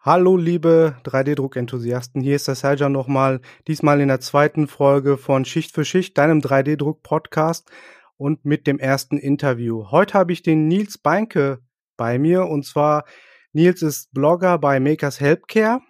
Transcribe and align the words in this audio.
Hallo 0.00 0.36
liebe 0.36 0.94
3D-Druck-Enthusiasten, 1.02 2.22
hier 2.22 2.36
ist 2.36 2.46
der 2.46 2.54
Serjan 2.54 2.92
nochmal, 2.92 3.40
diesmal 3.66 4.00
in 4.00 4.06
der 4.06 4.20
zweiten 4.20 4.68
Folge 4.68 5.18
von 5.18 5.44
Schicht 5.44 5.74
für 5.74 5.84
Schicht, 5.84 6.16
deinem 6.16 6.38
3D-Druck-Podcast 6.38 7.68
und 8.16 8.44
mit 8.44 8.68
dem 8.68 8.78
ersten 8.78 9.18
Interview. 9.18 9.90
Heute 9.90 10.14
habe 10.14 10.32
ich 10.32 10.44
den 10.44 10.68
Nils 10.68 10.98
Beinke 10.98 11.58
bei 11.96 12.16
mir 12.20 12.46
und 12.46 12.64
zwar 12.64 13.06
Nils 13.52 13.82
ist 13.82 14.12
Blogger 14.12 14.56
bei 14.58 14.78
Makers 14.78 15.18
Helpcare 15.18 15.80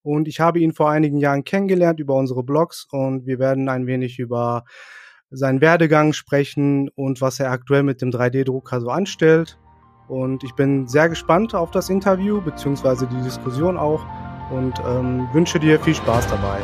und 0.00 0.26
ich 0.26 0.40
habe 0.40 0.58
ihn 0.58 0.72
vor 0.72 0.88
einigen 0.88 1.18
Jahren 1.18 1.44
kennengelernt 1.44 2.00
über 2.00 2.14
unsere 2.14 2.42
Blogs 2.42 2.86
und 2.90 3.26
wir 3.26 3.38
werden 3.38 3.68
ein 3.68 3.86
wenig 3.86 4.18
über 4.18 4.64
seinen 5.28 5.60
Werdegang 5.60 6.14
sprechen 6.14 6.88
und 6.94 7.20
was 7.20 7.38
er 7.38 7.50
aktuell 7.50 7.82
mit 7.82 8.00
dem 8.00 8.10
3D-Drucker 8.12 8.80
so 8.80 8.88
anstellt. 8.88 9.58
Und 10.10 10.42
ich 10.42 10.54
bin 10.54 10.88
sehr 10.88 11.08
gespannt 11.08 11.54
auf 11.54 11.70
das 11.70 11.88
Interview 11.88 12.40
beziehungsweise 12.40 13.06
die 13.06 13.22
Diskussion 13.22 13.76
auch 13.76 14.04
und 14.50 14.74
ähm, 14.84 15.28
wünsche 15.32 15.60
dir 15.60 15.78
viel 15.78 15.94
Spaß 15.94 16.26
dabei. 16.26 16.58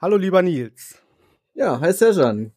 Hallo 0.00 0.16
lieber 0.16 0.40
Nils. 0.40 1.01
Ja, 1.54 1.80
hi 1.80 1.92
Serjan. 1.92 2.52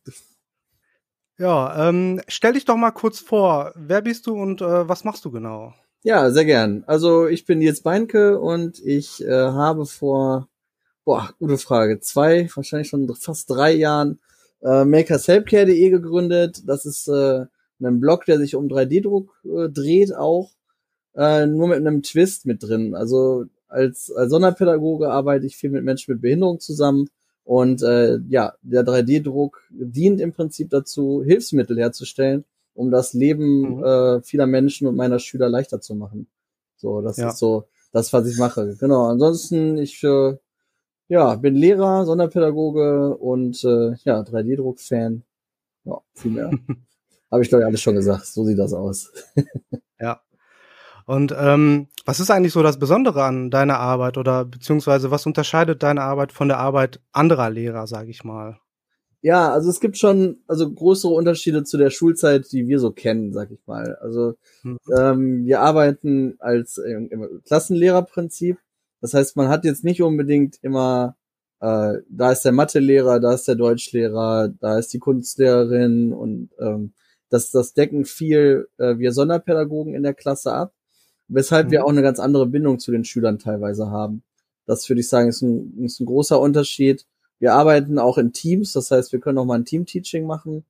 Ja, 1.38 1.90
ähm, 1.90 2.22
stell 2.30 2.54
dich 2.54 2.64
doch 2.64 2.78
mal 2.78 2.92
kurz 2.92 3.20
vor. 3.20 3.74
Wer 3.76 4.02
bist 4.02 4.26
du 4.26 4.42
und 4.42 4.62
äh, 4.62 4.88
was 4.88 5.04
machst 5.04 5.26
du 5.26 5.32
genau? 5.32 5.74
Ja, 6.04 6.32
sehr 6.32 6.46
gern. 6.46 6.86
Also 6.88 7.28
ich 7.28 7.46
bin 7.46 7.60
Nils 7.60 7.82
Beinke 7.82 8.40
und 8.40 8.80
ich 8.80 9.22
äh, 9.22 9.30
habe 9.30 9.86
vor, 9.86 10.48
boah, 11.04 11.30
gute 11.40 11.58
Frage, 11.58 12.00
zwei, 12.00 12.50
wahrscheinlich 12.56 12.88
schon 12.88 13.14
fast 13.16 13.50
drei 13.50 13.74
Jahren 13.74 14.20
äh, 14.64 14.86
makershelpcare.de 14.86 15.90
gegründet. 15.90 16.64
Das 16.66 16.86
ist 16.86 17.10
äh, 17.10 17.48
ein 17.82 18.00
Blog, 18.00 18.24
der 18.24 18.38
sich 18.38 18.56
um 18.56 18.68
3D-Druck 18.68 19.30
äh, 19.44 19.68
dreht 19.68 20.16
auch, 20.16 20.52
äh, 21.16 21.46
nur 21.46 21.68
mit 21.68 21.80
einem 21.80 22.02
Twist 22.02 22.46
mit 22.46 22.64
drin. 22.64 22.96
Also 22.96 23.44
als, 23.68 24.10
als 24.10 24.30
Sonderpädagoge 24.30 25.10
arbeite 25.10 25.46
ich 25.46 25.58
viel 25.58 25.70
mit 25.70 25.84
Menschen 25.84 26.14
mit 26.14 26.22
Behinderung 26.22 26.62
zusammen 26.62 27.10
und 27.46 27.84
äh, 27.84 28.18
ja, 28.28 28.56
der 28.64 28.84
3D-Druck 28.84 29.62
dient 29.70 30.20
im 30.20 30.34
Prinzip 30.34 30.72
dazu, 30.72 31.24
Hilfsmittel 31.24 31.78
herzustellen, 31.78 32.44
um 32.74 32.90
das 32.92 33.14
Leben 33.14 33.78
mhm. 33.78 33.84
äh, 33.84 34.22
vieler 34.24 34.48
Menschen 34.48 34.88
und 34.88 34.96
meiner 34.96 35.20
Schüler 35.20 35.48
leichter 35.48 35.80
zu 35.80 35.96
machen. 35.96 36.28
So, 36.76 37.02
das 37.02 37.18
ja. 37.18 37.30
ist 37.30 37.38
so 37.38 37.66
das, 37.92 38.12
was 38.12 38.28
ich 38.28 38.38
mache. 38.38 38.76
Genau. 38.80 39.06
Ansonsten, 39.06 39.78
ich 39.78 40.04
äh, 40.04 40.36
ja, 41.08 41.36
bin 41.36 41.56
Lehrer, 41.56 42.06
Sonderpädagoge 42.06 43.16
und 43.16 43.64
äh, 43.64 43.94
ja, 44.04 44.22
3D-Druck-Fan. 44.22 45.22
Ja, 45.86 46.02
viel 46.14 46.32
mehr. 46.32 46.50
Habe 47.32 47.44
ich, 47.44 47.50
glaube 47.50 47.62
ich, 47.62 47.68
alles 47.68 47.82
schon 47.82 47.96
gesagt. 47.96 48.26
So 48.26 48.44
sieht 48.44 48.58
das 48.58 48.74
aus. 48.74 49.12
ja. 50.00 50.20
Und 51.06 51.36
ähm, 51.38 51.88
was 52.06 52.20
ist 52.20 52.32
eigentlich 52.32 52.54
so 52.54 52.64
das 52.64 52.80
Besondere 52.80 53.24
an 53.24 53.52
deiner 53.52 53.80
Arbeit 53.80 54.18
oder 54.18 54.44
beziehungsweise 54.44 55.12
was 55.12 55.26
unterscheidet 55.26 55.84
deine 55.84 56.02
Arbeit 56.02 56.32
von 56.32 56.48
der 56.48 56.58
Arbeit 56.58 57.00
anderer 57.12 57.50
Lehrer, 57.50 57.86
sage 57.86 58.10
ich 58.10 58.24
mal? 58.24 58.58
Ja, 59.22 59.52
also 59.52 59.70
es 59.70 59.80
gibt 59.80 59.98
schon 59.98 60.38
also 60.48 60.72
größere 60.72 61.12
Unterschiede 61.12 61.64
zu 61.64 61.78
der 61.78 61.90
Schulzeit, 61.90 62.52
die 62.52 62.68
wir 62.68 62.80
so 62.80 62.92
kennen, 62.92 63.34
sag 63.34 63.52
ich 63.52 63.66
mal. 63.66 63.96
Also 64.02 64.36
mhm. 64.64 64.78
ähm, 64.96 65.46
wir 65.46 65.62
arbeiten 65.62 66.36
als 66.40 66.78
äh, 66.78 66.92
im 66.92 67.42
Klassenlehrerprinzip. 67.46 68.58
Das 69.02 69.14
heißt, 69.14 69.36
man 69.36 69.48
hat 69.48 69.66
jetzt 69.66 69.84
nicht 69.84 70.02
unbedingt 70.02 70.58
immer, 70.62 71.16
äh, 71.60 71.94
da 72.10 72.32
ist 72.32 72.46
der 72.46 72.52
Mathelehrer, 72.52 73.20
da 73.20 73.34
ist 73.34 73.48
der 73.48 73.56
Deutschlehrer, 73.56 74.50
da 74.60 74.78
ist 74.78 74.94
die 74.94 75.00
Kunstlehrerin 75.00 76.14
und 76.14 76.50
ähm, 76.60 76.94
das, 77.30 77.52
das 77.52 77.74
decken 77.74 78.06
viel 78.06 78.68
äh, 78.78 78.98
wir 78.98 79.12
Sonderpädagogen 79.12 79.96
in 79.96 80.04
der 80.04 80.14
Klasse 80.14 80.54
ab 80.54 80.74
weshalb 81.28 81.68
mhm. 81.68 81.72
wir 81.72 81.86
auch 81.86 81.90
eine 81.90 82.02
ganz 82.02 82.20
andere 82.20 82.48
Bindung 82.48 82.80
zu 82.80 82.92
den 82.92 83.06
Schülern 83.06 83.40
teilweise 83.40 83.90
haben. 83.90 84.24
Das 84.66 84.88
würde 84.90 85.02
ich 85.02 85.10
sagen, 85.10 85.30
ist 85.30 85.42
ein, 85.42 85.84
ist 85.84 86.00
ein 86.00 86.06
großer 86.06 86.40
Unterschied. 86.40 87.06
Wir 87.40 87.54
arbeiten 87.54 88.00
auch 88.00 88.18
in 88.18 88.34
Teams, 88.34 88.74
das 88.74 88.92
heißt, 88.92 89.12
wir 89.12 89.20
können 89.20 89.38
auch 89.38 89.46
mal 89.46 89.60
ein 89.60 89.66
Team-Teaching 89.66 90.26
machen. 90.26 90.66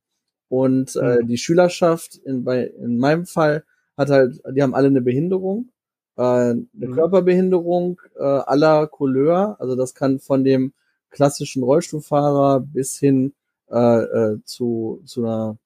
Und 0.50 0.96
äh, 0.96 1.22
mhm. 1.22 1.28
die 1.28 1.38
Schülerschaft, 1.38 2.16
in, 2.18 2.44
bei, 2.44 2.66
in 2.66 2.98
meinem 2.98 3.26
Fall, 3.26 3.64
hat 3.98 4.10
halt, 4.10 4.42
die 4.52 4.62
haben 4.62 4.76
alle 4.76 4.88
eine 4.88 5.02
Behinderung, 5.02 5.70
äh, 6.18 6.22
eine 6.22 6.68
mhm. 6.74 6.92
Körperbehinderung 6.92 8.02
äh, 8.18 8.24
aller 8.24 8.88
Couleur. 8.88 9.56
Also 9.60 9.76
das 9.76 9.94
kann 9.94 10.20
von 10.20 10.44
dem 10.44 10.74
klassischen 11.10 11.64
Rollstuhlfahrer 11.64 12.60
bis 12.60 12.98
hin 12.98 13.34
äh, 13.72 13.78
äh, 13.78 14.38
zu, 14.44 15.02
zu 15.06 15.24
einer 15.24 15.58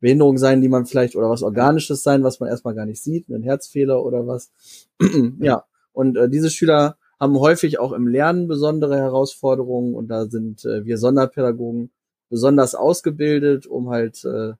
Behinderung 0.00 0.38
sein, 0.38 0.60
die 0.60 0.68
man 0.68 0.86
vielleicht 0.86 1.14
oder 1.16 1.30
was 1.30 1.42
Organisches 1.42 2.02
sein, 2.02 2.24
was 2.24 2.40
man 2.40 2.48
erstmal 2.48 2.74
gar 2.74 2.86
nicht 2.86 3.02
sieht, 3.02 3.28
ein 3.28 3.42
Herzfehler 3.42 4.02
oder 4.04 4.26
was. 4.26 4.50
ja, 5.40 5.64
und 5.92 6.16
äh, 6.16 6.28
diese 6.28 6.50
Schüler 6.50 6.96
haben 7.18 7.38
häufig 7.38 7.78
auch 7.78 7.92
im 7.92 8.08
Lernen 8.08 8.48
besondere 8.48 8.96
Herausforderungen 8.96 9.94
und 9.94 10.08
da 10.08 10.26
sind 10.26 10.64
äh, 10.64 10.84
wir 10.84 10.96
Sonderpädagogen 10.96 11.90
besonders 12.30 12.74
ausgebildet, 12.74 13.66
um 13.66 13.90
halt 13.90 14.24
äh, 14.24 14.54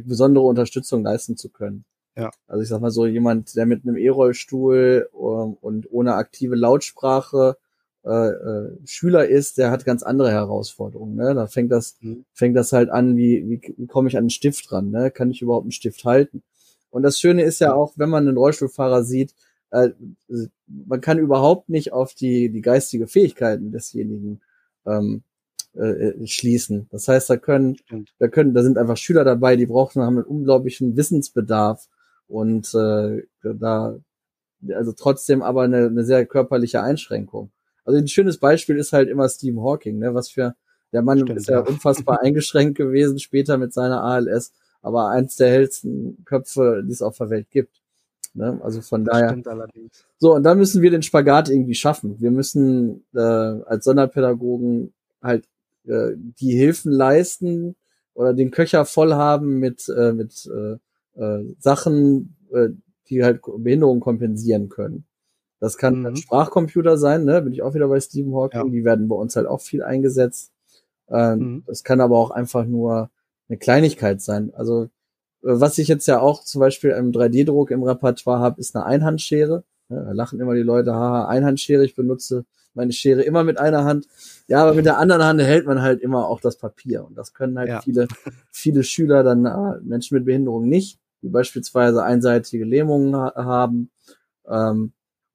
besondere 0.00 0.44
Unterstützung 0.44 1.02
leisten 1.02 1.36
zu 1.36 1.48
können. 1.48 1.84
Ja. 2.16 2.30
Also 2.46 2.62
ich 2.62 2.68
sag 2.68 2.80
mal 2.80 2.90
so, 2.90 3.06
jemand, 3.06 3.56
der 3.56 3.66
mit 3.66 3.84
einem 3.84 3.96
E-Rollstuhl 3.96 5.08
um, 5.12 5.54
und 5.54 5.90
ohne 5.90 6.14
aktive 6.14 6.56
Lautsprache 6.56 7.56
äh, 8.04 8.30
äh, 8.30 8.78
Schüler 8.84 9.28
ist, 9.28 9.58
der 9.58 9.70
hat 9.70 9.84
ganz 9.84 10.02
andere 10.02 10.30
Herausforderungen. 10.30 11.14
Ne? 11.14 11.34
Da 11.34 11.46
fängt 11.46 11.70
das, 11.70 11.96
mhm. 12.00 12.24
fängt 12.32 12.56
das 12.56 12.72
halt 12.72 12.90
an, 12.90 13.16
wie, 13.16 13.48
wie, 13.48 13.74
wie 13.76 13.86
komme 13.86 14.08
ich 14.08 14.16
an 14.16 14.22
einen 14.22 14.30
Stift 14.30 14.72
ran? 14.72 14.90
Ne? 14.90 15.10
Kann 15.10 15.30
ich 15.30 15.42
überhaupt 15.42 15.64
einen 15.64 15.72
Stift 15.72 16.04
halten? 16.04 16.42
Und 16.90 17.02
das 17.02 17.18
Schöne 17.18 17.42
ist 17.42 17.60
ja 17.60 17.74
auch, 17.74 17.92
wenn 17.96 18.10
man 18.10 18.26
einen 18.26 18.36
Rollstuhlfahrer 18.36 19.04
sieht, 19.04 19.34
äh, 19.70 19.90
man 20.66 21.00
kann 21.00 21.18
überhaupt 21.18 21.68
nicht 21.68 21.92
auf 21.92 22.14
die, 22.14 22.50
die 22.50 22.60
geistige 22.60 23.06
Fähigkeiten 23.06 23.72
desjenigen 23.72 24.40
ähm, 24.84 25.22
äh, 25.74 26.26
schließen. 26.26 26.88
Das 26.90 27.08
heißt, 27.08 27.30
da 27.30 27.36
können, 27.36 27.76
da 28.18 28.28
können, 28.28 28.52
da 28.52 28.62
sind 28.62 28.78
einfach 28.78 28.96
Schüler 28.96 29.24
dabei, 29.24 29.56
die 29.56 29.66
brauchen, 29.66 30.02
haben 30.02 30.18
einen 30.18 30.26
unglaublichen 30.26 30.96
Wissensbedarf 30.96 31.88
und 32.26 32.74
äh, 32.74 33.22
da, 33.42 33.98
also 34.68 34.92
trotzdem 34.92 35.40
aber 35.40 35.62
eine, 35.62 35.86
eine 35.86 36.04
sehr 36.04 36.26
körperliche 36.26 36.82
Einschränkung. 36.82 37.50
Also 37.84 37.98
ein 37.98 38.08
schönes 38.08 38.38
Beispiel 38.38 38.76
ist 38.76 38.92
halt 38.92 39.08
immer 39.08 39.28
Stephen 39.28 39.62
Hawking, 39.62 39.98
ne? 39.98 40.14
Was 40.14 40.30
für 40.30 40.54
der 40.92 41.02
Mann 41.02 41.20
Stimmt, 41.20 41.38
ist 41.38 41.48
ja, 41.48 41.60
unfassbar 41.60 42.20
eingeschränkt 42.22 42.76
gewesen 42.76 43.18
später 43.18 43.58
mit 43.58 43.72
seiner 43.72 44.02
ALS, 44.02 44.52
aber 44.82 45.08
eins 45.08 45.36
der 45.36 45.50
hellsten 45.50 46.24
Köpfe, 46.24 46.82
die 46.86 46.92
es 46.92 47.02
auf 47.02 47.16
der 47.18 47.30
Welt 47.30 47.50
gibt. 47.50 47.80
Ne? 48.34 48.60
Also 48.62 48.80
von 48.80 49.04
das 49.04 49.20
daher. 49.20 49.42
So, 50.18 50.34
und 50.34 50.42
dann 50.42 50.58
müssen 50.58 50.82
wir 50.82 50.90
den 50.90 51.02
Spagat 51.02 51.48
irgendwie 51.48 51.74
schaffen. 51.74 52.16
Wir 52.20 52.30
müssen 52.30 53.04
äh, 53.14 53.20
als 53.20 53.84
Sonderpädagogen 53.84 54.92
halt 55.22 55.44
äh, 55.86 56.12
die 56.16 56.54
Hilfen 56.54 56.92
leisten 56.92 57.76
oder 58.14 58.34
den 58.34 58.50
Köcher 58.50 58.84
voll 58.84 59.14
haben 59.14 59.58
mit, 59.58 59.88
äh, 59.88 60.12
mit 60.12 60.46
äh, 60.46 61.20
äh, 61.20 61.44
Sachen, 61.58 62.36
äh, 62.52 62.68
die 63.08 63.22
halt 63.22 63.40
Behinderungen 63.58 64.00
kompensieren 64.00 64.68
können. 64.68 65.04
Das 65.62 65.76
kann 65.76 66.00
mhm. 66.00 66.06
ein 66.06 66.16
Sprachcomputer 66.16 66.98
sein, 66.98 67.24
ne? 67.24 67.40
Bin 67.40 67.52
ich 67.52 67.62
auch 67.62 67.72
wieder 67.72 67.86
bei 67.86 68.00
Stephen 68.00 68.34
Hawking. 68.34 68.64
Ja. 68.64 68.68
Die 68.68 68.84
werden 68.84 69.06
bei 69.06 69.14
uns 69.14 69.36
halt 69.36 69.46
auch 69.46 69.60
viel 69.60 69.84
eingesetzt. 69.84 70.50
Ähm, 71.08 71.38
mhm. 71.38 71.62
Das 71.68 71.84
kann 71.84 72.00
aber 72.00 72.18
auch 72.18 72.32
einfach 72.32 72.64
nur 72.64 73.10
eine 73.48 73.58
Kleinigkeit 73.58 74.20
sein. 74.20 74.52
Also, 74.56 74.82
äh, 74.82 74.88
was 75.42 75.78
ich 75.78 75.86
jetzt 75.86 76.08
ja 76.08 76.18
auch 76.18 76.42
zum 76.42 76.58
Beispiel 76.58 76.90
im 76.90 77.12
3D-Druck 77.12 77.70
im 77.70 77.84
Repertoire 77.84 78.40
habe, 78.40 78.60
ist 78.60 78.74
eine 78.74 78.86
Einhandschere. 78.86 79.62
Ja, 79.88 80.02
da 80.02 80.10
lachen 80.10 80.40
immer 80.40 80.54
die 80.54 80.62
Leute, 80.62 80.94
haha, 80.94 81.28
Einhandschere, 81.28 81.84
ich 81.84 81.94
benutze 81.94 82.44
meine 82.74 82.90
Schere 82.90 83.22
immer 83.22 83.44
mit 83.44 83.60
einer 83.60 83.84
Hand. 83.84 84.08
Ja, 84.48 84.64
aber 84.64 84.74
mit 84.74 84.84
der 84.84 84.98
anderen 84.98 85.22
Hand 85.22 85.40
hält 85.42 85.64
man 85.64 85.80
halt 85.80 86.00
immer 86.00 86.26
auch 86.26 86.40
das 86.40 86.56
Papier. 86.56 87.04
Und 87.04 87.16
das 87.16 87.34
können 87.34 87.56
halt 87.56 87.68
ja. 87.68 87.80
viele, 87.82 88.08
viele 88.50 88.82
Schüler 88.82 89.22
dann, 89.22 89.46
äh, 89.46 89.78
Menschen 89.84 90.16
mit 90.16 90.24
Behinderung 90.24 90.68
nicht, 90.68 90.98
die 91.22 91.28
beispielsweise 91.28 92.02
einseitige 92.02 92.64
Lähmungen 92.64 93.14
ha 93.14 93.32
haben. 93.36 93.90
Ähm, 94.48 94.92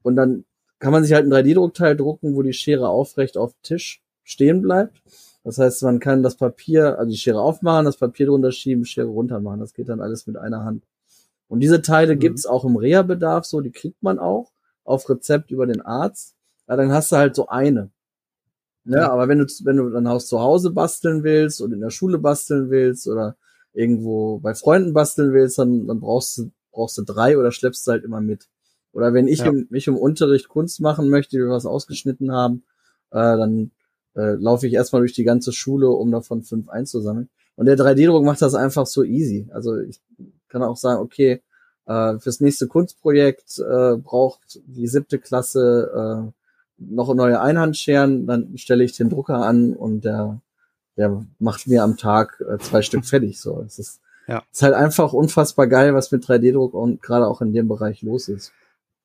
und 0.07 0.15
dann 0.15 0.45
kann 0.79 0.91
man 0.91 1.03
sich 1.03 1.13
halt 1.13 1.25
ein 1.25 1.33
3D-Druckteil 1.33 1.97
drucken, 1.97 2.35
wo 2.35 2.41
die 2.41 2.53
Schere 2.53 2.87
aufrecht 2.87 3.37
auf 3.37 3.51
dem 3.53 3.61
Tisch 3.63 4.01
stehen 4.23 4.61
bleibt. 4.61 5.01
Das 5.43 5.57
heißt, 5.57 5.83
man 5.83 5.99
kann 5.99 6.23
das 6.23 6.37
Papier, 6.37 6.97
also 6.97 7.11
die 7.11 7.17
Schere 7.17 7.41
aufmachen, 7.41 7.85
das 7.85 7.97
Papier 7.97 8.27
drunter 8.27 8.51
schieben, 8.51 8.85
Schere 8.85 9.07
runter 9.07 9.41
machen. 9.41 9.59
Das 9.59 9.73
geht 9.73 9.89
dann 9.89 10.01
alles 10.01 10.27
mit 10.27 10.37
einer 10.37 10.63
Hand. 10.63 10.85
Und 11.49 11.59
diese 11.59 11.81
Teile 11.81 12.15
mhm. 12.15 12.19
gibt's 12.19 12.45
auch 12.45 12.63
im 12.63 12.77
Reha-Bedarf 12.77 13.45
so, 13.45 13.59
die 13.59 13.71
kriegt 13.71 14.01
man 14.01 14.17
auch 14.17 14.51
auf 14.85 15.09
Rezept 15.09 15.51
über 15.51 15.65
den 15.65 15.81
Arzt. 15.81 16.35
Ja, 16.67 16.77
dann 16.77 16.91
hast 16.91 17.11
du 17.11 17.17
halt 17.17 17.35
so 17.35 17.47
eine. 17.47 17.91
Ja, 18.85 18.99
ja. 18.99 19.11
aber 19.11 19.27
wenn 19.27 19.39
du, 19.39 19.45
wenn 19.63 19.77
du 19.77 19.89
dann 19.89 20.07
auch 20.07 20.21
zu 20.21 20.39
Hause 20.39 20.71
basteln 20.71 21.23
willst 21.23 21.61
oder 21.61 21.73
in 21.73 21.81
der 21.81 21.89
Schule 21.89 22.17
basteln 22.17 22.69
willst 22.69 23.07
oder 23.07 23.35
irgendwo 23.73 24.39
bei 24.39 24.55
Freunden 24.55 24.93
basteln 24.93 25.33
willst, 25.33 25.59
dann, 25.59 25.87
dann 25.87 25.99
brauchst 25.99 26.37
du, 26.37 26.51
brauchst 26.71 26.97
du 26.97 27.03
drei 27.03 27.37
oder 27.37 27.51
schleppst 27.51 27.85
du 27.87 27.91
halt 27.91 28.05
immer 28.05 28.21
mit. 28.21 28.47
Oder 28.97 29.13
wenn 29.13 29.27
ich, 29.27 29.39
ja. 29.39 29.45
im, 29.45 29.67
mich 29.69 29.85
im 29.85 29.95
Unterricht 29.95 30.49
Kunst 30.49 30.81
machen 30.81 31.09
möchte, 31.09 31.37
wir 31.37 31.49
was 31.49 31.67
ausgeschnitten 31.67 32.31
haben, 32.31 32.63
äh, 33.11 33.37
dann 33.37 33.69
äh, 34.15 34.33
laufe 34.33 34.65
ich 34.65 34.73
erstmal 34.73 35.03
durch 35.03 35.13
die 35.13 35.23
ganze 35.23 35.53
Schule, 35.53 35.87
um 35.87 36.11
davon 36.11 36.41
fünf 36.41 36.67
einzusammeln. 36.67 37.29
Und 37.55 37.67
der 37.67 37.77
3D-Druck 37.77 38.25
macht 38.25 38.41
das 38.41 38.55
einfach 38.55 38.87
so 38.87 39.03
easy. 39.03 39.47
Also 39.51 39.77
ich 39.77 40.01
kann 40.49 40.63
auch 40.63 40.77
sagen, 40.77 40.99
okay, 40.99 41.43
äh, 41.85 42.17
fürs 42.17 42.39
nächste 42.39 42.65
Kunstprojekt 42.65 43.59
äh, 43.59 43.97
braucht 43.97 44.59
die 44.65 44.87
siebte 44.87 45.19
Klasse 45.19 46.25
äh, 46.27 46.31
noch 46.79 47.13
neue 47.13 47.39
Einhandscheren, 47.39 48.25
dann 48.25 48.57
stelle 48.57 48.83
ich 48.83 48.97
den 48.97 49.09
Drucker 49.09 49.45
an 49.45 49.73
und 49.73 50.05
der, 50.05 50.41
der 50.95 51.23
macht 51.37 51.67
mir 51.67 51.83
am 51.83 51.97
Tag 51.97 52.43
äh, 52.49 52.57
zwei 52.57 52.81
Stück 52.81 53.05
fertig. 53.05 53.39
So, 53.39 53.61
es 53.61 53.77
ist, 53.77 54.01
ja. 54.27 54.41
ist 54.51 54.63
halt 54.63 54.73
einfach 54.73 55.13
unfassbar 55.13 55.67
geil, 55.67 55.93
was 55.93 56.11
mit 56.11 56.25
3D-Druck 56.25 56.73
und 56.73 57.03
gerade 57.03 57.27
auch 57.27 57.41
in 57.41 57.53
dem 57.53 57.67
Bereich 57.67 58.01
los 58.01 58.27
ist. 58.27 58.53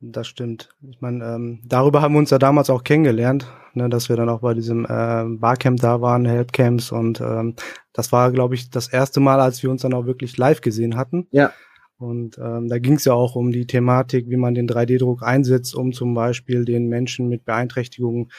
Das 0.04 0.26
stimmt. 0.26 0.68
Ich 0.90 1.00
meine, 1.00 1.24
ähm, 1.24 1.60
darüber 1.64 2.02
haben 2.02 2.14
wir 2.14 2.18
uns 2.18 2.30
ja 2.30 2.38
damals 2.38 2.70
auch 2.70 2.82
kennengelernt, 2.82 3.46
ne, 3.74 3.88
dass 3.88 4.08
wir 4.08 4.16
dann 4.16 4.28
auch 4.28 4.40
bei 4.40 4.52
diesem 4.52 4.84
äh, 4.84 5.24
Barcamp 5.38 5.78
da 5.78 6.00
waren, 6.00 6.26
Helpcamps 6.26 6.90
und 6.90 7.20
ähm, 7.20 7.54
das 7.92 8.10
war, 8.10 8.32
glaube 8.32 8.56
ich, 8.56 8.68
das 8.68 8.88
erste 8.88 9.20
Mal, 9.20 9.40
als 9.40 9.62
wir 9.62 9.70
uns 9.70 9.82
dann 9.82 9.94
auch 9.94 10.04
wirklich 10.04 10.36
live 10.36 10.60
gesehen 10.60 10.96
hatten. 10.96 11.28
Ja. 11.30 11.52
Und 11.98 12.36
ähm, 12.38 12.66
da 12.66 12.80
ging 12.80 12.94
es 12.94 13.04
ja 13.04 13.12
auch 13.12 13.36
um 13.36 13.52
die 13.52 13.68
Thematik, 13.68 14.28
wie 14.28 14.36
man 14.36 14.54
den 14.54 14.68
3D-Druck 14.68 15.22
einsetzt, 15.22 15.72
um 15.76 15.92
zum 15.92 16.14
Beispiel 16.14 16.64
den 16.64 16.88
Menschen 16.88 17.28
mit 17.28 17.44
Beeinträchtigungen 17.44 18.32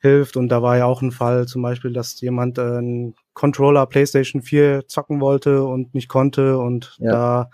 hilft. 0.00 0.36
Und 0.36 0.50
da 0.50 0.62
war 0.62 0.76
ja 0.76 0.84
auch 0.84 1.00
ein 1.00 1.10
Fall 1.10 1.46
zum 1.46 1.62
Beispiel, 1.62 1.94
dass 1.94 2.20
jemand 2.20 2.58
äh, 2.58 2.62
einen 2.62 3.14
Controller 3.32 3.86
PlayStation 3.86 4.42
4 4.42 4.88
zocken 4.88 5.22
wollte 5.22 5.64
und 5.64 5.94
nicht 5.94 6.08
konnte. 6.08 6.58
Und 6.58 6.96
ja. 6.98 7.12
da 7.12 7.50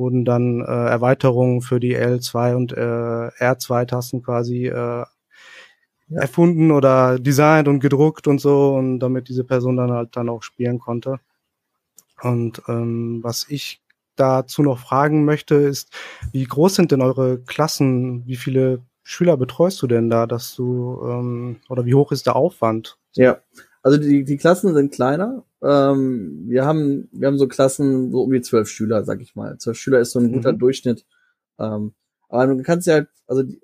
wurden 0.00 0.24
dann 0.24 0.60
äh, 0.62 0.64
Erweiterungen 0.64 1.60
für 1.60 1.78
die 1.78 1.96
L2 1.96 2.56
und 2.56 2.72
äh, 2.72 2.76
R2-Tasten 2.80 4.22
quasi 4.22 4.66
äh, 4.66 4.72
ja. 4.72 5.06
erfunden 6.10 6.72
oder 6.72 7.20
designt 7.20 7.68
und 7.68 7.78
gedruckt 7.78 8.26
und 8.26 8.40
so. 8.40 8.74
Und 8.74 8.98
damit 8.98 9.28
diese 9.28 9.44
Person 9.44 9.76
dann 9.76 9.92
halt 9.92 10.16
dann 10.16 10.28
auch 10.28 10.42
spielen 10.42 10.80
konnte. 10.80 11.20
Und 12.22 12.62
ähm, 12.66 13.20
was 13.22 13.46
ich 13.48 13.80
dazu 14.16 14.62
noch 14.62 14.78
fragen 14.78 15.24
möchte, 15.24 15.54
ist, 15.54 15.92
wie 16.32 16.44
groß 16.44 16.74
sind 16.74 16.90
denn 16.90 17.02
eure 17.02 17.38
Klassen? 17.38 18.26
Wie 18.26 18.36
viele 18.36 18.82
Schüler 19.02 19.36
betreust 19.36 19.80
du 19.82 19.86
denn 19.86 20.10
da, 20.10 20.26
dass 20.26 20.54
du 20.54 21.00
ähm, 21.04 21.56
oder 21.68 21.86
wie 21.86 21.94
hoch 21.94 22.12
ist 22.12 22.26
der 22.26 22.36
Aufwand? 22.36 22.98
Ja, 23.14 23.38
also 23.82 23.98
die, 23.98 24.24
die 24.24 24.36
Klassen 24.36 24.74
sind 24.74 24.92
kleiner. 24.92 25.44
Ähm, 25.62 26.44
wir 26.46 26.64
haben 26.64 27.08
wir 27.12 27.28
haben 27.28 27.38
so 27.38 27.48
Klassen 27.48 28.10
so 28.10 28.22
um 28.22 28.32
die 28.32 28.40
zwölf 28.40 28.68
Schüler, 28.68 29.04
sag 29.04 29.20
ich 29.20 29.36
mal. 29.36 29.58
Zwölf 29.58 29.78
Schüler 29.78 30.00
ist 30.00 30.12
so 30.12 30.18
ein 30.18 30.32
guter 30.32 30.52
mhm. 30.52 30.58
Durchschnitt. 30.58 31.04
Ähm, 31.58 31.92
aber 32.28 32.46
du 32.46 32.62
kannst 32.62 32.86
ja 32.86 32.94
halt, 32.94 33.08
also 33.26 33.42
die, 33.42 33.60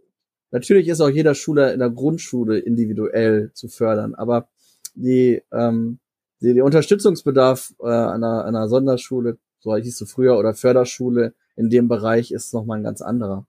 natürlich 0.51 0.89
ist 0.89 1.01
auch 1.01 1.09
jeder 1.09 1.35
Schüler 1.35 1.73
in 1.73 1.79
der 1.79 1.91
Grundschule 1.91 2.59
individuell 2.59 3.51
zu 3.55 3.69
fördern, 3.69 4.15
aber 4.15 4.49
die 4.95 5.43
ähm, 5.53 5.99
die, 6.43 6.53
die 6.53 6.61
Unterstützungsbedarf 6.61 7.75
äh, 7.81 7.87
einer, 7.87 8.45
einer 8.45 8.69
Sonderschule 8.69 9.39
so 9.67 9.75
hieß 9.75 10.01
es 10.01 10.13
früher, 10.13 10.39
oder 10.39 10.55
Förderschule 10.55 11.35
in 11.57 11.71
dem 11.71 11.89
Bereich 11.89 12.31
ist 12.31 12.55
nochmal 12.55 12.79
ein 12.79 12.85
ganz 12.85 13.03
anderer. 13.03 13.47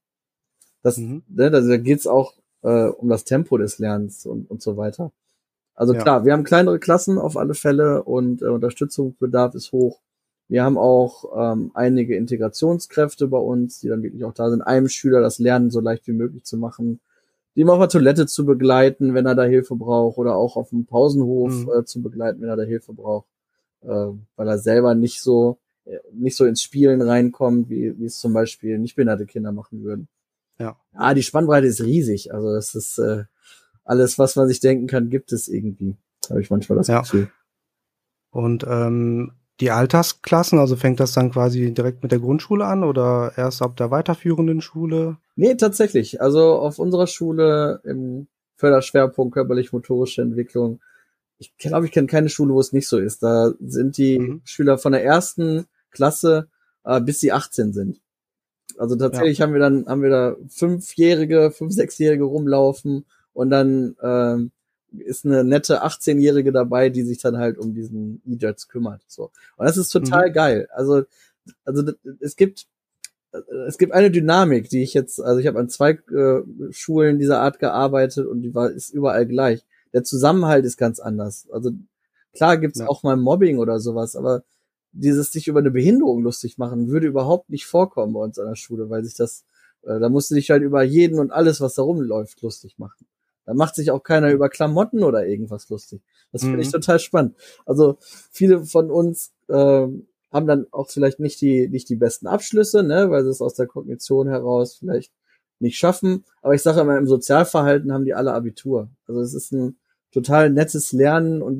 Das, 0.81 0.97
mhm. 0.97 1.21
ne, 1.27 1.51
da 1.51 1.77
geht's 1.77 2.07
auch 2.07 2.33
äh, 2.63 2.87
um 2.87 3.07
das 3.09 3.23
Tempo 3.23 3.57
des 3.57 3.77
Lernens 3.77 4.25
und, 4.25 4.49
und 4.49 4.61
so 4.61 4.77
weiter. 4.77 5.11
Also 5.77 5.93
ja. 5.93 6.01
klar, 6.01 6.25
wir 6.25 6.33
haben 6.33 6.43
kleinere 6.43 6.79
Klassen 6.79 7.17
auf 7.17 7.37
alle 7.37 7.53
Fälle 7.53 8.03
und 8.03 8.41
äh, 8.41 8.47
Unterstützungsbedarf 8.47 9.55
ist 9.55 9.71
hoch. 9.71 10.01
Wir 10.49 10.63
haben 10.63 10.77
auch 10.77 11.25
ähm, 11.37 11.71
einige 11.73 12.15
Integrationskräfte 12.15 13.27
bei 13.27 13.37
uns, 13.37 13.79
die 13.79 13.87
dann 13.87 14.01
wirklich 14.01 14.25
auch 14.25 14.33
da 14.33 14.49
sind, 14.49 14.61
einem 14.61 14.89
Schüler 14.89 15.21
das 15.21 15.39
Lernen 15.39 15.69
so 15.69 15.79
leicht 15.79 16.07
wie 16.07 16.13
möglich 16.13 16.43
zu 16.45 16.57
machen, 16.57 16.99
ihm 17.53 17.69
auf 17.69 17.79
der 17.79 17.89
Toilette 17.89 18.27
zu 18.27 18.45
begleiten, 18.45 19.13
wenn 19.13 19.25
er 19.25 19.35
da 19.35 19.43
Hilfe 19.43 19.75
braucht, 19.75 20.17
oder 20.17 20.35
auch 20.35 20.57
auf 20.57 20.69
dem 20.69 20.85
Pausenhof 20.85 21.53
mhm. 21.53 21.71
äh, 21.71 21.85
zu 21.85 22.01
begleiten, 22.01 22.41
wenn 22.41 22.49
er 22.49 22.57
da 22.57 22.63
Hilfe 22.63 22.93
braucht, 22.93 23.27
äh, 23.83 23.87
weil 24.35 24.47
er 24.47 24.57
selber 24.57 24.95
nicht 24.95 25.21
so 25.21 25.59
nicht 26.11 26.35
so 26.35 26.45
ins 26.45 26.61
Spielen 26.61 27.01
reinkommt, 27.01 27.69
wie, 27.69 27.97
wie 27.97 28.05
es 28.05 28.19
zum 28.19 28.33
Beispiel 28.33 28.77
nicht 28.77 28.95
behinderte 28.95 29.25
Kinder 29.25 29.51
machen 29.51 29.83
würden. 29.83 30.07
Ja. 30.59 30.77
Ah, 30.93 31.13
die 31.13 31.23
Spannbreite 31.23 31.67
ist 31.67 31.81
riesig. 31.83 32.33
Also 32.33 32.49
es 32.55 32.75
ist 32.75 32.97
äh, 32.97 33.23
alles, 33.87 34.19
was 34.19 34.35
man 34.35 34.47
sich 34.47 34.59
denken 34.59 34.87
kann, 34.87 35.09
gibt 35.09 35.31
es 35.31 35.47
irgendwie. 35.47 35.95
Habe 36.29 36.41
ich 36.41 36.49
manchmal 36.49 36.77
das 36.77 36.87
ja. 36.87 37.01
Gefühl. 37.01 37.29
Und 38.29 38.65
ähm, 38.67 39.31
die 39.59 39.71
Altersklassen, 39.71 40.59
also 40.59 40.75
fängt 40.75 40.99
das 40.99 41.13
dann 41.13 41.31
quasi 41.31 41.73
direkt 41.73 42.03
mit 42.03 42.11
der 42.11 42.19
Grundschule 42.19 42.65
an 42.65 42.83
oder 42.83 43.31
erst 43.37 43.61
ab 43.61 43.77
der 43.77 43.89
weiterführenden 43.89 44.61
Schule? 44.61 45.17
Nee, 45.35 45.55
tatsächlich. 45.55 46.21
Also 46.21 46.55
auf 46.55 46.79
unserer 46.79 47.07
Schule 47.07 47.81
im 47.83 48.27
Förderschwerpunkt 48.57 49.33
körperlich-motorische 49.33 50.21
Entwicklung. 50.21 50.81
Ich 51.39 51.55
glaube, 51.57 51.85
ich 51.85 51.91
kenne 51.91 52.07
keine 52.07 52.29
Schule, 52.29 52.53
wo 52.53 52.59
es 52.59 52.73
nicht 52.73 52.87
so 52.87 52.97
ist. 52.97 53.23
Da 53.23 53.53
sind 53.59 53.97
die 53.97 54.19
mhm. 54.19 54.41
Schüler 54.43 54.77
von 54.77 54.91
der 54.91 55.03
ersten 55.03 55.65
Klasse, 55.91 56.49
äh, 56.83 56.99
bis 56.99 57.19
sie 57.19 57.31
18 57.31 57.73
sind. 57.73 58.01
Also 58.77 58.95
tatsächlich 58.95 59.39
ja. 59.39 59.45
haben 59.45 59.53
wir 59.53 59.59
dann, 59.59 59.87
haben 59.87 60.03
wir 60.03 60.09
da 60.09 60.35
fünfjährige, 60.49 61.51
fünf, 61.51 61.73
sechsjährige 61.73 62.25
rumlaufen 62.25 63.05
und 63.37 63.51
dann 63.51 63.95
ähm, 64.01 64.51
ist 64.97 65.23
eine 65.23 65.43
nette 65.43 65.83
18-Jährige 65.83 66.51
dabei, 66.51 66.89
die 66.89 67.03
sich 67.03 67.19
dann 67.19 67.37
halt 67.37 67.59
um 67.59 67.75
diesen 67.75 68.19
E-Jets 68.25 68.67
kümmert. 68.67 69.03
So. 69.05 69.25
Und 69.57 69.67
das 69.67 69.77
ist 69.77 69.89
total 69.89 70.29
mhm. 70.29 70.33
geil. 70.33 70.67
Also, 70.73 71.03
also 71.63 71.91
es 72.19 72.35
gibt 72.35 72.65
es 73.67 73.77
gibt 73.77 73.93
eine 73.93 74.09
Dynamik, 74.09 74.69
die 74.69 74.81
ich 74.81 74.95
jetzt, 74.95 75.21
also 75.21 75.39
ich 75.39 75.45
habe 75.45 75.59
an 75.59 75.69
zwei 75.69 75.91
äh, 75.91 76.41
Schulen 76.71 77.19
dieser 77.19 77.39
Art 77.39 77.59
gearbeitet 77.59 78.25
und 78.25 78.41
die 78.41 78.55
war 78.55 78.71
ist 78.71 78.89
überall 78.89 79.27
gleich. 79.27 79.63
Der 79.93 80.03
Zusammenhalt 80.03 80.65
ist 80.65 80.77
ganz 80.77 80.99
anders. 80.99 81.47
Also 81.51 81.73
klar 82.33 82.57
gibt's 82.57 82.79
ja. 82.79 82.87
auch 82.87 83.03
mal 83.03 83.17
Mobbing 83.17 83.59
oder 83.59 83.79
sowas, 83.79 84.15
aber 84.15 84.45
dieses 84.93 85.31
sich 85.31 85.47
über 85.47 85.59
eine 85.59 85.69
Behinderung 85.69 86.23
lustig 86.23 86.57
machen 86.57 86.87
würde 86.87 87.05
überhaupt 87.05 87.51
nicht 87.51 87.67
vorkommen 87.67 88.13
bei 88.13 88.19
uns 88.19 88.39
an 88.39 88.47
der 88.47 88.55
Schule, 88.55 88.89
weil 88.89 89.03
sich 89.03 89.13
das, 89.13 89.43
äh, 89.83 89.99
da 89.99 90.09
musst 90.09 90.31
du 90.31 90.35
dich 90.35 90.49
halt 90.49 90.63
über 90.63 90.81
jeden 90.81 91.19
und 91.19 91.29
alles, 91.29 91.61
was 91.61 91.75
da 91.75 91.83
rumläuft, 91.83 92.41
lustig 92.41 92.79
machen. 92.79 93.05
Da 93.47 93.53
macht 93.53 93.75
sich 93.75 93.91
auch 93.91 94.03
keiner 94.03 94.31
über 94.31 94.49
Klamotten 94.49 95.03
oder 95.03 95.25
irgendwas 95.25 95.69
lustig. 95.69 96.01
Das 96.33 96.41
finde 96.41 96.57
mhm. 96.57 96.63
ich 96.63 96.71
total 96.71 96.99
spannend. 96.99 97.35
Also 97.65 97.97
viele 98.29 98.65
von 98.65 98.91
uns 98.91 99.31
äh, 99.47 99.87
haben 100.31 100.47
dann 100.47 100.67
auch 100.71 100.89
vielleicht 100.89 101.21
nicht 101.21 101.39
die 101.39 101.69
nicht 101.69 101.87
die 101.89 101.95
besten 101.95 102.27
Abschlüsse, 102.27 102.83
ne, 102.83 103.09
weil 103.09 103.23
sie 103.23 103.29
es 103.29 103.41
aus 103.41 103.53
der 103.53 103.65
Kognition 103.65 104.27
heraus 104.27 104.75
vielleicht 104.75 105.13
nicht 105.59 105.77
schaffen. 105.77 106.25
Aber 106.41 106.55
ich 106.55 106.61
sage 106.61 106.81
immer, 106.81 106.97
im 106.97 107.07
Sozialverhalten 107.07 107.93
haben 107.93 108.03
die 108.03 108.13
alle 108.13 108.33
Abitur. 108.33 108.89
Also 109.07 109.21
es 109.21 109.33
ist 109.33 109.53
ein 109.53 109.77
total 110.11 110.49
nettes 110.49 110.91
Lernen 110.91 111.41
und 111.41 111.59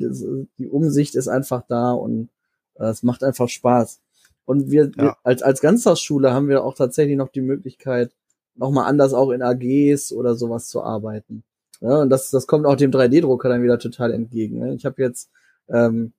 die 0.58 0.68
Umsicht 0.68 1.14
ist 1.14 1.28
einfach 1.28 1.64
da 1.68 1.92
und 1.92 2.28
es 2.74 3.02
macht 3.02 3.24
einfach 3.24 3.48
Spaß. 3.48 4.00
Und 4.44 4.70
wir, 4.70 4.90
ja. 4.96 5.02
wir 5.02 5.16
als, 5.22 5.42
als 5.42 5.60
Ganztagsschule 5.60 6.32
haben 6.32 6.48
wir 6.48 6.64
auch 6.64 6.74
tatsächlich 6.74 7.16
noch 7.16 7.28
die 7.28 7.40
Möglichkeit, 7.40 8.12
nochmal 8.54 8.86
anders 8.86 9.14
auch 9.14 9.30
in 9.30 9.42
AGs 9.42 10.12
oder 10.12 10.34
sowas 10.34 10.68
zu 10.68 10.82
arbeiten. 10.82 11.44
Ja, 11.80 12.00
und 12.02 12.10
das, 12.10 12.30
das 12.30 12.46
kommt 12.46 12.66
auch 12.66 12.76
dem 12.76 12.90
3D-Drucker 12.90 13.48
dann 13.48 13.62
wieder 13.62 13.78
total 13.78 14.12
entgegen. 14.12 14.58
Ne? 14.58 14.74
Ich 14.74 14.84
habe 14.84 15.00
jetzt 15.00 15.30
ähm, 15.68 16.12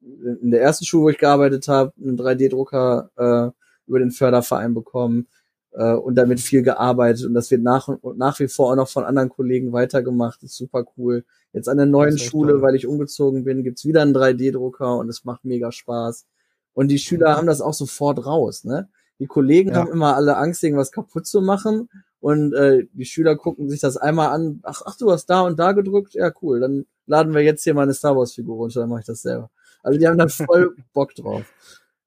in 0.00 0.50
der 0.50 0.60
ersten 0.60 0.84
Schule, 0.84 1.04
wo 1.04 1.08
ich 1.10 1.18
gearbeitet 1.18 1.68
habe, 1.68 1.92
einen 1.98 2.18
3D-Drucker 2.18 3.10
äh, 3.16 3.88
über 3.88 3.98
den 3.98 4.10
Förderverein 4.10 4.74
bekommen 4.74 5.26
äh, 5.72 5.92
und 5.92 6.14
damit 6.14 6.40
viel 6.40 6.62
gearbeitet. 6.62 7.26
Und 7.26 7.34
das 7.34 7.50
wird 7.50 7.62
nach, 7.62 7.88
nach 8.16 8.38
wie 8.38 8.48
vor 8.48 8.72
auch 8.72 8.76
noch 8.76 8.88
von 8.88 9.04
anderen 9.04 9.28
Kollegen 9.28 9.72
weitergemacht. 9.72 10.42
Das 10.42 10.50
ist 10.50 10.56
super 10.56 10.84
cool. 10.96 11.24
Jetzt 11.52 11.68
an 11.68 11.78
der 11.78 11.86
neuen 11.86 12.18
Schule, 12.18 12.52
toll. 12.54 12.62
weil 12.62 12.74
ich 12.74 12.86
umgezogen 12.86 13.44
bin, 13.44 13.64
gibt's 13.64 13.86
wieder 13.86 14.02
einen 14.02 14.14
3D-Drucker 14.14 14.96
und 14.96 15.08
es 15.08 15.24
macht 15.24 15.44
mega 15.44 15.72
Spaß. 15.72 16.26
Und 16.74 16.88
die 16.88 16.98
Schüler 16.98 17.36
haben 17.36 17.46
das 17.46 17.60
auch 17.60 17.74
sofort 17.74 18.24
raus, 18.24 18.64
ne? 18.64 18.88
Die 19.18 19.26
Kollegen 19.26 19.70
ja. 19.70 19.76
haben 19.76 19.90
immer 19.90 20.14
alle 20.16 20.36
Angst, 20.36 20.62
irgendwas 20.62 20.92
kaputt 20.92 21.26
zu 21.26 21.40
machen. 21.40 21.88
Und 22.20 22.52
äh, 22.54 22.86
die 22.92 23.04
Schüler 23.04 23.36
gucken 23.36 23.68
sich 23.68 23.80
das 23.80 23.96
einmal 23.96 24.28
an, 24.28 24.60
ach, 24.64 24.82
ach, 24.84 24.96
du 24.96 25.10
hast 25.10 25.26
da 25.26 25.42
und 25.42 25.58
da 25.58 25.72
gedrückt, 25.72 26.14
ja 26.14 26.32
cool, 26.42 26.60
dann 26.60 26.86
laden 27.06 27.32
wir 27.32 27.42
jetzt 27.42 27.62
hier 27.62 27.74
mal 27.74 27.82
eine 27.82 27.94
Star 27.94 28.16
Wars 28.16 28.34
Figur 28.34 28.56
runter, 28.56 28.80
dann 28.80 28.88
mache 28.88 29.00
ich 29.00 29.06
das 29.06 29.22
selber. 29.22 29.50
Also 29.82 29.98
die 29.98 30.06
haben 30.06 30.18
dann 30.18 30.28
voll 30.28 30.74
Bock 30.92 31.14
drauf. 31.14 31.44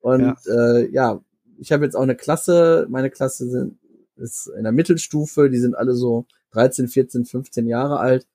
Und 0.02 0.36
ja, 0.46 0.76
äh, 0.76 0.90
ja 0.92 1.22
ich 1.60 1.72
habe 1.72 1.86
jetzt 1.86 1.96
auch 1.96 2.02
eine 2.02 2.16
Klasse, 2.16 2.88
meine 2.90 3.10
Klasse 3.10 3.50
sind, 3.50 3.78
ist 4.18 4.48
in 4.58 4.64
der 4.64 4.72
Mittelstufe, 4.72 5.50
die 5.50 5.60
sind 5.60 5.76
alle 5.76 5.96
so 5.96 6.26
13, 6.52 6.88
14, 6.88 7.26
15 7.26 7.68
Jahre 7.68 8.00
alt. 8.00 8.28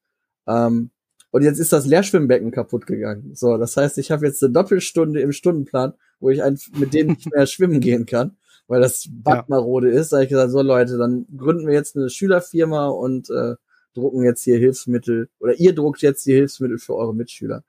Ähm, 0.46 0.90
und 1.30 1.42
jetzt 1.42 1.58
ist 1.58 1.72
das 1.72 1.86
Leerschwimmbecken 1.86 2.50
kaputt 2.50 2.86
gegangen. 2.86 3.34
So, 3.34 3.58
das 3.58 3.76
heißt, 3.76 3.98
ich 3.98 4.10
habe 4.10 4.26
jetzt 4.26 4.42
eine 4.42 4.52
Doppelstunde 4.52 5.20
im 5.20 5.32
Stundenplan, 5.32 5.94
wo 6.20 6.30
ich 6.30 6.42
ein, 6.42 6.58
mit 6.78 6.94
denen 6.94 7.10
nicht 7.10 7.30
mehr 7.30 7.46
schwimmen 7.46 7.80
gehen 7.80 8.06
kann, 8.06 8.36
weil 8.68 8.80
das 8.80 9.08
Bad 9.10 9.48
marode 9.48 9.90
ist. 9.90 10.12
Da 10.12 10.16
habe 10.16 10.24
ich 10.24 10.30
gesagt, 10.30 10.50
so 10.50 10.62
Leute, 10.62 10.98
dann 10.98 11.26
gründen 11.36 11.66
wir 11.66 11.74
jetzt 11.74 11.96
eine 11.96 12.10
Schülerfirma 12.10 12.88
und 12.88 13.30
äh, 13.30 13.54
drucken 13.94 14.22
jetzt 14.22 14.42
hier 14.42 14.58
Hilfsmittel 14.58 15.28
oder 15.40 15.54
ihr 15.54 15.74
druckt 15.74 16.02
jetzt 16.02 16.26
die 16.26 16.34
Hilfsmittel 16.34 16.78
für 16.78 16.94
eure 16.94 17.14
Mitschüler. 17.14 17.64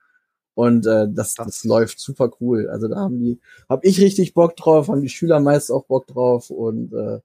Und 0.54 0.88
äh, 0.88 1.08
das, 1.10 1.36
das, 1.36 1.46
das 1.46 1.64
läuft 1.66 2.00
super 2.00 2.32
cool. 2.42 2.68
Also 2.70 2.88
da 2.88 2.96
haben 2.96 3.20
die, 3.20 3.40
hab 3.70 3.86
ich 3.86 4.02
richtig 4.02 4.34
Bock 4.34 4.56
drauf, 4.56 4.88
haben 4.88 5.02
die 5.04 5.10
Schüler 5.10 5.40
meist 5.40 5.72
auch 5.72 5.86
Bock 5.86 6.08
drauf 6.08 6.50
und 6.50 6.94
äh, 6.94 7.20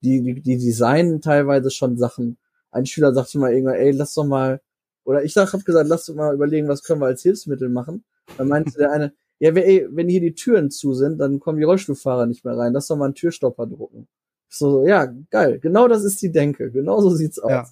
die, 0.00 0.22
die, 0.22 0.40
die 0.40 0.58
designen 0.58 1.20
teilweise 1.20 1.70
schon 1.70 1.98
Sachen. 1.98 2.38
Ein 2.70 2.86
Schüler 2.86 3.12
sagte 3.12 3.38
mal 3.38 3.52
irgendwann, 3.52 3.74
ey, 3.74 3.90
lass 3.90 4.14
doch 4.14 4.24
mal, 4.24 4.60
oder 5.04 5.22
ich 5.22 5.32
sag, 5.34 5.52
hab 5.52 5.64
gesagt, 5.64 5.88
lass 5.88 6.06
doch 6.06 6.14
mal 6.14 6.34
überlegen, 6.34 6.68
was 6.68 6.82
können 6.82 7.00
wir 7.00 7.06
als 7.06 7.22
Hilfsmittel 7.22 7.68
machen. 7.68 8.04
Dann 8.36 8.48
meinte 8.48 8.72
der 8.78 8.92
eine, 8.92 9.12
ja, 9.38 9.54
wenn 9.54 10.08
hier 10.08 10.20
die 10.20 10.34
Türen 10.34 10.70
zu 10.70 10.94
sind, 10.94 11.18
dann 11.18 11.40
kommen 11.40 11.58
die 11.58 11.64
Rollstuhlfahrer 11.64 12.26
nicht 12.26 12.44
mehr 12.44 12.56
rein. 12.56 12.72
Lass 12.72 12.88
doch 12.88 12.96
mal 12.96 13.06
einen 13.06 13.14
Türstopper 13.14 13.66
drucken. 13.66 14.08
So, 14.48 14.86
ja, 14.86 15.06
geil. 15.30 15.58
Genau 15.60 15.88
das 15.88 16.04
ist 16.04 16.20
die 16.22 16.32
Denke. 16.32 16.70
Genau 16.70 17.00
so 17.00 17.10
sieht's 17.10 17.38
aus. 17.38 17.50
Ja. 17.50 17.66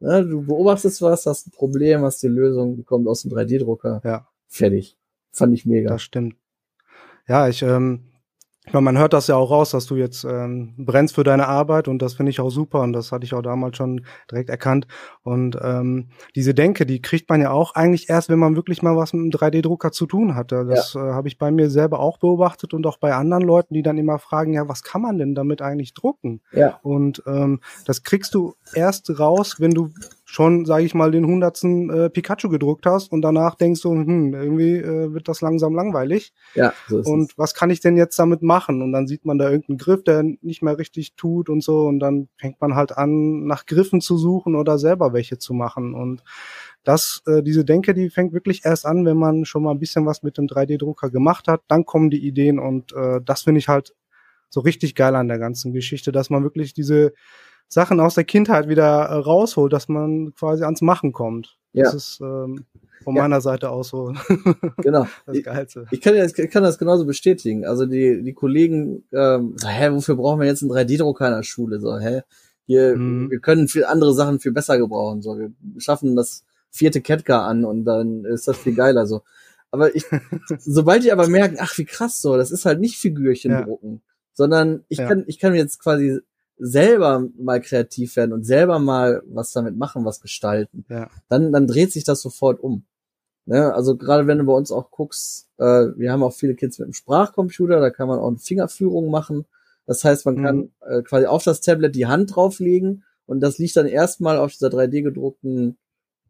Ja, 0.00 0.20
du 0.20 0.42
beobachtest 0.42 1.00
was, 1.02 1.26
hast 1.26 1.46
ein 1.46 1.52
Problem, 1.52 2.02
hast 2.02 2.24
die 2.24 2.28
Lösung, 2.28 2.74
die 2.74 2.82
kommt 2.82 3.06
aus 3.06 3.22
dem 3.22 3.30
3D-Drucker. 3.30 4.00
Ja 4.02 4.26
fertig. 4.52 4.96
Fand 5.32 5.54
ich 5.54 5.66
mega. 5.66 5.88
Das 5.88 6.02
stimmt. 6.02 6.36
Ja, 7.26 7.48
ich, 7.48 7.62
ähm, 7.62 8.11
ich 8.64 8.72
meine, 8.72 8.84
man 8.84 8.98
hört 8.98 9.12
das 9.12 9.26
ja 9.26 9.34
auch 9.34 9.50
raus, 9.50 9.70
dass 9.70 9.86
du 9.86 9.96
jetzt 9.96 10.22
ähm, 10.22 10.74
brennst 10.78 11.16
für 11.16 11.24
deine 11.24 11.48
Arbeit 11.48 11.88
und 11.88 12.00
das 12.00 12.14
finde 12.14 12.30
ich 12.30 12.38
auch 12.38 12.50
super 12.50 12.80
und 12.82 12.92
das 12.92 13.10
hatte 13.10 13.24
ich 13.24 13.34
auch 13.34 13.42
damals 13.42 13.76
schon 13.76 14.04
direkt 14.30 14.50
erkannt. 14.50 14.86
Und 15.22 15.58
ähm, 15.60 16.10
diese 16.36 16.54
Denke, 16.54 16.86
die 16.86 17.02
kriegt 17.02 17.28
man 17.28 17.40
ja 17.40 17.50
auch 17.50 17.74
eigentlich 17.74 18.08
erst, 18.08 18.28
wenn 18.28 18.38
man 18.38 18.54
wirklich 18.54 18.80
mal 18.80 18.96
was 18.96 19.14
mit 19.14 19.22
einem 19.22 19.30
3D-Drucker 19.30 19.90
zu 19.90 20.06
tun 20.06 20.36
hatte. 20.36 20.64
Das 20.64 20.94
ja. 20.94 21.10
äh, 21.10 21.12
habe 21.12 21.26
ich 21.26 21.38
bei 21.38 21.50
mir 21.50 21.70
selber 21.70 21.98
auch 21.98 22.18
beobachtet 22.18 22.72
und 22.72 22.86
auch 22.86 22.98
bei 22.98 23.12
anderen 23.14 23.42
Leuten, 23.42 23.74
die 23.74 23.82
dann 23.82 23.98
immer 23.98 24.20
fragen, 24.20 24.52
ja, 24.52 24.68
was 24.68 24.84
kann 24.84 25.02
man 25.02 25.18
denn 25.18 25.34
damit 25.34 25.60
eigentlich 25.60 25.92
drucken? 25.92 26.40
Ja. 26.52 26.78
Und 26.82 27.20
ähm, 27.26 27.60
das 27.84 28.04
kriegst 28.04 28.32
du 28.32 28.54
erst 28.74 29.18
raus, 29.18 29.56
wenn 29.58 29.72
du 29.72 29.90
schon, 30.32 30.64
sage 30.64 30.84
ich 30.84 30.94
mal, 30.94 31.10
den 31.10 31.26
hundertsten 31.26 31.90
äh, 31.90 32.08
Pikachu 32.08 32.48
gedruckt 32.48 32.86
hast 32.86 33.12
und 33.12 33.20
danach 33.20 33.54
denkst 33.54 33.82
du, 33.82 33.90
hm, 33.90 34.32
irgendwie 34.32 34.78
äh, 34.78 35.12
wird 35.12 35.28
das 35.28 35.42
langsam 35.42 35.74
langweilig. 35.74 36.32
Ja. 36.54 36.72
So 36.88 37.00
ist 37.00 37.06
und 37.06 37.32
es. 37.32 37.38
was 37.38 37.52
kann 37.52 37.68
ich 37.68 37.80
denn 37.80 37.98
jetzt 37.98 38.18
damit 38.18 38.40
machen? 38.40 38.80
Und 38.80 38.92
dann 38.92 39.06
sieht 39.06 39.26
man 39.26 39.36
da 39.36 39.50
irgendeinen 39.50 39.76
Griff, 39.76 40.02
der 40.04 40.22
nicht 40.40 40.62
mehr 40.62 40.78
richtig 40.78 41.16
tut 41.16 41.50
und 41.50 41.62
so 41.62 41.82
und 41.82 41.98
dann 41.98 42.28
fängt 42.38 42.62
man 42.62 42.74
halt 42.74 42.96
an, 42.96 43.44
nach 43.44 43.66
Griffen 43.66 44.00
zu 44.00 44.16
suchen 44.16 44.54
oder 44.54 44.78
selber 44.78 45.12
welche 45.12 45.36
zu 45.36 45.52
machen 45.52 45.94
und 45.94 46.24
das, 46.82 47.22
äh, 47.26 47.42
diese 47.42 47.66
Denke, 47.66 47.92
die 47.92 48.08
fängt 48.08 48.32
wirklich 48.32 48.62
erst 48.64 48.86
an, 48.86 49.04
wenn 49.04 49.18
man 49.18 49.44
schon 49.44 49.62
mal 49.62 49.72
ein 49.72 49.78
bisschen 49.78 50.06
was 50.06 50.22
mit 50.22 50.38
dem 50.38 50.46
3D-Drucker 50.46 51.10
gemacht 51.10 51.46
hat. 51.46 51.60
Dann 51.68 51.84
kommen 51.84 52.08
die 52.10 52.26
Ideen 52.26 52.58
und 52.58 52.92
äh, 52.94 53.20
das 53.22 53.42
finde 53.42 53.58
ich 53.58 53.68
halt 53.68 53.94
so 54.48 54.60
richtig 54.60 54.94
geil 54.94 55.14
an 55.14 55.28
der 55.28 55.38
ganzen 55.38 55.74
Geschichte, 55.74 56.10
dass 56.10 56.30
man 56.30 56.42
wirklich 56.42 56.74
diese 56.74 57.12
Sachen 57.72 58.00
aus 58.00 58.16
der 58.16 58.24
Kindheit 58.24 58.68
wieder 58.68 59.06
äh, 59.06 59.14
rausholt, 59.14 59.72
dass 59.72 59.88
man 59.88 60.34
quasi 60.34 60.62
ans 60.62 60.82
Machen 60.82 61.12
kommt. 61.12 61.56
Ja. 61.72 61.84
Das 61.84 61.94
ist 61.94 62.20
ähm, 62.20 62.66
von 63.02 63.16
ja. 63.16 63.22
meiner 63.22 63.40
Seite 63.40 63.70
aus 63.70 63.88
so 63.88 64.12
genau. 64.76 65.06
das 65.24 65.42
Geilste. 65.42 65.86
Ich, 65.90 65.98
ich, 65.98 66.00
kann, 66.02 66.14
ich 66.14 66.50
kann 66.50 66.62
das 66.62 66.76
genauso 66.76 67.06
bestätigen. 67.06 67.64
Also 67.64 67.86
die, 67.86 68.22
die 68.22 68.34
Kollegen, 68.34 69.04
ähm, 69.10 69.54
so, 69.56 69.68
hä, 69.68 69.90
wofür 69.90 70.16
brauchen 70.16 70.40
wir 70.40 70.46
jetzt 70.46 70.60
einen 70.60 70.70
3D-Drucker 70.70 71.28
in 71.28 71.34
der 71.34 71.42
Schule? 71.44 71.80
So, 71.80 71.98
hä? 71.98 72.20
Hier, 72.66 72.94
mhm. 72.94 73.30
wir 73.30 73.40
können 73.40 73.68
viel 73.68 73.86
andere 73.86 74.12
Sachen 74.12 74.38
viel 74.38 74.52
besser 74.52 74.76
gebrauchen. 74.76 75.22
So, 75.22 75.38
wir 75.38 75.50
schaffen 75.78 76.14
das 76.14 76.44
vierte 76.70 77.00
Ketka 77.00 77.46
an 77.46 77.64
und 77.64 77.86
dann 77.86 78.26
ist 78.26 78.48
das 78.48 78.58
viel 78.58 78.74
geiler. 78.74 79.06
So. 79.06 79.22
Aber 79.70 79.96
ich, 79.96 80.04
sobald 80.58 81.04
die 81.04 81.12
aber 81.12 81.26
merken, 81.26 81.56
ach 81.58 81.78
wie 81.78 81.86
krass 81.86 82.20
so, 82.20 82.36
das 82.36 82.50
ist 82.50 82.66
halt 82.66 82.80
nicht 82.80 82.98
Figürchen 82.98 83.50
ja. 83.50 83.62
drucken, 83.62 84.02
sondern 84.34 84.84
ich 84.88 84.98
ja. 84.98 85.08
kann, 85.08 85.24
ich 85.26 85.38
kann 85.38 85.54
jetzt 85.54 85.78
quasi 85.78 86.20
selber 86.64 87.28
mal 87.36 87.60
kreativ 87.60 88.14
werden 88.14 88.32
und 88.32 88.44
selber 88.44 88.78
mal 88.78 89.22
was 89.26 89.50
damit 89.50 89.76
machen, 89.76 90.04
was 90.04 90.20
gestalten, 90.20 90.84
ja. 90.88 91.10
dann, 91.28 91.52
dann 91.52 91.66
dreht 91.66 91.92
sich 91.92 92.04
das 92.04 92.22
sofort 92.22 92.60
um. 92.60 92.84
Ne? 93.46 93.74
Also 93.74 93.96
gerade 93.96 94.28
wenn 94.28 94.38
du 94.38 94.44
bei 94.44 94.52
uns 94.52 94.70
auch 94.70 94.92
guckst, 94.92 95.48
äh, 95.58 95.64
wir 95.96 96.12
haben 96.12 96.22
auch 96.22 96.32
viele 96.32 96.54
Kids 96.54 96.78
mit 96.78 96.86
einem 96.86 96.92
Sprachcomputer, 96.92 97.80
da 97.80 97.90
kann 97.90 98.06
man 98.06 98.20
auch 98.20 98.28
eine 98.28 98.38
Fingerführung 98.38 99.10
machen. 99.10 99.44
Das 99.86 100.04
heißt, 100.04 100.24
man 100.24 100.36
mhm. 100.36 100.44
kann 100.44 100.70
äh, 100.86 101.02
quasi 101.02 101.26
auf 101.26 101.42
das 101.42 101.60
Tablet 101.60 101.96
die 101.96 102.06
Hand 102.06 102.36
drauflegen 102.36 103.02
und 103.26 103.40
das 103.40 103.58
liegt 103.58 103.76
dann 103.76 103.86
erstmal 103.86 104.38
auf 104.38 104.52
dieser 104.52 104.68
3D 104.68 105.02
gedruckten 105.02 105.78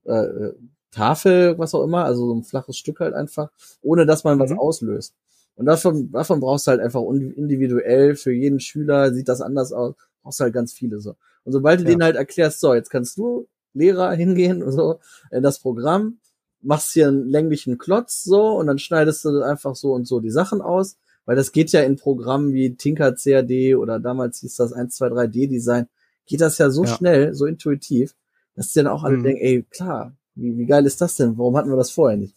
äh, 0.05 0.53
Tafel, 0.91 1.59
was 1.59 1.75
auch 1.75 1.85
immer, 1.85 2.07
also 2.07 2.27
so 2.27 2.35
ein 2.35 2.43
flaches 2.43 2.79
Stück 2.79 3.01
halt 3.01 3.13
einfach, 3.13 3.51
ohne 3.83 4.07
dass 4.07 4.25
man 4.25 4.39
mhm. 4.39 4.41
was 4.41 4.53
auslöst. 4.53 5.15
Und 5.57 5.67
davon, 5.67 6.11
davon 6.11 6.41
brauchst 6.41 6.67
du 6.67 6.71
halt 6.71 6.81
einfach 6.81 7.03
individuell 7.03 8.17
für 8.17 8.33
jeden 8.33 8.61
Schüler 8.61 9.13
sieht 9.13 9.29
das 9.29 9.43
anders 9.43 9.73
aus 9.73 9.95
brauchst 10.23 10.41
halt 10.41 10.55
ganz 10.55 10.73
viele 10.73 11.01
so. 11.01 11.17
Und 11.45 11.53
sobald 11.53 11.81
du 11.81 11.85
ja. 11.85 11.91
denen 11.91 12.03
halt 12.03 12.17
erklärst, 12.17 12.61
so, 12.61 12.75
jetzt 12.75 12.91
kannst 12.91 13.17
du 13.19 13.49
Lehrer 13.75 14.13
hingehen 14.15 14.63
und 14.63 14.73
so 14.73 15.01
in 15.31 15.43
das 15.43 15.59
Programm, 15.59 16.19
machst 16.61 16.93
hier 16.93 17.09
einen 17.09 17.29
länglichen 17.29 17.79
Klotz 17.79 18.23
so 18.23 18.57
und 18.57 18.67
dann 18.69 18.79
schneidest 18.79 19.25
du 19.25 19.43
einfach 19.43 19.75
so 19.75 19.93
und 19.93 20.07
so 20.07 20.21
die 20.21 20.31
Sachen 20.31 20.61
aus, 20.61 20.97
weil 21.25 21.37
das 21.37 21.53
geht 21.53 21.73
ja 21.73 21.83
in 21.83 21.97
Programmen 21.97 22.53
wie 22.53 22.77
Tinker 22.77 23.15
CAD 23.15 23.77
oder 23.77 23.99
damals 23.99 24.41
hieß 24.41 24.57
das 24.57 24.73
1, 24.73 24.95
2, 24.95 25.09
3D 25.09 25.49
Design, 25.49 25.89
geht 26.27 26.41
das 26.41 26.59
ja 26.59 26.71
so 26.71 26.85
ja. 26.85 26.95
schnell, 26.95 27.35
so 27.35 27.47
intuitiv, 27.47 28.15
dass 28.55 28.73
die 28.73 28.81
dann 28.81 28.87
auch 28.89 29.03
alle 29.03 29.17
mhm. 29.19 29.25
denken, 29.25 29.43
ey, 29.43 29.63
klar, 29.69 30.15
wie, 30.35 30.57
wie 30.57 30.67
geil 30.67 30.87
ist 30.87 31.01
das 31.01 31.17
denn? 31.17 31.37
Warum 31.37 31.57
hatten 31.57 31.71
wir 31.71 31.77
das 31.77 31.91
vorher 31.91 32.17
nicht? 32.17 32.35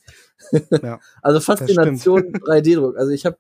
Ja, 0.82 1.00
also 1.22 1.40
Faszination 1.40 2.34
3D-Druck. 2.34 2.98
Also 2.98 3.12
ich 3.12 3.26
habe 3.26 3.38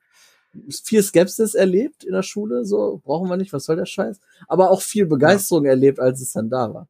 viel 0.83 1.03
Skepsis 1.03 1.55
erlebt 1.55 2.03
in 2.03 2.13
der 2.13 2.23
Schule, 2.23 2.65
so 2.65 3.01
brauchen 3.03 3.29
wir 3.29 3.37
nicht, 3.37 3.53
was 3.53 3.65
soll 3.65 3.75
der 3.75 3.85
Scheiß? 3.85 4.19
Aber 4.47 4.71
auch 4.71 4.81
viel 4.81 5.05
Begeisterung 5.05 5.65
ja. 5.65 5.71
erlebt, 5.71 5.99
als 5.99 6.21
es 6.21 6.33
dann 6.33 6.49
da 6.49 6.73
war. 6.73 6.87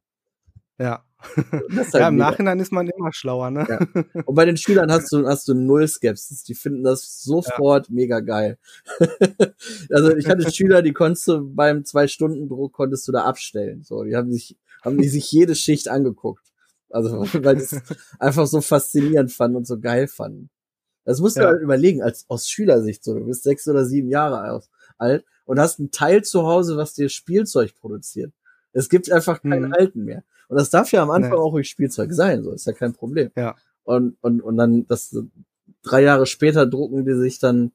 Ja. 0.78 1.02
Halt 1.18 1.94
ja, 1.94 2.08
im 2.08 2.16
mega. 2.16 2.30
Nachhinein 2.30 2.60
ist 2.60 2.72
man 2.72 2.88
immer 2.88 3.12
schlauer, 3.12 3.50
ne? 3.50 3.66
Ja. 3.68 4.22
Und 4.24 4.34
bei 4.34 4.44
den 4.44 4.56
Schülern 4.56 4.92
hast 4.92 5.10
du, 5.12 5.26
hast 5.26 5.48
du 5.48 5.54
null 5.54 5.88
Skepsis. 5.88 6.44
Die 6.44 6.54
finden 6.54 6.84
das 6.84 7.22
sofort 7.22 7.88
ja. 7.88 7.94
mega 7.94 8.20
geil. 8.20 8.58
also 9.90 10.14
ich 10.14 10.28
hatte 10.28 10.50
Schüler, 10.52 10.82
die 10.82 10.92
konntest 10.92 11.26
du 11.28 11.42
beim 11.42 11.84
Zwei-Stunden-Druck 11.84 12.72
konntest 12.72 13.08
du 13.08 13.12
da 13.12 13.24
abstellen. 13.24 13.82
So, 13.82 14.04
die 14.04 14.14
haben 14.14 14.30
sich, 14.30 14.56
haben 14.84 14.98
die 14.98 15.08
sich 15.08 15.30
jede 15.32 15.54
Schicht 15.54 15.88
angeguckt. 15.88 16.44
Also, 16.90 17.26
weil 17.42 17.56
die 17.56 17.62
es 17.62 17.80
einfach 18.18 18.46
so 18.46 18.60
faszinierend 18.60 19.32
fanden 19.32 19.56
und 19.56 19.66
so 19.66 19.80
geil 19.80 20.08
fanden. 20.08 20.50
Das 21.06 21.20
musst 21.20 21.36
du 21.36 21.42
ja. 21.42 21.48
halt 21.48 21.62
überlegen, 21.62 22.02
als 22.02 22.26
aus 22.28 22.48
Schülersicht 22.48 23.02
so. 23.02 23.14
Du 23.14 23.24
bist 23.24 23.44
sechs 23.44 23.66
oder 23.68 23.86
sieben 23.86 24.10
Jahre 24.10 24.60
alt 24.98 25.24
und 25.44 25.60
hast 25.60 25.78
ein 25.78 25.92
Teil 25.92 26.22
zu 26.22 26.42
Hause, 26.42 26.76
was 26.76 26.94
dir 26.94 27.08
Spielzeug 27.08 27.74
produziert. 27.76 28.32
Es 28.72 28.88
gibt 28.88 29.10
einfach 29.10 29.40
keinen 29.40 29.68
mhm. 29.68 29.74
alten 29.74 30.04
mehr. 30.04 30.24
Und 30.48 30.58
das 30.58 30.68
darf 30.68 30.92
ja 30.92 31.02
am 31.02 31.10
Anfang 31.10 31.32
nee. 31.32 31.38
auch 31.38 31.52
ruhig 31.52 31.68
Spielzeug 31.68 32.12
sein, 32.12 32.42
so 32.42 32.52
ist 32.52 32.66
ja 32.66 32.72
kein 32.72 32.92
Problem. 32.92 33.30
Ja. 33.36 33.56
Und, 33.84 34.16
und, 34.20 34.40
und 34.42 34.56
dann 34.56 34.86
das 34.88 35.16
drei 35.82 36.02
Jahre 36.02 36.26
später 36.26 36.66
drucken 36.66 37.04
die 37.04 37.14
sich 37.14 37.38
dann 37.38 37.72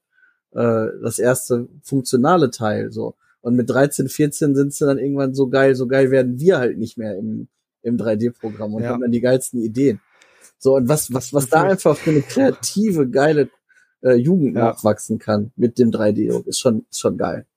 äh, 0.51 0.88
das 1.01 1.17
erste 1.17 1.67
funktionale 1.81 2.51
Teil 2.51 2.91
so. 2.91 3.15
Und 3.39 3.55
mit 3.55 3.69
13, 3.69 4.09
14 4.09 4.55
sind 4.55 4.73
sie 4.73 4.85
dann 4.85 5.00
irgendwann 5.00 5.33
so 5.33 5.47
geil, 5.47 5.73
so 5.75 5.88
geil 5.88 6.11
werden 6.11 6.39
wir 6.39 6.59
halt 6.59 6.77
nicht 6.77 6.97
mehr 6.97 7.17
im, 7.17 7.47
im 7.81 7.97
3D-Programm 7.97 8.73
und 8.73 8.83
ja. 8.83 8.89
haben 8.89 9.01
dann 9.01 9.11
die 9.11 9.21
geilsten 9.21 9.61
Ideen. 9.61 10.00
So, 10.63 10.75
und 10.75 10.88
was, 10.88 11.12
was, 11.12 11.34
was 11.34 11.50
da 11.50 11.63
einfach 11.63 11.98
für 11.98 12.12
eine 12.12 12.22
kreative, 12.22 13.10
geile 13.10 13.50
äh, 14.03 14.13
Jugend 14.13 14.56
ja. 14.56 14.65
nachwachsen 14.65 15.18
kann 15.18 15.51
mit 15.56 15.80
dem 15.80 15.89
3D-Druck, 15.89 16.46
ist 16.46 16.60
schon, 16.60 16.86
ist 16.91 17.00
schon 17.00 17.18
geil. 17.18 17.48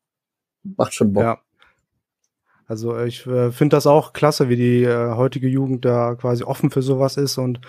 Macht 0.63 0.95
schon 0.95 1.13
Bock. 1.13 1.23
Ja. 1.23 1.44
Also 2.67 2.99
ich 2.99 3.27
äh, 3.27 3.53
finde 3.53 3.77
das 3.77 3.87
auch 3.87 4.15
klasse, 4.15 4.49
wie 4.49 4.57
die 4.57 4.85
äh, 4.85 5.15
heutige 5.15 5.49
Jugend 5.49 5.85
da 5.85 6.15
quasi 6.15 6.45
offen 6.45 6.71
für 6.71 6.81
sowas 6.81 7.19
ist 7.19 7.37
und 7.37 7.61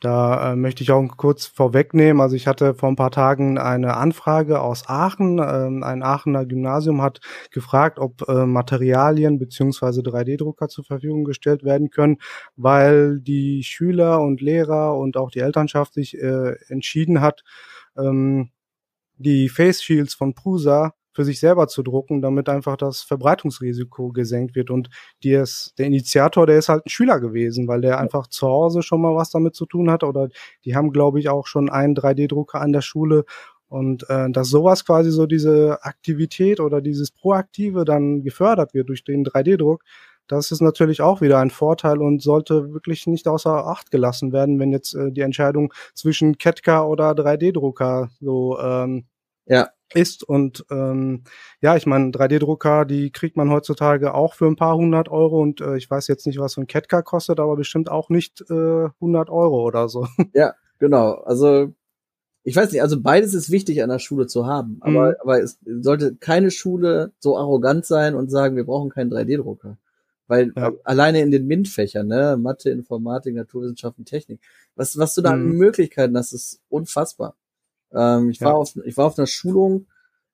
da 0.00 0.52
äh, 0.52 0.56
möchte 0.56 0.82
ich 0.82 0.92
auch 0.92 1.04
kurz 1.16 1.46
vorwegnehmen. 1.46 2.20
Also 2.20 2.36
ich 2.36 2.46
hatte 2.46 2.74
vor 2.74 2.88
ein 2.90 2.96
paar 2.96 3.10
Tagen 3.10 3.58
eine 3.58 3.96
Anfrage 3.96 4.60
aus 4.60 4.84
Aachen. 4.86 5.38
Ähm, 5.38 5.82
ein 5.82 6.02
Aachener 6.02 6.44
Gymnasium 6.44 7.00
hat 7.00 7.20
gefragt, 7.50 7.98
ob 7.98 8.28
äh, 8.28 8.44
Materialien 8.46 9.38
beziehungsweise 9.38 10.02
3D-Drucker 10.02 10.68
zur 10.68 10.84
Verfügung 10.84 11.24
gestellt 11.24 11.64
werden 11.64 11.90
können, 11.90 12.18
weil 12.54 13.18
die 13.20 13.64
Schüler 13.64 14.20
und 14.20 14.40
Lehrer 14.40 14.96
und 14.96 15.16
auch 15.16 15.30
die 15.30 15.40
Elternschaft 15.40 15.94
sich 15.94 16.16
äh, 16.20 16.56
entschieden 16.68 17.20
hat, 17.20 17.42
ähm, 17.96 18.50
die 19.16 19.48
Face 19.48 19.82
Shields 19.82 20.14
von 20.14 20.34
Prusa 20.34 20.94
für 21.14 21.24
sich 21.24 21.40
selber 21.40 21.68
zu 21.68 21.82
drucken, 21.82 22.20
damit 22.20 22.48
einfach 22.48 22.76
das 22.76 23.02
Verbreitungsrisiko 23.02 24.10
gesenkt 24.10 24.56
wird. 24.56 24.70
Und 24.70 24.90
die 25.22 25.32
ist, 25.32 25.74
der 25.78 25.86
Initiator, 25.86 26.46
der 26.46 26.58
ist 26.58 26.68
halt 26.68 26.84
ein 26.84 26.90
Schüler 26.90 27.20
gewesen, 27.20 27.68
weil 27.68 27.80
der 27.80 27.98
einfach 27.98 28.26
zu 28.26 28.46
Hause 28.48 28.82
schon 28.82 29.00
mal 29.00 29.14
was 29.14 29.30
damit 29.30 29.54
zu 29.54 29.64
tun 29.64 29.90
hat. 29.90 30.02
Oder 30.02 30.28
die 30.64 30.74
haben, 30.74 30.92
glaube 30.92 31.20
ich, 31.20 31.28
auch 31.28 31.46
schon 31.46 31.70
einen 31.70 31.94
3D-Drucker 31.94 32.60
an 32.60 32.72
der 32.72 32.82
Schule. 32.82 33.24
Und 33.68 34.08
äh, 34.10 34.30
dass 34.30 34.48
sowas 34.48 34.84
quasi 34.84 35.10
so 35.10 35.26
diese 35.26 35.78
Aktivität 35.82 36.60
oder 36.60 36.80
dieses 36.80 37.10
Proaktive 37.12 37.84
dann 37.84 38.22
gefördert 38.22 38.74
wird 38.74 38.88
durch 38.88 39.04
den 39.04 39.24
3D-Druck, 39.24 39.84
das 40.26 40.50
ist 40.50 40.62
natürlich 40.62 41.00
auch 41.02 41.20
wieder 41.20 41.38
ein 41.38 41.50
Vorteil 41.50 41.98
und 41.98 42.22
sollte 42.22 42.72
wirklich 42.72 43.06
nicht 43.06 43.28
außer 43.28 43.66
Acht 43.66 43.90
gelassen 43.90 44.32
werden, 44.32 44.58
wenn 44.58 44.72
jetzt 44.72 44.94
äh, 44.94 45.12
die 45.12 45.20
Entscheidung 45.20 45.72
zwischen 45.94 46.38
Ketka 46.38 46.84
oder 46.84 47.10
3D-Drucker 47.12 48.10
so 48.20 48.58
ähm, 48.58 49.06
ja 49.46 49.68
ist. 49.92 50.22
Und 50.22 50.64
ähm, 50.70 51.24
ja, 51.60 51.76
ich 51.76 51.86
meine, 51.86 52.10
3D-Drucker, 52.10 52.84
die 52.84 53.10
kriegt 53.10 53.36
man 53.36 53.50
heutzutage 53.50 54.14
auch 54.14 54.34
für 54.34 54.46
ein 54.46 54.56
paar 54.56 54.76
hundert 54.76 55.08
Euro 55.08 55.40
und 55.40 55.60
äh, 55.60 55.76
ich 55.76 55.90
weiß 55.90 56.08
jetzt 56.08 56.26
nicht, 56.26 56.38
was 56.38 56.52
so 56.52 56.60
ein 56.60 56.66
Ketka 56.66 57.02
kostet, 57.02 57.40
aber 57.40 57.56
bestimmt 57.56 57.90
auch 57.90 58.08
nicht 58.08 58.42
äh, 58.50 58.84
100 59.00 59.30
Euro 59.30 59.62
oder 59.62 59.88
so. 59.88 60.06
Ja, 60.34 60.54
genau. 60.78 61.12
Also 61.12 61.72
ich 62.42 62.56
weiß 62.56 62.72
nicht, 62.72 62.82
also 62.82 63.00
beides 63.00 63.34
ist 63.34 63.50
wichtig 63.50 63.82
an 63.82 63.88
der 63.88 63.98
Schule 63.98 64.26
zu 64.26 64.46
haben, 64.46 64.78
aber, 64.80 65.10
mhm. 65.10 65.14
aber 65.20 65.42
es 65.42 65.58
sollte 65.64 66.14
keine 66.16 66.50
Schule 66.50 67.12
so 67.18 67.38
arrogant 67.38 67.86
sein 67.86 68.14
und 68.14 68.30
sagen, 68.30 68.56
wir 68.56 68.64
brauchen 68.64 68.90
keinen 68.90 69.12
3D-Drucker. 69.12 69.78
Weil 70.26 70.52
ja. 70.56 70.72
alleine 70.84 71.20
in 71.20 71.30
den 71.30 71.46
MINT-Fächern, 71.46 72.06
ne, 72.06 72.38
Mathe, 72.38 72.70
Informatik, 72.70 73.34
Naturwissenschaften, 73.34 74.04
Technik, 74.04 74.40
was, 74.74 74.96
was 74.96 75.14
du 75.14 75.22
da 75.22 75.34
mhm. 75.34 75.50
an 75.50 75.56
Möglichkeiten 75.56 76.16
hast, 76.16 76.32
ist 76.32 76.60
unfassbar. 76.68 77.36
Ähm, 77.94 78.30
ich, 78.30 78.40
ja. 78.40 78.48
war 78.48 78.56
auf, 78.56 78.76
ich 78.84 78.96
war 78.96 79.06
auf 79.06 79.18
einer 79.18 79.26
Schulung 79.26 79.86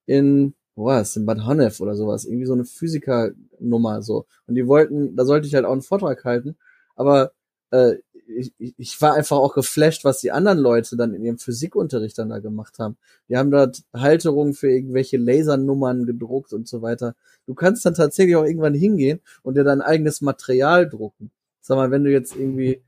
in, 0.05 0.53
wo 0.75 0.85
war 0.85 0.99
das, 0.99 1.15
in 1.15 1.25
Bad 1.25 1.45
Honnef 1.45 1.79
oder 1.79 1.95
sowas, 1.95 2.25
irgendwie 2.25 2.45
so 2.45 2.53
eine 2.53 2.65
Physikernummer 2.65 4.01
so. 4.01 4.25
Und 4.47 4.55
die 4.55 4.67
wollten, 4.67 5.15
da 5.15 5.25
sollte 5.25 5.47
ich 5.47 5.55
halt 5.55 5.65
auch 5.65 5.71
einen 5.71 5.81
Vortrag 5.81 6.23
halten, 6.25 6.57
aber 6.95 7.31
äh, 7.71 7.95
ich, 8.27 8.53
ich 8.57 9.01
war 9.01 9.13
einfach 9.13 9.37
auch 9.37 9.53
geflasht, 9.53 10.05
was 10.05 10.21
die 10.21 10.31
anderen 10.31 10.59
Leute 10.59 10.95
dann 10.95 11.13
in 11.13 11.23
ihrem 11.23 11.37
Physikunterricht 11.37 12.17
dann 12.17 12.29
da 12.29 12.39
gemacht 12.39 12.79
haben. 12.79 12.97
Die 13.27 13.37
haben 13.37 13.51
dort 13.51 13.83
Halterungen 13.93 14.53
für 14.53 14.69
irgendwelche 14.69 15.17
Lasernummern 15.17 16.05
gedruckt 16.05 16.53
und 16.53 16.67
so 16.67 16.81
weiter. 16.81 17.15
Du 17.45 17.53
kannst 17.53 17.85
dann 17.85 17.93
tatsächlich 17.93 18.35
auch 18.35 18.45
irgendwann 18.45 18.73
hingehen 18.73 19.19
und 19.43 19.57
dir 19.57 19.63
dein 19.63 19.81
eigenes 19.81 20.21
Material 20.21 20.87
drucken. 20.87 21.31
Sag 21.59 21.75
mal, 21.75 21.91
wenn 21.91 22.03
du 22.03 22.11
jetzt 22.11 22.35
irgendwie 22.35 22.81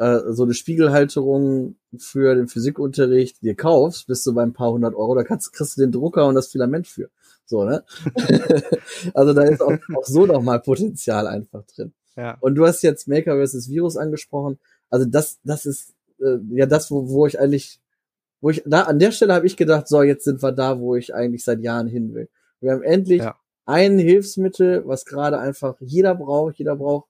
äh, 0.00 0.32
so 0.32 0.44
eine 0.44 0.54
Spiegelhalterung 0.54 1.76
für 1.98 2.34
den 2.34 2.48
Physikunterricht 2.48 3.42
dir 3.42 3.54
kaufst, 3.54 4.06
bist 4.06 4.26
du 4.26 4.32
bei 4.32 4.42
ein 4.42 4.54
paar 4.54 4.72
hundert 4.72 4.94
Euro, 4.94 5.14
da 5.14 5.24
kannst, 5.24 5.52
kriegst 5.52 5.76
du 5.76 5.82
den 5.82 5.92
Drucker 5.92 6.26
und 6.26 6.34
das 6.34 6.48
Filament 6.48 6.86
für. 6.86 7.10
So, 7.44 7.64
ne? 7.64 7.84
also 9.14 9.34
da 9.34 9.42
ist 9.42 9.60
auch, 9.60 9.72
auch 9.94 10.04
so 10.04 10.24
nochmal 10.24 10.60
Potenzial 10.60 11.26
einfach 11.26 11.64
drin. 11.66 11.92
Ja. 12.16 12.38
Und 12.40 12.54
du 12.54 12.66
hast 12.66 12.82
jetzt 12.82 13.08
Maker 13.08 13.44
vs. 13.44 13.68
Virus 13.68 13.98
angesprochen. 13.98 14.58
Also 14.88 15.04
das, 15.04 15.38
das 15.44 15.66
ist 15.66 15.92
äh, 16.18 16.38
ja 16.48 16.64
das, 16.64 16.90
wo, 16.90 17.10
wo 17.10 17.26
ich 17.26 17.38
eigentlich, 17.38 17.78
wo 18.40 18.48
ich 18.48 18.62
da 18.64 18.84
an 18.84 18.98
der 18.98 19.12
Stelle 19.12 19.34
habe 19.34 19.46
ich 19.46 19.58
gedacht, 19.58 19.86
so 19.86 20.02
jetzt 20.02 20.24
sind 20.24 20.42
wir 20.42 20.52
da, 20.52 20.80
wo 20.80 20.96
ich 20.96 21.14
eigentlich 21.14 21.44
seit 21.44 21.60
Jahren 21.60 21.88
hin 21.88 22.14
will. 22.14 22.30
Wir 22.60 22.72
haben 22.72 22.82
endlich 22.82 23.20
ja. 23.20 23.36
ein 23.66 23.98
Hilfsmittel, 23.98 24.86
was 24.86 25.04
gerade 25.04 25.38
einfach 25.38 25.76
jeder 25.80 26.14
braucht. 26.14 26.56
Jeder 26.56 26.76
braucht 26.76 27.09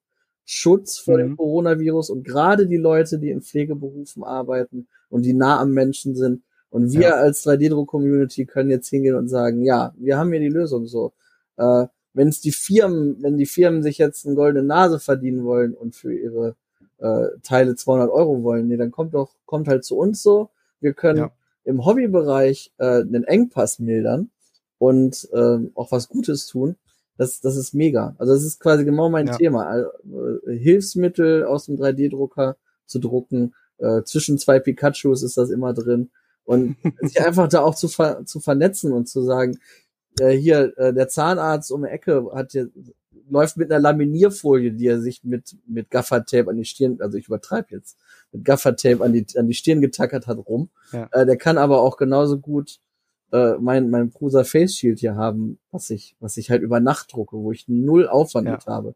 Schutz 0.52 0.99
vor 0.99 1.14
mhm. 1.14 1.19
dem 1.19 1.37
Coronavirus 1.37 2.11
und 2.11 2.25
gerade 2.25 2.66
die 2.66 2.76
Leute, 2.76 3.21
die 3.21 3.30
in 3.30 3.40
Pflegeberufen 3.40 4.25
arbeiten 4.25 4.88
und 5.09 5.23
die 5.23 5.33
nah 5.33 5.61
am 5.61 5.71
Menschen 5.71 6.16
sind. 6.16 6.42
Und 6.71 6.92
wir 6.92 7.00
ja. 7.02 7.14
als 7.14 7.47
3D-Druck-Community 7.47 8.47
können 8.47 8.69
jetzt 8.69 8.88
hingehen 8.88 9.14
und 9.14 9.28
sagen, 9.28 9.62
ja, 9.62 9.95
wir 9.97 10.19
haben 10.19 10.33
hier 10.33 10.40
die 10.40 10.49
Lösung 10.49 10.88
so. 10.88 11.12
Äh, 11.57 11.87
wenn 12.14 12.26
es 12.26 12.40
die 12.40 12.50
Firmen, 12.50 13.23
wenn 13.23 13.38
die 13.38 13.47
Firmen 13.47 13.85
sich 13.85 13.99
jetzt 13.99 14.26
eine 14.26 14.35
goldene 14.35 14.66
Nase 14.66 14.99
verdienen 14.99 15.45
wollen 15.45 15.73
und 15.73 15.95
für 15.95 16.12
ihre 16.12 16.57
äh, 16.99 17.28
Teile 17.45 17.76
200 17.76 18.11
Euro 18.11 18.42
wollen, 18.42 18.66
nee, 18.66 18.76
dann 18.76 18.90
kommt 18.90 19.14
doch, 19.14 19.30
kommt 19.47 19.69
halt 19.69 19.85
zu 19.85 19.97
uns 19.97 20.21
so. 20.21 20.50
Wir 20.80 20.95
können 20.95 21.19
ja. 21.19 21.30
im 21.62 21.87
Hobbybereich 21.87 22.73
äh, 22.78 23.02
einen 23.02 23.23
Engpass 23.23 23.78
mildern 23.78 24.30
und 24.78 25.28
äh, 25.33 25.59
auch 25.76 25.92
was 25.92 26.09
Gutes 26.09 26.49
tun. 26.49 26.75
Das, 27.21 27.39
das 27.43 27.57
ist 27.57 27.75
mega. 27.75 28.15
Also 28.17 28.33
das 28.33 28.45
ist 28.45 28.61
quasi 28.61 28.83
genau 28.83 29.11
mein 29.11 29.27
ja. 29.27 29.37
Thema. 29.37 29.67
Also, 29.67 29.91
äh, 30.47 30.57
Hilfsmittel 30.57 31.45
aus 31.45 31.67
dem 31.67 31.77
3D-Drucker 31.77 32.57
zu 32.87 32.99
drucken. 32.99 33.55
Äh, 33.77 34.05
zwischen 34.05 34.39
zwei 34.39 34.59
Pikachus 34.59 35.23
ist 35.23 35.37
das 35.37 35.50
immer 35.50 35.75
drin. 35.75 36.09
Und 36.45 36.79
sich 37.03 37.21
einfach 37.21 37.47
da 37.49 37.61
auch 37.61 37.75
zu, 37.75 37.89
ver 37.89 38.25
zu 38.25 38.41
vernetzen 38.41 38.95
und 38.95 39.07
zu 39.07 39.21
sagen, 39.21 39.59
äh, 40.19 40.31
hier, 40.31 40.73
äh, 40.79 40.95
der 40.95 41.09
Zahnarzt 41.09 41.71
um 41.73 41.83
die 41.83 41.91
Ecke 41.91 42.27
hat 42.33 42.53
hier, 42.53 42.71
läuft 43.29 43.59
mit 43.59 43.71
einer 43.71 43.83
Laminierfolie, 43.83 44.73
die 44.73 44.87
er 44.87 45.03
sich 45.03 45.23
mit, 45.23 45.59
mit 45.67 45.91
Gaffertape 45.91 46.49
an 46.49 46.57
die 46.57 46.65
Stirn, 46.65 47.03
also 47.03 47.19
ich 47.19 47.27
übertreibe 47.27 47.69
jetzt, 47.73 47.99
mit 48.33 48.47
Gaffertape 48.47 49.05
an 49.05 49.12
die, 49.12 49.27
an 49.37 49.47
die 49.47 49.53
Stirn 49.53 49.83
getackert 49.83 50.27
hat 50.27 50.39
rum. 50.39 50.71
Ja. 50.93 51.07
Äh, 51.12 51.27
der 51.27 51.37
kann 51.37 51.59
aber 51.59 51.83
auch 51.83 51.99
genauso 51.99 52.39
gut 52.39 52.79
äh, 53.32 53.54
mein, 53.58 53.90
mein 53.90 54.10
Prusa 54.10 54.44
Face 54.44 54.76
Shield 54.76 55.00
hier 55.00 55.14
haben, 55.14 55.58
was 55.70 55.90
ich, 55.90 56.16
was 56.20 56.37
ich 56.37 56.50
halt 56.50 56.62
über 56.62 56.80
Nacht 56.80 57.12
drucke, 57.12 57.37
wo 57.37 57.52
ich 57.52 57.68
null 57.68 58.08
Aufwand 58.08 58.46
ja. 58.46 58.52
mit 58.52 58.66
habe. 58.66 58.94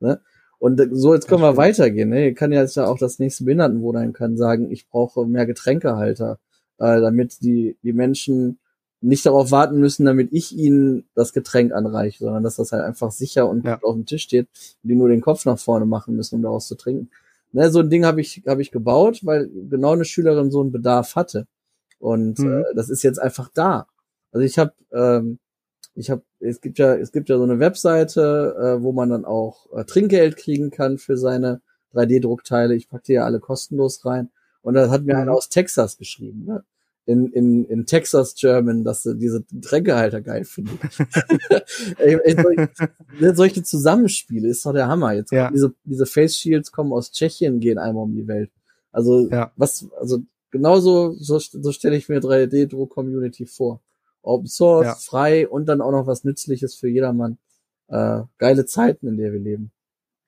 Ne? 0.00 0.20
Und 0.58 0.80
so, 0.92 1.14
jetzt 1.14 1.26
können 1.26 1.42
wir 1.42 1.56
weitergehen. 1.56 2.10
Ne? 2.10 2.20
Hier 2.20 2.34
kann 2.34 2.52
ja 2.52 2.60
jetzt 2.60 2.76
ja 2.76 2.86
auch 2.86 2.98
das 2.98 3.18
nächste 3.18 3.44
Behindertenwohnheim 3.44 4.12
kann 4.12 4.36
sagen, 4.36 4.70
ich 4.70 4.88
brauche 4.88 5.26
mehr 5.26 5.46
Getränkehalter, 5.46 6.38
äh, 6.78 7.00
damit 7.00 7.42
die, 7.42 7.76
die 7.82 7.92
Menschen 7.92 8.58
nicht 9.00 9.26
darauf 9.26 9.50
warten 9.50 9.80
müssen, 9.80 10.04
damit 10.04 10.28
ich 10.32 10.56
ihnen 10.56 11.04
das 11.14 11.32
Getränk 11.32 11.72
anreiche, 11.72 12.24
sondern 12.24 12.44
dass 12.44 12.56
das 12.56 12.70
halt 12.70 12.84
einfach 12.84 13.10
sicher 13.10 13.48
und 13.48 13.64
ja. 13.64 13.80
auf 13.82 13.94
dem 13.94 14.06
Tisch 14.06 14.22
steht 14.22 14.46
und 14.82 14.90
die 14.90 14.94
nur 14.94 15.08
den 15.08 15.20
Kopf 15.20 15.44
nach 15.44 15.58
vorne 15.58 15.86
machen 15.86 16.14
müssen, 16.14 16.36
um 16.36 16.42
daraus 16.42 16.68
zu 16.68 16.76
trinken. 16.76 17.10
Ne, 17.50 17.70
so 17.70 17.80
ein 17.80 17.90
Ding 17.90 18.04
habe 18.04 18.20
ich, 18.20 18.42
hab 18.46 18.60
ich 18.60 18.70
gebaut, 18.70 19.20
weil 19.24 19.50
genau 19.68 19.92
eine 19.92 20.04
Schülerin 20.04 20.50
so 20.50 20.60
einen 20.60 20.72
Bedarf 20.72 21.16
hatte. 21.16 21.46
Und 22.02 22.38
mhm. 22.40 22.62
äh, 22.62 22.74
das 22.74 22.90
ist 22.90 23.02
jetzt 23.02 23.18
einfach 23.18 23.48
da. 23.54 23.86
Also 24.32 24.44
ich 24.44 24.58
habe, 24.58 24.72
ähm, 24.92 25.38
ich 25.94 26.10
habe, 26.10 26.22
es 26.40 26.60
gibt 26.60 26.78
ja, 26.78 26.94
es 26.94 27.12
gibt 27.12 27.28
ja 27.28 27.36
so 27.36 27.44
eine 27.44 27.60
Webseite, 27.60 28.56
äh, 28.58 28.82
wo 28.82 28.92
man 28.92 29.10
dann 29.10 29.24
auch 29.24 29.66
äh, 29.72 29.84
Trinkgeld 29.84 30.36
kriegen 30.36 30.70
kann 30.70 30.98
für 30.98 31.16
seine 31.16 31.60
3D-Druckteile. 31.94 32.74
Ich 32.74 32.88
pack 32.88 33.04
die 33.04 33.12
ja 33.12 33.24
alle 33.24 33.40
kostenlos 33.40 34.04
rein. 34.04 34.30
Und 34.62 34.74
das 34.74 34.90
hat 34.90 35.04
mir 35.04 35.14
mhm. 35.14 35.20
einer 35.20 35.32
aus 35.32 35.48
Texas 35.48 35.96
geschrieben. 35.96 36.44
Ne? 36.44 36.64
in, 37.04 37.32
in, 37.32 37.64
in 37.64 37.86
Texas 37.86 38.34
German, 38.34 38.84
dass 38.84 39.02
sie 39.02 39.16
diese 39.16 39.44
Tränkehalter 39.60 40.20
geil 40.20 40.44
finden. 40.44 40.78
solche, 41.98 42.70
ne, 43.20 43.34
solche 43.34 43.62
Zusammenspiele 43.62 44.48
ist 44.48 44.64
doch 44.64 44.72
der 44.72 44.86
Hammer. 44.86 45.12
Jetzt 45.12 45.32
ja. 45.32 45.50
diese, 45.50 45.74
diese 45.84 46.06
Face 46.06 46.36
Shields 46.36 46.70
kommen 46.70 46.92
aus 46.92 47.10
Tschechien, 47.10 47.60
gehen 47.60 47.78
einmal 47.78 48.04
um 48.04 48.14
die 48.14 48.28
Welt. 48.28 48.50
Also 48.92 49.28
ja. 49.28 49.50
was, 49.56 49.88
also 49.98 50.22
genauso 50.52 51.14
so, 51.14 51.40
so 51.40 51.72
stelle 51.72 51.96
ich 51.96 52.08
mir 52.08 52.20
3D-Druck-Community 52.20 53.46
vor. 53.46 53.80
Open 54.22 54.46
Source, 54.46 54.86
ja. 54.86 54.94
frei 54.94 55.48
und 55.48 55.66
dann 55.66 55.80
auch 55.80 55.90
noch 55.90 56.06
was 56.06 56.22
Nützliches 56.22 56.76
für 56.76 56.88
jedermann. 56.88 57.38
Äh, 57.88 58.22
geile 58.38 58.64
Zeiten, 58.66 59.08
in 59.08 59.16
der 59.16 59.32
wir 59.32 59.40
leben. 59.40 59.72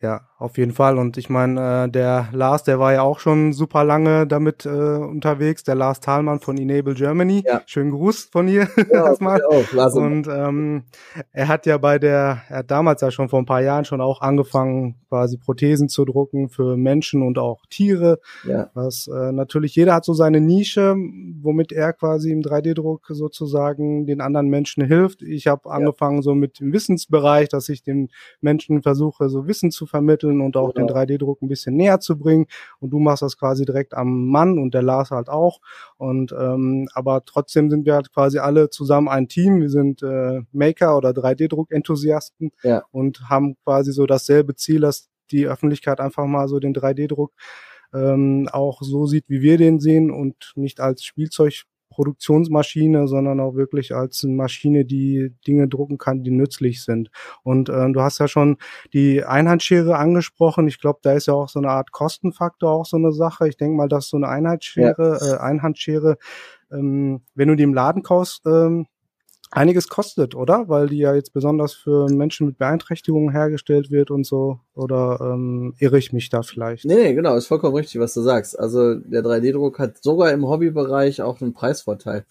Ja, 0.03 0.21
auf 0.39 0.59
jeden 0.59 0.73
Fall. 0.73 0.99
Und 0.99 1.17
ich 1.17 1.31
meine, 1.31 1.85
äh, 1.85 1.91
der 1.91 2.29
Lars, 2.33 2.65
der 2.65 2.79
war 2.79 2.93
ja 2.93 3.01
auch 3.01 3.21
schon 3.21 3.55
super 3.55 3.85
lange 3.85 4.27
damit 4.27 4.67
äh, 4.67 4.69
unterwegs, 4.69 5.65
der 5.65 5.77
Lars 5.77 6.01
Thalmann 6.01 6.41
von 6.41 6.59
Enable 6.59 6.93
Germany. 6.93 7.43
Ja. 7.47 7.63
Schönen 7.65 7.93
Gruß 7.93 8.25
von 8.25 8.47
hier 8.47 8.69
ja, 8.77 8.85
erstmal. 9.07 9.43
Auch, 9.43 9.95
und 9.95 10.29
ähm, 10.29 10.85
er 11.33 11.49
hat 11.49 11.65
ja 11.65 11.79
bei 11.79 11.99
der, 11.99 12.43
er 12.51 12.59
hat 12.59 12.71
damals 12.71 13.01
ja 13.01 13.11
schon 13.11 13.31
vor 13.31 13.39
ein 13.39 13.47
paar 13.47 13.63
Jahren 13.63 13.87
schon 13.87 14.03
auch 14.03 14.21
angefangen, 14.21 14.97
quasi 15.09 15.39
Prothesen 15.39 15.89
zu 15.89 16.05
drucken 16.05 16.51
für 16.51 16.77
Menschen 16.77 17.23
und 17.23 17.39
auch 17.39 17.65
Tiere. 17.71 18.19
Ja. 18.47 18.69
Was 18.75 19.07
äh, 19.07 19.33
natürlich 19.33 19.75
jeder 19.75 19.95
hat 19.95 20.05
so 20.05 20.13
seine 20.13 20.41
Nische, 20.41 20.97
womit 21.41 21.73
er 21.73 21.95
quasi 21.95 22.31
im 22.31 22.43
3D-Druck 22.43 23.07
sozusagen 23.09 24.07
den 24.07 24.21
anderen 24.21 24.49
Menschen 24.49 24.85
hilft. 24.85 25.23
Ich 25.23 25.47
habe 25.47 25.71
angefangen 25.71 26.21
so 26.21 26.35
mit 26.35 26.61
dem 26.61 26.75
Wissensbereich, 26.75 27.49
dass 27.49 27.71
ich 27.71 27.83
den 27.83 28.11
Menschen 28.43 28.83
versuche, 28.83 29.31
so 29.31 29.47
Wissen 29.47 29.71
zu 29.71 29.84
vermitteln 29.87 30.41
und 30.41 30.57
auch 30.57 30.75
genau. 30.75 30.87
den 30.87 30.97
3D-Druck 30.97 31.43
ein 31.43 31.49
bisschen 31.49 31.77
näher 31.77 32.01
zu 32.01 32.19
bringen. 32.19 32.47
Und 32.81 32.91
du 32.91 32.99
machst 32.99 33.23
das 33.23 33.39
quasi 33.39 33.65
direkt 33.65 33.95
am 33.95 34.29
Mann 34.29 34.59
und 34.59 34.75
der 34.75 34.83
Lars 34.83 35.11
halt 35.11 35.29
auch. 35.29 35.61
Und 35.97 36.33
ähm, 36.33 36.89
aber 36.95 37.25
trotzdem 37.25 37.71
sind 37.71 37.87
wir 37.87 37.95
halt 37.95 38.13
quasi 38.13 38.39
alle 38.39 38.71
zusammen 38.71 39.09
ein 39.09 39.29
Team. 39.29 39.61
Wir 39.61 39.71
sind 39.71 40.03
äh, 40.03 40.43
Maker 40.53 40.97
oder 40.97 41.11
3D-Druck-Enthusiasten 41.11 42.53
ja. 42.63 42.85
und 42.91 43.29
haben 43.29 43.57
quasi 43.65 43.93
so 43.93 44.07
dasselbe 44.07 44.55
Ziel, 44.55 44.81
dass 44.81 45.09
die 45.31 45.47
Öffentlichkeit 45.47 46.01
einfach 46.01 46.27
mal 46.27 46.49
so 46.49 46.59
den 46.59 46.75
3D-Druck 46.75 47.33
ähm, 47.95 48.49
auch 48.53 48.83
so 48.83 49.07
sieht, 49.07 49.29
wie 49.29 49.41
wir 49.41 49.57
den 49.57 49.79
sehen 49.81 50.11
und 50.11 50.53
nicht 50.57 50.81
als 50.81 51.05
Spielzeug 51.05 51.65
Produktionsmaschine, 51.95 53.07
sondern 53.07 53.39
auch 53.41 53.55
wirklich 53.55 53.95
als 53.95 54.25
Maschine, 54.25 54.85
die 54.85 55.33
Dinge 55.47 55.69
drucken 55.69 55.97
kann, 55.97 56.25
die 56.25 56.33
nützlich 56.33 56.83
sind. 56.83 57.11
Und 57.43 57.69
äh, 57.69 57.93
du 57.93 58.01
hast 58.01 58.19
ja 58.19 58.27
schon 58.27 58.57
die 58.93 59.25
Einheitsschere 59.25 59.97
angesprochen. 59.97 60.67
Ich 60.67 60.81
glaube, 60.81 60.99
da 61.03 61.13
ist 61.13 61.27
ja 61.27 61.35
auch 61.35 61.49
so 61.49 61.61
eine 61.61 61.71
Art 61.71 61.93
Kostenfaktor 61.93 62.73
auch 62.73 62.87
so 62.87 62.97
eine 62.97 63.13
Sache. 63.13 63.49
Ich 63.49 63.57
denke 63.57 63.77
mal, 63.77 63.89
dass 63.89 64.09
so 64.09 64.17
eine 64.17 64.29
Einheitsschere, 64.29 65.19
ja. 65.21 65.35
äh, 65.35 65.39
Einhandschere, 65.39 66.19
ähm, 66.73 67.23
wenn 67.35 67.49
du 67.49 67.55
die 67.55 67.63
im 67.63 67.75
Laden 67.75 68.03
kaufst, 68.03 68.45
ähm, 68.47 68.87
einiges 69.51 69.89
kostet, 69.89 70.35
oder? 70.35 70.69
Weil 70.69 70.89
die 70.89 70.99
ja 70.99 71.15
jetzt 71.15 71.33
besonders 71.33 71.75
für 71.75 72.09
Menschen 72.09 72.47
mit 72.47 72.59
Beeinträchtigungen 72.59 73.31
hergestellt 73.31 73.91
wird 73.91 74.11
und 74.11 74.25
so. 74.25 74.61
Oder 74.75 75.19
ähm, 75.21 75.75
irre 75.79 75.99
ich 75.99 76.13
mich 76.13 76.29
da 76.31 76.43
vielleicht? 76.43 76.85
Nee, 76.85 76.95
nee, 76.95 77.15
genau, 77.15 77.37
ist 77.37 77.47
vollkommen 77.47 77.77
richtig, 77.77 78.01
was 78.01 78.15
du 78.15 78.23
sagst. 78.23 78.59
Also 78.59 78.95
der 78.95 79.23
3D-Druck 79.23 79.79
hat 79.79 80.03
sogar 80.03 80.33
im 80.33 80.47
Hobbybereich 80.47 81.23
auch 81.23 81.41
einen 81.41 81.53
Preisvorteil. 81.53 82.25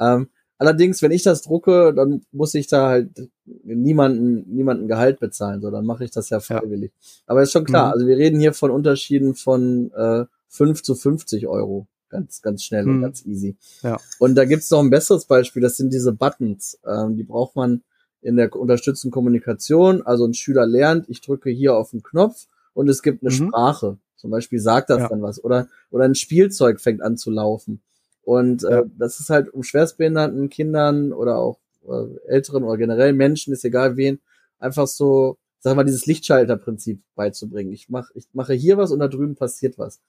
Ähm, 0.00 0.28
allerdings, 0.58 1.02
wenn 1.02 1.12
ich 1.12 1.22
das 1.22 1.42
drucke, 1.42 1.92
dann 1.94 2.22
muss 2.32 2.54
ich 2.54 2.66
da 2.66 2.88
halt 2.88 3.30
niemanden, 3.44 4.44
niemanden 4.54 4.88
Gehalt 4.88 5.20
bezahlen, 5.20 5.60
so 5.60 5.70
dann 5.70 5.84
mache 5.84 6.04
ich 6.04 6.10
das 6.10 6.30
ja 6.30 6.40
freiwillig. 6.40 6.92
Ja. 6.92 7.22
Aber 7.26 7.42
ist 7.42 7.52
schon 7.52 7.64
klar, 7.64 7.88
mhm. 7.88 7.92
also 7.92 8.06
wir 8.06 8.16
reden 8.16 8.40
hier 8.40 8.52
von 8.52 8.70
Unterschieden 8.70 9.34
von 9.34 9.90
äh, 9.92 10.24
5 10.48 10.82
zu 10.82 10.94
50 10.94 11.48
Euro 11.48 11.86
ganz, 12.12 12.42
ganz 12.42 12.62
schnell 12.62 12.84
hm. 12.84 12.96
und 12.96 13.02
ganz 13.02 13.26
easy. 13.26 13.56
Ja. 13.82 13.98
Und 14.20 14.36
da 14.36 14.44
gibt's 14.44 14.70
noch 14.70 14.80
ein 14.80 14.90
besseres 14.90 15.24
Beispiel, 15.24 15.62
das 15.62 15.76
sind 15.76 15.92
diese 15.92 16.12
Buttons. 16.12 16.78
Ähm, 16.86 17.16
die 17.16 17.24
braucht 17.24 17.56
man 17.56 17.82
in 18.20 18.36
der 18.36 18.54
unterstützten 18.54 19.10
Kommunikation. 19.10 20.02
Also 20.02 20.24
ein 20.24 20.34
Schüler 20.34 20.66
lernt, 20.66 21.08
ich 21.08 21.20
drücke 21.20 21.50
hier 21.50 21.74
auf 21.74 21.90
den 21.90 22.02
Knopf 22.02 22.46
und 22.74 22.88
es 22.88 23.02
gibt 23.02 23.22
eine 23.22 23.32
mhm. 23.32 23.48
Sprache. 23.48 23.98
Zum 24.16 24.30
Beispiel 24.30 24.60
sagt 24.60 24.90
das 24.90 25.00
ja. 25.00 25.08
dann 25.08 25.22
was. 25.22 25.42
Oder, 25.42 25.66
oder 25.90 26.04
ein 26.04 26.14
Spielzeug 26.14 26.80
fängt 26.80 27.02
an 27.02 27.16
zu 27.16 27.30
laufen. 27.30 27.80
Und 28.22 28.62
äh, 28.62 28.84
das 28.96 29.18
ist 29.18 29.30
halt 29.30 29.52
um 29.52 29.64
schwerstbehinderten 29.64 30.48
Kindern 30.48 31.12
oder 31.12 31.38
auch 31.38 31.58
äh, 31.88 32.28
älteren 32.28 32.62
oder 32.62 32.76
generell 32.76 33.12
Menschen, 33.14 33.52
ist 33.52 33.64
egal 33.64 33.96
wen, 33.96 34.20
einfach 34.60 34.86
so, 34.86 35.38
sag 35.58 35.74
mal, 35.74 35.82
dieses 35.82 36.06
Lichtschalterprinzip 36.06 37.02
beizubringen. 37.16 37.72
Ich 37.72 37.88
mache 37.88 38.12
ich 38.14 38.26
mache 38.32 38.54
hier 38.54 38.76
was 38.76 38.92
und 38.92 39.00
da 39.00 39.08
drüben 39.08 39.34
passiert 39.34 39.76
was. 39.76 40.00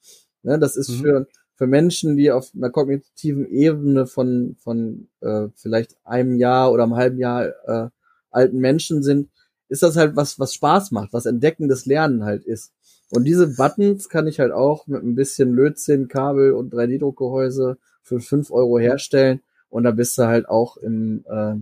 Ne, 0.44 0.60
das 0.60 0.76
ist 0.76 0.90
mhm. 0.90 1.02
für 1.02 1.28
für 1.56 1.68
Menschen, 1.68 2.18
die 2.18 2.32
auf 2.32 2.52
einer 2.56 2.70
kognitiven 2.70 3.46
Ebene 3.48 4.08
von 4.08 4.56
von 4.60 5.08
äh, 5.22 5.48
vielleicht 5.56 5.98
einem 6.04 6.38
Jahr 6.38 6.72
oder 6.72 6.84
einem 6.84 6.96
halben 6.96 7.20
Jahr 7.20 7.48
äh, 7.68 7.90
alten 8.32 8.58
Menschen 8.60 9.04
sind, 9.04 9.30
ist 9.70 9.84
das 9.84 9.96
halt 9.96 10.16
was 10.16 10.40
was 10.40 10.54
Spaß 10.54 10.92
macht, 10.92 11.14
was 11.14 11.26
entdeckendes 11.26 11.86
Lernen 11.86 12.24
halt 12.24 12.44
ist. 12.44 12.72
Und 13.14 13.26
diese 13.26 13.48
Buttons 13.48 14.10
kann 14.10 14.26
ich 14.26 14.40
halt 14.40 14.52
auch 14.52 14.88
mit 14.88 15.04
ein 15.04 15.14
bisschen 15.14 15.54
Lötzinn, 15.54 16.08
Kabel 16.08 16.54
und 16.54 16.74
3D-Druckgehäuse 16.74 17.78
für 18.02 18.20
fünf 18.20 18.50
Euro 18.50 18.80
herstellen. 18.80 19.42
Und 19.70 19.84
da 19.84 19.92
bist 19.92 20.18
du 20.18 20.24
halt 20.24 20.50
auch 20.50 20.78
im, 20.78 21.24
äh, 21.30 21.54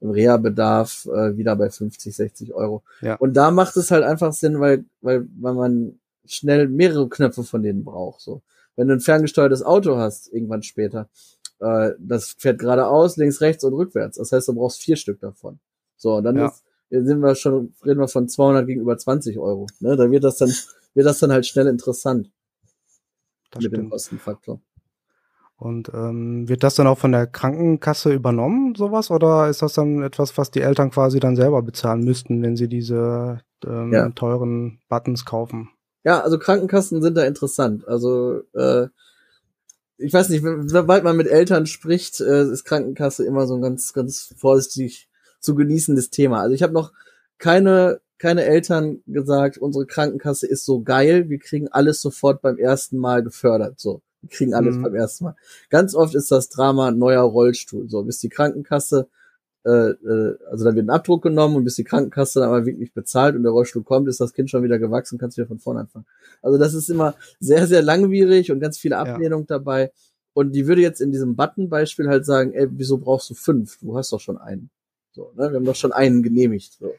im 0.00 0.10
Reha-Bedarf 0.10 1.06
äh, 1.06 1.36
wieder 1.36 1.54
bei 1.54 1.70
50, 1.70 2.14
60 2.14 2.54
Euro. 2.54 2.82
Ja. 3.02 3.14
Und 3.14 3.36
da 3.36 3.52
macht 3.52 3.76
es 3.76 3.92
halt 3.92 4.02
einfach 4.02 4.32
Sinn, 4.32 4.58
weil, 4.58 4.84
weil, 5.00 5.28
weil 5.38 5.54
man 5.54 6.00
schnell 6.24 6.68
mehrere 6.68 7.08
Knöpfe 7.08 7.44
von 7.44 7.62
denen 7.62 7.84
braucht. 7.84 8.20
So. 8.20 8.42
Wenn 8.76 8.88
du 8.88 8.94
ein 8.94 9.00
ferngesteuertes 9.00 9.62
Auto 9.62 9.96
hast, 9.96 10.32
irgendwann 10.32 10.62
später, 10.62 11.08
äh, 11.60 11.90
das 11.98 12.36
fährt 12.38 12.58
geradeaus, 12.58 13.16
links, 13.16 13.40
rechts 13.40 13.64
und 13.64 13.74
rückwärts. 13.74 14.18
Das 14.18 14.32
heißt, 14.32 14.48
du 14.48 14.54
brauchst 14.54 14.80
vier 14.80 14.96
Stück 14.96 15.20
davon. 15.20 15.58
So, 15.96 16.16
und 16.16 16.24
dann 16.24 16.36
ja. 16.36 16.46
ist, 16.46 16.62
sind 16.90 17.20
wir 17.20 17.34
schon, 17.34 17.74
reden 17.84 18.00
wir 18.00 18.08
von 18.08 18.28
200 18.28 18.66
gegenüber 18.66 18.96
20 18.96 19.38
Euro. 19.38 19.66
Ne? 19.80 19.96
Da 19.96 20.10
wird 20.10 20.24
das 20.24 20.36
dann 20.36 20.52
wird 20.96 21.06
das 21.06 21.18
dann 21.18 21.30
halt 21.30 21.46
schnell 21.46 21.66
interessant. 21.66 22.32
Das 23.50 23.62
mit 23.62 23.72
stimmt. 23.72 23.84
dem 23.84 23.90
Kostenfaktor. 23.90 24.60
Und 25.58 25.90
ähm, 25.94 26.48
wird 26.48 26.62
das 26.62 26.74
dann 26.74 26.86
auch 26.86 26.98
von 26.98 27.12
der 27.12 27.26
Krankenkasse 27.26 28.12
übernommen, 28.12 28.74
sowas? 28.74 29.10
Oder 29.10 29.48
ist 29.48 29.62
das 29.62 29.74
dann 29.74 30.02
etwas, 30.02 30.36
was 30.36 30.50
die 30.50 30.60
Eltern 30.60 30.90
quasi 30.90 31.20
dann 31.20 31.36
selber 31.36 31.62
bezahlen 31.62 32.02
müssten, 32.02 32.42
wenn 32.42 32.56
sie 32.56 32.68
diese 32.68 33.40
ähm, 33.64 33.92
ja. 33.92 34.08
teuren 34.10 34.80
Buttons 34.88 35.24
kaufen? 35.24 35.70
Ja, 36.06 36.20
also 36.20 36.38
Krankenkassen 36.38 37.02
sind 37.02 37.16
da 37.16 37.24
interessant. 37.24 37.88
Also 37.88 38.42
äh, 38.54 38.86
ich 39.98 40.12
weiß 40.12 40.28
nicht, 40.28 40.44
sobald 40.66 41.02
man 41.02 41.16
mit 41.16 41.26
Eltern 41.26 41.66
spricht, 41.66 42.20
äh, 42.20 42.44
ist 42.44 42.62
Krankenkasse 42.62 43.24
immer 43.24 43.48
so 43.48 43.56
ein 43.56 43.60
ganz, 43.60 43.92
ganz 43.92 44.32
vorsichtig 44.38 45.08
zu 45.40 45.56
genießendes 45.56 46.10
Thema. 46.10 46.42
Also 46.42 46.54
ich 46.54 46.62
habe 46.62 46.72
noch 46.72 46.92
keine 47.38 48.00
keine 48.18 48.44
Eltern 48.44 49.02
gesagt, 49.08 49.58
unsere 49.58 49.84
Krankenkasse 49.84 50.46
ist 50.46 50.64
so 50.64 50.80
geil, 50.80 51.28
wir 51.28 51.40
kriegen 51.40 51.66
alles 51.72 52.00
sofort 52.00 52.40
beim 52.40 52.56
ersten 52.56 52.98
Mal 52.98 53.24
gefördert. 53.24 53.80
So, 53.80 54.00
wir 54.20 54.30
kriegen 54.30 54.54
alles 54.54 54.76
mhm. 54.76 54.82
beim 54.82 54.94
ersten 54.94 55.24
Mal. 55.24 55.36
Ganz 55.70 55.96
oft 55.96 56.14
ist 56.14 56.30
das 56.30 56.48
Drama 56.48 56.92
neuer 56.92 57.24
Rollstuhl. 57.24 57.90
So, 57.90 58.04
bis 58.04 58.20
die 58.20 58.28
Krankenkasse, 58.28 59.08
äh, 59.66 59.90
äh, 59.90 60.38
also 60.48 60.64
da 60.64 60.74
wird 60.76 60.86
ein 60.86 60.90
Abdruck 60.90 61.22
genommen 61.22 61.56
und 61.56 61.64
bis 61.64 61.74
die 61.74 61.82
Krankenkasse 61.82 62.38
dann 62.38 62.50
aber 62.50 62.66
wirklich 62.66 62.92
bezahlt 62.94 63.34
und 63.34 63.42
der 63.42 63.50
Rollstuhl 63.50 63.82
kommt, 63.82 64.06
ist 64.08 64.20
das 64.20 64.32
Kind 64.32 64.48
schon 64.48 64.62
wieder 64.62 64.78
gewachsen, 64.78 65.18
kannst 65.18 65.36
wieder 65.36 65.48
von 65.48 65.58
vorne 65.58 65.80
anfangen. 65.80 66.06
Also 66.40 66.56
das 66.56 66.72
ist 66.72 66.88
immer 66.88 67.16
sehr, 67.40 67.66
sehr 67.66 67.82
langwierig 67.82 68.52
und 68.52 68.60
ganz 68.60 68.78
viele 68.78 68.96
Ablehnung 68.96 69.40
ja. 69.42 69.46
dabei. 69.58 69.90
Und 70.34 70.52
die 70.52 70.68
würde 70.68 70.82
jetzt 70.82 71.00
in 71.00 71.10
diesem 71.10 71.34
Button-Beispiel 71.34 72.08
halt 72.08 72.26
sagen, 72.26 72.52
ey, 72.52 72.68
wieso 72.70 72.98
brauchst 72.98 73.30
du 73.30 73.34
fünf? 73.34 73.78
Du 73.80 73.96
hast 73.96 74.12
doch 74.12 74.20
schon 74.20 74.38
einen. 74.38 74.70
So, 75.12 75.32
ne? 75.34 75.50
Wir 75.50 75.56
haben 75.56 75.64
doch 75.64 75.74
schon 75.74 75.92
einen 75.92 76.22
genehmigt. 76.22 76.74
So. 76.78 76.94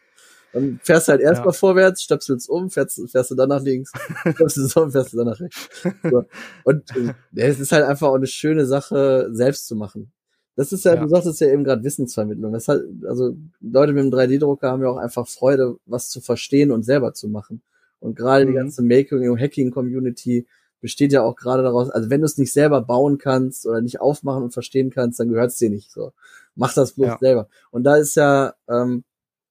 Dann 0.51 0.79
fährst 0.83 1.07
du 1.07 1.11
halt 1.11 1.21
erstmal 1.21 1.53
ja. 1.53 1.53
vorwärts, 1.53 2.01
stöpselst 2.01 2.49
um, 2.49 2.69
fährst, 2.69 2.99
fährst 3.11 3.31
du 3.31 3.35
dann 3.35 3.49
nach 3.49 3.61
links, 3.61 3.91
stöpselst 4.33 4.75
um, 4.75 4.91
fährst 4.91 5.13
du 5.13 5.17
dann 5.17 5.27
nach 5.27 5.39
rechts. 5.39 5.69
So. 6.03 6.25
Und 6.63 6.83
äh, 6.97 7.13
es 7.35 7.59
ist 7.59 7.71
halt 7.71 7.85
einfach 7.85 8.07
auch 8.07 8.15
eine 8.15 8.27
schöne 8.27 8.65
Sache, 8.65 9.29
selbst 9.31 9.67
zu 9.67 9.75
machen. 9.75 10.11
Das 10.57 10.71
ist 10.71 10.85
ja, 10.85 10.95
ja. 10.95 11.01
du 11.01 11.07
sagtest 11.07 11.39
ja 11.39 11.49
eben 11.49 11.63
gerade 11.63 11.83
Wissensvermittlung. 11.83 12.51
Das 12.51 12.67
hat, 12.67 12.81
also 13.07 13.37
Leute 13.61 13.93
mit 13.93 14.03
dem 14.03 14.11
3D-Drucker 14.11 14.71
haben 14.71 14.81
ja 14.81 14.89
auch 14.89 14.97
einfach 14.97 15.27
Freude, 15.27 15.77
was 15.85 16.09
zu 16.09 16.19
verstehen 16.19 16.71
und 16.71 16.83
selber 16.83 17.13
zu 17.13 17.27
machen. 17.27 17.61
Und 17.99 18.15
gerade 18.15 18.43
mhm. 18.43 18.49
die 18.49 18.55
ganze 18.55 18.81
Making- 18.81 19.29
und 19.29 19.39
Hacking-Community 19.39 20.47
besteht 20.81 21.13
ja 21.13 21.21
auch 21.21 21.35
gerade 21.35 21.61
daraus, 21.61 21.91
also 21.91 22.09
wenn 22.09 22.21
du 22.21 22.25
es 22.25 22.39
nicht 22.39 22.51
selber 22.51 22.81
bauen 22.81 23.19
kannst 23.19 23.67
oder 23.67 23.81
nicht 23.81 24.01
aufmachen 24.01 24.43
und 24.43 24.51
verstehen 24.51 24.89
kannst, 24.89 25.19
dann 25.19 25.29
gehört 25.29 25.51
es 25.51 25.57
dir 25.57 25.69
nicht 25.69 25.91
so. 25.91 26.11
Mach 26.55 26.73
das 26.73 26.93
bloß 26.93 27.07
ja. 27.07 27.17
selber. 27.19 27.49
Und 27.69 27.83
da 27.83 27.97
ist 27.97 28.15
ja, 28.15 28.55
ähm, 28.67 29.03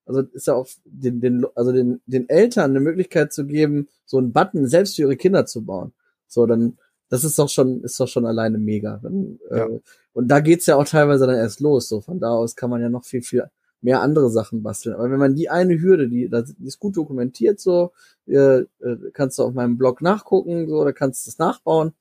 also 0.07 0.23
ist 0.33 0.49
ja 0.49 0.55
auch 0.55 0.67
den, 0.85 1.21
den, 1.21 1.47
also 1.55 1.71
den, 1.71 2.01
den 2.07 2.29
Eltern 2.29 2.71
eine 2.71 2.81
Möglichkeit 2.81 3.33
zu 3.33 3.47
geben, 3.47 3.89
so 4.05 4.19
einen 4.19 4.33
Button 4.33 4.67
selbst 4.67 4.97
für 4.97 5.03
ihre 5.03 5.17
Kinder 5.17 5.47
zu 5.47 5.65
bauen. 5.65 5.93
So, 6.27 6.47
dann, 6.47 6.79
das 7.09 7.25
ist 7.25 7.39
doch 7.39 7.49
schon, 7.49 7.83
ist 7.83 7.99
doch 8.01 8.09
schon 8.09 8.27
alleine 8.27 8.59
mega. 8.59 8.99
Dann, 9.03 9.39
ja. 9.51 9.67
äh, 9.67 9.81
und 10.13 10.29
da 10.29 10.41
geht's 10.41 10.67
ja 10.67 10.77
auch 10.77 10.87
teilweise 10.87 11.27
dann 11.27 11.37
erst 11.37 11.61
los. 11.61 11.89
So, 11.89 12.01
von 12.01 12.21
da 12.21 12.31
aus 12.31 12.57
kann 12.57 12.71
man 12.71 12.81
ja 12.81 12.89
noch 12.89 13.05
viel, 13.05 13.23
viel 13.23 13.45
mehr 13.81 14.01
andere 14.01 14.31
Sachen 14.31 14.63
basteln. 14.63 14.95
Aber 14.95 15.11
wenn 15.11 15.19
man 15.19 15.35
die 15.35 15.49
eine 15.49 15.81
Hürde, 15.81 16.09
die, 16.09 16.29
die 16.29 16.67
ist 16.67 16.81
gut 16.81 16.97
dokumentiert, 16.97 17.61
so, 17.61 17.93
äh, 18.27 18.65
kannst 19.13 19.39
du 19.39 19.45
auf 19.45 19.55
meinem 19.55 19.79
Blog 19.79 20.03
nachgucken, 20.03 20.69
so, 20.69 20.85
da 20.85 20.93
kannst 20.93 21.27
du 21.27 21.31
das 21.31 21.39
nachbauen. 21.39 21.93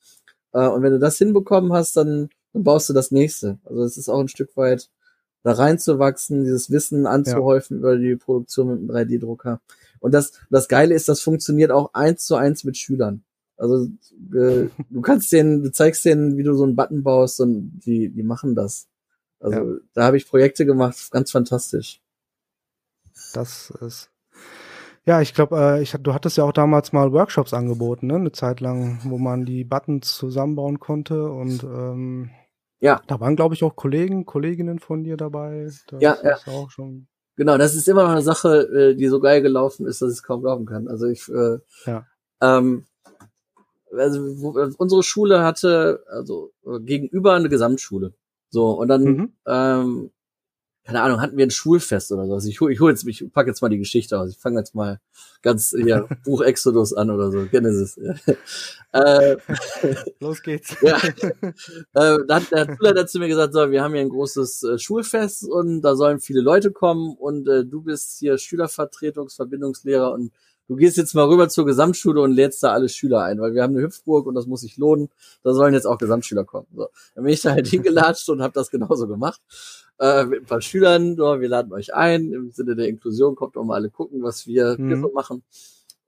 Äh, 0.54 0.68
und 0.68 0.82
wenn 0.82 0.94
du 0.94 1.00
das 1.00 1.18
hinbekommen 1.18 1.74
hast, 1.74 1.98
dann, 1.98 2.30
dann 2.54 2.64
baust 2.64 2.90
du 2.90 2.94
das 2.94 3.12
nächste. 3.12 3.60
Also 3.66 3.84
es 3.84 3.98
ist 3.98 4.10
auch 4.10 4.20
ein 4.20 4.30
Stück 4.30 4.56
weit 4.58 4.90
da 5.44 5.52
reinzuwachsen, 5.52 6.44
dieses 6.44 6.72
Wissen 6.72 7.06
anzuhäufen 7.06 7.78
ja. 7.78 7.80
über 7.82 7.98
die 7.98 8.16
Produktion 8.16 8.68
mit 8.68 8.80
dem 8.80 8.90
3D-Drucker. 8.90 9.62
Und 10.00 10.12
das, 10.14 10.34
das 10.50 10.68
Geile 10.68 10.96
ist, 10.96 11.08
das 11.08 11.22
funktioniert 11.22 11.72
auch 11.72 11.94
eins 11.94 12.26
zu 12.26 12.36
eins 12.36 12.64
mit 12.64 12.78
Schülern. 12.78 13.24
Also 13.58 13.86
äh, 14.34 14.70
du 14.90 15.02
kannst 15.02 15.32
denen, 15.32 15.64
du 15.64 15.72
zeigst 15.72 16.06
denen, 16.06 16.38
wie 16.38 16.44
du 16.44 16.54
so 16.54 16.64
einen 16.64 16.76
Button 16.76 17.04
baust 17.04 17.40
und 17.40 17.80
die, 17.86 18.10
die 18.10 18.24
machen 18.24 18.56
das. 18.56 18.88
Also 19.40 19.58
ja. 19.58 19.80
da 19.94 20.04
habe 20.04 20.18
ich 20.18 20.28
Projekte 20.28 20.66
gemacht, 20.66 21.12
ganz 21.12 21.32
fantastisch. 21.32 22.02
Das 23.34 23.72
ist 23.82 24.10
ja, 25.08 25.22
ich 25.22 25.36
glaube, 25.36 25.56
äh, 25.58 25.82
ich, 25.84 25.92
du 25.92 26.14
hattest 26.16 26.38
ja 26.38 26.44
auch 26.44 26.52
damals 26.52 26.92
mal 26.92 27.12
Workshops 27.12 27.54
angeboten, 27.54 28.08
ne? 28.08 28.16
Eine 28.16 28.32
Zeit 28.32 28.60
lang, 28.60 29.00
wo 29.04 29.20
man 29.20 29.46
die 29.46 29.64
Buttons 29.64 30.16
zusammenbauen 30.16 30.80
konnte 30.80 31.30
und 31.30 31.64
ähm, 31.64 32.32
ja. 32.80 33.02
Da 33.08 33.20
waren, 33.20 33.36
glaube 33.36 33.56
ich, 33.56 33.64
auch 33.64 33.76
Kollegen, 33.76 34.26
Kolleginnen 34.26 34.80
von 34.80 35.04
dir 35.04 35.16
dabei. 35.16 35.70
Das 35.88 36.02
ja, 36.02 36.18
ja. 36.24 36.38
Auch 36.48 36.72
schon 36.72 37.08
genau, 37.36 37.58
das 37.58 37.76
ist 37.76 37.88
immer 37.88 38.04
noch 38.04 38.12
eine 38.12 38.22
Sache, 38.22 38.62
äh, 38.64 38.96
die 38.96 39.08
so 39.08 39.20
geil 39.20 39.42
gelaufen 39.42 39.86
ist, 39.86 40.02
dass 40.02 40.12
ich 40.12 40.18
es 40.18 40.24
kaum 40.24 40.42
glauben 40.42 40.66
kann. 40.66 40.88
Also 40.88 41.06
ich, 41.06 41.30
äh, 41.30 41.60
ja. 41.86 42.06
ähm, 42.42 42.86
also 43.98 44.42
wo, 44.42 44.50
unsere 44.78 45.04
Schule 45.04 45.44
hatte 45.44 46.04
also 46.08 46.52
äh, 46.66 46.80
gegenüber 46.80 47.34
eine 47.34 47.50
Gesamtschule. 47.50 48.14
So 48.50 48.72
und 48.72 48.88
dann 48.88 49.04
mhm. 49.04 49.34
ähm, 49.48 50.12
keine 50.86 51.02
Ahnung, 51.02 51.20
hatten 51.20 51.36
wir 51.36 51.48
ein 51.48 51.52
Schulfest 51.52 52.12
oder 52.12 52.28
so. 52.28 52.36
Also 52.36 52.48
ich 52.48 52.62
hole 52.62 52.72
ich 52.72 52.80
hol 52.80 52.92
jetzt, 52.92 53.08
ich 53.08 53.34
packe 53.34 53.50
jetzt 53.50 53.62
mal 53.62 53.70
die 53.70 53.80
Geschichte 53.80 54.20
aus. 54.20 54.30
Ich 54.30 54.38
fange 54.38 54.60
jetzt 54.60 54.76
mal 54.76 55.00
ganz 55.42 55.72
hier 55.76 56.08
Buch 56.26 56.42
Exodus 56.42 56.94
an 56.94 57.10
oder 57.10 57.32
so, 57.32 57.48
Genesis. 57.48 57.98
äh, 58.92 59.36
Los 60.20 60.44
geht's. 60.44 60.78
ja. 60.84 60.98
Äh, 61.02 62.20
da 62.28 62.36
hat 62.36 62.52
der 62.52 62.76
Schulleiter 62.76 63.08
zu 63.08 63.18
mir 63.18 63.28
gesagt, 63.28 63.54
so, 63.54 63.72
wir 63.72 63.84
haben 63.84 63.94
hier 63.94 64.02
ein 64.02 64.10
großes 64.10 64.62
äh, 64.62 64.78
Schulfest 64.78 65.50
und 65.50 65.82
da 65.82 65.96
sollen 65.96 66.20
viele 66.20 66.42
Leute 66.42 66.72
kommen 66.72 67.16
und 67.16 67.48
äh, 67.48 67.66
du 67.66 67.82
bist 67.82 68.20
hier 68.20 68.38
Schülervertretungsverbindungslehrer 68.38 70.12
und 70.12 70.34
du 70.68 70.76
gehst 70.76 70.98
jetzt 70.98 71.14
mal 71.14 71.26
rüber 71.26 71.50
zur 71.50 71.66
Gesamtschule 71.66 72.22
und 72.22 72.32
lädst 72.32 72.64
da 72.64 72.72
alle 72.72 72.90
Schüler 72.90 73.24
ein, 73.24 73.40
weil 73.40 73.54
wir 73.54 73.64
haben 73.64 73.76
eine 73.76 73.86
Hüpfburg 73.86 74.26
und 74.26 74.36
das 74.36 74.48
muss 74.48 74.62
sich 74.62 74.78
lohnen. 74.78 75.10
Da 75.44 75.54
sollen 75.54 75.74
jetzt 75.74 75.86
auch 75.86 75.98
Gesamtschüler 75.98 76.46
kommen. 76.46 76.68
So. 76.76 76.88
Dann 77.14 77.24
bin 77.24 77.34
ich 77.34 77.42
da 77.42 77.52
halt 77.52 77.68
hingelatscht 77.68 78.30
und 78.30 78.42
habe 78.42 78.54
das 78.54 78.72
genauso 78.72 79.08
gemacht 79.08 79.42
äh, 80.00 80.26
mit 80.26 80.42
ein 80.42 80.46
paar 80.46 80.62
Schülern. 80.62 81.16
So, 81.16 81.40
wir 81.40 81.50
laden 81.50 81.72
euch 81.74 81.94
ein. 81.94 82.32
Im 82.32 82.52
Sinne 82.52 82.76
der 82.76 82.88
Inklusion 82.88 83.36
kommt 83.36 83.58
auch 83.58 83.64
mal 83.64 83.76
alle 83.76 83.90
gucken, 83.90 84.24
was 84.24 84.48
wir 84.48 84.76
mhm. 84.78 84.88
hier 84.88 85.00
so 85.00 85.12
machen. 85.12 85.44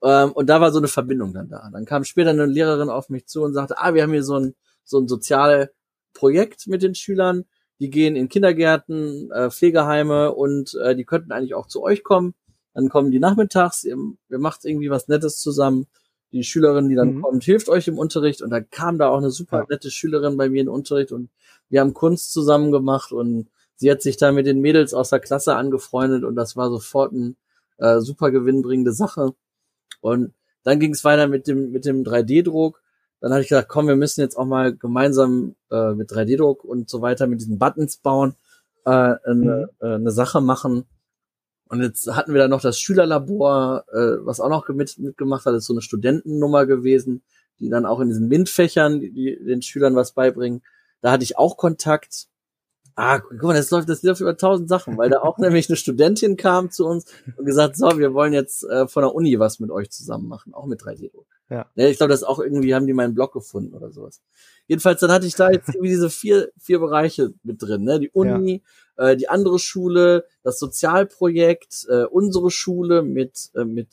Ähm, 0.03 0.31
und 0.33 0.47
da 0.47 0.61
war 0.61 0.71
so 0.71 0.79
eine 0.79 0.87
Verbindung 0.87 1.33
dann 1.33 1.49
da. 1.49 1.69
Dann 1.71 1.85
kam 1.85 2.03
später 2.03 2.29
eine 2.29 2.45
Lehrerin 2.45 2.89
auf 2.89 3.09
mich 3.09 3.27
zu 3.27 3.43
und 3.43 3.53
sagte, 3.53 3.77
ah, 3.77 3.93
wir 3.93 4.03
haben 4.03 4.11
hier 4.11 4.23
so 4.23 4.35
ein, 4.35 4.55
so 4.83 4.99
ein 4.99 5.07
soziales 5.07 5.69
Projekt 6.13 6.67
mit 6.67 6.83
den 6.83 6.95
Schülern. 6.95 7.45
Die 7.79 7.89
gehen 7.89 8.15
in 8.15 8.29
Kindergärten, 8.29 9.31
äh, 9.31 9.51
Pflegeheime 9.51 10.33
und 10.33 10.75
äh, 10.75 10.95
die 10.95 11.05
könnten 11.05 11.31
eigentlich 11.31 11.53
auch 11.53 11.67
zu 11.67 11.83
euch 11.83 12.03
kommen. 12.03 12.33
Dann 12.77 12.89
kommen 12.89 13.09
die 13.09 13.17
nachmittags, 13.17 13.83
ihr, 13.85 13.97
ihr 14.29 14.37
macht 14.37 14.63
irgendwie 14.63 14.91
was 14.91 15.07
Nettes 15.07 15.39
zusammen. 15.39 15.87
Die 16.31 16.43
Schülerin, 16.43 16.89
die 16.89 16.95
dann 16.95 17.15
mhm. 17.15 17.21
kommt, 17.23 17.43
hilft 17.43 17.69
euch 17.69 17.87
im 17.87 17.97
Unterricht. 17.97 18.43
Und 18.43 18.51
dann 18.51 18.69
kam 18.69 18.99
da 18.99 19.09
auch 19.09 19.17
eine 19.17 19.31
super 19.31 19.65
nette 19.67 19.89
Schülerin 19.89 20.37
bei 20.37 20.47
mir 20.47 20.59
in 20.59 20.67
den 20.67 20.73
Unterricht 20.75 21.11
und 21.11 21.31
wir 21.69 21.81
haben 21.81 21.95
Kunst 21.95 22.31
zusammen 22.31 22.71
gemacht 22.71 23.11
und 23.11 23.49
sie 23.77 23.89
hat 23.89 24.03
sich 24.03 24.17
da 24.17 24.31
mit 24.31 24.45
den 24.45 24.61
Mädels 24.61 24.93
aus 24.93 25.09
der 25.09 25.19
Klasse 25.19 25.55
angefreundet 25.55 26.23
und 26.23 26.35
das 26.35 26.55
war 26.55 26.69
sofort 26.69 27.13
ein 27.13 27.35
äh, 27.77 27.99
super 27.99 28.29
gewinnbringende 28.29 28.93
Sache. 28.93 29.33
Und 29.99 30.35
dann 30.61 30.79
ging 30.79 30.93
es 30.93 31.03
weiter 31.03 31.27
mit 31.27 31.47
dem 31.47 31.71
mit 31.71 31.83
dem 31.83 32.03
3D-Druck. 32.03 32.83
Dann 33.21 33.31
habe 33.31 33.41
ich 33.41 33.49
gesagt, 33.49 33.69
komm, 33.69 33.87
wir 33.87 33.95
müssen 33.95 34.21
jetzt 34.21 34.37
auch 34.37 34.45
mal 34.45 34.75
gemeinsam 34.75 35.55
äh, 35.71 35.93
mit 35.93 36.11
3D-Druck 36.11 36.63
und 36.63 36.91
so 36.91 37.01
weiter 37.01 37.25
mit 37.25 37.41
diesen 37.41 37.57
Buttons 37.57 37.97
bauen, 37.97 38.35
äh, 38.85 38.91
eine, 38.91 39.17
mhm. 39.25 39.67
äh, 39.79 39.95
eine 39.95 40.11
Sache 40.11 40.41
machen. 40.41 40.85
Und 41.69 41.81
jetzt 41.81 42.07
hatten 42.07 42.33
wir 42.33 42.39
da 42.39 42.47
noch 42.47 42.61
das 42.61 42.79
Schülerlabor, 42.79 43.85
äh, 43.91 44.25
was 44.25 44.39
auch 44.39 44.49
noch 44.49 44.67
mit, 44.69 44.97
mitgemacht 44.97 45.45
hat, 45.45 45.53
das 45.53 45.63
ist 45.63 45.67
so 45.67 45.73
eine 45.73 45.81
Studentennummer 45.81 46.65
gewesen, 46.65 47.23
die 47.59 47.69
dann 47.69 47.85
auch 47.85 47.99
in 47.99 48.09
diesen 48.09 48.27
MINT-Fächern 48.27 48.99
die, 48.99 49.11
die 49.11 49.43
den 49.43 49.61
Schülern 49.61 49.95
was 49.95 50.13
beibringen. 50.13 50.61
da 51.01 51.11
hatte 51.11 51.23
ich 51.23 51.37
auch 51.37 51.57
Kontakt. 51.57 52.27
Ah, 52.95 53.19
guck 53.19 53.43
mal, 53.43 53.53
das 53.53 53.69
läuft, 53.69 53.89
das 53.89 54.01
läuft 54.01 54.21
über 54.21 54.37
tausend 54.37 54.69
Sachen, 54.69 54.97
weil 54.97 55.09
da 55.09 55.19
auch 55.19 55.37
nämlich 55.37 55.69
eine 55.69 55.75
Studentin 55.75 56.35
kam 56.35 56.71
zu 56.71 56.85
uns 56.85 57.05
und 57.37 57.45
gesagt, 57.45 57.77
so, 57.77 57.99
wir 57.99 58.13
wollen 58.13 58.33
jetzt 58.33 58.63
äh, 58.63 58.87
von 58.87 59.03
der 59.03 59.13
Uni 59.13 59.37
was 59.39 59.59
mit 59.59 59.69
euch 59.69 59.91
zusammen 59.91 60.27
machen, 60.27 60.53
auch 60.53 60.65
mit 60.65 60.81
3D-Druck. 60.81 61.27
Ja. 61.49 61.67
ja. 61.75 61.87
Ich 61.87 61.97
glaube, 61.97 62.11
das 62.11 62.23
auch 62.23 62.39
irgendwie 62.39 62.73
haben 62.73 62.87
die 62.87 62.93
meinen 62.93 63.13
Blog 63.13 63.33
gefunden 63.33 63.75
oder 63.75 63.91
sowas. 63.91 64.21
Jedenfalls, 64.67 64.99
dann 64.99 65.11
hatte 65.11 65.27
ich 65.27 65.35
da 65.35 65.51
jetzt 65.51 65.69
irgendwie 65.73 65.89
diese 65.89 66.09
vier, 66.09 66.49
vier 66.57 66.79
Bereiche 66.79 67.33
mit 67.43 67.61
drin, 67.61 67.83
ne? 67.83 67.99
Die 67.99 68.09
Uni, 68.09 68.53
ja. 68.53 68.59
Äh, 68.97 69.15
die 69.15 69.29
andere 69.29 69.59
Schule, 69.59 70.25
das 70.43 70.59
Sozialprojekt, 70.59 71.87
äh, 71.89 72.03
unsere 72.03 72.51
Schule 72.51 73.03
mit, 73.03 73.51
äh, 73.55 73.63
mit, 73.63 73.87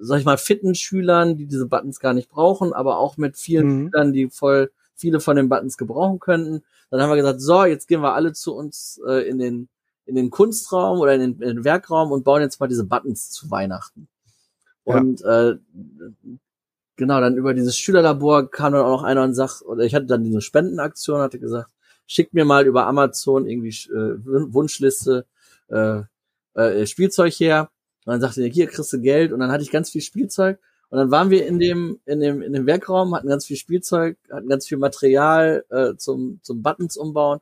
sag 0.00 0.18
ich 0.18 0.24
mal, 0.24 0.38
fitten 0.38 0.74
Schülern, 0.74 1.36
die 1.36 1.46
diese 1.46 1.66
Buttons 1.66 2.00
gar 2.00 2.14
nicht 2.14 2.28
brauchen, 2.28 2.72
aber 2.72 2.98
auch 2.98 3.16
mit 3.16 3.36
vielen 3.36 3.66
mhm. 3.66 3.90
Schülern, 3.90 4.12
die 4.12 4.28
voll 4.30 4.70
viele 4.94 5.20
von 5.20 5.36
den 5.36 5.48
Buttons 5.48 5.76
gebrauchen 5.76 6.18
könnten. 6.18 6.62
Dann 6.90 7.00
haben 7.00 7.10
wir 7.10 7.16
gesagt, 7.16 7.40
so, 7.40 7.64
jetzt 7.64 7.86
gehen 7.86 8.00
wir 8.00 8.14
alle 8.14 8.32
zu 8.32 8.54
uns 8.54 9.00
äh, 9.06 9.28
in 9.28 9.38
den 9.38 9.68
in 10.08 10.14
den 10.14 10.30
Kunstraum 10.30 11.00
oder 11.00 11.14
in 11.14 11.20
den, 11.20 11.32
in 11.42 11.56
den 11.56 11.64
Werkraum 11.64 12.12
und 12.12 12.24
bauen 12.24 12.40
jetzt 12.40 12.58
mal 12.60 12.66
diese 12.66 12.84
Buttons 12.84 13.30
zu 13.30 13.50
Weihnachten. 13.50 14.08
Und 14.82 15.20
ja. 15.20 15.50
äh, 15.50 15.58
genau, 16.96 17.20
dann 17.20 17.36
über 17.36 17.52
dieses 17.52 17.76
Schülerlabor 17.76 18.50
kam 18.50 18.72
dann 18.72 18.86
auch 18.86 19.02
noch 19.02 19.02
einer 19.02 19.22
und 19.22 19.34
sagt, 19.34 19.62
oder 19.66 19.84
ich 19.84 19.94
hatte 19.94 20.06
dann 20.06 20.24
diese 20.24 20.40
Spendenaktion, 20.40 21.20
hatte 21.20 21.38
gesagt, 21.38 21.68
schickt 22.08 22.34
mir 22.34 22.44
mal 22.44 22.66
über 22.66 22.86
Amazon 22.86 23.46
irgendwie 23.46 23.68
äh, 23.68 24.18
Wunschliste 24.52 25.26
äh, 25.68 26.00
äh, 26.54 26.86
Spielzeug 26.86 27.32
her. 27.34 27.70
Und 28.04 28.12
dann 28.12 28.20
sagte 28.20 28.42
er, 28.42 28.48
hier 28.48 28.66
kriegst 28.66 28.92
du 28.92 29.00
Geld. 29.00 29.32
Und 29.32 29.38
dann 29.38 29.52
hatte 29.52 29.62
ich 29.62 29.70
ganz 29.70 29.90
viel 29.90 30.00
Spielzeug. 30.00 30.58
Und 30.88 30.98
dann 30.98 31.10
waren 31.10 31.30
wir 31.30 31.46
in 31.46 31.58
dem, 31.58 32.00
in 32.06 32.18
dem, 32.18 32.40
in 32.40 32.54
dem 32.54 32.66
Werkraum, 32.66 33.14
hatten 33.14 33.28
ganz 33.28 33.44
viel 33.44 33.58
Spielzeug, 33.58 34.16
hatten 34.30 34.48
ganz 34.48 34.66
viel 34.66 34.78
Material 34.78 35.64
äh, 35.68 35.94
zum, 35.96 36.40
zum 36.42 36.62
Buttons 36.62 36.96
umbauen. 36.96 37.40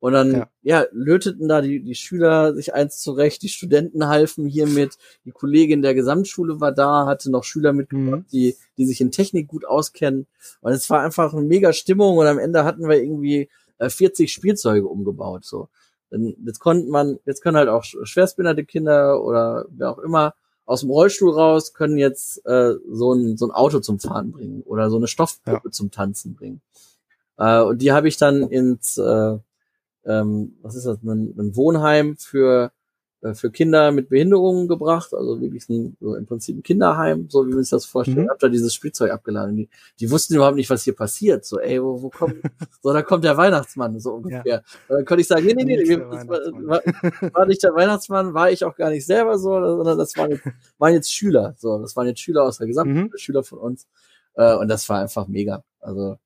Und 0.00 0.12
dann, 0.12 0.32
ja. 0.32 0.48
ja, 0.62 0.84
löteten 0.92 1.48
da 1.48 1.60
die, 1.60 1.80
die 1.80 1.96
Schüler 1.96 2.54
sich 2.54 2.72
eins 2.72 2.98
zurecht, 2.98 3.42
die 3.42 3.48
Studenten 3.48 4.06
halfen 4.06 4.46
hiermit, 4.46 4.96
die 5.24 5.32
Kollegin 5.32 5.82
der 5.82 5.94
Gesamtschule 5.94 6.60
war 6.60 6.70
da, 6.70 7.06
hatte 7.06 7.32
noch 7.32 7.42
Schüler 7.42 7.72
mitgebracht, 7.72 8.20
mhm. 8.20 8.30
die, 8.32 8.56
die 8.76 8.86
sich 8.86 9.00
in 9.00 9.10
Technik 9.10 9.48
gut 9.48 9.64
auskennen. 9.64 10.26
Und 10.60 10.72
es 10.72 10.88
war 10.88 11.02
einfach 11.02 11.32
eine 11.32 11.42
mega 11.42 11.72
Stimmung 11.72 12.16
und 12.16 12.26
am 12.26 12.38
Ende 12.38 12.64
hatten 12.64 12.88
wir 12.88 13.02
irgendwie 13.02 13.48
äh, 13.78 13.88
40 13.90 14.32
Spielzeuge 14.32 14.86
umgebaut, 14.86 15.44
so. 15.44 15.68
Denn 16.10 16.36
jetzt 16.46 16.58
konnte 16.58 16.88
man, 16.88 17.18
jetzt 17.26 17.42
können 17.42 17.56
halt 17.56 17.68
auch 17.68 17.84
schwerstbehinderte 17.84 18.64
Kinder 18.64 19.22
oder 19.22 19.66
wer 19.70 19.90
auch 19.90 19.98
immer 19.98 20.34
aus 20.64 20.80
dem 20.80 20.90
Rollstuhl 20.90 21.32
raus, 21.32 21.72
können 21.72 21.98
jetzt 21.98 22.44
äh, 22.46 22.74
so, 22.90 23.12
ein, 23.12 23.36
so 23.36 23.46
ein 23.46 23.50
Auto 23.50 23.80
zum 23.80 23.98
Fahren 23.98 24.32
bringen 24.32 24.62
oder 24.62 24.90
so 24.90 24.96
eine 24.96 25.06
Stoffpuppe 25.06 25.68
ja. 25.68 25.70
zum 25.70 25.90
Tanzen 25.90 26.34
bringen. 26.34 26.60
Äh, 27.38 27.62
und 27.62 27.80
die 27.80 27.92
habe 27.92 28.08
ich 28.08 28.16
dann 28.18 28.42
ins, 28.42 28.98
äh, 28.98 29.38
ähm, 30.04 30.58
was 30.62 30.74
ist 30.74 30.86
das, 30.86 31.02
ein, 31.02 31.34
ein 31.38 31.56
Wohnheim 31.56 32.16
für 32.16 32.66
äh, 32.66 32.77
für 33.32 33.50
Kinder 33.50 33.90
mit 33.90 34.10
Behinderungen 34.10 34.68
gebracht, 34.68 35.12
also 35.12 35.40
wirklich 35.40 35.68
ein, 35.68 35.96
so 36.00 36.14
im 36.14 36.26
Prinzip 36.26 36.56
ein 36.56 36.62
Kinderheim, 36.62 37.26
so 37.28 37.46
wie 37.46 37.50
man 37.50 37.62
sich 37.64 37.70
das 37.70 37.84
vorstellt. 37.84 38.18
Mhm. 38.18 38.30
Hab 38.30 38.38
da 38.38 38.48
dieses 38.48 38.72
Spielzeug 38.72 39.10
abgeladen. 39.10 39.56
Die, 39.56 39.68
die 39.98 40.10
wussten 40.10 40.36
überhaupt 40.36 40.54
nicht, 40.54 40.70
was 40.70 40.84
hier 40.84 40.94
passiert. 40.94 41.44
So, 41.44 41.58
ey, 41.58 41.82
wo, 41.82 42.00
wo 42.00 42.10
kommt, 42.10 42.36
so, 42.82 42.92
da 42.92 43.02
kommt 43.02 43.24
der 43.24 43.36
Weihnachtsmann, 43.36 43.98
so 43.98 44.14
ungefähr. 44.14 44.42
Ja. 44.46 44.56
Und 44.88 44.96
dann 44.96 45.04
konnte 45.04 45.22
ich 45.22 45.26
sagen, 45.26 45.44
nee, 45.44 45.54
nee, 45.54 45.64
nee, 45.64 45.82
nee 45.82 45.96
das 45.96 46.28
war, 46.28 46.38
war, 46.38 46.80
war, 47.32 47.46
nicht 47.46 47.62
der 47.62 47.74
Weihnachtsmann, 47.74 48.34
war 48.34 48.52
ich 48.52 48.64
auch 48.64 48.76
gar 48.76 48.90
nicht 48.90 49.04
selber 49.04 49.36
so, 49.38 49.50
sondern 49.50 49.98
das 49.98 50.16
waren 50.16 50.30
jetzt, 50.30 50.44
waren 50.78 50.92
jetzt 50.92 51.12
Schüler, 51.12 51.54
so, 51.58 51.78
das 51.78 51.96
waren 51.96 52.06
jetzt 52.06 52.20
Schüler 52.20 52.44
aus 52.44 52.58
der 52.58 52.68
gesamten 52.68 52.94
mhm. 52.94 53.12
Schüler 53.16 53.42
von 53.42 53.58
uns. 53.58 53.88
Äh, 54.34 54.54
und 54.54 54.68
das 54.68 54.88
war 54.88 55.00
einfach 55.00 55.26
mega. 55.26 55.64
Also, 55.80 56.18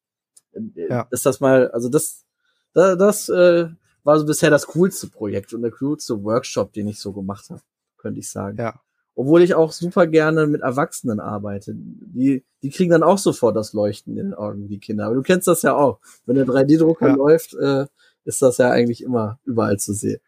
äh, 0.52 0.60
ja. 0.88 1.06
ist 1.10 1.24
das 1.24 1.40
mal, 1.40 1.70
also 1.70 1.88
das, 1.88 2.26
das, 2.74 2.98
das 2.98 3.28
äh, 3.30 3.68
war 4.04 4.18
so 4.18 4.26
bisher 4.26 4.50
das 4.50 4.66
coolste 4.68 5.08
Projekt 5.08 5.52
und 5.54 5.62
der 5.62 5.70
coolste 5.70 6.22
Workshop, 6.22 6.72
den 6.72 6.88
ich 6.88 6.98
so 6.98 7.12
gemacht 7.12 7.50
habe, 7.50 7.62
könnte 7.96 8.20
ich 8.20 8.30
sagen. 8.30 8.58
Ja. 8.58 8.80
Obwohl 9.14 9.42
ich 9.42 9.54
auch 9.54 9.72
super 9.72 10.06
gerne 10.06 10.46
mit 10.46 10.62
Erwachsenen 10.62 11.20
arbeite. 11.20 11.74
Die, 11.74 12.44
die 12.62 12.70
kriegen 12.70 12.90
dann 12.90 13.02
auch 13.02 13.18
sofort 13.18 13.56
das 13.56 13.74
Leuchten 13.74 14.16
in 14.16 14.30
den 14.30 14.34
Augen, 14.34 14.68
die 14.68 14.78
Kinder. 14.78 15.06
Aber 15.06 15.16
du 15.16 15.22
kennst 15.22 15.46
das 15.46 15.62
ja 15.62 15.74
auch. 15.74 16.00
Wenn 16.24 16.36
der 16.36 16.46
3D-Drucker 16.46 17.08
ja. 17.08 17.14
läuft, 17.14 17.54
äh, 17.54 17.86
ist 18.24 18.40
das 18.40 18.56
ja 18.58 18.70
eigentlich 18.70 19.02
immer 19.02 19.38
überall 19.44 19.78
zu 19.78 19.92
sehen. 19.92 20.20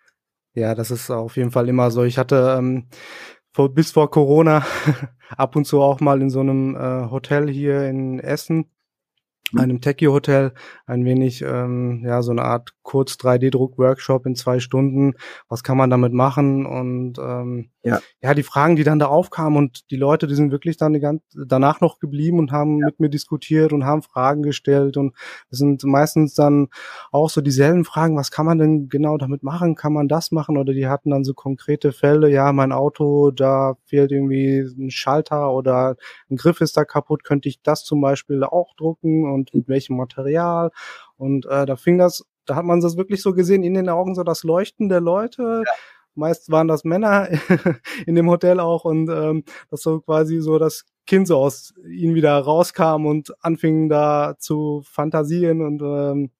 Ja, 0.52 0.74
das 0.74 0.90
ist 0.90 1.10
auf 1.10 1.36
jeden 1.36 1.50
Fall 1.50 1.68
immer 1.68 1.90
so. 1.90 2.04
Ich 2.04 2.18
hatte 2.18 2.56
ähm, 2.58 2.86
vor, 3.52 3.72
bis 3.72 3.92
vor 3.92 4.10
Corona 4.10 4.66
ab 5.36 5.56
und 5.56 5.64
zu 5.64 5.80
auch 5.80 6.00
mal 6.00 6.20
in 6.20 6.30
so 6.30 6.40
einem 6.40 6.76
äh, 6.76 7.10
Hotel 7.10 7.48
hier 7.48 7.88
in 7.88 8.20
Essen 8.20 8.66
einem 9.58 9.80
Techie-Hotel 9.80 10.52
ein 10.86 11.04
wenig, 11.04 11.42
ähm, 11.42 12.02
ja, 12.04 12.22
so 12.22 12.30
eine 12.30 12.42
Art 12.42 12.74
kurz 12.82 13.14
3D-Druck-Workshop 13.14 14.26
in 14.26 14.36
zwei 14.36 14.60
Stunden. 14.60 15.14
Was 15.48 15.62
kann 15.62 15.76
man 15.76 15.90
damit 15.90 16.12
machen? 16.12 16.66
Und 16.66 17.18
ähm, 17.18 17.70
ja. 17.82 18.00
ja, 18.22 18.34
die 18.34 18.42
Fragen, 18.42 18.76
die 18.76 18.84
dann 18.84 18.98
da 18.98 19.06
aufkamen 19.06 19.58
und 19.58 19.90
die 19.90 19.96
Leute, 19.96 20.26
die 20.26 20.34
sind 20.34 20.52
wirklich 20.52 20.76
dann 20.76 20.92
die 20.92 21.00
ganze, 21.00 21.24
danach 21.46 21.80
noch 21.80 21.98
geblieben 21.98 22.38
und 22.38 22.52
haben 22.52 22.78
ja. 22.78 22.86
mit 22.86 23.00
mir 23.00 23.08
diskutiert 23.08 23.72
und 23.72 23.84
haben 23.84 24.02
Fragen 24.02 24.42
gestellt. 24.42 24.96
Und 24.96 25.14
es 25.50 25.58
sind 25.58 25.82
meistens 25.84 26.34
dann 26.34 26.68
auch 27.10 27.30
so 27.30 27.40
dieselben 27.40 27.84
Fragen, 27.84 28.16
was 28.16 28.30
kann 28.30 28.46
man 28.46 28.58
denn 28.58 28.88
genau 28.88 29.16
damit 29.16 29.42
machen? 29.42 29.74
Kann 29.74 29.92
man 29.92 30.08
das 30.08 30.30
machen? 30.30 30.56
Oder 30.56 30.72
die 30.72 30.86
hatten 30.86 31.10
dann 31.10 31.24
so 31.24 31.34
konkrete 31.34 31.92
Fälle, 31.92 32.30
ja, 32.30 32.52
mein 32.52 32.72
Auto, 32.72 33.30
da 33.30 33.76
fehlt 33.84 34.12
irgendwie 34.12 34.60
ein 34.60 34.90
Schalter 34.90 35.52
oder 35.52 35.96
ein 36.30 36.36
Griff 36.36 36.60
ist 36.60 36.76
da 36.76 36.84
kaputt, 36.84 37.24
könnte 37.24 37.48
ich 37.48 37.62
das 37.62 37.84
zum 37.84 38.00
Beispiel 38.00 38.44
auch 38.44 38.74
drucken 38.76 39.30
und 39.30 39.43
mit 39.52 39.68
welchem 39.68 39.96
Material? 39.96 40.70
Und 41.16 41.44
äh, 41.46 41.66
da 41.66 41.76
fing 41.76 41.98
das 41.98 42.24
da 42.46 42.56
hat 42.56 42.64
man 42.64 42.80
das 42.80 42.96
wirklich 42.96 43.22
so 43.22 43.32
gesehen 43.32 43.62
in 43.62 43.74
den 43.74 43.88
Augen, 43.88 44.14
so 44.14 44.22
das 44.22 44.44
Leuchten 44.44 44.88
der 44.88 45.00
Leute. 45.00 45.62
Ja. 45.66 45.72
Meist 46.14 46.50
waren 46.50 46.68
das 46.68 46.84
Männer 46.84 47.28
in 48.06 48.14
dem 48.14 48.30
Hotel 48.30 48.60
auch 48.60 48.84
und 48.84 49.08
ähm, 49.10 49.44
das 49.70 49.82
so 49.82 50.00
quasi 50.00 50.40
so 50.40 50.58
das 50.58 50.84
Kind 51.06 51.26
so 51.26 51.38
aus 51.38 51.74
ihnen 51.88 52.14
wieder 52.14 52.38
rauskam 52.38 53.06
und 53.06 53.34
anfing 53.44 53.88
da 53.88 54.36
zu 54.38 54.82
fantasieren 54.84 55.60
und 55.60 55.82
ähm, 55.82 56.30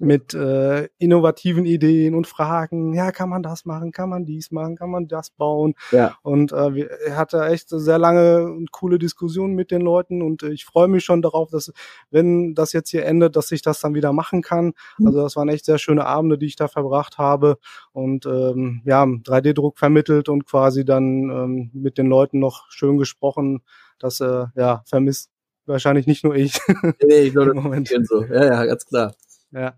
mit 0.00 0.32
äh, 0.32 0.88
innovativen 0.98 1.66
Ideen 1.66 2.14
und 2.14 2.26
Fragen. 2.26 2.94
Ja, 2.94 3.12
kann 3.12 3.28
man 3.28 3.42
das 3.42 3.66
machen? 3.66 3.92
Kann 3.92 4.08
man 4.08 4.24
dies 4.24 4.50
machen? 4.50 4.76
Kann 4.76 4.90
man 4.90 5.08
das 5.08 5.30
bauen? 5.30 5.74
Ja. 5.92 6.16
Und 6.22 6.52
äh, 6.52 6.74
wir, 6.74 6.90
er 6.90 7.16
hatte 7.16 7.44
echt 7.44 7.68
sehr 7.68 7.98
lange 7.98 8.44
und 8.44 8.72
coole 8.72 8.98
Diskussionen 8.98 9.54
mit 9.54 9.70
den 9.70 9.82
Leuten 9.82 10.22
und 10.22 10.42
äh, 10.42 10.50
ich 10.50 10.64
freue 10.64 10.88
mich 10.88 11.04
schon 11.04 11.20
darauf, 11.20 11.50
dass 11.50 11.72
wenn 12.10 12.54
das 12.54 12.72
jetzt 12.72 12.90
hier 12.90 13.04
endet, 13.04 13.36
dass 13.36 13.52
ich 13.52 13.60
das 13.60 13.80
dann 13.80 13.94
wieder 13.94 14.12
machen 14.12 14.40
kann. 14.40 14.72
Mhm. 14.98 15.06
Also 15.06 15.22
das 15.22 15.36
waren 15.36 15.50
echt 15.50 15.66
sehr 15.66 15.78
schöne 15.78 16.06
Abende, 16.06 16.38
die 16.38 16.46
ich 16.46 16.56
da 16.56 16.66
verbracht 16.66 17.18
habe 17.18 17.58
und 17.92 18.24
ähm, 18.24 18.80
ja, 18.86 19.04
3D-Druck 19.04 19.78
vermittelt 19.78 20.30
und 20.30 20.46
quasi 20.46 20.84
dann 20.86 21.30
ähm, 21.30 21.70
mit 21.74 21.98
den 21.98 22.06
Leuten 22.06 22.38
noch 22.38 22.70
schön 22.70 22.96
gesprochen. 22.96 23.62
Das 23.98 24.20
äh, 24.20 24.46
ja 24.56 24.82
vermisst 24.86 25.30
wahrscheinlich 25.66 26.06
nicht 26.06 26.24
nur 26.24 26.34
ich. 26.34 26.58
Nee, 27.04 27.20
ich 27.20 27.32
glaube, 27.34 27.52
das 27.54 28.08
so. 28.08 28.24
Ja, 28.24 28.44
ja, 28.44 28.64
ganz 28.64 28.86
klar. 28.86 29.14
Ja. 29.52 29.74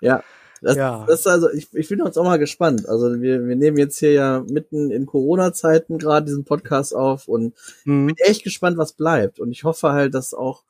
ja. 0.00 0.22
Das, 0.60 0.76
ja. 0.76 1.04
das 1.06 1.20
ist 1.20 1.26
also, 1.26 1.50
ich, 1.50 1.72
ich 1.74 1.88
bin 1.88 2.02
uns 2.02 2.16
auch 2.16 2.24
mal 2.24 2.38
gespannt. 2.38 2.88
Also 2.88 3.20
wir, 3.20 3.46
wir 3.46 3.56
nehmen 3.56 3.78
jetzt 3.78 3.98
hier 3.98 4.12
ja 4.12 4.44
mitten 4.48 4.90
in 4.90 5.06
Corona-Zeiten 5.06 5.98
gerade 5.98 6.26
diesen 6.26 6.44
Podcast 6.44 6.94
auf 6.94 7.28
und 7.28 7.54
mhm. 7.84 8.08
bin 8.08 8.16
echt 8.18 8.42
gespannt, 8.42 8.76
was 8.76 8.92
bleibt. 8.92 9.38
Und 9.38 9.52
ich 9.52 9.64
hoffe 9.64 9.92
halt, 9.92 10.14
dass 10.14 10.34
auch, 10.34 10.64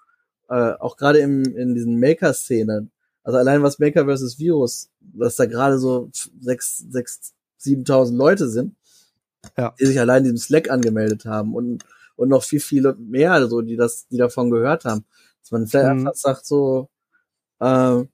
äh, 0.49 0.73
auch 0.73 0.97
gerade 0.97 1.19
im, 1.21 1.45
in 1.57 1.75
diesen 1.75 1.99
Maker-Szenen, 1.99 2.91
also 3.23 3.39
allein 3.39 3.63
was 3.63 3.79
Maker 3.79 4.05
versus 4.05 4.39
Virus, 4.39 4.91
dass 5.01 5.37
da 5.37 5.47
gerade 5.47 5.79
so 5.79 6.11
sechs, 6.41 6.85
sechs, 6.91 7.35
siebentausend 7.57 8.19
Leute 8.19 8.49
sind, 8.49 8.75
ja. 9.57 9.75
die 9.81 9.87
sich 9.87 9.99
allein 9.99 10.23
diesem 10.23 10.39
Slack 10.39 10.71
angemeldet 10.71 11.25
haben 11.25 11.55
und, 11.55 11.85
und 12.17 12.29
noch 12.29 12.45
viel, 12.45 12.61
viele 12.61 12.95
mehr, 12.95 13.33
also 13.33 13.63
die 13.63 13.77
das, 13.77 14.07
die 14.09 14.17
davon 14.17 14.51
gehört 14.51 14.85
haben 14.85 15.05
dass 15.49 15.53
man 15.53 15.67
vielleicht 15.67 15.95
mhm. 15.95 16.07
einfach 16.07 16.15
sagt 16.15 16.47
so, 16.47 16.89
äh, 17.61 18.05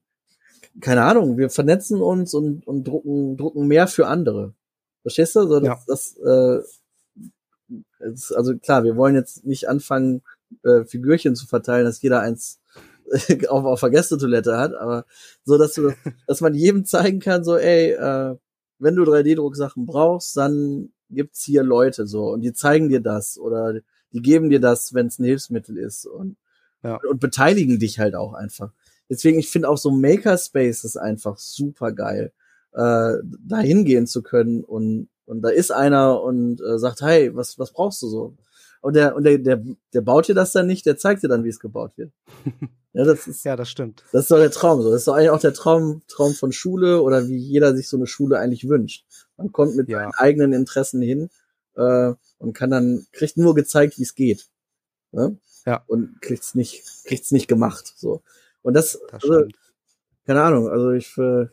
keine 0.81 1.03
Ahnung, 1.03 1.37
wir 1.37 1.51
vernetzen 1.51 2.01
uns 2.01 2.35
und, 2.35 2.67
und 2.67 2.85
drucken, 2.85 3.37
drucken 3.37 3.67
mehr 3.67 3.89
für 3.89 4.07
andere. 4.07 4.55
Verstehst 5.03 5.37
du? 5.37 5.47
So, 5.47 5.61
dass, 5.61 5.67
ja. 5.67 5.79
das, 5.87 6.17
äh, 6.19 6.63
das, 7.99 8.33
also 8.33 8.57
klar, 8.57 8.85
wir 8.85 8.97
wollen 8.97 9.15
jetzt 9.15 9.45
nicht 9.45 9.69
anfangen, 9.69 10.23
äh, 10.63 10.85
Figürchen 10.85 11.35
zu 11.35 11.47
verteilen, 11.47 11.85
dass 11.85 12.03
jeder 12.03 12.21
eins 12.21 12.61
auf, 13.49 13.65
auf 13.65 13.81
der 13.81 13.91
Gästetoilette 13.91 14.57
hat, 14.57 14.75
aber 14.75 15.05
so, 15.45 15.59
dass 15.59 15.75
du, 15.75 15.93
dass 16.27 16.41
man 16.41 16.55
jedem 16.55 16.85
zeigen 16.85 17.21
kann, 17.21 17.45
so, 17.45 17.57
ey, 17.57 17.93
äh, 17.93 18.37
wenn 18.79 18.97
du 18.97 19.03
3D-Drucksachen 19.03 19.87
brauchst, 19.87 20.37
dann 20.37 20.93
gibt's 21.11 21.45
hier 21.45 21.63
Leute 21.63 22.07
so 22.07 22.31
und 22.31 22.41
die 22.43 22.53
zeigen 22.53 22.89
dir 22.89 23.01
das 23.01 23.39
oder 23.39 23.81
die 24.13 24.23
geben 24.23 24.51
dir 24.51 24.61
das, 24.61 24.95
wenn 24.95 25.07
es 25.09 25.19
ein 25.19 25.25
Hilfsmittel 25.25 25.77
ist 25.77 26.07
und 26.07 26.37
ja. 26.85 27.01
und 27.09 27.19
beteiligen 27.19 27.79
dich 27.79 27.99
halt 27.99 28.15
auch 28.15 28.35
einfach. 28.35 28.73
Deswegen, 29.09 29.39
ich 29.39 29.51
finde 29.51 29.69
auch 29.69 29.79
so 29.79 29.91
Makerspace 29.91 30.85
ist 30.85 30.97
einfach 30.97 31.39
super 31.39 31.93
geil, 31.93 32.33
äh, 32.73 33.15
da 33.23 33.59
hingehen 33.59 34.07
zu 34.07 34.23
können 34.23 34.63
und, 34.63 35.09
und 35.27 35.43
da 35.43 35.49
ist 35.49 35.73
einer 35.73 36.23
und 36.23 36.61
äh, 36.61 36.79
sagt, 36.79 37.01
hey, 37.03 37.35
was, 37.35 37.59
was 37.59 37.73
brauchst 37.73 38.03
du 38.03 38.09
so? 38.09 38.35
Und 38.81 38.97
der, 38.97 39.17
und 39.17 39.25
der, 39.25 39.39
der, 39.39 39.63
der 39.95 40.01
baut 40.03 40.29
dir 40.29 40.35
das 40.35 40.53
dann 40.53 40.67
nicht, 40.67 40.85
der 40.85 40.97
zeigt 40.97 41.23
dir 41.23 41.29
dann, 41.29 41.43
wie 41.43 41.49
es 41.49 41.59
gebaut 41.59 41.93
wird. 41.97 42.13
Ja, 42.97 43.03
das 43.03 43.27
ist, 43.27 43.45
ja, 43.45 43.57
das 43.57 43.69
stimmt. 43.69 44.05
Das 44.13 44.23
ist 44.23 44.31
doch 44.31 44.39
der 44.39 44.53
Traum. 44.53 44.81
So. 44.81 44.93
Das 44.93 45.01
ist 45.01 45.09
doch 45.09 45.15
eigentlich 45.15 45.31
auch 45.31 45.41
der 45.41 45.53
Traum, 45.53 46.03
Traum 46.07 46.33
von 46.33 46.53
Schule 46.53 47.03
oder 47.03 47.27
wie 47.27 47.37
jeder 47.37 47.75
sich 47.75 47.89
so 47.89 47.97
eine 47.97 48.07
Schule 48.07 48.39
eigentlich 48.39 48.69
wünscht. 48.69 49.05
Man 49.37 49.51
kommt 49.51 49.75
mit 49.75 49.89
ja. 49.89 49.99
seinen 49.99 50.15
eigenen 50.15 50.53
Interessen 50.53 51.03
hin 51.03 51.29
äh, 51.75 52.13
und 52.39 52.53
kann 52.53 52.71
dann, 52.71 53.05
kriegt 53.11 53.37
nur 53.37 53.57
gezeigt, 53.57 53.99
wie 53.99 54.05
es 54.05 54.15
geht. 54.15 54.47
Ne? 55.11 55.37
Ja. 55.67 55.83
Und 55.87 56.21
kriegt's 56.21 56.55
nicht, 56.55 56.85
kriegt's 57.05 57.31
nicht 57.31 57.49
gemacht. 57.49 57.93
So. 57.97 58.23
Und 58.63 58.75
das, 58.75 58.99
das 59.11 59.23
also, 59.25 59.47
keine 60.27 60.43
Ahnung, 60.43 60.69
also 60.69 60.91
ich 60.91 61.17
äh, 61.19 61.47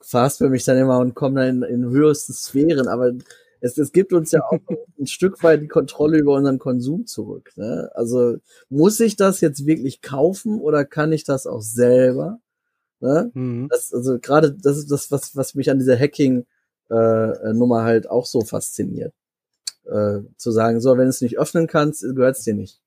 fast 0.00 0.38
für 0.38 0.48
mich 0.48 0.64
dann 0.64 0.78
immer 0.78 0.98
und 0.98 1.14
komme 1.14 1.40
dann 1.40 1.62
in, 1.62 1.84
in 1.84 1.90
höchste 1.90 2.32
Sphären, 2.32 2.88
aber 2.88 3.12
es, 3.60 3.78
es 3.78 3.92
gibt 3.92 4.12
uns 4.12 4.32
ja 4.32 4.42
auch 4.48 4.58
ein 4.98 5.06
Stück 5.06 5.42
weit 5.42 5.62
die 5.62 5.68
Kontrolle 5.68 6.18
über 6.18 6.34
unseren 6.34 6.58
Konsum 6.58 7.06
zurück. 7.06 7.52
Ne? 7.56 7.90
Also 7.94 8.36
muss 8.68 9.00
ich 9.00 9.16
das 9.16 9.40
jetzt 9.40 9.66
wirklich 9.66 10.02
kaufen 10.02 10.60
oder 10.60 10.84
kann 10.84 11.12
ich 11.12 11.24
das 11.24 11.46
auch 11.46 11.62
selber? 11.62 12.40
Ne? 13.00 13.30
Mhm. 13.34 13.68
Das, 13.70 13.92
also 13.92 14.18
gerade 14.18 14.52
das 14.52 14.76
ist 14.78 14.90
das, 14.90 15.10
was, 15.10 15.36
was 15.36 15.54
mich 15.54 15.70
an 15.70 15.78
dieser 15.78 15.98
Hacking-Nummer 15.98 17.80
äh, 17.80 17.84
halt 17.84 18.10
auch 18.10 18.26
so 18.26 18.42
fasziniert. 18.42 19.14
Äh, 19.84 20.20
zu 20.36 20.50
sagen, 20.50 20.80
so, 20.80 20.90
wenn 20.92 21.04
du 21.04 21.10
es 21.10 21.20
nicht 21.20 21.38
öffnen 21.38 21.66
kannst, 21.66 22.02
gehört 22.02 22.36
es 22.36 22.44
dir 22.44 22.54
nicht. 22.54 22.80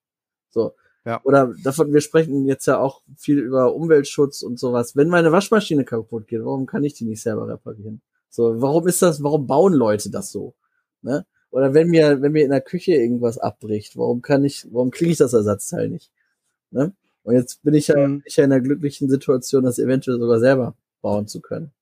So. 0.54 0.74
Ja. 1.04 1.20
Oder 1.24 1.52
davon, 1.62 1.92
wir 1.92 2.00
sprechen 2.00 2.46
jetzt 2.46 2.64
ja 2.66 2.78
auch 2.78 3.02
viel 3.16 3.38
über 3.38 3.74
Umweltschutz 3.74 4.40
und 4.42 4.58
sowas. 4.58 4.96
Wenn 4.96 5.08
meine 5.08 5.32
Waschmaschine 5.32 5.84
kaputt 5.84 6.26
geht, 6.28 6.42
warum 6.42 6.64
kann 6.64 6.84
ich 6.84 6.94
die 6.94 7.04
nicht 7.04 7.20
selber 7.20 7.46
reparieren? 7.46 8.00
So, 8.30 8.62
warum 8.62 8.88
ist 8.88 9.02
das, 9.02 9.22
warum 9.22 9.46
bauen 9.46 9.74
Leute 9.74 10.10
das 10.10 10.32
so? 10.32 10.54
Ne? 11.02 11.26
Oder 11.50 11.74
wenn 11.74 11.88
mir, 11.88 12.22
wenn 12.22 12.32
mir 12.32 12.44
in 12.44 12.50
der 12.50 12.62
Küche 12.62 12.92
irgendwas 12.94 13.36
abbricht, 13.36 13.98
warum 13.98 14.22
kann 14.22 14.44
ich, 14.44 14.66
warum 14.72 14.90
kriege 14.90 15.10
ich 15.10 15.18
das 15.18 15.34
Ersatzteil 15.34 15.90
nicht? 15.90 16.10
Ne? 16.70 16.94
Und 17.22 17.34
jetzt 17.34 17.62
bin 17.62 17.74
ich 17.74 17.88
ja, 17.88 18.08
mhm. 18.08 18.22
ich 18.24 18.36
ja 18.36 18.44
in 18.44 18.52
einer 18.52 18.62
glücklichen 18.62 19.10
Situation, 19.10 19.64
das 19.64 19.78
eventuell 19.78 20.18
sogar 20.18 20.40
selber 20.40 20.74
bauen 21.02 21.26
zu 21.26 21.40
können. 21.40 21.72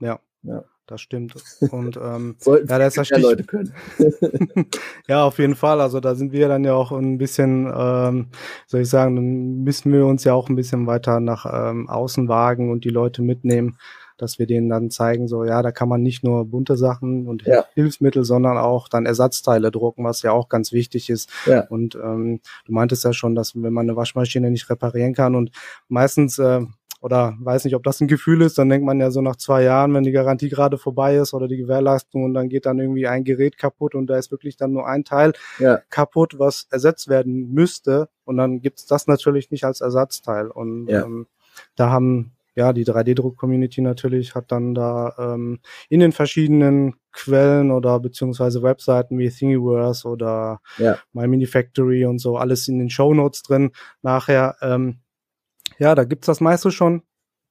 Ja. 0.00 0.18
Ja. 0.42 0.64
Das 0.86 1.00
stimmt. 1.00 1.34
Und 1.70 1.96
ähm, 1.96 2.36
Sollten 2.38 2.68
ja, 2.68 2.78
das 2.78 2.96
ist 2.96 3.10
ja 3.10 3.18
Leute 3.18 3.44
können. 3.44 3.72
ja, 5.08 5.24
auf 5.24 5.38
jeden 5.38 5.54
Fall. 5.54 5.80
Also 5.80 6.00
da 6.00 6.14
sind 6.14 6.32
wir 6.32 6.48
dann 6.48 6.64
ja 6.64 6.74
auch 6.74 6.92
ein 6.92 7.18
bisschen, 7.18 7.72
ähm, 7.74 8.28
soll 8.66 8.82
ich 8.82 8.90
sagen, 8.90 9.16
dann 9.16 9.64
müssen 9.64 9.92
wir 9.92 10.04
uns 10.06 10.24
ja 10.24 10.34
auch 10.34 10.48
ein 10.48 10.56
bisschen 10.56 10.86
weiter 10.86 11.20
nach 11.20 11.46
ähm, 11.50 11.88
außen 11.88 12.28
wagen 12.28 12.70
und 12.70 12.84
die 12.84 12.90
Leute 12.90 13.22
mitnehmen 13.22 13.78
dass 14.16 14.38
wir 14.38 14.46
denen 14.46 14.68
dann 14.68 14.90
zeigen, 14.90 15.28
so 15.28 15.44
ja, 15.44 15.62
da 15.62 15.72
kann 15.72 15.88
man 15.88 16.02
nicht 16.02 16.22
nur 16.22 16.44
bunte 16.44 16.76
Sachen 16.76 17.26
und 17.26 17.42
ja. 17.44 17.64
Hilfsmittel, 17.74 18.24
sondern 18.24 18.58
auch 18.58 18.88
dann 18.88 19.06
Ersatzteile 19.06 19.70
drucken, 19.70 20.04
was 20.04 20.22
ja 20.22 20.32
auch 20.32 20.48
ganz 20.48 20.72
wichtig 20.72 21.10
ist. 21.10 21.30
Ja. 21.46 21.66
Und 21.68 21.96
ähm, 21.96 22.40
du 22.64 22.72
meintest 22.72 23.04
ja 23.04 23.12
schon, 23.12 23.34
dass 23.34 23.54
wenn 23.60 23.72
man 23.72 23.88
eine 23.88 23.96
Waschmaschine 23.96 24.50
nicht 24.50 24.70
reparieren 24.70 25.14
kann 25.14 25.34
und 25.34 25.50
meistens 25.88 26.38
äh, 26.38 26.60
oder 27.04 27.36
weiß 27.38 27.66
nicht, 27.66 27.74
ob 27.74 27.82
das 27.82 28.00
ein 28.00 28.08
Gefühl 28.08 28.40
ist, 28.40 28.56
dann 28.56 28.70
denkt 28.70 28.86
man 28.86 28.98
ja 28.98 29.10
so 29.10 29.20
nach 29.20 29.36
zwei 29.36 29.62
Jahren, 29.62 29.92
wenn 29.92 30.04
die 30.04 30.10
Garantie 30.10 30.48
gerade 30.48 30.78
vorbei 30.78 31.16
ist 31.16 31.34
oder 31.34 31.48
die 31.48 31.58
Gewährleistung 31.58 32.24
und 32.24 32.32
dann 32.32 32.48
geht 32.48 32.64
dann 32.64 32.78
irgendwie 32.78 33.06
ein 33.06 33.24
Gerät 33.24 33.58
kaputt 33.58 33.94
und 33.94 34.06
da 34.06 34.16
ist 34.16 34.30
wirklich 34.30 34.56
dann 34.56 34.72
nur 34.72 34.88
ein 34.88 35.04
Teil 35.04 35.34
ja. 35.58 35.82
kaputt, 35.90 36.38
was 36.38 36.66
ersetzt 36.70 37.08
werden 37.08 37.52
müsste 37.52 38.08
und 38.24 38.38
dann 38.38 38.62
gibt's 38.62 38.86
das 38.86 39.06
natürlich 39.06 39.50
nicht 39.50 39.64
als 39.64 39.82
Ersatzteil 39.82 40.48
und 40.48 40.86
ja. 40.86 41.04
ähm, 41.04 41.26
da 41.76 41.90
haben 41.90 42.32
ja, 42.56 42.72
die 42.72 42.86
3D-Druck-Community 42.86 43.82
natürlich 43.82 44.34
hat 44.34 44.50
dann 44.50 44.74
da 44.74 45.14
ähm, 45.18 45.58
in 45.90 46.00
den 46.00 46.12
verschiedenen 46.12 46.94
Quellen 47.12 47.70
oder 47.70 48.00
beziehungsweise 48.00 48.62
Webseiten 48.62 49.18
wie 49.18 49.28
Thingiverse 49.28 50.08
oder 50.08 50.60
ja. 50.78 50.96
My 51.12 51.26
Mini 51.26 51.46
Factory 51.46 52.06
und 52.06 52.18
so 52.18 52.38
alles 52.38 52.68
in 52.68 52.78
den 52.78 52.90
Show 52.90 53.12
Notes 53.12 53.42
drin. 53.42 53.72
Nachher, 54.02 54.56
ähm, 54.62 55.00
ja, 55.78 55.94
da 55.94 56.04
gibt's 56.04 56.26
das 56.26 56.40
meiste 56.40 56.70
schon, 56.70 57.02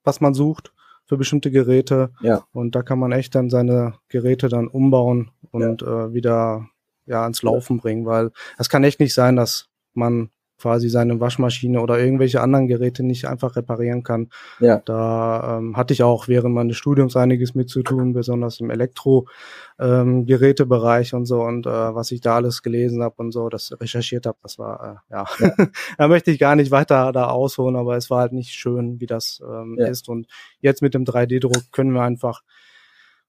was 0.03 0.21
man 0.21 0.33
sucht 0.33 0.73
für 1.05 1.17
bestimmte 1.17 1.51
Geräte. 1.51 2.12
Ja. 2.21 2.45
Und 2.51 2.75
da 2.75 2.83
kann 2.83 2.99
man 2.99 3.12
echt 3.12 3.36
dann 3.36 3.49
seine 3.49 3.95
Geräte 4.07 4.49
dann 4.49 4.67
umbauen 4.67 5.31
und 5.51 5.81
ja. 5.81 6.05
äh, 6.05 6.13
wieder 6.13 6.67
ja 7.05 7.23
ans 7.23 7.43
Laufen 7.43 7.77
bringen, 7.77 8.05
weil 8.05 8.31
es 8.57 8.69
kann 8.69 8.83
echt 8.83 8.99
nicht 8.99 9.13
sein, 9.13 9.36
dass 9.36 9.69
man 9.93 10.29
quasi 10.63 10.88
seine 10.88 11.19
Waschmaschine 11.19 11.82
oder 11.82 11.99
irgendwelche 11.99 12.39
anderen 12.39 12.67
Geräte 12.67 13.04
nicht 13.04 13.28
einfach 13.28 13.58
reparieren 13.58 14.04
kann. 14.04 14.30
Ja. 14.62 14.82
Da 14.86 15.58
ähm, 15.58 15.76
hatte 15.76 15.93
ich 15.93 16.04
auch 16.04 16.30
während 16.30 16.56
meines 16.56 16.78
Studiums 16.78 17.17
einiges 17.17 17.54
mit 17.54 17.69
zu 17.69 17.84
tun, 17.84 18.13
besonders 18.13 18.62
im 18.62 18.69
Elektro-Gerätebereich 18.69 21.12
ähm, 21.12 21.19
und 21.19 21.26
so 21.26 21.41
und 21.41 21.65
äh, 21.65 21.69
was 21.69 22.12
ich 22.12 22.21
da 22.21 22.36
alles 22.36 22.63
gelesen 22.63 23.04
habe 23.04 23.15
und 23.17 23.34
so, 23.34 23.49
das 23.49 23.76
recherchiert 23.78 24.26
habe, 24.26 24.38
das 24.41 24.58
war 24.58 25.04
äh, 25.12 25.13
ja, 25.13 25.26
ja. 25.39 25.54
da 25.97 26.08
möchte 26.08 26.32
ich 26.32 26.39
gar 26.39 26.56
nicht 26.56 26.71
weiter 26.71 27.12
da 27.12 27.28
ausholen, 27.28 27.76
aber 27.76 27.97
es 27.97 28.10
war 28.10 28.21
halt 28.21 28.32
nicht 28.32 28.52
schön, 28.52 29.02
wie 29.02 29.06
das 29.06 29.43
ähm, 29.45 29.76
ja. 29.78 29.88
ist 29.88 30.08
und 30.08 30.28
jetzt 30.62 30.82
mit 30.82 30.93
dem 30.93 31.04
3D-Druck 31.04 31.73
können 31.73 31.91
wir 31.91 32.04
einfach 32.04 32.41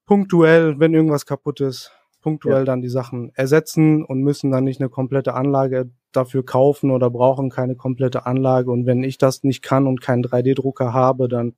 punktuell, 0.05 0.79
wenn 0.79 0.93
irgendwas 0.93 1.25
kaputt 1.25 1.59
ist, 1.59 1.91
punktuell 2.21 2.59
ja. 2.59 2.63
dann 2.63 2.81
die 2.81 2.87
Sachen 2.87 3.33
ersetzen 3.35 4.05
und 4.05 4.21
müssen 4.21 4.51
dann 4.51 4.63
nicht 4.63 4.79
eine 4.79 4.87
komplette 4.89 5.33
Anlage 5.33 5.89
dafür 6.15 6.45
kaufen 6.45 6.91
oder 6.91 7.09
brauchen 7.09 7.49
keine 7.49 7.75
komplette 7.75 8.25
Anlage. 8.25 8.71
Und 8.71 8.85
wenn 8.85 9.03
ich 9.03 9.17
das 9.17 9.43
nicht 9.43 9.61
kann 9.61 9.87
und 9.87 10.01
keinen 10.01 10.23
3D-Drucker 10.23 10.93
habe, 10.93 11.27
dann, 11.27 11.55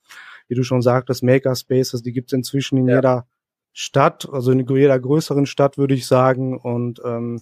wie 0.47 0.55
du 0.55 0.63
schon 0.63 0.81
sagtest, 0.81 1.23
Makerspaces, 1.23 2.01
die 2.01 2.13
gibt 2.13 2.31
es 2.31 2.37
inzwischen 2.37 2.77
in 2.77 2.87
ja. 2.87 2.95
jeder 2.95 3.27
Stadt, 3.73 4.27
also 4.31 4.51
in 4.51 4.65
jeder 4.67 4.99
größeren 4.99 5.45
Stadt, 5.45 5.77
würde 5.77 5.93
ich 5.93 6.07
sagen. 6.07 6.57
Und 6.57 7.01
ähm, 7.05 7.41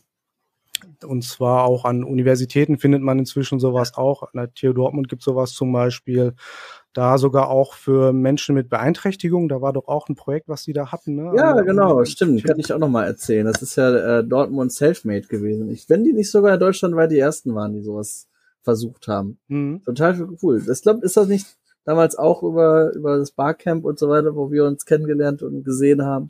und 1.05 1.23
zwar 1.23 1.63
auch 1.63 1.85
an 1.85 2.03
Universitäten 2.03 2.77
findet 2.77 3.01
man 3.01 3.19
inzwischen 3.19 3.59
sowas 3.59 3.95
auch. 3.95 4.23
An 4.23 4.29
der 4.33 4.53
TU 4.53 4.73
Dortmund 4.73 5.07
gibt 5.07 5.23
sowas 5.23 5.53
zum 5.53 5.71
Beispiel 5.71 6.35
da 6.95 7.17
sogar 7.17 7.49
auch 7.49 7.73
für 7.73 8.13
Menschen 8.13 8.55
mit 8.55 8.69
Beeinträchtigung. 8.69 9.49
Da 9.49 9.61
war 9.61 9.73
doch 9.73 9.87
auch 9.87 10.07
ein 10.07 10.15
Projekt, 10.15 10.47
was 10.47 10.63
die 10.63 10.73
da 10.73 10.91
hatten. 10.91 11.15
Ne? 11.15 11.33
Ja, 11.35 11.51
also, 11.51 11.65
genau, 11.65 12.03
stimmt. 12.05 12.43
Kann 12.45 12.57
ich 12.57 12.71
auch 12.71 12.79
noch 12.79 12.89
mal 12.89 13.05
erzählen. 13.05 13.45
Das 13.45 13.61
ist 13.61 13.75
ja 13.75 14.19
äh, 14.19 14.23
Dortmund 14.23 14.71
Selfmade 14.71 15.27
gewesen. 15.27 15.69
Ich, 15.69 15.89
wenn 15.89 16.05
die 16.05 16.13
nicht 16.13 16.31
sogar 16.31 16.53
in 16.53 16.59
Deutschland 16.59 16.95
weil 16.95 17.09
die 17.09 17.19
ersten 17.19 17.53
waren, 17.53 17.73
die 17.73 17.81
sowas 17.81 18.27
versucht 18.61 19.09
haben. 19.09 19.37
Mhm. 19.49 19.83
Total 19.83 20.27
cool. 20.41 20.63
Ich 20.71 20.81
glaube, 20.81 21.05
ist 21.05 21.17
das 21.17 21.27
nicht 21.27 21.45
damals 21.83 22.17
auch 22.17 22.41
über, 22.43 22.93
über 22.93 23.17
das 23.17 23.31
Barcamp 23.31 23.83
und 23.83 23.99
so 23.99 24.09
weiter, 24.09 24.35
wo 24.35 24.49
wir 24.49 24.63
uns 24.63 24.85
kennengelernt 24.85 25.43
und 25.43 25.63
gesehen 25.63 26.03
haben? 26.03 26.29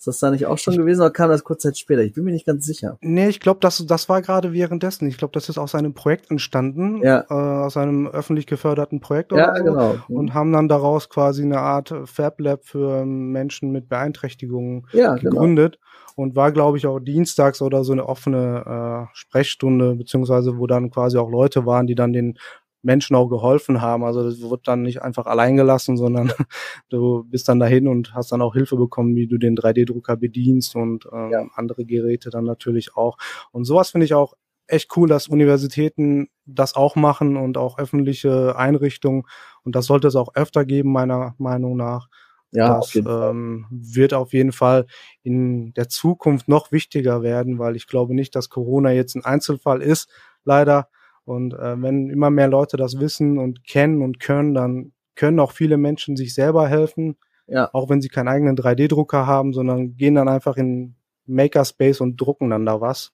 Ist 0.00 0.06
das 0.06 0.18
da 0.18 0.30
nicht 0.30 0.46
auch 0.46 0.56
schon 0.56 0.78
gewesen 0.78 1.02
oder 1.02 1.10
kam 1.10 1.28
das 1.28 1.44
kurz 1.44 1.60
Zeit 1.60 1.76
später? 1.76 2.00
Ich 2.00 2.14
bin 2.14 2.24
mir 2.24 2.32
nicht 2.32 2.46
ganz 2.46 2.64
sicher. 2.64 2.96
Nee, 3.02 3.28
ich 3.28 3.38
glaube, 3.38 3.60
das, 3.60 3.84
das 3.86 4.08
war 4.08 4.22
gerade 4.22 4.54
währenddessen. 4.54 5.06
Ich 5.06 5.18
glaube, 5.18 5.32
das 5.32 5.50
ist 5.50 5.58
aus 5.58 5.74
einem 5.74 5.92
Projekt 5.92 6.30
entstanden, 6.30 7.02
ja. 7.02 7.26
äh, 7.28 7.34
aus 7.66 7.76
einem 7.76 8.06
öffentlich 8.06 8.46
geförderten 8.46 9.00
Projekt 9.00 9.32
ja, 9.32 9.54
so, 9.54 9.62
genau. 9.62 9.96
und 10.08 10.32
haben 10.32 10.52
dann 10.52 10.68
daraus 10.68 11.10
quasi 11.10 11.42
eine 11.42 11.58
Art 11.58 11.92
Fab 12.06 12.40
Lab 12.40 12.64
für 12.64 13.04
Menschen 13.04 13.72
mit 13.72 13.90
Beeinträchtigungen 13.90 14.86
ja, 14.94 15.16
genau. 15.16 15.32
gegründet 15.32 15.78
genau. 15.78 16.24
und 16.24 16.34
war, 16.34 16.50
glaube 16.50 16.78
ich, 16.78 16.86
auch 16.86 16.98
dienstags 16.98 17.60
oder 17.60 17.84
so 17.84 17.92
eine 17.92 18.08
offene 18.08 19.08
äh, 19.10 19.14
Sprechstunde, 19.14 19.96
beziehungsweise 19.96 20.56
wo 20.56 20.66
dann 20.66 20.90
quasi 20.90 21.18
auch 21.18 21.28
Leute 21.28 21.66
waren, 21.66 21.86
die 21.86 21.94
dann 21.94 22.14
den 22.14 22.38
Menschen 22.82 23.16
auch 23.16 23.28
geholfen 23.28 23.80
haben. 23.80 24.04
Also 24.04 24.24
das 24.24 24.40
wird 24.40 24.66
dann 24.66 24.82
nicht 24.82 25.02
einfach 25.02 25.26
allein 25.26 25.56
gelassen, 25.56 25.96
sondern 25.96 26.32
du 26.88 27.24
bist 27.24 27.48
dann 27.48 27.60
dahin 27.60 27.88
und 27.88 28.14
hast 28.14 28.32
dann 28.32 28.42
auch 28.42 28.54
Hilfe 28.54 28.76
bekommen, 28.76 29.14
wie 29.16 29.26
du 29.26 29.38
den 29.38 29.56
3D-Drucker 29.56 30.16
bedienst 30.16 30.74
und 30.76 31.06
ähm, 31.12 31.30
ja. 31.30 31.46
andere 31.54 31.84
Geräte 31.84 32.30
dann 32.30 32.44
natürlich 32.44 32.96
auch. 32.96 33.16
Und 33.52 33.64
sowas 33.64 33.90
finde 33.90 34.06
ich 34.06 34.14
auch 34.14 34.34
echt 34.66 34.96
cool, 34.96 35.08
dass 35.08 35.28
Universitäten 35.28 36.28
das 36.46 36.74
auch 36.74 36.96
machen 36.96 37.36
und 37.36 37.58
auch 37.58 37.78
öffentliche 37.78 38.56
Einrichtungen. 38.56 39.24
Und 39.62 39.74
das 39.74 39.86
sollte 39.86 40.08
es 40.08 40.16
auch 40.16 40.34
öfter 40.34 40.64
geben, 40.64 40.92
meiner 40.92 41.34
Meinung 41.38 41.76
nach. 41.76 42.08
Ja, 42.52 42.78
das 42.78 42.96
ähm, 42.96 43.66
wird 43.70 44.12
auf 44.12 44.32
jeden 44.32 44.50
Fall 44.50 44.86
in 45.22 45.72
der 45.74 45.88
Zukunft 45.88 46.48
noch 46.48 46.72
wichtiger 46.72 47.22
werden, 47.22 47.60
weil 47.60 47.76
ich 47.76 47.86
glaube 47.86 48.14
nicht, 48.14 48.34
dass 48.34 48.48
Corona 48.48 48.90
jetzt 48.90 49.14
ein 49.14 49.24
Einzelfall 49.24 49.82
ist, 49.82 50.10
leider, 50.44 50.88
und 51.24 51.54
äh, 51.54 51.80
wenn 51.80 52.10
immer 52.10 52.30
mehr 52.30 52.48
Leute 52.48 52.76
das 52.76 52.98
wissen 52.98 53.38
und 53.38 53.64
kennen 53.64 54.02
und 54.02 54.20
können, 54.20 54.54
dann 54.54 54.92
können 55.14 55.40
auch 55.40 55.52
viele 55.52 55.76
Menschen 55.76 56.16
sich 56.16 56.34
selber 56.34 56.68
helfen. 56.68 57.16
Ja. 57.46 57.68
Auch 57.72 57.88
wenn 57.90 58.00
sie 58.00 58.08
keinen 58.08 58.28
eigenen 58.28 58.56
3D-Drucker 58.56 59.26
haben, 59.26 59.52
sondern 59.52 59.96
gehen 59.96 60.14
dann 60.14 60.28
einfach 60.28 60.56
in 60.56 60.94
Makerspace 61.26 62.00
und 62.00 62.20
drucken 62.20 62.50
dann 62.50 62.64
da 62.64 62.80
was. 62.80 63.12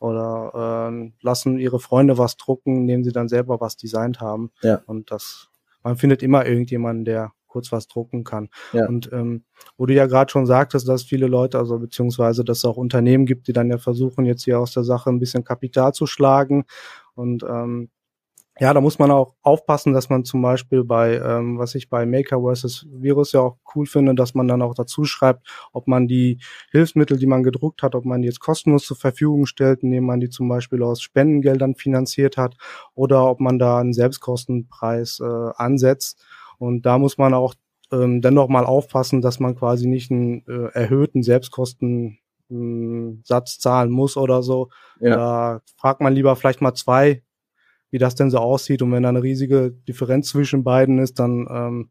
Oder 0.00 0.90
äh, 0.92 1.10
lassen 1.20 1.58
ihre 1.58 1.80
Freunde 1.80 2.18
was 2.18 2.36
drucken, 2.36 2.82
indem 2.82 3.02
sie 3.02 3.12
dann 3.12 3.28
selber 3.28 3.60
was 3.60 3.76
designt 3.76 4.20
haben. 4.20 4.50
Ja. 4.62 4.82
Und 4.86 5.10
das, 5.10 5.48
man 5.82 5.96
findet 5.96 6.22
immer 6.22 6.46
irgendjemanden, 6.46 7.04
der 7.04 7.32
kurz 7.48 7.72
was 7.72 7.88
drucken 7.88 8.22
kann. 8.24 8.50
Ja. 8.72 8.86
Und 8.86 9.10
ähm, 9.12 9.44
wo 9.76 9.86
du 9.86 9.94
ja 9.94 10.06
gerade 10.06 10.30
schon 10.30 10.46
sagtest, 10.46 10.86
dass 10.86 11.02
viele 11.02 11.26
Leute, 11.26 11.58
also 11.58 11.78
beziehungsweise 11.78 12.44
dass 12.44 12.58
es 12.58 12.64
auch 12.64 12.76
Unternehmen 12.76 13.26
gibt, 13.26 13.48
die 13.48 13.52
dann 13.52 13.70
ja 13.70 13.78
versuchen, 13.78 14.26
jetzt 14.26 14.44
hier 14.44 14.60
aus 14.60 14.72
der 14.72 14.84
Sache 14.84 15.10
ein 15.10 15.18
bisschen 15.18 15.44
Kapital 15.44 15.92
zu 15.92 16.06
schlagen 16.06 16.66
und 17.18 17.42
ähm, 17.42 17.90
ja, 18.60 18.74
da 18.74 18.80
muss 18.80 18.98
man 18.98 19.12
auch 19.12 19.34
aufpassen, 19.42 19.92
dass 19.92 20.08
man 20.08 20.24
zum 20.24 20.42
Beispiel 20.42 20.82
bei, 20.82 21.16
ähm, 21.16 21.58
was 21.58 21.76
ich 21.76 21.88
bei 21.88 22.06
Maker 22.06 22.40
vs. 22.42 22.86
Virus 22.90 23.32
ja 23.32 23.40
auch 23.40 23.58
cool 23.74 23.86
finde, 23.86 24.16
dass 24.16 24.34
man 24.34 24.48
dann 24.48 24.62
auch 24.62 24.74
dazu 24.74 25.04
schreibt, 25.04 25.46
ob 25.72 25.86
man 25.86 26.08
die 26.08 26.40
Hilfsmittel, 26.72 27.18
die 27.18 27.26
man 27.26 27.44
gedruckt 27.44 27.84
hat, 27.84 27.94
ob 27.94 28.04
man 28.04 28.22
die 28.22 28.26
jetzt 28.26 28.40
kostenlos 28.40 28.84
zur 28.84 28.96
Verfügung 28.96 29.46
stellt, 29.46 29.84
indem 29.84 30.06
man 30.06 30.18
die 30.18 30.28
zum 30.28 30.48
Beispiel 30.48 30.82
aus 30.82 31.02
Spendengeldern 31.02 31.76
finanziert 31.76 32.36
hat 32.36 32.56
oder 32.94 33.30
ob 33.30 33.38
man 33.38 33.60
da 33.60 33.78
einen 33.78 33.92
Selbstkostenpreis 33.92 35.20
äh, 35.20 35.50
ansetzt. 35.56 36.24
Und 36.58 36.84
da 36.84 36.98
muss 36.98 37.16
man 37.16 37.34
auch 37.34 37.54
ähm, 37.92 38.20
dennoch 38.20 38.48
mal 38.48 38.66
aufpassen, 38.66 39.20
dass 39.20 39.38
man 39.38 39.54
quasi 39.54 39.86
nicht 39.86 40.10
einen 40.10 40.44
äh, 40.48 40.72
erhöhten 40.72 41.22
Selbstkosten 41.22 42.18
hm, 42.48 43.22
Satz 43.24 43.58
zahlen 43.58 43.90
muss 43.90 44.16
oder 44.16 44.42
so. 44.42 44.68
Ja. 45.00 45.16
Da 45.16 45.60
fragt 45.76 46.00
man 46.00 46.14
lieber 46.14 46.36
vielleicht 46.36 46.60
mal 46.60 46.74
zwei 46.74 47.22
wie 47.90 47.98
das 47.98 48.14
denn 48.14 48.30
so 48.30 48.38
aussieht. 48.38 48.82
Und 48.82 48.92
wenn 48.92 49.02
da 49.02 49.08
eine 49.08 49.22
riesige 49.22 49.72
Differenz 49.88 50.28
zwischen 50.28 50.64
beiden 50.64 50.98
ist, 50.98 51.18
dann 51.18 51.46
ähm, 51.50 51.90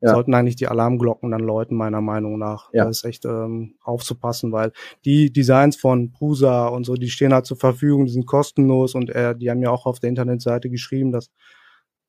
ja. 0.00 0.10
sollten 0.10 0.34
eigentlich 0.34 0.56
die 0.56 0.68
Alarmglocken 0.68 1.30
dann 1.30 1.40
läuten, 1.40 1.76
meiner 1.76 2.00
Meinung 2.00 2.38
nach. 2.38 2.70
Ja. 2.72 2.84
Da 2.84 2.90
ist 2.90 3.04
echt 3.04 3.24
ähm, 3.24 3.74
aufzupassen, 3.82 4.52
weil 4.52 4.72
die 5.04 5.32
Designs 5.32 5.76
von 5.76 6.12
Prusa 6.12 6.66
und 6.68 6.84
so, 6.84 6.94
die 6.94 7.10
stehen 7.10 7.32
halt 7.32 7.46
zur 7.46 7.56
Verfügung, 7.56 8.06
die 8.06 8.12
sind 8.12 8.26
kostenlos 8.26 8.94
und 8.94 9.10
äh, 9.10 9.36
die 9.36 9.50
haben 9.50 9.62
ja 9.62 9.70
auch 9.70 9.86
auf 9.86 10.00
der 10.00 10.10
Internetseite 10.10 10.70
geschrieben, 10.70 11.12
dass 11.12 11.30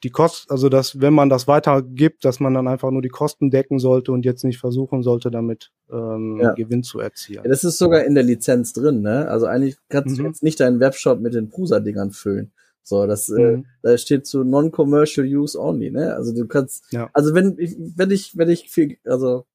die 0.04 0.10
Kosten, 0.10 0.52
also 0.52 0.68
dass 0.68 1.00
wenn 1.00 1.14
man 1.14 1.30
das 1.30 1.48
weitergibt, 1.48 2.26
dass 2.26 2.40
man 2.42 2.54
dann 2.54 2.68
einfach 2.68 2.92
nur 2.92 3.02
die 3.02 3.10
Kosten 3.10 3.50
decken 3.50 3.80
sollte 3.80 4.12
und 4.12 4.26
jetzt 4.26 4.44
nicht 4.44 4.60
versuchen 4.60 5.02
sollte, 5.02 5.32
damit 5.32 5.72
ähm, 5.90 6.40
ja. 6.42 6.54
Gewinn 6.54 6.84
zu 6.84 7.00
erzielen. 7.00 7.44
Ja, 7.46 7.50
das 7.50 7.64
ist 7.64 7.78
sogar 7.78 8.04
in 8.04 8.14
der 8.14 8.24
Lizenz 8.24 8.74
drin, 8.74 9.02
ne? 9.02 9.28
Also 9.30 9.46
eigentlich 9.46 9.78
kannst 9.88 10.18
mhm. 10.18 10.22
du 10.22 10.28
jetzt 10.28 10.44
nicht 10.44 10.60
deinen 10.60 10.82
Webshop 10.82 11.22
mit 11.22 11.34
den 11.34 11.50
Prusa-Dingern 11.50 12.12
füllen. 12.12 12.52
So, 12.84 13.08
das 13.08 13.30
äh, 13.30 13.58
mhm. 13.58 13.60
äh, 13.60 13.64
da 13.82 13.98
steht 13.98 14.28
zu 14.28 14.44
non-commercial 14.44 15.26
use 15.26 15.58
only, 15.58 15.90
ne? 15.90 16.14
Also 16.16 16.34
du 16.34 16.48
kannst, 16.48 16.84
ja. 16.92 17.10
also 17.14 17.34
wenn 17.34 17.56
ich, 17.58 17.76
wenn 17.96 18.12
ich, 18.12 18.38
wenn 18.38 18.50
ich 18.50 18.70
viel, 18.70 18.98
also 19.06 19.46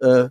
äh, 0.00 0.28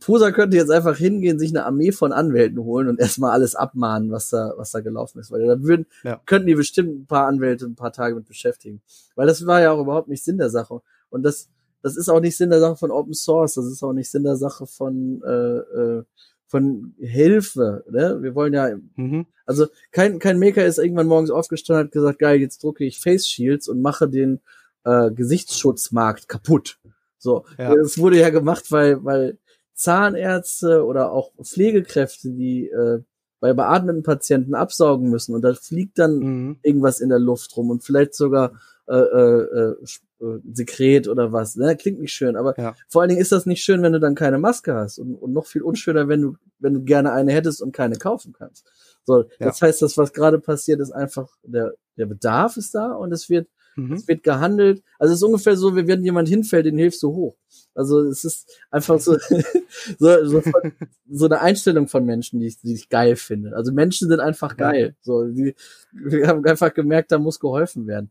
Pusa 0.00 0.32
könnte 0.32 0.56
jetzt 0.56 0.70
einfach 0.70 0.96
hingehen, 0.96 1.38
sich 1.38 1.50
eine 1.50 1.64
Armee 1.64 1.92
von 1.92 2.12
Anwälten 2.12 2.58
holen 2.62 2.88
und 2.88 3.00
erstmal 3.00 3.32
alles 3.32 3.54
abmahnen, 3.54 4.10
was 4.10 4.28
da, 4.28 4.52
was 4.56 4.70
da 4.70 4.80
gelaufen 4.80 5.18
ist. 5.18 5.30
Weil 5.30 5.46
da 5.46 5.62
würden, 5.62 5.86
ja. 6.04 6.20
könnten 6.26 6.46
die 6.46 6.54
bestimmt 6.54 7.00
ein 7.00 7.06
paar 7.06 7.26
Anwälte 7.26 7.64
ein 7.64 7.74
paar 7.74 7.92
Tage 7.92 8.14
mit 8.14 8.26
beschäftigen. 8.26 8.82
Weil 9.14 9.26
das 9.26 9.46
war 9.46 9.60
ja 9.60 9.72
auch 9.72 9.80
überhaupt 9.80 10.08
nicht 10.08 10.24
Sinn 10.24 10.38
der 10.38 10.50
Sache. 10.50 10.82
Und 11.08 11.22
das, 11.22 11.48
das 11.82 11.96
ist 11.96 12.08
auch 12.08 12.20
nicht 12.20 12.36
Sinn 12.36 12.50
der 12.50 12.60
Sache 12.60 12.76
von 12.76 12.90
Open 12.90 13.14
Source, 13.14 13.54
das 13.54 13.66
ist 13.66 13.82
auch 13.82 13.92
nicht 13.94 14.10
Sinn 14.10 14.24
der 14.24 14.36
Sache 14.36 14.66
von 14.66 15.22
äh, 15.24 15.58
äh, 15.58 16.04
von 16.48 16.94
Hilfe. 16.98 17.84
Ne? 17.90 18.18
Wir 18.20 18.34
wollen 18.34 18.54
ja, 18.54 18.70
mhm. 18.96 19.26
also 19.44 19.66
kein, 19.92 20.18
kein 20.18 20.38
Maker 20.38 20.64
ist 20.64 20.78
irgendwann 20.78 21.06
morgens 21.06 21.30
aufgestanden 21.30 21.82
und 21.82 21.86
hat 21.88 21.92
gesagt, 21.92 22.18
geil, 22.18 22.40
jetzt 22.40 22.62
drucke 22.64 22.84
ich 22.84 23.00
Face 23.00 23.28
Shields 23.28 23.68
und 23.68 23.82
mache 23.82 24.08
den 24.08 24.40
äh, 24.84 25.10
Gesichtsschutzmarkt 25.10 26.28
kaputt. 26.28 26.78
So, 27.18 27.44
ja. 27.58 27.74
das 27.74 27.98
wurde 27.98 28.18
ja 28.18 28.30
gemacht, 28.30 28.72
weil, 28.72 29.04
weil 29.04 29.38
Zahnärzte 29.78 30.84
oder 30.84 31.12
auch 31.12 31.30
Pflegekräfte, 31.42 32.30
die 32.30 32.68
äh, 32.68 33.00
bei 33.40 33.52
beatmeten 33.52 34.02
Patienten 34.02 34.54
absaugen 34.56 35.08
müssen 35.08 35.34
und 35.34 35.42
da 35.42 35.54
fliegt 35.54 35.98
dann 35.98 36.18
mhm. 36.18 36.58
irgendwas 36.62 37.00
in 37.00 37.08
der 37.08 37.20
Luft 37.20 37.56
rum 37.56 37.70
und 37.70 37.84
vielleicht 37.84 38.14
sogar 38.14 38.52
äh, 38.88 38.96
äh, 38.96 39.74
äh, 40.20 40.40
Sekret 40.52 41.06
oder 41.06 41.32
was. 41.32 41.54
Ne? 41.54 41.76
Klingt 41.76 42.00
nicht 42.00 42.12
schön, 42.12 42.34
aber 42.34 42.58
ja. 42.58 42.74
vor 42.88 43.02
allen 43.02 43.10
Dingen 43.10 43.20
ist 43.20 43.30
das 43.30 43.46
nicht 43.46 43.62
schön, 43.62 43.82
wenn 43.82 43.92
du 43.92 44.00
dann 44.00 44.16
keine 44.16 44.38
Maske 44.38 44.74
hast 44.74 44.98
und, 44.98 45.14
und 45.14 45.32
noch 45.32 45.46
viel 45.46 45.62
unschöner, 45.62 46.08
wenn 46.08 46.22
du 46.22 46.36
wenn 46.58 46.74
du 46.74 46.82
gerne 46.82 47.12
eine 47.12 47.32
hättest 47.32 47.62
und 47.62 47.70
keine 47.70 47.96
kaufen 47.96 48.32
kannst. 48.32 48.66
So, 49.04 49.22
ja. 49.22 49.28
das 49.38 49.62
heißt, 49.62 49.80
das 49.80 49.96
was 49.96 50.12
gerade 50.12 50.40
passiert, 50.40 50.80
ist 50.80 50.90
einfach 50.90 51.28
der 51.44 51.74
der 51.96 52.06
Bedarf 52.06 52.56
ist 52.56 52.74
da 52.74 52.92
und 52.92 53.12
es 53.12 53.30
wird 53.30 53.46
mhm. 53.78 53.92
es 53.92 54.08
wird 54.08 54.22
gehandelt. 54.22 54.82
Also 54.98 55.12
es 55.12 55.20
ist 55.20 55.24
ungefähr 55.24 55.56
so, 55.56 55.76
wie 55.76 55.86
wenn 55.86 56.04
jemand 56.04 56.28
hinfällt, 56.28 56.66
den 56.66 56.78
hilfst 56.78 57.02
du 57.02 57.14
hoch. 57.14 57.36
Also 57.74 58.02
es 58.02 58.24
ist 58.24 58.50
einfach 58.70 59.00
so 59.00 59.16
so, 59.98 60.24
so, 60.24 60.40
von, 60.40 60.72
so 61.08 61.24
eine 61.26 61.40
Einstellung 61.40 61.88
von 61.88 62.04
Menschen, 62.04 62.40
die 62.40 62.46
ich, 62.46 62.60
die 62.60 62.74
ich 62.74 62.88
geil 62.88 63.16
finde. 63.16 63.54
Also 63.56 63.72
Menschen 63.72 64.08
sind 64.08 64.20
einfach 64.20 64.56
geil. 64.56 64.96
So, 65.00 65.24
die, 65.24 65.54
wir 65.92 66.26
haben 66.26 66.44
einfach 66.44 66.74
gemerkt, 66.74 67.12
da 67.12 67.18
muss 67.18 67.40
geholfen 67.40 67.86
werden. 67.86 68.10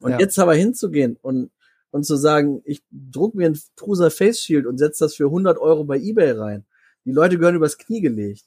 Und 0.00 0.12
ja. 0.12 0.18
jetzt 0.20 0.38
aber 0.38 0.54
hinzugehen 0.54 1.16
und, 1.20 1.50
und 1.90 2.04
zu 2.04 2.16
sagen, 2.16 2.62
ich 2.64 2.82
druck 2.90 3.34
mir 3.34 3.46
ein 3.46 3.58
Prusa 3.76 4.10
Face 4.10 4.40
Shield 4.40 4.66
und 4.66 4.78
setze 4.78 5.04
das 5.04 5.14
für 5.14 5.26
100 5.26 5.58
Euro 5.58 5.84
bei 5.84 5.98
eBay 5.98 6.32
rein. 6.32 6.64
Die 7.04 7.12
Leute 7.12 7.38
gehören 7.38 7.56
übers 7.56 7.78
Knie 7.78 8.00
gelegt. 8.00 8.44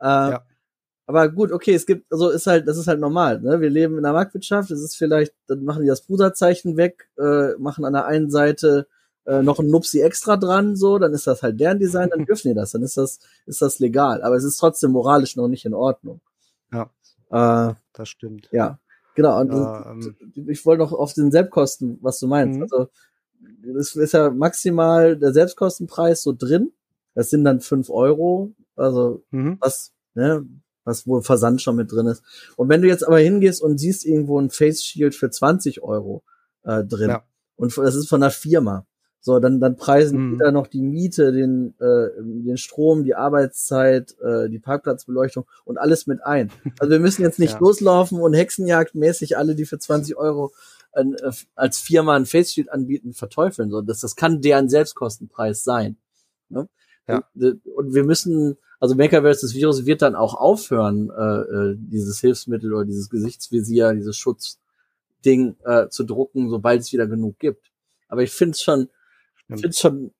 Äh, 0.00 0.06
ja. 0.06 0.46
Aber 1.06 1.28
gut, 1.28 1.52
okay, 1.52 1.74
es 1.74 1.86
gibt, 1.86 2.10
also 2.10 2.30
ist 2.30 2.46
halt, 2.46 2.66
das 2.66 2.78
ist 2.78 2.86
halt 2.86 3.00
normal. 3.00 3.40
Ne? 3.40 3.60
Wir 3.60 3.68
leben 3.68 3.96
in 3.96 4.02
der 4.02 4.12
Marktwirtschaft. 4.12 4.70
Es 4.70 4.80
ist 4.80 4.96
vielleicht, 4.96 5.34
dann 5.46 5.64
machen 5.64 5.82
die 5.82 5.88
das 5.88 6.02
Prusa-Zeichen 6.02 6.76
weg, 6.76 7.08
äh, 7.18 7.52
machen 7.58 7.84
an 7.84 7.92
der 7.92 8.06
einen 8.06 8.30
Seite 8.30 8.86
äh, 9.26 9.42
noch 9.42 9.58
ein 9.58 9.68
Nupsi 9.68 10.00
extra 10.00 10.36
dran, 10.36 10.76
so, 10.76 10.98
dann 10.98 11.12
ist 11.14 11.26
das 11.26 11.42
halt 11.42 11.58
deren 11.58 11.78
Design, 11.78 12.10
dann 12.10 12.24
dürfen 12.26 12.48
die 12.48 12.54
das, 12.54 12.72
dann 12.72 12.82
ist 12.82 12.96
das, 12.96 13.20
ist 13.46 13.62
das 13.62 13.78
legal. 13.78 14.22
Aber 14.22 14.36
es 14.36 14.44
ist 14.44 14.58
trotzdem 14.58 14.92
moralisch 14.92 15.36
noch 15.36 15.48
nicht 15.48 15.64
in 15.64 15.74
Ordnung. 15.74 16.20
Ja. 16.72 16.90
Äh, 17.30 17.74
das 17.92 18.08
stimmt. 18.08 18.48
Ja. 18.52 18.78
Genau, 19.14 19.40
und 19.40 19.52
ja, 19.52 19.92
ähm, 19.92 20.16
ich 20.48 20.66
wollte 20.66 20.82
noch 20.82 20.92
auf 20.92 21.14
den 21.14 21.30
Selbstkosten, 21.30 21.98
was 22.02 22.18
du 22.18 22.26
meinst. 22.26 22.56
Mhm. 22.56 22.62
Also 22.64 22.88
das 23.62 23.94
ist 23.94 24.12
ja 24.12 24.30
maximal 24.30 25.16
der 25.16 25.32
Selbstkostenpreis 25.32 26.22
so 26.22 26.32
drin. 26.32 26.72
Das 27.14 27.30
sind 27.30 27.44
dann 27.44 27.60
fünf 27.60 27.90
Euro, 27.90 28.52
also 28.74 29.22
mhm. 29.30 29.56
was, 29.60 29.92
ne, 30.14 30.44
was 30.84 31.06
wohl 31.06 31.22
Versand 31.22 31.62
schon 31.62 31.76
mit 31.76 31.90
drin 31.90 32.06
ist. 32.06 32.22
Und 32.56 32.68
wenn 32.68 32.82
du 32.82 32.88
jetzt 32.88 33.06
aber 33.06 33.18
hingehst 33.18 33.62
und 33.62 33.78
siehst 33.78 34.04
irgendwo 34.04 34.40
ein 34.40 34.50
Face 34.50 34.84
Shield 34.84 35.14
für 35.14 35.30
20 35.30 35.82
Euro 35.82 36.22
äh, 36.64 36.84
drin, 36.84 37.10
ja. 37.10 37.24
und 37.56 37.76
das 37.76 37.94
ist 37.94 38.08
von 38.08 38.22
einer 38.22 38.30
Firma, 38.30 38.86
so, 39.24 39.38
dann, 39.38 39.58
dann 39.58 39.76
preisen 39.76 40.18
mhm. 40.18 40.32
die 40.32 40.38
da 40.38 40.52
noch 40.52 40.66
die 40.66 40.82
Miete, 40.82 41.32
den, 41.32 41.74
äh, 41.80 42.08
den 42.22 42.58
Strom, 42.58 43.04
die 43.04 43.14
Arbeitszeit, 43.14 44.14
äh, 44.20 44.50
die 44.50 44.58
Parkplatzbeleuchtung 44.58 45.46
und 45.64 45.78
alles 45.78 46.06
mit 46.06 46.22
ein. 46.22 46.50
Also 46.78 46.90
wir 46.90 47.00
müssen 47.00 47.22
jetzt 47.22 47.38
nicht 47.38 47.54
ja. 47.54 47.58
loslaufen 47.58 48.20
und 48.20 48.34
Hexenjagdmäßig 48.34 49.38
alle, 49.38 49.54
die 49.54 49.64
für 49.64 49.78
20 49.78 50.18
Euro 50.18 50.52
äh, 50.92 51.04
als 51.54 51.78
Firma 51.78 52.16
ein 52.16 52.26
Face 52.26 52.52
Shield 52.52 52.70
anbieten, 52.70 53.14
verteufeln. 53.14 53.70
So, 53.70 53.80
das, 53.80 54.00
das 54.00 54.14
kann 54.14 54.42
deren 54.42 54.68
Selbstkostenpreis 54.68 55.64
sein. 55.64 55.96
Ne? 56.50 56.68
Ja. 57.06 57.22
Und 57.34 57.94
wir 57.94 58.04
müssen, 58.04 58.56
also 58.80 58.94
Maker 58.94 59.22
vs. 59.22 59.54
Virus 59.54 59.86
wird 59.86 60.02
dann 60.02 60.14
auch 60.14 60.34
aufhören, 60.34 61.10
äh, 61.10 61.22
äh, 61.22 61.76
dieses 61.76 62.20
Hilfsmittel 62.20 62.72
oder 62.72 62.84
dieses 62.84 63.10
Gesichtsvisier, 63.10 63.92
dieses 63.92 64.16
Schutzding 64.16 65.56
äh, 65.64 65.88
zu 65.88 66.04
drucken, 66.04 66.48
sobald 66.48 66.80
es 66.80 66.92
wieder 66.92 67.06
genug 67.06 67.38
gibt. 67.38 67.70
Aber 68.08 68.22
ich 68.22 68.30
finde 68.30 68.52
es 68.52 68.62
schon 68.62 68.88
ich 69.48 69.60
finde 69.60 69.76
schon, 69.76 70.10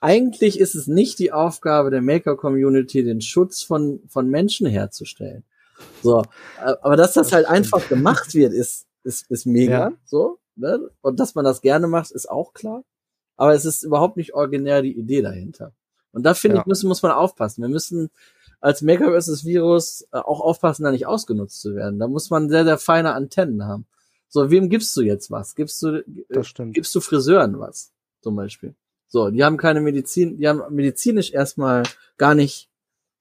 eigentlich 0.00 0.60
ist 0.60 0.74
es 0.74 0.86
nicht 0.86 1.18
die 1.18 1.32
Aufgabe 1.32 1.90
der 1.90 2.02
Maker-Community, 2.02 3.02
den 3.02 3.20
Schutz 3.20 3.62
von, 3.62 4.00
von 4.08 4.28
Menschen 4.28 4.66
herzustellen. 4.66 5.44
So, 6.02 6.22
äh, 6.60 6.74
aber 6.82 6.96
dass 6.96 7.14
das, 7.14 7.28
das 7.28 7.32
halt 7.32 7.46
stimmt. 7.46 7.56
einfach 7.56 7.88
gemacht 7.88 8.34
wird, 8.34 8.52
ist, 8.52 8.86
ist, 9.04 9.30
ist 9.30 9.46
mega, 9.46 9.90
ja. 9.90 9.92
so, 10.04 10.38
ne? 10.56 10.90
Und 11.00 11.20
dass 11.20 11.34
man 11.34 11.44
das 11.44 11.60
gerne 11.60 11.88
macht, 11.88 12.10
ist 12.10 12.28
auch 12.28 12.52
klar. 12.52 12.84
Aber 13.36 13.54
es 13.54 13.64
ist 13.64 13.84
überhaupt 13.84 14.16
nicht 14.16 14.34
originär 14.34 14.82
die 14.82 14.96
Idee 14.96 15.22
dahinter. 15.22 15.72
Und 16.12 16.24
da 16.24 16.34
finde 16.34 16.56
ja. 16.56 16.62
ich, 16.62 16.66
muss, 16.66 16.82
muss 16.84 17.02
man 17.02 17.12
aufpassen. 17.12 17.62
Wir 17.62 17.68
müssen 17.68 18.10
als 18.60 18.82
Maker 18.82 19.18
vs. 19.18 19.44
Virus 19.44 20.08
äh, 20.12 20.18
auch 20.18 20.40
aufpassen, 20.40 20.84
da 20.84 20.90
nicht 20.90 21.06
ausgenutzt 21.06 21.60
zu 21.60 21.74
werden. 21.74 21.98
Da 21.98 22.08
muss 22.08 22.30
man 22.30 22.48
sehr, 22.48 22.64
sehr 22.64 22.78
feine 22.78 23.12
Antennen 23.12 23.64
haben. 23.64 23.86
So, 24.28 24.50
wem 24.50 24.68
gibst 24.68 24.96
du 24.96 25.02
jetzt 25.02 25.30
was? 25.30 25.54
Gibst 25.54 25.82
du, 25.82 25.98
äh, 25.98 26.42
gibst 26.72 26.94
du 26.94 27.00
Friseuren 27.00 27.58
was? 27.58 27.92
zum 28.20 28.36
Beispiel. 28.36 28.74
So, 29.06 29.30
die 29.30 29.42
haben 29.42 29.56
keine 29.56 29.80
Medizin, 29.80 30.36
die 30.36 30.48
haben 30.48 30.62
medizinisch 30.74 31.32
erstmal 31.32 31.84
gar 32.18 32.34
nicht, 32.34 32.68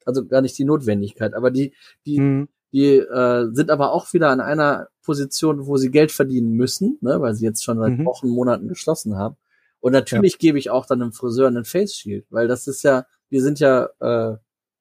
also 0.06 0.26
gar 0.26 0.42
nicht 0.42 0.58
die 0.58 0.66
Notwendigkeit, 0.66 1.34
aber 1.34 1.50
die, 1.50 1.74
die, 2.06 2.20
mhm. 2.20 2.50
die 2.74 2.98
äh, 2.98 3.48
sind 3.54 3.72
aber 3.72 3.94
auch 3.94 4.12
wieder 4.14 4.30
an 4.30 4.42
einer 4.42 4.90
Position, 5.04 5.66
wo 5.66 5.78
sie 5.78 5.90
Geld 5.90 6.12
verdienen 6.12 6.52
müssen, 6.52 6.98
ne, 7.02 7.22
weil 7.22 7.36
sie 7.36 7.46
jetzt 7.46 7.64
schon 7.64 7.80
seit 7.80 7.98
mhm. 7.98 8.06
Wochen, 8.06 8.28
Monaten 8.28 8.68
geschlossen 8.68 9.16
haben. 9.16 9.38
Und 9.80 9.91
natürlich 9.91 10.34
ja. 10.34 10.38
gebe 10.39 10.59
ich 10.59 10.69
auch 10.69 10.86
dann 10.86 11.01
einem 11.01 11.13
Friseur 11.13 11.47
einen 11.47 11.65
Face 11.65 11.95
Shield, 11.95 12.25
weil 12.30 12.47
das 12.47 12.67
ist 12.67 12.84
ja, 12.84 13.05
wir 13.30 13.41
sind 13.41 13.59
ja 13.59 13.89
äh, 13.99 14.38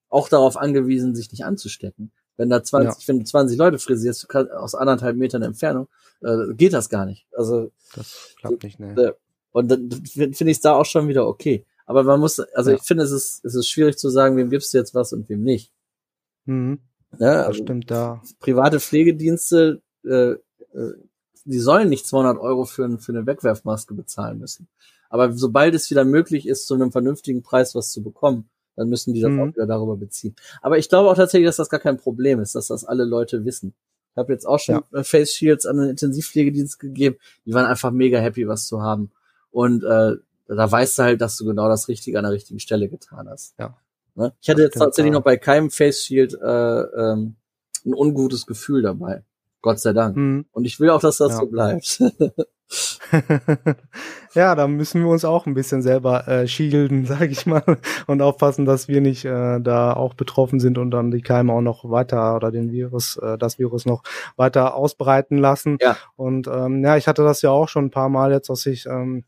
auch 0.08 0.28
darauf 0.28 0.56
angewiesen, 0.56 1.14
sich 1.14 1.30
nicht 1.30 1.44
anzustecken. 1.44 2.12
Wenn 2.36 2.50
da 2.50 2.62
20, 2.62 3.02
ja. 3.02 3.08
wenn 3.08 3.20
du 3.20 3.24
20 3.24 3.58
Leute 3.58 3.78
frisierst 3.78 4.34
aus 4.34 4.74
anderthalb 4.74 5.16
Metern 5.16 5.42
Entfernung, 5.42 5.88
äh, 6.22 6.54
geht 6.54 6.72
das 6.72 6.88
gar 6.88 7.06
nicht. 7.06 7.26
Also 7.32 7.70
das 7.94 8.34
klappt 8.38 8.62
nicht, 8.62 8.78
ne. 8.78 8.94
Äh, 9.00 9.12
und 9.52 9.68
dann 9.70 9.90
finde 9.90 10.50
ich 10.50 10.58
es 10.58 10.60
da 10.60 10.74
auch 10.74 10.84
schon 10.84 11.08
wieder 11.08 11.26
okay. 11.26 11.64
Aber 11.86 12.02
man 12.02 12.20
muss, 12.20 12.38
also 12.40 12.70
ja. 12.70 12.76
ich 12.76 12.82
finde, 12.82 13.04
es 13.04 13.10
ist, 13.10 13.44
es 13.44 13.54
ist 13.54 13.68
schwierig 13.68 13.96
zu 13.96 14.10
sagen, 14.10 14.36
wem 14.36 14.50
gibst 14.50 14.74
du 14.74 14.78
jetzt 14.78 14.94
was 14.94 15.12
und 15.12 15.28
wem 15.28 15.42
nicht. 15.42 15.72
Mhm. 16.44 16.80
Ja, 17.18 17.44
also 17.44 17.62
stimmt 17.62 17.90
da. 17.90 18.22
Private 18.40 18.80
Pflegedienste, 18.80 19.80
äh, 20.04 20.32
äh, 20.32 20.92
die 21.46 21.58
sollen 21.58 21.88
nicht 21.88 22.06
200 22.06 22.38
Euro 22.38 22.64
für, 22.64 22.98
für 22.98 23.12
eine 23.12 23.26
Wegwerfmaske 23.26 23.94
bezahlen 23.94 24.38
müssen. 24.38 24.68
Aber 25.08 25.32
sobald 25.32 25.74
es 25.74 25.90
wieder 25.90 26.04
möglich 26.04 26.46
ist, 26.46 26.66
zu 26.66 26.74
einem 26.74 26.92
vernünftigen 26.92 27.42
Preis 27.42 27.74
was 27.74 27.92
zu 27.92 28.02
bekommen, 28.02 28.48
dann 28.74 28.88
müssen 28.88 29.14
die 29.14 29.20
das 29.20 29.30
mhm. 29.30 29.40
auch 29.40 29.46
wieder 29.46 29.66
darüber 29.66 29.96
beziehen. 29.96 30.34
Aber 30.60 30.76
ich 30.78 30.88
glaube 30.88 31.08
auch 31.08 31.16
tatsächlich, 31.16 31.48
dass 31.48 31.56
das 31.56 31.70
gar 31.70 31.80
kein 31.80 31.96
Problem 31.96 32.40
ist, 32.40 32.54
dass 32.54 32.66
das 32.66 32.84
alle 32.84 33.04
Leute 33.04 33.44
wissen. 33.44 33.74
Ich 34.12 34.18
habe 34.18 34.32
jetzt 34.32 34.46
auch 34.46 34.58
schon 34.58 34.82
ja. 34.92 35.00
Äh, 35.00 35.04
Face 35.04 35.32
Shields 35.32 35.66
an 35.66 35.78
den 35.78 35.90
Intensivpflegedienst 35.90 36.78
gegeben. 36.78 37.16
Die 37.44 37.54
waren 37.54 37.64
einfach 37.64 37.90
mega 37.90 38.18
happy, 38.18 38.48
was 38.48 38.66
zu 38.66 38.82
haben. 38.82 39.10
Und 39.50 39.84
äh, 39.84 40.16
da 40.48 40.70
weißt 40.70 40.98
du 40.98 41.02
halt, 41.02 41.20
dass 41.20 41.36
du 41.36 41.44
genau 41.44 41.68
das 41.68 41.88
Richtige 41.88 42.18
an 42.18 42.24
der 42.24 42.32
richtigen 42.32 42.60
Stelle 42.60 42.88
getan 42.88 43.28
hast. 43.28 43.54
Ja. 43.58 43.76
Ne? 44.14 44.32
Ich 44.40 44.48
hatte 44.48 44.62
jetzt 44.62 44.78
tatsächlich 44.78 45.12
noch 45.12 45.22
bei 45.22 45.36
keinem 45.36 45.70
Face 45.70 46.04
Shield 46.04 46.34
äh, 46.34 46.80
ähm, 46.80 47.36
ein 47.84 47.94
ungutes 47.94 48.46
Gefühl 48.46 48.82
dabei. 48.82 49.22
Gott 49.66 49.80
sei 49.80 49.92
Dank. 49.92 50.16
Mhm. 50.16 50.46
Und 50.52 50.64
ich 50.64 50.78
will 50.78 50.90
auch, 50.90 51.00
dass 51.00 51.16
das 51.18 51.32
ja. 51.32 51.38
so 51.38 51.46
bleibt. 51.46 52.00
ja, 54.34 54.54
da 54.54 54.68
müssen 54.68 55.02
wir 55.02 55.08
uns 55.08 55.24
auch 55.24 55.46
ein 55.46 55.54
bisschen 55.54 55.82
selber 55.82 56.28
äh, 56.28 56.46
shielden, 56.46 57.04
sage 57.06 57.26
ich 57.26 57.46
mal, 57.46 57.64
und 58.06 58.22
aufpassen, 58.22 58.64
dass 58.64 58.86
wir 58.86 59.00
nicht 59.00 59.24
äh, 59.24 59.60
da 59.60 59.92
auch 59.92 60.14
betroffen 60.14 60.60
sind 60.60 60.78
und 60.78 60.92
dann 60.92 61.10
die 61.10 61.20
Keime 61.20 61.52
auch 61.52 61.62
noch 61.62 61.90
weiter 61.90 62.36
oder 62.36 62.52
den 62.52 62.70
Virus, 62.70 63.16
äh, 63.16 63.36
das 63.38 63.58
Virus 63.58 63.86
noch 63.86 64.04
weiter 64.36 64.76
ausbreiten 64.76 65.38
lassen. 65.38 65.78
Ja. 65.80 65.96
Und 66.14 66.46
ähm, 66.46 66.84
ja, 66.84 66.96
ich 66.96 67.08
hatte 67.08 67.24
das 67.24 67.42
ja 67.42 67.50
auch 67.50 67.68
schon 67.68 67.86
ein 67.86 67.90
paar 67.90 68.08
Mal 68.08 68.30
jetzt, 68.30 68.48
dass 68.48 68.66
ich 68.66 68.86
ähm, 68.86 69.24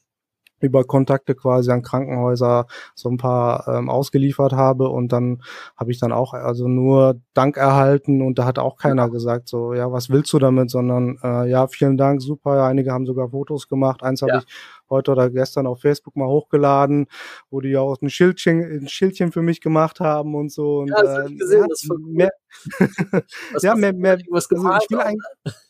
über 0.61 0.85
Kontakte 0.85 1.35
quasi 1.35 1.71
an 1.71 1.83
Krankenhäuser 1.83 2.67
so 2.95 3.09
ein 3.09 3.17
paar 3.17 3.67
ähm, 3.69 3.89
ausgeliefert 3.89 4.53
habe 4.53 4.89
und 4.89 5.13
dann 5.13 5.43
habe 5.77 5.91
ich 5.91 5.99
dann 5.99 6.13
auch 6.13 6.35
also 6.35 6.69
nur 6.69 7.21
Dank 7.35 7.57
erhalten 7.57 8.23
und 8.23 8.39
da 8.39 8.45
hat 8.45 8.59
auch 8.59 8.77
keiner 8.77 9.03
ja. 9.03 9.09
gesagt 9.09 9.49
so 9.49 9.75
ja 9.75 9.91
was 9.93 10.11
willst 10.11 10.33
du 10.33 10.39
damit 10.39 10.71
sondern 10.71 11.19
äh, 11.23 11.49
ja 11.49 11.67
vielen 11.67 11.97
Dank 11.97 12.23
super 12.23 12.65
einige 12.65 12.93
haben 12.93 13.07
sogar 13.07 13.31
Fotos 13.31 13.69
gemacht 13.69 14.03
eins 14.03 14.21
ja. 14.21 14.29
habe 14.29 14.45
ich 14.45 14.55
heute 14.91 15.13
oder 15.13 15.31
gestern 15.31 15.67
auf 15.67 15.81
Facebook 15.81 16.17
mal 16.17 16.29
hochgeladen 16.29 17.07
wo 17.51 17.61
die 17.61 17.77
auch 17.77 18.01
ein 18.01 18.11
Schildchen 18.11 18.63
ein 18.63 18.89
Schildchen 18.89 19.33
für 19.33 19.43
mich 19.43 19.61
gemacht 19.61 20.01
haben 20.01 20.35
und 20.35 20.51
so 20.51 20.79
und, 20.81 20.89
ja, 20.89 21.03
das 21.03 21.19
habe 21.19 21.31
ich 21.33 21.39
gesehen 21.39 21.67
das 21.69 21.83
voll 21.87 21.99
cool. 22.01 22.13
mehr, 22.13 22.31
ja 23.63 23.75
mehr 23.75 23.93
mehr 23.93 24.19
was 24.31 24.51
also 24.51 24.69
ich 24.81 24.91
will 24.91 25.01
eigentlich 25.01 25.68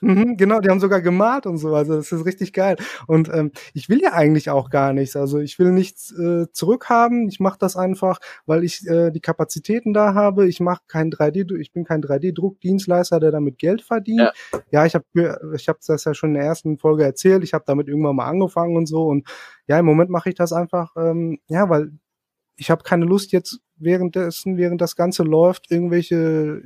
Mhm, 0.00 0.36
genau, 0.36 0.60
die 0.60 0.68
haben 0.68 0.80
sogar 0.80 1.00
gemalt 1.00 1.46
und 1.46 1.58
so, 1.58 1.74
also 1.74 1.96
das 1.96 2.12
ist 2.12 2.24
richtig 2.24 2.52
geil. 2.52 2.76
Und 3.06 3.28
ähm, 3.32 3.52
ich 3.74 3.88
will 3.88 4.00
ja 4.02 4.12
eigentlich 4.12 4.50
auch 4.50 4.70
gar 4.70 4.92
nichts, 4.92 5.16
also 5.16 5.38
ich 5.38 5.58
will 5.58 5.72
nichts 5.72 6.12
äh, 6.12 6.46
zurückhaben. 6.52 7.28
Ich 7.28 7.40
mache 7.40 7.58
das 7.58 7.76
einfach, 7.76 8.18
weil 8.46 8.64
ich 8.64 8.86
äh, 8.86 9.10
die 9.10 9.20
Kapazitäten 9.20 9.92
da 9.92 10.14
habe. 10.14 10.48
Ich 10.48 10.60
mache 10.60 10.82
kein 10.86 11.10
3D, 11.10 11.56
ich 11.58 11.72
bin 11.72 11.84
kein 11.84 12.02
3D-Druckdienstleister, 12.02 13.20
der 13.20 13.30
damit 13.30 13.58
Geld 13.58 13.82
verdient. 13.82 14.32
Ja, 14.52 14.60
ja 14.70 14.86
ich 14.86 14.94
habe 14.94 15.04
ich 15.54 15.68
habe 15.68 15.78
das 15.86 16.04
ja 16.04 16.14
schon 16.14 16.30
in 16.30 16.34
der 16.34 16.44
ersten 16.44 16.78
Folge 16.78 17.04
erzählt. 17.04 17.44
Ich 17.44 17.54
habe 17.54 17.64
damit 17.66 17.88
irgendwann 17.88 18.16
mal 18.16 18.26
angefangen 18.26 18.76
und 18.76 18.86
so. 18.86 19.06
Und 19.06 19.28
ja, 19.66 19.78
im 19.78 19.86
Moment 19.86 20.10
mache 20.10 20.28
ich 20.28 20.34
das 20.34 20.52
einfach, 20.52 20.94
ähm, 20.96 21.38
ja, 21.48 21.68
weil 21.68 21.92
ich 22.56 22.70
habe 22.70 22.82
keine 22.82 23.04
Lust 23.04 23.32
jetzt 23.32 23.60
währenddessen, 23.76 24.56
während 24.56 24.80
das 24.80 24.96
Ganze 24.96 25.22
läuft, 25.22 25.70
irgendwelche 25.70 26.62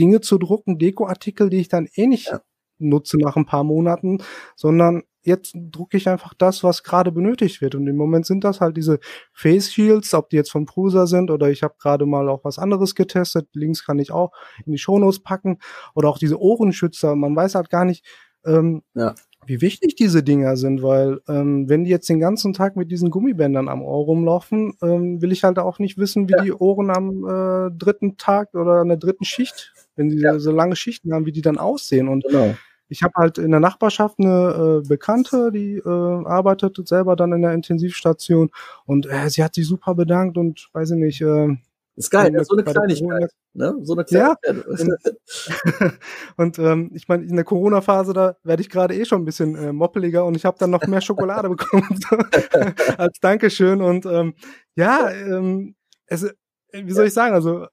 Dinge 0.00 0.20
zu 0.20 0.38
drucken, 0.38 0.78
Dekoartikel, 0.78 1.50
die 1.50 1.58
ich 1.58 1.68
dann 1.68 1.86
eh 1.94 2.06
nicht 2.06 2.28
ja. 2.28 2.40
nutze 2.78 3.18
nach 3.18 3.36
ein 3.36 3.44
paar 3.44 3.64
Monaten, 3.64 4.18
sondern 4.56 5.02
jetzt 5.22 5.54
drucke 5.54 5.98
ich 5.98 6.08
einfach 6.08 6.32
das, 6.32 6.64
was 6.64 6.82
gerade 6.82 7.12
benötigt 7.12 7.60
wird. 7.60 7.74
Und 7.74 7.86
im 7.86 7.96
Moment 7.96 8.24
sind 8.24 8.42
das 8.42 8.62
halt 8.62 8.78
diese 8.78 8.98
Face 9.34 9.70
Shields, 9.70 10.14
ob 10.14 10.30
die 10.30 10.36
jetzt 10.36 10.50
von 10.50 10.64
Prusa 10.64 11.06
sind 11.06 11.30
oder 11.30 11.50
ich 11.50 11.62
habe 11.62 11.74
gerade 11.78 12.06
mal 12.06 12.28
auch 12.30 12.42
was 12.44 12.58
anderes 12.58 12.94
getestet. 12.94 13.48
Links 13.52 13.84
kann 13.84 13.98
ich 13.98 14.10
auch 14.10 14.32
in 14.64 14.72
die 14.72 14.78
Shownotes 14.78 15.20
packen. 15.20 15.58
Oder 15.94 16.08
auch 16.08 16.18
diese 16.18 16.40
Ohrenschützer. 16.40 17.14
Man 17.16 17.36
weiß 17.36 17.54
halt 17.54 17.68
gar 17.68 17.84
nicht, 17.84 18.06
ähm, 18.44 18.82
ja 18.94 19.14
wie 19.46 19.60
wichtig 19.60 19.96
diese 19.96 20.22
Dinger 20.22 20.56
sind, 20.56 20.82
weil 20.82 21.20
ähm, 21.28 21.68
wenn 21.68 21.84
die 21.84 21.90
jetzt 21.90 22.08
den 22.08 22.20
ganzen 22.20 22.52
Tag 22.52 22.76
mit 22.76 22.90
diesen 22.90 23.10
Gummibändern 23.10 23.68
am 23.68 23.82
Ohr 23.82 24.04
rumlaufen, 24.04 24.74
ähm, 24.82 25.22
will 25.22 25.32
ich 25.32 25.44
halt 25.44 25.58
auch 25.58 25.78
nicht 25.78 25.98
wissen, 25.98 26.28
wie 26.28 26.34
ja. 26.34 26.42
die 26.42 26.52
Ohren 26.52 26.90
am 26.90 27.24
äh, 27.24 27.70
dritten 27.76 28.16
Tag 28.16 28.54
oder 28.54 28.80
an 28.80 28.88
der 28.88 28.96
dritten 28.98 29.24
Schicht, 29.24 29.72
wenn 30.00 30.10
sie 30.10 30.18
ja. 30.18 30.38
so 30.38 30.50
lange 30.50 30.76
Schichten 30.76 31.12
haben, 31.12 31.26
wie 31.26 31.32
die 31.32 31.42
dann 31.42 31.58
aussehen. 31.58 32.08
Und 32.08 32.24
genau. 32.24 32.54
ich 32.88 33.02
habe 33.02 33.12
halt 33.16 33.36
in 33.36 33.50
der 33.50 33.60
Nachbarschaft 33.60 34.18
eine 34.18 34.80
äh, 34.82 34.88
Bekannte, 34.88 35.52
die 35.52 35.76
äh, 35.76 35.88
arbeitet 35.88 36.76
selber 36.88 37.16
dann 37.16 37.32
in 37.32 37.42
der 37.42 37.52
Intensivstation 37.52 38.50
und 38.86 39.06
äh, 39.06 39.28
sie 39.28 39.44
hat 39.44 39.54
sich 39.54 39.66
super 39.66 39.94
bedankt 39.94 40.38
und 40.38 40.70
weiß 40.72 40.92
ich 40.92 40.96
nicht, 40.96 41.20
äh, 41.20 41.54
ist 41.96 42.10
geil, 42.10 42.32
ja, 42.32 42.42
so 42.44 42.54
eine 42.54 42.64
Kleinigkeit. 42.64 43.30
Ne? 43.52 43.74
So 43.82 43.92
eine 43.92 44.04
Kleinigkeit. 44.04 44.64
Ja. 44.78 45.90
und 46.36 46.58
ähm, 46.58 46.90
ich 46.94 47.08
meine, 47.08 47.24
in 47.24 47.34
der 47.34 47.44
Corona-Phase, 47.44 48.14
da 48.14 48.36
werde 48.42 48.62
ich 48.62 48.70
gerade 48.70 48.94
eh 48.94 49.04
schon 49.04 49.20
ein 49.20 49.26
bisschen 49.26 49.54
äh, 49.54 49.72
moppeliger 49.72 50.24
und 50.24 50.34
ich 50.34 50.46
habe 50.46 50.56
dann 50.58 50.70
noch 50.70 50.86
mehr 50.86 51.02
Schokolade 51.02 51.48
bekommen 51.50 52.00
als 52.96 53.18
Dankeschön. 53.20 53.82
Und 53.82 54.06
ähm, 54.06 54.32
ja, 54.76 55.10
ähm, 55.10 55.74
es, 56.06 56.22
äh, 56.22 56.32
wie 56.72 56.92
soll 56.92 57.08
ich 57.08 57.12
sagen, 57.12 57.34
also 57.34 57.66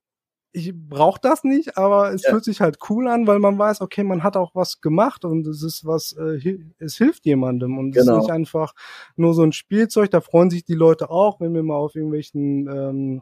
ich 0.51 0.73
brauche 0.73 1.19
das 1.21 1.43
nicht, 1.43 1.77
aber 1.77 2.13
es 2.13 2.23
ja. 2.23 2.31
fühlt 2.31 2.43
sich 2.43 2.61
halt 2.61 2.77
cool 2.89 3.07
an, 3.07 3.27
weil 3.27 3.39
man 3.39 3.59
weiß, 3.59 3.81
okay, 3.81 4.03
man 4.03 4.23
hat 4.23 4.37
auch 4.37 4.55
was 4.55 4.81
gemacht 4.81 5.25
und 5.25 5.45
es 5.45 5.61
ist 5.61 5.85
was, 5.85 6.13
äh, 6.13 6.57
es 6.79 6.97
hilft 6.97 7.25
jemandem 7.25 7.77
und 7.77 7.91
genau. 7.91 7.99
es 7.99 8.01
ist 8.01 8.05
genau. 8.07 8.19
nicht 8.19 8.31
einfach 8.31 8.73
nur 9.15 9.33
so 9.33 9.43
ein 9.43 9.51
Spielzeug. 9.51 10.09
Da 10.09 10.21
freuen 10.21 10.49
sich 10.49 10.65
die 10.65 10.73
Leute 10.73 11.09
auch, 11.09 11.39
wenn 11.39 11.53
wir 11.53 11.63
mal 11.63 11.75
auf 11.75 11.95
irgendwelchen 11.95 12.67
ähm, 12.67 13.21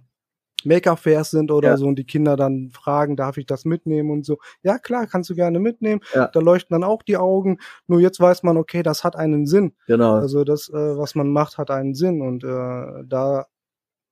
Make-up-Fairs 0.65 1.32
sind 1.32 1.51
oder 1.51 1.69
ja. 1.69 1.78
so 1.78 1.88
und 1.88 1.97
die 1.97 2.05
Kinder 2.05 2.36
dann 2.36 2.71
fragen, 2.71 3.15
darf 3.15 3.38
ich 3.38 3.45
das 3.45 3.65
mitnehmen 3.65 4.11
und 4.11 4.26
so. 4.26 4.38
Ja, 4.63 4.80
klar, 4.80 5.07
kannst 5.07 5.30
du 5.30 5.36
gerne 5.36 5.59
mitnehmen. 5.59 6.01
Ja. 6.13 6.28
Da 6.28 6.39
leuchten 6.39 6.73
dann 6.73 6.84
auch 6.84 7.03
die 7.03 7.17
Augen. 7.17 7.59
Nur 7.88 7.99
jetzt 7.99 8.19
weiß 8.19 8.43
man, 8.43 8.57
okay, 8.57 8.82
das 8.82 9.03
hat 9.03 9.15
einen 9.15 9.45
Sinn. 9.45 9.73
Genau. 9.88 10.15
Also 10.15 10.43
das, 10.43 10.69
äh, 10.69 10.97
was 10.97 11.15
man 11.15 11.30
macht, 11.30 11.57
hat 11.57 11.71
einen 11.71 11.93
Sinn 11.93 12.21
und 12.21 12.43
äh, 12.43 13.03
da 13.05 13.45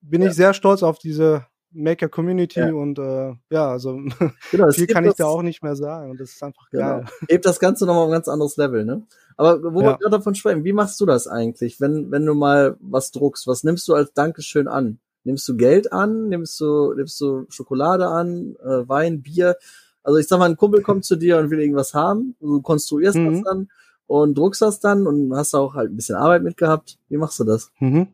bin 0.01 0.21
ich 0.21 0.33
sehr 0.33 0.53
stolz 0.53 0.83
auf 0.83 0.99
diese 0.99 1.45
Maker 1.73 2.09
Community 2.09 2.59
ja. 2.59 2.73
und 2.73 2.99
äh, 2.99 3.33
ja, 3.49 3.69
also 3.69 3.99
genau, 4.51 4.71
viel 4.71 4.87
kann 4.87 5.05
ich 5.05 5.15
da 5.15 5.25
auch 5.25 5.41
nicht 5.41 5.63
mehr 5.63 5.75
sagen 5.75 6.11
und 6.11 6.19
das 6.19 6.31
ist 6.31 6.43
einfach 6.43 6.69
genau. 6.69 6.83
geil. 6.83 7.05
Hebt 7.29 7.45
das 7.45 7.59
Ganze 7.59 7.85
nochmal 7.85 8.05
ein 8.05 8.11
ganz 8.11 8.27
anderes 8.27 8.57
Level, 8.57 8.85
ne? 8.85 9.03
Aber 9.35 9.61
wo 9.73 9.81
ja. 9.81 9.87
wir 9.87 9.97
gerade 9.97 10.17
davon 10.17 10.35
sprechen, 10.35 10.63
wie 10.63 10.73
machst 10.73 10.99
du 11.01 11.05
das 11.05 11.27
eigentlich, 11.27 11.81
wenn, 11.81 12.11
wenn 12.11 12.25
du 12.25 12.35
mal 12.35 12.77
was 12.79 13.11
druckst? 13.11 13.47
Was 13.47 13.63
nimmst 13.63 13.87
du 13.87 13.95
als 13.95 14.13
Dankeschön 14.13 14.67
an? 14.67 14.99
Nimmst 15.23 15.47
du 15.47 15.55
Geld 15.55 15.91
an? 15.91 16.29
Nimmst 16.29 16.59
du, 16.59 16.93
nimmst 16.93 17.19
du 17.21 17.45
Schokolade 17.49 18.07
an? 18.07 18.55
Äh, 18.61 18.87
Wein, 18.87 19.21
Bier? 19.21 19.57
Also 20.03 20.19
ich 20.19 20.27
sag 20.27 20.39
mal, 20.39 20.49
ein 20.49 20.57
Kumpel 20.57 20.81
kommt 20.81 21.05
zu 21.05 21.15
dir 21.15 21.37
und 21.37 21.49
will 21.49 21.59
irgendwas 21.59 21.93
haben. 21.93 22.35
Du 22.39 22.61
konstruierst 22.61 23.17
mhm. 23.17 23.31
das 23.31 23.43
dann 23.43 23.69
und 24.05 24.37
druckst 24.37 24.61
das 24.61 24.79
dann 24.79 25.07
und 25.07 25.33
hast 25.35 25.55
auch 25.55 25.73
halt 25.75 25.91
ein 25.91 25.95
bisschen 25.95 26.15
Arbeit 26.15 26.43
mitgehabt. 26.43 26.99
Wie 27.09 27.17
machst 27.17 27.39
du 27.39 27.43
das? 27.43 27.71
Mhm. 27.79 28.09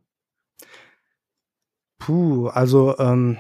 Puh, 2.00 2.48
also 2.48 2.98
ähm, 2.98 3.38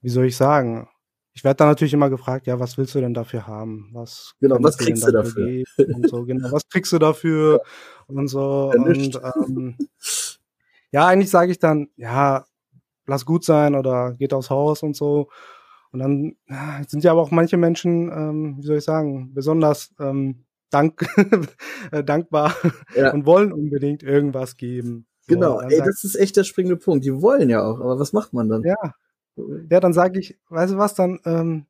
wie 0.00 0.08
soll 0.08 0.26
ich 0.26 0.36
sagen? 0.36 0.88
Ich 1.34 1.44
werde 1.44 1.58
dann 1.58 1.68
natürlich 1.68 1.92
immer 1.92 2.08
gefragt, 2.08 2.46
ja, 2.46 2.58
was 2.58 2.78
willst 2.78 2.94
du 2.94 3.00
denn 3.00 3.12
dafür 3.12 3.46
haben? 3.46 3.90
Was 3.92 4.34
genau, 4.40 4.56
was 4.60 4.78
kriegst 4.78 5.06
du 5.06 5.12
dafür? 5.12 5.64
dafür? 5.76 5.94
und 5.94 6.08
so, 6.08 6.24
genau, 6.24 6.50
was 6.50 6.66
kriegst 6.68 6.92
du 6.92 6.98
dafür? 6.98 7.60
Ja. 8.08 8.14
Und 8.14 8.28
so. 8.28 8.72
Ja, 8.74 8.80
und 8.80 9.20
ähm, 9.46 9.76
ja, 10.92 11.06
eigentlich 11.06 11.30
sage 11.30 11.52
ich 11.52 11.58
dann, 11.58 11.88
ja, 11.96 12.46
lass 13.06 13.26
gut 13.26 13.44
sein 13.44 13.74
oder 13.74 14.14
geht 14.14 14.32
aufs 14.32 14.48
Haus 14.48 14.82
und 14.82 14.96
so. 14.96 15.28
Und 15.92 16.00
dann 16.00 16.36
sind 16.88 17.04
ja 17.04 17.12
aber 17.12 17.22
auch 17.22 17.30
manche 17.30 17.56
Menschen, 17.56 18.10
ähm, 18.10 18.56
wie 18.58 18.66
soll 18.66 18.78
ich 18.78 18.84
sagen, 18.84 19.34
besonders 19.34 19.94
ähm, 19.98 20.46
dank 20.70 21.06
äh, 21.90 22.04
dankbar 22.04 22.54
ja. 22.94 23.12
und 23.12 23.26
wollen 23.26 23.52
unbedingt 23.52 24.02
irgendwas 24.02 24.56
geben. 24.56 25.06
So, 25.28 25.34
genau, 25.34 25.60
ey, 25.60 25.78
das 25.78 26.04
ist 26.04 26.14
echt 26.14 26.36
der 26.36 26.44
springende 26.44 26.76
Punkt. 26.76 27.04
Die 27.04 27.20
wollen 27.20 27.50
ja 27.50 27.64
auch, 27.64 27.80
aber 27.80 27.98
was 27.98 28.12
macht 28.12 28.32
man 28.32 28.48
dann? 28.48 28.62
Ja, 28.62 28.94
ja, 29.70 29.80
dann 29.80 29.92
sage 29.92 30.20
ich, 30.20 30.38
weißt 30.48 30.74
du 30.74 30.78
was, 30.78 30.94
dann 30.94 31.20
ähm, 31.24 31.66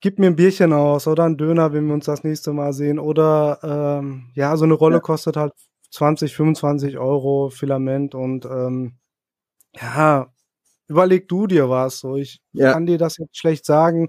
gib 0.00 0.18
mir 0.18 0.26
ein 0.26 0.36
Bierchen 0.36 0.72
aus 0.72 1.06
oder 1.06 1.24
ein 1.24 1.36
Döner, 1.36 1.72
wenn 1.72 1.86
wir 1.86 1.94
uns 1.94 2.04
das 2.04 2.24
nächste 2.24 2.52
Mal 2.52 2.72
sehen. 2.72 2.98
Oder 2.98 3.58
ähm, 3.62 4.30
ja, 4.34 4.56
so 4.56 4.64
eine 4.64 4.74
Rolle 4.74 4.96
ja. 4.96 5.00
kostet 5.00 5.36
halt 5.36 5.54
20, 5.90 6.34
25 6.34 6.98
Euro 6.98 7.50
Filament 7.50 8.14
und 8.14 8.44
ähm, 8.44 8.96
ja, 9.74 10.32
überleg 10.88 11.28
du 11.28 11.46
dir 11.46 11.68
was. 11.68 12.00
So, 12.00 12.16
ich 12.16 12.40
ja. 12.52 12.72
kann 12.72 12.86
dir 12.86 12.98
das 12.98 13.18
jetzt 13.18 13.36
schlecht 13.36 13.64
sagen, 13.64 14.08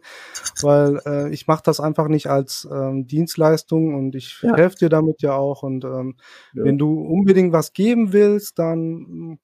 weil 0.61 0.99
äh, 1.05 1.33
ich 1.33 1.47
mache 1.47 1.63
das 1.63 1.79
einfach 1.79 2.07
nicht 2.07 2.27
als 2.27 2.67
ähm, 2.71 3.07
Dienstleistung 3.07 3.95
und 3.95 4.15
ich 4.15 4.41
ja. 4.41 4.55
helfe 4.55 4.77
dir 4.77 4.89
damit 4.89 5.21
ja 5.21 5.33
auch. 5.33 5.63
Und 5.63 5.85
ähm, 5.85 6.17
ja. 6.53 6.63
wenn 6.63 6.77
du 6.77 7.01
unbedingt 7.01 7.53
was 7.53 7.73
geben 7.73 8.13
willst, 8.13 8.59
dann 8.59 9.39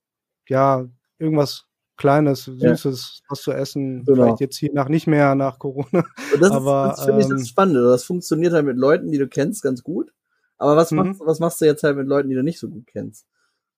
ja, 0.48 0.86
irgendwas 1.18 1.66
Kleines, 1.98 2.46
Süßes, 2.46 3.22
was 3.30 3.42
zu 3.42 3.52
essen. 3.52 4.04
Genau. 4.06 4.24
Vielleicht 4.24 4.40
jetzt 4.40 4.58
hier 4.58 4.72
nach 4.74 4.90
nicht 4.90 5.06
mehr 5.06 5.36
nach 5.36 5.60
Corona. 5.60 6.04
Und 6.34 6.42
das 6.42 6.50
aber, 6.50 6.90
ist, 6.90 6.98
das 6.98 7.06
finde 7.06 7.22
ich 7.22 7.28
das 7.28 7.42
ähm, 7.42 7.46
Spannende. 7.46 7.84
Das 7.84 8.04
funktioniert 8.06 8.54
halt 8.54 8.66
mit 8.66 8.78
Leuten, 8.78 9.12
die 9.12 9.20
du 9.20 9.28
kennst, 9.28 9.62
ganz 9.62 9.84
gut. 9.84 10.12
Aber 10.58 10.76
was, 10.76 10.90
mhm. 10.90 10.98
machst, 10.98 11.22
was 11.24 11.40
machst 11.40 11.62
du 11.62 11.66
jetzt 11.66 11.84
halt 11.84 11.98
mit 11.98 12.08
Leuten, 12.08 12.30
die 12.30 12.36
du 12.36 12.42
nicht 12.42 12.60
so 12.60 12.70
gut 12.70 12.88
kennst? 12.88 13.28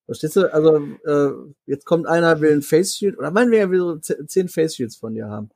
Verstehst 0.05 0.35
du? 0.35 0.53
Also, 0.53 0.77
äh, 1.05 1.31
jetzt 1.65 1.85
kommt 1.85 2.07
einer, 2.07 2.41
will 2.41 2.51
ein 2.51 2.61
Face 2.61 2.95
Shield, 2.95 3.17
oder 3.17 3.31
meinen 3.31 3.51
wir, 3.51 3.59
er 3.59 3.71
will 3.71 3.79
so 3.79 3.97
zehn 3.97 4.49
Face 4.49 4.75
Shields 4.75 4.95
von 4.97 5.13
dir 5.13 5.29
haben. 5.29 5.49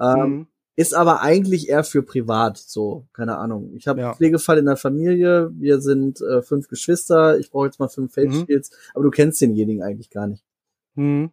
Ähm, 0.00 0.30
mhm. 0.30 0.46
Ist 0.76 0.94
aber 0.94 1.20
eigentlich 1.22 1.68
eher 1.68 1.84
für 1.84 2.02
privat, 2.02 2.58
so, 2.58 3.06
keine 3.12 3.38
Ahnung. 3.38 3.74
Ich 3.76 3.86
habe 3.86 4.00
ja. 4.00 4.06
einen 4.06 4.16
Pflegefall 4.16 4.58
in 4.58 4.66
der 4.66 4.76
Familie, 4.76 5.50
wir 5.54 5.80
sind 5.80 6.20
äh, 6.20 6.42
fünf 6.42 6.66
Geschwister, 6.66 7.38
ich 7.38 7.52
brauche 7.52 7.66
jetzt 7.66 7.78
mal 7.78 7.88
fünf 7.88 8.12
Face 8.12 8.34
mhm. 8.34 8.46
Shields, 8.46 8.70
aber 8.92 9.04
du 9.04 9.10
kennst 9.10 9.40
denjenigen 9.40 9.84
eigentlich 9.84 10.10
gar 10.10 10.26
nicht. 10.26 10.44
Mhm. 10.96 11.30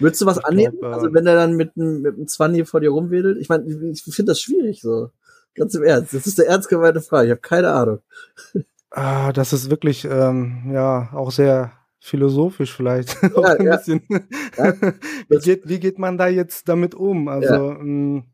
Würdest 0.00 0.22
du 0.22 0.26
was 0.26 0.38
ich 0.38 0.44
annehmen? 0.44 0.78
Glaub, 0.78 0.92
also 0.92 1.12
wenn 1.12 1.26
er 1.26 1.36
dann 1.36 1.54
mit 1.54 1.76
einem 1.76 2.02
mit 2.02 2.14
einem 2.16 2.26
Zwanni 2.26 2.64
vor 2.64 2.80
dir 2.80 2.90
rumwedelt? 2.90 3.38
Ich 3.38 3.48
meine, 3.48 3.64
ich 3.92 4.02
finde 4.02 4.32
das 4.32 4.40
schwierig 4.40 4.80
so. 4.80 5.10
Ganz 5.54 5.74
im 5.74 5.84
Ernst. 5.84 6.12
Das 6.14 6.26
ist 6.26 6.40
eine 6.40 6.48
ernst 6.48 6.68
gemeinte 6.68 7.00
Frage. 7.00 7.26
Ich 7.26 7.30
habe 7.30 7.40
keine 7.40 7.72
Ahnung. 7.72 8.00
Ah, 8.90 9.32
das 9.32 9.52
ist 9.52 9.70
wirklich 9.70 10.04
ähm, 10.04 10.70
ja 10.72 11.10
auch 11.12 11.30
sehr 11.30 11.72
philosophisch 12.04 12.74
vielleicht. 12.74 13.16
Ja, 13.22 13.54
ein 13.54 13.66
ja. 13.66 13.76
bisschen. 13.76 14.02
Ja, 14.58 14.74
wie, 15.28 15.38
geht, 15.38 15.68
wie 15.68 15.80
geht 15.80 15.98
man 15.98 16.18
da 16.18 16.28
jetzt 16.28 16.68
damit 16.68 16.94
um? 16.94 17.28
Also 17.28 17.54
ja. 17.54 17.78
mh, 17.80 18.24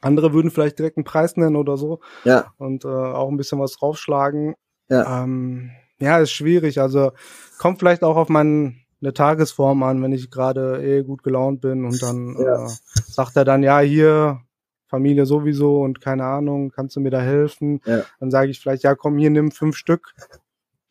andere 0.00 0.32
würden 0.32 0.50
vielleicht 0.50 0.78
direkt 0.78 0.96
einen 0.96 1.04
Preis 1.04 1.36
nennen 1.36 1.56
oder 1.56 1.76
so. 1.76 2.00
Ja. 2.24 2.52
Und 2.56 2.84
äh, 2.84 2.88
auch 2.88 3.28
ein 3.28 3.36
bisschen 3.36 3.60
was 3.60 3.76
draufschlagen. 3.76 4.54
Ja. 4.88 5.22
Ähm, 5.22 5.70
ja, 5.98 6.18
ist 6.18 6.32
schwierig. 6.32 6.80
Also 6.80 7.12
kommt 7.58 7.78
vielleicht 7.78 8.02
auch 8.02 8.16
auf 8.16 8.28
meinen 8.28 8.80
eine 9.02 9.12
Tagesform 9.12 9.82
an, 9.82 10.02
wenn 10.02 10.12
ich 10.12 10.30
gerade 10.30 10.82
eh 10.82 11.02
gut 11.02 11.22
gelaunt 11.22 11.60
bin 11.60 11.84
und 11.84 12.02
dann 12.02 12.36
ja. 12.38 12.64
äh, 12.64 12.68
sagt 13.06 13.36
er 13.36 13.44
dann, 13.44 13.62
ja, 13.62 13.80
hier, 13.80 14.40
Familie 14.86 15.26
sowieso 15.26 15.82
und 15.82 16.00
keine 16.00 16.24
Ahnung, 16.24 16.70
kannst 16.70 16.96
du 16.96 17.00
mir 17.00 17.10
da 17.10 17.20
helfen? 17.20 17.80
Ja. 17.84 18.02
Dann 18.20 18.30
sage 18.30 18.50
ich 18.50 18.60
vielleicht, 18.60 18.82
ja, 18.82 18.94
komm, 18.94 19.18
hier, 19.18 19.28
nimm 19.28 19.50
fünf 19.50 19.76
Stück, 19.76 20.14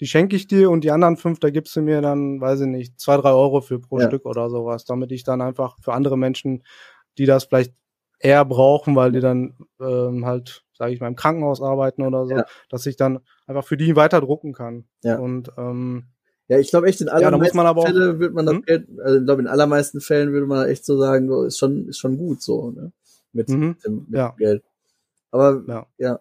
die 0.03 0.07
schenke 0.07 0.35
ich 0.35 0.47
dir 0.47 0.69
und 0.69 0.83
die 0.83 0.91
anderen 0.91 1.15
fünf, 1.15 1.39
da 1.39 1.49
gibst 1.49 1.73
du 1.77 1.81
mir 1.81 2.01
dann, 2.01 2.41
weiß 2.41 2.59
ich 2.59 2.67
nicht, 2.67 2.99
zwei, 2.99 3.15
drei 3.15 3.29
Euro 3.29 3.61
für 3.61 3.79
pro 3.79 4.01
ja. 4.01 4.07
Stück 4.07 4.25
oder 4.25 4.49
sowas, 4.49 4.83
damit 4.83 5.13
ich 5.13 5.23
dann 5.23 5.39
einfach 5.39 5.77
für 5.79 5.93
andere 5.93 6.17
Menschen, 6.17 6.63
die 7.17 7.25
das 7.25 7.45
vielleicht 7.45 7.73
eher 8.19 8.43
brauchen, 8.43 8.97
weil 8.97 9.13
die 9.13 9.21
dann 9.21 9.55
ähm, 9.79 10.25
halt, 10.25 10.65
sage 10.77 10.91
ich 10.91 10.99
mal, 10.99 11.07
im 11.07 11.15
Krankenhaus 11.15 11.61
arbeiten 11.61 12.01
oder 12.01 12.25
so, 12.25 12.35
ja. 12.35 12.45
dass 12.67 12.85
ich 12.85 12.97
dann 12.97 13.21
einfach 13.47 13.63
für 13.63 13.77
die 13.77 13.95
weiter 13.95 14.19
drucken 14.19 14.51
kann. 14.51 14.83
Ja. 15.05 15.19
Und 15.19 15.53
ähm, 15.57 16.07
ja, 16.49 16.59
ich 16.59 16.69
glaube 16.69 16.87
echt 16.87 16.99
in 16.99 17.07
allermeisten 17.07 17.57
ja, 17.57 17.73
Fällen 17.73 18.19
würde 18.19 18.35
man 18.35 18.45
das 18.45 18.55
hm? 18.55 18.61
Geld, 18.63 18.87
also 18.99 19.19
ich 19.19 19.25
glaube 19.25 19.41
in 19.41 19.47
allermeisten 19.47 20.01
Fällen 20.01 20.33
würde 20.33 20.47
man 20.47 20.67
echt 20.67 20.83
so 20.83 20.97
sagen, 20.97 21.29
so, 21.29 21.43
ist 21.43 21.57
schon 21.57 21.87
ist 21.87 21.99
schon 21.99 22.17
gut 22.17 22.41
so, 22.41 22.71
ne? 22.71 22.91
Mit, 23.31 23.47
mhm. 23.47 23.77
dem, 23.85 24.05
mit 24.09 24.19
ja. 24.19 24.31
dem 24.31 24.35
Geld. 24.35 24.63
Aber 25.31 25.63
ja. 25.65 25.85
ja. 25.97 26.19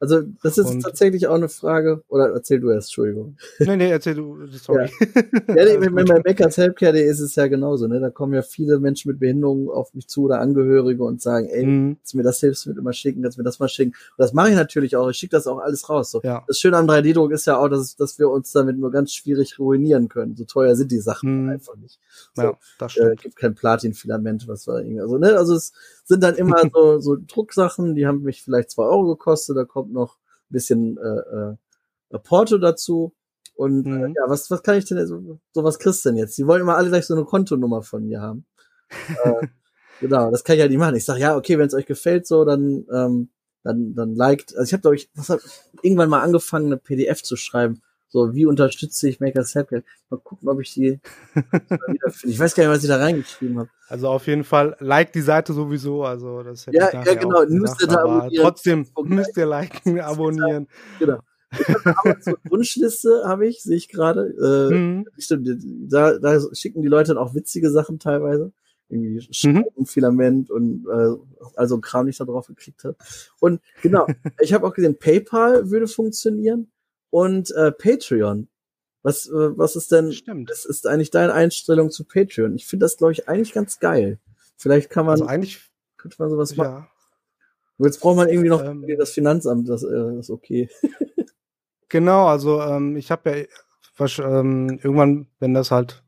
Also, 0.00 0.22
das 0.42 0.58
ist 0.58 0.66
und 0.66 0.80
tatsächlich 0.80 1.26
auch 1.26 1.34
eine 1.34 1.48
Frage, 1.48 2.02
oder 2.08 2.30
erzähl 2.30 2.60
du 2.60 2.70
erst, 2.70 2.88
Entschuldigung. 2.88 3.36
Nee, 3.58 3.76
nee, 3.76 3.90
erzähl 3.90 4.14
du, 4.14 4.46
sorry. 4.52 4.90
Ja, 5.00 5.54
ja 5.64 5.78
nee, 5.78 5.88
bei 5.88 6.20
Beckers 6.20 6.56
Helpcare 6.56 6.98
ist 7.00 7.20
es 7.20 7.34
ja 7.36 7.46
genauso, 7.46 7.86
ne? 7.86 8.00
Da 8.00 8.10
kommen 8.10 8.34
ja 8.34 8.42
viele 8.42 8.78
Menschen 8.78 9.10
mit 9.10 9.20
Behinderungen 9.20 9.68
auf 9.68 9.94
mich 9.94 10.08
zu 10.08 10.24
oder 10.24 10.40
Angehörige 10.40 11.04
und 11.04 11.20
sagen, 11.20 11.48
ey, 11.48 11.64
mhm. 11.64 11.96
kannst 11.96 12.12
du 12.12 12.16
mir 12.18 12.22
das 12.22 12.40
hilfst 12.40 12.66
mit 12.66 12.78
immer 12.78 12.92
schicken, 12.92 13.22
kannst 13.22 13.38
du 13.38 13.40
mir 13.40 13.44
das 13.44 13.58
mal 13.58 13.68
schicken. 13.68 13.90
Und 13.90 14.18
das 14.18 14.32
mache 14.32 14.50
ich 14.50 14.56
natürlich 14.56 14.96
auch, 14.96 15.08
ich 15.08 15.16
schicke 15.16 15.36
das 15.36 15.46
auch 15.46 15.58
alles 15.58 15.88
raus. 15.88 16.10
So. 16.10 16.20
Ja. 16.22 16.44
Das 16.46 16.58
Schöne 16.58 16.76
am 16.76 16.88
3D-Druck 16.88 17.32
ist 17.32 17.46
ja 17.46 17.58
auch, 17.58 17.68
dass, 17.68 17.96
dass 17.96 18.18
wir 18.18 18.28
uns 18.28 18.52
damit 18.52 18.78
nur 18.78 18.90
ganz 18.90 19.12
schwierig 19.12 19.58
ruinieren 19.58 20.08
können. 20.08 20.36
So 20.36 20.44
teuer 20.44 20.76
sind 20.76 20.92
die 20.92 21.00
Sachen 21.00 21.44
mhm. 21.44 21.50
einfach 21.50 21.76
nicht. 21.76 21.98
So, 22.34 22.42
ja, 22.42 22.58
das 22.78 22.92
stimmt. 22.92 23.12
Äh, 23.12 23.16
gibt 23.16 23.36
kein 23.36 23.54
Platin-Filament, 23.54 24.48
was 24.48 24.66
war 24.66 24.80
irgendwie. 24.80 25.00
Also, 25.00 25.18
ne, 25.18 25.36
also 25.36 25.54
es 25.54 25.72
sind 26.12 26.22
dann 26.22 26.34
immer 26.34 26.62
so, 26.72 27.00
so 27.00 27.16
Drucksachen, 27.16 27.94
die 27.94 28.06
haben 28.06 28.22
mich 28.22 28.42
vielleicht 28.42 28.70
zwei 28.70 28.84
Euro 28.84 29.04
gekostet, 29.04 29.56
da 29.56 29.64
kommt 29.64 29.92
noch 29.92 30.16
ein 30.16 30.52
bisschen 30.52 30.98
äh, 30.98 32.14
äh, 32.14 32.18
Porto 32.18 32.58
dazu. 32.58 33.14
Und 33.54 33.86
äh, 33.86 33.88
mhm. 33.88 34.04
äh, 34.04 34.08
ja, 34.08 34.24
was, 34.28 34.50
was 34.50 34.62
kann 34.62 34.76
ich 34.76 34.84
denn, 34.84 35.06
so, 35.06 35.38
so 35.52 35.64
was 35.64 35.78
kriegst 35.78 36.04
du 36.04 36.10
denn 36.10 36.18
jetzt? 36.18 36.36
Die 36.36 36.46
wollen 36.46 36.60
immer 36.60 36.76
alle 36.76 36.88
gleich 36.88 37.06
so 37.06 37.14
eine 37.14 37.24
Kontonummer 37.24 37.82
von 37.82 38.06
mir 38.06 38.20
haben. 38.20 38.44
äh, 39.24 39.46
genau, 40.00 40.30
das 40.30 40.44
kann 40.44 40.56
ich 40.56 40.60
halt 40.60 40.70
nicht 40.70 40.78
machen. 40.78 40.96
Ich 40.96 41.04
sage, 41.04 41.20
ja, 41.20 41.36
okay, 41.36 41.58
wenn 41.58 41.66
es 41.66 41.74
euch 41.74 41.86
gefällt 41.86 42.26
so, 42.26 42.44
dann, 42.44 42.86
ähm, 42.92 43.30
dann, 43.62 43.94
dann 43.94 44.14
liked. 44.14 44.54
Also 44.56 44.68
ich 44.68 44.72
habe, 44.72 44.82
glaube 44.82 44.96
ich, 44.96 45.10
was 45.14 45.30
hab, 45.30 45.40
irgendwann 45.82 46.10
mal 46.10 46.20
angefangen, 46.20 46.66
eine 46.66 46.76
PDF 46.76 47.22
zu 47.22 47.36
schreiben 47.36 47.82
so, 48.12 48.34
wie 48.34 48.44
unterstütze 48.44 49.08
ich 49.08 49.20
Makers 49.20 49.54
Helpcare? 49.54 49.82
Mal 50.10 50.18
gucken, 50.18 50.46
ob 50.50 50.60
ich 50.60 50.74
die 50.74 51.00
wiederfinde. 51.34 52.34
Ich 52.34 52.38
weiß 52.38 52.54
gar 52.54 52.64
nicht, 52.64 52.72
was 52.76 52.82
ich 52.82 52.88
da 52.88 52.98
reingeschrieben 52.98 53.58
habe. 53.58 53.70
Also 53.88 54.08
auf 54.08 54.26
jeden 54.26 54.44
Fall, 54.44 54.76
like 54.80 55.14
die 55.14 55.22
Seite 55.22 55.54
sowieso. 55.54 56.04
Also 56.04 56.42
das 56.42 56.66
hätte 56.66 56.76
ja, 56.76 56.88
ich 56.88 57.06
ja, 57.06 57.14
genau. 57.14 57.42
Newsletter 57.44 58.02
abonnieren. 58.02 58.44
Trotzdem 58.44 58.86
müsst 59.04 59.34
ihr 59.38 59.46
liken, 59.46 59.98
abonnieren. 60.00 60.68
Genau. 60.98 61.20
Wunschliste 62.50 63.22
habe 63.24 63.46
ich, 63.46 63.62
sehe 63.62 63.76
ich 63.76 63.88
gerade. 63.88 64.26
Äh, 64.70 64.74
mhm. 64.74 65.06
da, 65.88 66.18
da 66.18 66.38
schicken 66.52 66.82
die 66.82 66.88
Leute 66.88 67.14
dann 67.14 67.18
auch 67.18 67.34
witzige 67.34 67.70
Sachen 67.70 67.98
teilweise. 67.98 68.52
Irgendwie 68.90 69.26
Schraubenfilament 69.30 70.50
mhm. 70.50 70.54
und 70.54 70.86
äh, 70.86 71.16
also 71.56 71.80
Kram, 71.80 72.04
nicht 72.04 72.20
da 72.20 72.26
drauf 72.26 72.46
gekriegt 72.46 72.84
hat. 72.84 72.96
Und 73.40 73.62
genau, 73.80 74.06
ich 74.42 74.52
habe 74.52 74.66
auch 74.66 74.74
gesehen, 74.74 74.98
PayPal 74.98 75.70
würde 75.70 75.88
funktionieren 75.88 76.70
und 77.12 77.50
äh, 77.52 77.70
Patreon. 77.70 78.48
Was, 79.02 79.26
äh, 79.26 79.58
was 79.58 79.76
ist 79.76 79.92
denn? 79.92 80.12
Stimmt. 80.12 80.50
Das 80.50 80.64
ist 80.64 80.86
eigentlich 80.86 81.10
deine 81.10 81.34
Einstellung 81.34 81.90
zu 81.90 82.04
Patreon. 82.04 82.54
Ich 82.56 82.66
finde 82.66 82.84
das, 82.84 82.96
glaube 82.96 83.12
ich, 83.12 83.28
eigentlich 83.28 83.52
ganz 83.52 83.78
geil. 83.78 84.18
Vielleicht 84.56 84.90
kann 84.90 85.04
man. 85.06 85.12
Also 85.12 85.26
eigentlich 85.26 85.60
könnte 85.98 86.16
man 86.18 86.30
sowas 86.30 86.56
machen. 86.56 86.86
Ja. 87.78 87.86
jetzt 87.86 88.00
braucht 88.00 88.16
man 88.16 88.28
irgendwie 88.28 88.48
noch 88.48 88.64
ähm, 88.64 88.84
das 88.98 89.10
Finanzamt, 89.10 89.68
das 89.68 89.82
äh, 89.82 90.18
ist 90.18 90.30
okay. 90.30 90.68
genau, 91.88 92.26
also 92.26 92.60
ähm, 92.60 92.96
ich 92.96 93.10
habe 93.10 93.30
ja 93.30 93.44
was, 93.96 94.18
ähm, 94.18 94.80
irgendwann, 94.82 95.28
wenn 95.38 95.54
das 95.54 95.70
halt, 95.70 96.02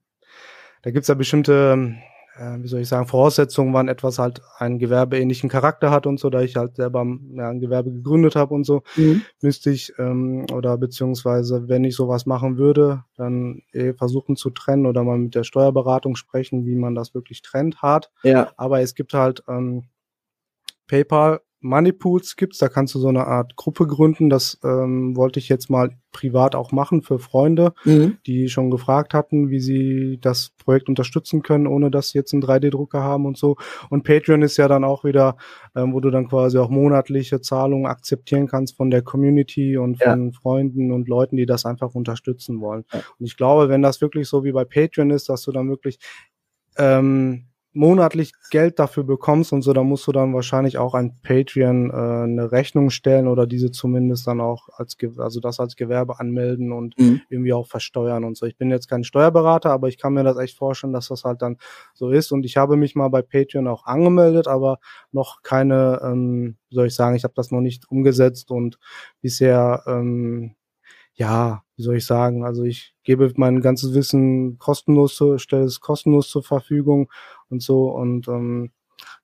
da 0.83 0.91
gibt's 0.91 1.09
ja 1.09 1.15
bestimmte 1.15 1.73
ähm, 1.75 1.99
äh, 2.37 2.63
wie 2.63 2.69
soll 2.69 2.81
ich 2.81 2.89
sagen, 2.89 3.07
Voraussetzungen 3.07 3.73
waren 3.73 3.89
etwas 3.89 4.19
halt 4.19 4.43
einen 4.59 4.79
gewerbeähnlichen 4.79 5.49
Charakter 5.49 5.91
hat 5.91 6.07
und 6.07 6.19
so, 6.19 6.31
da 6.31 6.41
ich 6.43 6.57
halt 6.57 6.77
selber 6.77 7.05
ja, 7.35 7.49
ein 7.49 7.61
Gewerbe 7.61 7.93
gegründet 7.93 8.37
habe 8.37 8.55
und 8.55 8.65
so, 8.65 8.83
mhm. 8.97 9.23
müsste 9.41 9.71
ich 9.71 9.93
ähm, 9.99 10.47
oder 10.53 10.77
beziehungsweise 10.79 11.69
wenn 11.69 11.85
ich 11.85 11.95
sowas 11.95 12.27
machen 12.27 12.59
würde, 12.59 13.05
dann 13.17 13.63
eh 13.73 13.93
versuchen 13.93 14.37
zu 14.37 14.51
trennen 14.51 14.87
oder 14.87 15.05
mal 15.05 15.19
mit 15.19 15.35
der 15.35 15.45
Steuerberatung 15.45 16.17
sprechen, 16.17 16.67
wie 16.67 16.77
man 16.77 16.95
das 16.95 17.15
wirklich 17.15 17.43
trennt, 17.43 17.83
hart. 17.83 18.11
Ja. 18.23 18.51
Aber 18.57 18.81
es 18.81 18.95
gibt 18.95 19.15
halt 19.15 19.43
ähm, 19.49 19.85
PayPal 20.87 21.41
Moneypools 21.65 22.37
gibt's, 22.37 22.59
da 22.59 22.69
kannst 22.69 22.95
du 22.95 22.99
so 22.99 23.09
eine 23.09 23.27
Art 23.27 23.57
Gruppe 23.57 23.87
gründen. 23.87 24.29
Das 24.29 24.59
ähm, 24.63 25.17
wollte 25.17 25.39
ich 25.39 25.49
jetzt 25.49 25.71
mal 25.71 25.97
privat 26.13 26.55
auch 26.55 26.73
machen 26.73 27.01
für 27.01 27.19
Freunde, 27.19 27.73
mhm. 27.85 28.19
die 28.27 28.49
schon 28.51 28.71
gefragt 28.71 29.15
hatten, 29.15 29.49
wie 29.49 29.61
sie 29.61 30.19
das 30.21 30.51
Projekt 30.63 30.91
unterstützen 30.91 31.43
können, 31.43 31.67
ohne 31.67 31.91
dass 31.91 32.11
sie 32.11 32.19
jetzt 32.19 32.35
einen 32.35 32.43
3D-Drucker 32.43 33.03
haben 33.03 33.25
und 33.25 33.39
so. 33.39 33.57
Und 33.89 34.05
Patreon 34.05 34.43
ist 34.43 34.59
ja 34.59 34.69
dann 34.69 34.85
auch 34.85 35.05
wieder, 35.05 35.37
ähm, 35.75 35.95
wo 35.95 36.01
du 36.01 36.11
dann 36.11 36.29
quasi 36.29 36.59
auch 36.59 36.69
monatliche 36.69 37.41
Zahlungen 37.41 37.87
akzeptieren 37.87 38.47
kannst 38.47 38.77
von 38.77 38.91
der 38.91 39.01
Community 39.01 39.79
und 39.79 40.03
von 40.03 40.33
ja. 40.33 40.39
Freunden 40.39 40.93
und 40.93 41.09
Leuten, 41.09 41.37
die 41.37 41.47
das 41.47 41.65
einfach 41.65 41.95
unterstützen 41.95 42.61
wollen. 42.61 42.85
Ja. 42.93 43.01
Und 43.19 43.25
ich 43.25 43.39
glaube, 43.39 43.71
wenn 43.71 43.81
das 43.81 44.03
wirklich 44.03 44.29
so 44.29 44.45
wie 44.45 44.53
bei 44.53 44.67
Patreon 44.67 45.11
ist, 45.11 45.31
dass 45.31 45.43
du 45.43 45.51
dann 45.51 45.71
wirklich 45.71 45.99
ähm, 46.77 47.47
monatlich 47.75 48.33
Geld 48.51 48.79
dafür 48.79 49.03
bekommst 49.05 49.53
und 49.53 49.63
so, 49.63 49.73
dann 49.73 49.87
musst 49.87 50.07
du 50.07 50.13
dann 50.13 50.33
wahrscheinlich 50.33 50.79
auch 50.79 50.95
ein 50.95 51.21
Patreon 51.23 51.91
äh, 51.91 51.95
eine 51.95 52.53
Rechnung 52.53 52.91
stellen 52.91 53.27
oder 53.27 53.47
diese 53.47 53.73
zumindest 53.73 54.27
dann 54.27 54.41
auch 54.41 54.69
als 54.73 54.97
also 55.19 55.41
das 55.41 55.59
als 55.61 55.75
Gewerbe 55.75 56.21
anmelden 56.21 56.73
und 56.73 56.99
mhm. 56.99 57.21
irgendwie 57.29 57.53
auch 57.53 57.67
versteuern 57.67 58.25
und 58.25 58.37
so. 58.37 58.47
Ich 58.47 58.57
bin 58.57 58.71
jetzt 58.71 58.89
kein 58.89 59.03
Steuerberater, 59.03 59.71
aber 59.71 59.89
ich 59.89 59.99
kann 59.99 60.15
mir 60.15 60.23
das 60.23 60.39
echt 60.39 60.57
vorstellen, 60.57 60.93
dass 60.93 61.09
das 61.09 61.25
halt 61.25 61.43
dann 61.43 61.57
so 61.95 62.11
ist. 62.11 62.31
Und 62.33 62.47
ich 62.47 62.57
habe 62.57 62.77
mich 62.77 62.95
mal 62.95 63.09
bei 63.09 63.23
Patreon 63.23 63.67
auch 63.67 63.85
angemeldet, 63.87 64.47
aber 64.47 64.79
noch 65.11 65.43
keine, 65.43 66.01
ähm, 66.05 66.57
wie 66.69 66.75
soll 66.77 66.87
ich 66.87 66.95
sagen, 66.95 67.17
ich 67.17 67.25
habe 67.25 67.35
das 67.35 67.51
noch 67.51 67.61
nicht 67.61 67.91
umgesetzt 67.91 68.51
und 68.51 68.79
bisher 69.21 69.83
ähm, 69.87 70.55
ja, 71.17 71.63
wie 71.77 71.83
soll 71.83 71.97
ich 71.97 72.07
sagen, 72.07 72.45
also 72.45 72.65
ich 72.65 72.95
gebe 73.05 73.33
mein 73.37 73.61
ganzes 73.61 73.95
Wissen 73.95 74.59
kostenlos, 74.59 75.23
stelle 75.37 75.65
es 75.65 75.81
kostenlos 75.81 76.29
zur 76.29 76.43
Verfügung 76.43 77.11
und 77.49 77.63
so 77.63 77.91
und 77.91 78.29
ähm, 78.29 78.71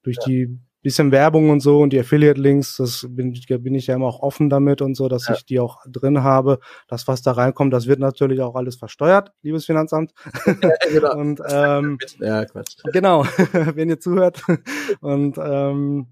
durch 0.03 0.17
ja. 0.21 0.27
die 0.27 0.59
bisschen 0.83 1.13
Werbung 1.13 1.51
und 1.51 1.61
so 1.61 1.81
und 1.81 1.93
die 1.93 2.01
Affiliate-Links, 2.01 2.77
das 2.77 3.07
bin, 3.09 3.33
bin 3.33 3.75
ich 3.75 3.87
ja 3.87 3.95
immer 3.95 4.07
auch 4.07 4.21
offen 4.21 4.49
damit 4.49 4.81
und 4.81 4.95
so, 4.95 5.09
dass 5.09 5.29
ja. 5.29 5.35
ich 5.35 5.45
die 5.45 5.61
auch 5.61 5.79
drin 5.87 6.23
habe. 6.23 6.59
Das, 6.89 7.07
was 7.07 7.23
da 7.23 7.33
reinkommt, 7.33 7.73
das 7.73 7.87
wird 7.87 7.99
natürlich 7.99 8.41
auch 8.41 8.55
alles 8.55 8.77
versteuert, 8.77 9.33
liebes 9.43 9.67
Finanzamt. 9.67 10.13
Ja, 10.47 10.71
genau. 10.91 11.15
und 11.17 11.43
ähm, 11.47 11.99
ja, 12.19 12.45
Quatsch. 12.47 12.77
Genau, 12.93 13.25
wenn 13.75 13.91
ihr 13.91 14.01
zuhört. 14.01 14.43
Und 15.01 15.37
ähm, 15.39 16.07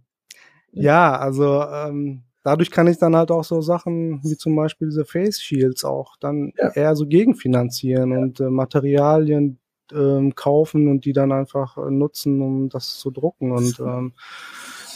ja, 0.72 1.16
also 1.16 1.62
ähm, 1.62 2.24
dadurch 2.42 2.70
kann 2.70 2.88
ich 2.88 2.98
dann 2.98 3.16
halt 3.16 3.30
auch 3.30 3.44
so 3.44 3.62
Sachen 3.62 4.22
wie 4.22 4.36
zum 4.36 4.54
Beispiel 4.54 4.88
diese 4.88 5.06
Face 5.06 5.40
Shields 5.40 5.84
auch 5.84 6.16
dann 6.20 6.52
ja. 6.58 6.70
eher 6.72 6.94
so 6.94 7.06
gegenfinanzieren 7.06 8.12
und 8.12 8.40
äh, 8.40 8.50
Materialien 8.50 9.58
ähm, 9.92 10.34
kaufen 10.34 10.88
und 10.88 11.04
die 11.04 11.12
dann 11.12 11.32
einfach 11.32 11.76
äh, 11.76 11.90
nutzen, 11.90 12.40
um 12.42 12.68
das 12.68 12.98
zu 12.98 13.10
drucken 13.10 13.52
und 13.52 13.78
ähm, 13.80 14.12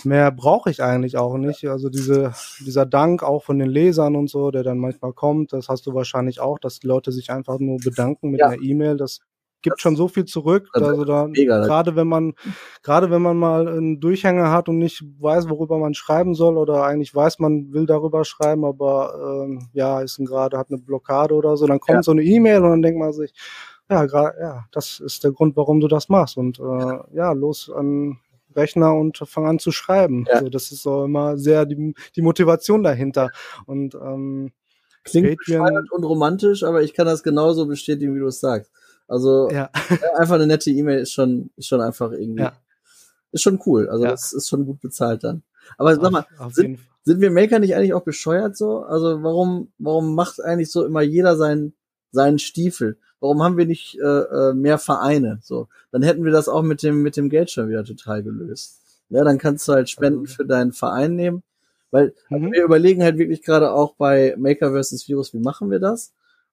mehr 0.04 0.30
brauche 0.30 0.70
ich 0.70 0.82
eigentlich 0.82 1.16
auch 1.16 1.36
nicht. 1.36 1.68
Also 1.68 1.88
diese, 1.88 2.32
dieser 2.60 2.86
Dank 2.86 3.22
auch 3.22 3.42
von 3.44 3.58
den 3.58 3.68
Lesern 3.68 4.16
und 4.16 4.28
so, 4.28 4.50
der 4.50 4.62
dann 4.62 4.78
manchmal 4.78 5.12
kommt, 5.12 5.52
das 5.52 5.68
hast 5.68 5.86
du 5.86 5.94
wahrscheinlich 5.94 6.40
auch, 6.40 6.58
dass 6.58 6.80
die 6.80 6.86
Leute 6.86 7.12
sich 7.12 7.30
einfach 7.30 7.58
nur 7.58 7.78
bedanken 7.78 8.30
mit 8.30 8.40
ja. 8.40 8.48
einer 8.48 8.62
E-Mail. 8.62 8.96
Das 8.96 9.20
gibt 9.62 9.80
schon 9.80 9.96
so 9.96 10.08
viel 10.08 10.24
zurück. 10.24 10.68
Also 10.72 11.04
da 11.04 11.28
gerade 11.32 11.96
wenn 11.96 12.08
man 12.08 12.34
gerade 12.82 13.10
wenn 13.10 13.22
man 13.22 13.36
mal 13.36 13.68
einen 13.68 14.00
Durchhänger 14.00 14.50
hat 14.50 14.68
und 14.68 14.78
nicht 14.78 15.04
weiß, 15.20 15.48
worüber 15.48 15.78
man 15.78 15.94
schreiben 15.94 16.34
soll 16.34 16.58
oder 16.58 16.84
eigentlich 16.84 17.14
weiß, 17.14 17.38
man 17.38 17.72
will 17.72 17.86
darüber 17.86 18.24
schreiben, 18.24 18.64
aber 18.64 19.44
ähm, 19.44 19.68
ja, 19.72 20.00
ist 20.00 20.18
gerade 20.18 20.58
hat 20.58 20.70
eine 20.70 20.78
Blockade 20.78 21.34
oder 21.34 21.56
so, 21.56 21.66
dann 21.66 21.80
kommt 21.80 21.96
ja. 21.96 22.02
so 22.02 22.10
eine 22.10 22.22
E-Mail 22.22 22.62
und 22.62 22.70
dann 22.70 22.82
denkt 22.82 22.98
man 22.98 23.12
sich, 23.12 23.32
ja, 23.90 24.06
gerade, 24.06 24.38
ja, 24.40 24.64
das 24.72 25.00
ist 25.00 25.24
der 25.24 25.32
Grund, 25.32 25.56
warum 25.56 25.80
du 25.80 25.88
das 25.88 26.08
machst. 26.08 26.36
Und 26.36 26.58
äh, 26.58 26.98
ja, 27.14 27.32
los 27.32 27.70
an 27.70 28.18
Rechner 28.54 28.94
und 28.94 29.18
fang 29.18 29.46
an 29.46 29.58
zu 29.58 29.72
schreiben. 29.72 30.26
Ja. 30.28 30.40
So, 30.40 30.48
das 30.48 30.72
ist 30.72 30.82
so 30.82 31.04
immer 31.04 31.36
sehr 31.36 31.66
die, 31.66 31.94
die 32.16 32.22
Motivation 32.22 32.82
dahinter. 32.82 33.30
Und 33.66 33.94
ähm, 33.94 34.52
Klingt 35.04 35.36
bescheuert 35.38 35.90
und 35.90 36.04
romantisch, 36.04 36.62
aber 36.62 36.82
ich 36.82 36.94
kann 36.94 37.06
das 37.06 37.22
genauso 37.22 37.66
bestätigen, 37.66 38.14
wie 38.14 38.20
du 38.20 38.26
es 38.26 38.40
sagst. 38.40 38.70
Also 39.08 39.50
ja. 39.52 39.70
einfach 40.16 40.36
eine 40.36 40.46
nette 40.46 40.70
E-Mail 40.70 41.00
ist 41.00 41.12
schon, 41.12 41.50
ist 41.56 41.66
schon 41.66 41.80
einfach 41.80 42.12
irgendwie, 42.12 42.42
ja. 42.42 42.52
ist 43.32 43.42
schon 43.42 43.60
cool. 43.66 43.88
Also 43.88 44.04
das 44.04 44.32
ist 44.32 44.48
schon 44.48 44.64
gut 44.64 44.80
bezahlt 44.80 45.24
dann. 45.24 45.42
Aber 45.76 45.94
sag 45.96 46.12
mal, 46.12 46.20
auf, 46.38 46.46
auf 46.46 46.54
sind, 46.54 46.78
sind 47.04 47.20
wir 47.20 47.30
Maker 47.30 47.58
nicht 47.58 47.74
eigentlich 47.74 47.94
auch 47.94 48.04
bescheuert 48.04 48.56
so? 48.56 48.80
Also 48.80 49.22
warum, 49.22 49.72
warum 49.78 50.14
macht 50.14 50.40
eigentlich 50.40 50.70
so 50.70 50.84
immer 50.84 51.02
jeder 51.02 51.36
seinen, 51.36 51.74
seinen 52.12 52.38
Stiefel? 52.38 52.98
Warum 53.22 53.40
haben 53.40 53.56
wir 53.56 53.66
nicht 53.66 53.96
äh, 54.00 54.04
äh, 54.04 54.52
mehr 54.52 54.78
Vereine? 54.78 55.38
So, 55.42 55.68
dann 55.92 56.02
hätten 56.02 56.24
wir 56.24 56.32
das 56.32 56.48
auch 56.48 56.62
mit 56.62 56.82
dem 56.82 57.02
mit 57.02 57.16
dem 57.16 57.30
Geld 57.30 57.52
schon 57.52 57.68
wieder 57.68 57.84
total 57.84 58.24
gelöst. 58.24 58.80
Ja, 59.10 59.22
dann 59.22 59.38
kannst 59.38 59.68
du 59.68 59.74
halt 59.74 59.88
Spenden 59.88 60.26
für 60.26 60.44
deinen 60.44 60.72
Verein 60.72 61.14
nehmen, 61.14 61.44
weil 61.92 62.14
mhm. 62.30 62.50
wir 62.50 62.64
überlegen 62.64 63.00
halt 63.00 63.18
wirklich 63.18 63.42
gerade 63.42 63.70
auch 63.70 63.94
bei 63.94 64.34
Maker 64.36 64.72
vs 64.72 65.06
Virus, 65.06 65.32
wie 65.32 65.38
machen 65.38 65.70
wir 65.70 65.78
das? 65.78 66.12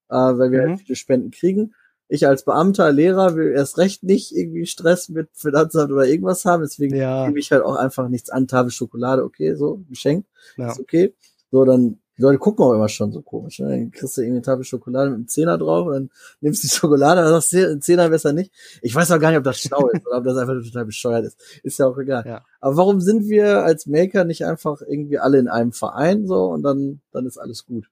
Äh, 0.09 0.13
weil 0.13 0.51
wir 0.51 0.59
halt 0.59 0.67
mhm. 0.67 0.73
halt 0.73 0.81
viele 0.81 0.95
Spenden 0.95 1.31
kriegen. 1.31 1.73
Ich 2.07 2.27
als 2.27 2.45
Beamter, 2.45 2.91
Lehrer 2.91 3.35
will 3.35 3.51
erst 3.51 3.79
recht 3.79 4.03
nicht 4.03 4.35
irgendwie 4.35 4.67
Stress 4.67 5.09
mit 5.09 5.29
Finanzamt 5.33 5.91
oder 5.91 6.05
irgendwas 6.05 6.45
haben, 6.45 6.61
deswegen 6.61 6.95
ja. 6.95 7.25
gebe 7.25 7.39
ich 7.39 7.51
halt 7.51 7.63
auch 7.63 7.77
einfach 7.77 8.09
nichts 8.09 8.29
an, 8.29 8.47
Tafel 8.47 8.69
Schokolade, 8.69 9.23
okay, 9.23 9.55
so, 9.55 9.81
geschenkt, 9.89 10.29
ja. 10.55 10.71
ist 10.71 10.79
okay. 10.79 11.15
So, 11.49 11.65
dann 11.65 11.97
die 12.19 12.23
Leute 12.23 12.37
gucken 12.37 12.65
auch 12.65 12.73
immer 12.73 12.89
schon 12.89 13.13
so 13.13 13.21
komisch. 13.21 13.59
Ne? 13.59 13.69
Dann 13.69 13.91
kriegst 13.91 14.17
du 14.17 14.21
irgendwie 14.21 14.39
eine 14.39 14.41
Tafel 14.41 14.65
Schokolade 14.65 15.09
mit 15.09 15.15
einem 15.15 15.27
Zehner 15.29 15.57
drauf 15.57 15.87
und 15.87 15.93
dann 15.93 16.09
nimmst 16.41 16.61
du 16.61 16.67
die 16.67 16.73
Schokolade 16.73 17.21
und 17.21 17.29
sagst, 17.29 17.55
ein 17.55 17.81
Zehner 17.81 18.09
besser 18.09 18.33
nicht. 18.33 18.51
Ich 18.81 18.93
weiß 18.93 19.09
auch 19.11 19.19
gar 19.19 19.29
nicht, 19.29 19.37
ob 19.37 19.45
das 19.45 19.61
schlau 19.61 19.87
ist 19.87 20.05
oder 20.05 20.17
ob 20.17 20.25
das 20.25 20.35
einfach 20.35 20.61
total 20.61 20.83
bescheuert 20.83 21.23
ist. 21.23 21.39
Ist 21.63 21.79
ja 21.79 21.87
auch 21.87 21.97
egal. 21.97 22.25
Ja. 22.27 22.43
Aber 22.59 22.75
warum 22.75 22.99
sind 22.99 23.29
wir 23.29 23.63
als 23.63 23.85
Maker 23.85 24.25
nicht 24.25 24.45
einfach 24.45 24.81
irgendwie 24.81 25.17
alle 25.17 25.39
in 25.39 25.47
einem 25.47 25.71
Verein 25.71 26.27
so 26.27 26.47
und 26.47 26.61
dann, 26.61 26.99
dann 27.13 27.25
ist 27.25 27.37
alles 27.37 27.65
gut? 27.65 27.89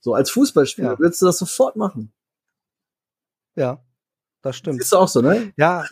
So 0.00 0.14
als 0.14 0.30
Fußballspieler 0.30 0.92
ja. 0.92 0.98
würdest 1.00 1.20
du 1.20 1.26
das 1.26 1.38
sofort 1.38 1.74
machen. 1.74 2.12
Ja, 3.56 3.82
das 4.40 4.54
stimmt. 4.54 4.80
Ist 4.80 4.94
auch 4.94 5.08
so, 5.08 5.20
ne? 5.20 5.52
Ja, 5.56 5.84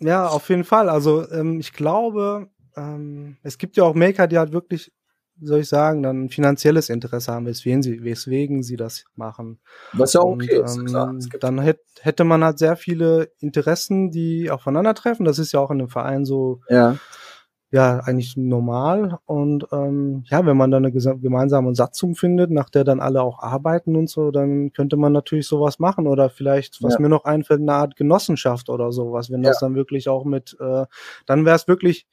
ja, 0.00 0.26
auf 0.26 0.48
jeden 0.48 0.64
Fall. 0.64 0.88
Also 0.88 1.30
ähm, 1.30 1.60
ich 1.60 1.74
glaube, 1.74 2.48
ähm, 2.76 3.36
es 3.42 3.58
gibt 3.58 3.76
ja 3.76 3.84
auch 3.84 3.94
Maker, 3.94 4.26
die 4.26 4.38
halt 4.38 4.52
wirklich 4.52 4.90
soll 5.40 5.60
ich 5.60 5.68
sagen, 5.68 6.02
dann 6.02 6.24
ein 6.24 6.28
finanzielles 6.28 6.88
Interesse 6.88 7.32
haben, 7.32 7.46
weswegen 7.46 7.82
sie, 7.82 8.02
weswegen 8.02 8.62
sie 8.62 8.76
das 8.76 9.04
machen. 9.14 9.58
Was 9.92 10.14
ja 10.14 10.20
okay 10.20 10.58
und, 10.58 10.64
ist, 10.64 10.76
ähm, 10.76 10.86
klar. 10.86 11.14
Dann 11.40 11.58
hätte, 11.60 11.82
hätte 12.00 12.24
man 12.24 12.44
halt 12.44 12.58
sehr 12.58 12.76
viele 12.76 13.30
Interessen, 13.38 14.10
die 14.10 14.50
aufeinandertreffen. 14.50 15.24
Das 15.24 15.38
ist 15.38 15.52
ja 15.52 15.60
auch 15.60 15.70
in 15.70 15.78
einem 15.78 15.88
Verein 15.88 16.24
so, 16.24 16.60
ja, 16.68 16.96
ja 17.70 18.00
eigentlich 18.00 18.36
normal. 18.36 19.18
Und 19.26 19.66
ähm, 19.72 20.24
ja, 20.26 20.44
wenn 20.46 20.56
man 20.56 20.70
dann 20.70 20.84
eine 20.84 20.92
gemeinsame 20.92 21.74
Satzung 21.74 22.14
findet, 22.14 22.50
nach 22.50 22.70
der 22.70 22.84
dann 22.84 23.00
alle 23.00 23.22
auch 23.22 23.40
arbeiten 23.40 23.96
und 23.96 24.08
so, 24.08 24.30
dann 24.30 24.72
könnte 24.72 24.96
man 24.96 25.12
natürlich 25.12 25.46
sowas 25.46 25.78
machen. 25.78 26.06
Oder 26.06 26.30
vielleicht, 26.30 26.82
was 26.82 26.94
ja. 26.94 27.00
mir 27.00 27.08
noch 27.08 27.24
einfällt, 27.24 27.60
eine 27.60 27.74
Art 27.74 27.96
Genossenschaft 27.96 28.70
oder 28.70 28.92
sowas, 28.92 29.30
wenn 29.30 29.42
das 29.42 29.60
ja. 29.60 29.66
dann 29.66 29.76
wirklich 29.76 30.08
auch 30.08 30.24
mit, 30.24 30.56
äh, 30.60 30.86
dann 31.26 31.44
wäre 31.44 31.56
es 31.56 31.68
wirklich 31.68 32.06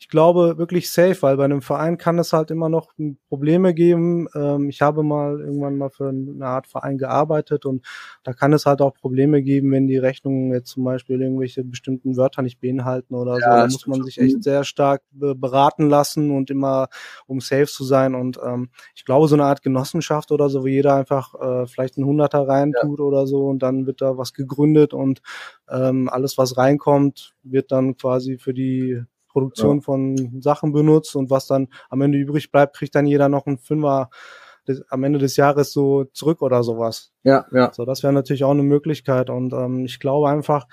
ich 0.00 0.08
glaube 0.08 0.56
wirklich 0.56 0.90
safe, 0.90 1.20
weil 1.20 1.36
bei 1.36 1.44
einem 1.44 1.60
Verein 1.60 1.98
kann 1.98 2.18
es 2.18 2.32
halt 2.32 2.50
immer 2.50 2.70
noch 2.70 2.94
Probleme 3.28 3.74
geben. 3.74 4.28
Ähm, 4.34 4.70
ich 4.70 4.80
habe 4.80 5.02
mal 5.02 5.38
irgendwann 5.38 5.76
mal 5.76 5.90
für 5.90 6.08
eine 6.08 6.46
Art 6.46 6.66
Verein 6.66 6.96
gearbeitet 6.96 7.66
und 7.66 7.84
da 8.22 8.32
kann 8.32 8.54
es 8.54 8.64
halt 8.64 8.80
auch 8.80 8.94
Probleme 8.94 9.42
geben, 9.42 9.70
wenn 9.72 9.86
die 9.86 9.98
Rechnungen 9.98 10.54
jetzt 10.54 10.70
zum 10.70 10.84
Beispiel 10.84 11.20
irgendwelche 11.20 11.64
bestimmten 11.64 12.16
Wörter 12.16 12.40
nicht 12.40 12.60
beinhalten 12.60 13.14
oder 13.14 13.32
ja, 13.32 13.40
so. 13.40 13.50
Da 13.50 13.66
muss 13.66 13.86
man 13.86 14.02
sich 14.02 14.18
echt 14.18 14.42
sehr 14.42 14.64
stark 14.64 15.02
beraten 15.12 15.90
lassen 15.90 16.30
und 16.30 16.48
immer 16.48 16.88
um 17.26 17.42
safe 17.42 17.66
zu 17.66 17.84
sein. 17.84 18.14
Und 18.14 18.40
ähm, 18.42 18.70
ich 18.94 19.04
glaube, 19.04 19.28
so 19.28 19.34
eine 19.34 19.44
Art 19.44 19.60
Genossenschaft 19.60 20.32
oder 20.32 20.48
so, 20.48 20.62
wo 20.62 20.66
jeder 20.66 20.94
einfach 20.94 21.34
äh, 21.34 21.66
vielleicht 21.66 21.98
einen 21.98 22.06
Hunderter 22.06 22.48
reintut 22.48 23.00
ja. 23.00 23.04
oder 23.04 23.26
so 23.26 23.48
und 23.48 23.58
dann 23.62 23.86
wird 23.86 24.00
da 24.00 24.16
was 24.16 24.32
gegründet 24.32 24.94
und 24.94 25.20
ähm, 25.68 26.08
alles, 26.08 26.38
was 26.38 26.56
reinkommt, 26.56 27.34
wird 27.42 27.70
dann 27.70 27.98
quasi 27.98 28.38
für 28.38 28.54
die 28.54 29.02
Produktion 29.30 29.78
ja. 29.78 29.82
von 29.82 30.40
Sachen 30.40 30.72
benutzt 30.72 31.16
und 31.16 31.30
was 31.30 31.46
dann 31.46 31.68
am 31.88 32.00
Ende 32.00 32.18
übrig 32.18 32.50
bleibt, 32.50 32.76
kriegt 32.76 32.94
dann 32.94 33.06
jeder 33.06 33.28
noch 33.28 33.46
einen 33.46 33.58
Fünfer 33.58 34.10
des, 34.66 34.82
am 34.90 35.04
Ende 35.04 35.18
des 35.18 35.36
Jahres 35.36 35.72
so 35.72 36.04
zurück 36.04 36.42
oder 36.42 36.62
sowas. 36.62 37.12
Ja, 37.22 37.46
ja. 37.52 37.72
So, 37.72 37.84
das 37.84 38.02
wäre 38.02 38.12
natürlich 38.12 38.44
auch 38.44 38.50
eine 38.50 38.62
Möglichkeit 38.62 39.30
und 39.30 39.52
ähm, 39.52 39.84
ich 39.84 40.00
glaube 40.00 40.28
einfach, 40.28 40.66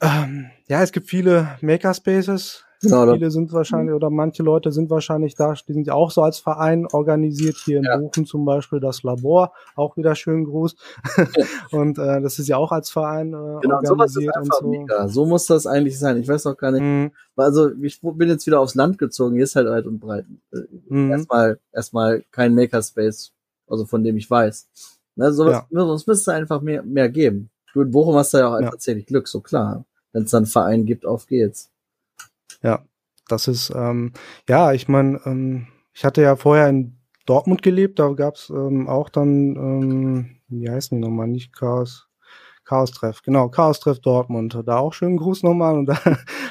ähm, 0.00 0.50
ja, 0.68 0.82
es 0.82 0.92
gibt 0.92 1.08
viele 1.08 1.56
Makerspaces, 1.60 2.64
Genau, 2.82 3.12
Viele 3.12 3.30
sind 3.30 3.52
wahrscheinlich, 3.52 3.94
oder 3.94 4.10
manche 4.10 4.42
Leute 4.42 4.72
sind 4.72 4.90
wahrscheinlich 4.90 5.36
da, 5.36 5.54
die 5.54 5.72
sind 5.72 5.86
ja 5.86 5.94
auch 5.94 6.10
so 6.10 6.22
als 6.22 6.40
Verein 6.40 6.86
organisiert, 6.90 7.56
hier 7.64 7.78
in 7.78 7.84
ja. 7.84 7.96
Bochum 7.96 8.26
zum 8.26 8.44
Beispiel 8.44 8.80
das 8.80 9.04
Labor, 9.04 9.52
auch 9.76 9.96
wieder 9.96 10.16
schönen 10.16 10.44
Gruß. 10.44 10.74
Und 11.70 11.98
äh, 11.98 12.20
das 12.20 12.40
ist 12.40 12.48
ja 12.48 12.56
auch 12.56 12.72
als 12.72 12.90
Verein 12.90 13.28
äh, 13.28 13.60
genau, 13.62 13.76
organisiert 13.76 14.34
und 14.36 14.52
so. 14.52 14.68
Mega. 14.68 15.08
So 15.08 15.26
muss 15.26 15.46
das 15.46 15.66
eigentlich 15.66 15.98
sein. 15.98 16.16
Ich 16.18 16.26
weiß 16.26 16.46
auch 16.46 16.56
gar 16.56 16.72
nicht. 16.72 16.82
Mhm. 16.82 17.12
Also 17.36 17.70
ich 17.80 18.00
bin 18.00 18.28
jetzt 18.28 18.46
wieder 18.46 18.60
aufs 18.60 18.74
Land 18.74 18.98
gezogen, 18.98 19.36
hier 19.36 19.44
ist 19.44 19.54
halt 19.54 19.68
weit 19.68 19.86
und 19.86 20.00
breit. 20.00 20.26
Äh, 20.52 20.58
mhm. 20.88 21.10
Erstmal, 21.12 21.58
erstmal 21.72 22.24
kein 22.32 22.54
Makerspace, 22.54 23.32
also 23.68 23.86
von 23.86 24.02
dem 24.02 24.16
ich 24.16 24.28
weiß. 24.28 24.68
Ne, 25.14 25.32
sowas, 25.32 25.64
ja. 25.70 25.86
Sonst 25.86 26.06
müsste 26.06 26.30
es 26.30 26.36
einfach 26.36 26.60
mehr, 26.62 26.82
mehr 26.82 27.08
geben. 27.08 27.50
Du 27.74 27.82
in 27.82 27.90
Bochum 27.90 28.16
hast 28.16 28.34
da 28.34 28.40
ja 28.40 28.48
auch 28.48 28.60
ja. 28.60 28.70
tatsächlich 28.70 29.06
Glück, 29.06 29.28
so 29.28 29.40
klar. 29.40 29.84
Wenn 30.12 30.24
es 30.24 30.30
dann 30.30 30.44
einen 30.44 30.46
Verein 30.46 30.84
gibt, 30.84 31.06
auf 31.06 31.26
geht's. 31.26 31.71
Ja, 32.62 32.84
das 33.28 33.48
ist, 33.48 33.72
ähm, 33.74 34.12
ja, 34.48 34.72
ich 34.72 34.88
meine, 34.88 35.20
ähm, 35.26 35.68
ich 35.92 36.04
hatte 36.04 36.22
ja 36.22 36.36
vorher 36.36 36.68
in 36.68 36.98
Dortmund 37.26 37.62
gelebt, 37.62 37.98
da 37.98 38.08
gab's 38.12 38.50
ähm, 38.50 38.88
auch 38.88 39.08
dann, 39.08 39.56
ähm, 39.56 40.36
wie 40.48 40.68
heißen 40.68 40.96
die 40.96 41.02
nochmal, 41.06 41.28
nicht 41.28 41.52
Chaos, 41.54 42.08
Chaos-Treff, 42.64 43.22
genau, 43.22 43.48
Chaos-Treff 43.48 44.00
Dortmund, 44.00 44.58
da 44.66 44.78
auch 44.78 44.92
schönen 44.92 45.16
Gruß 45.16 45.42
nochmal. 45.42 45.76
Und 45.78 45.86
da 45.88 45.98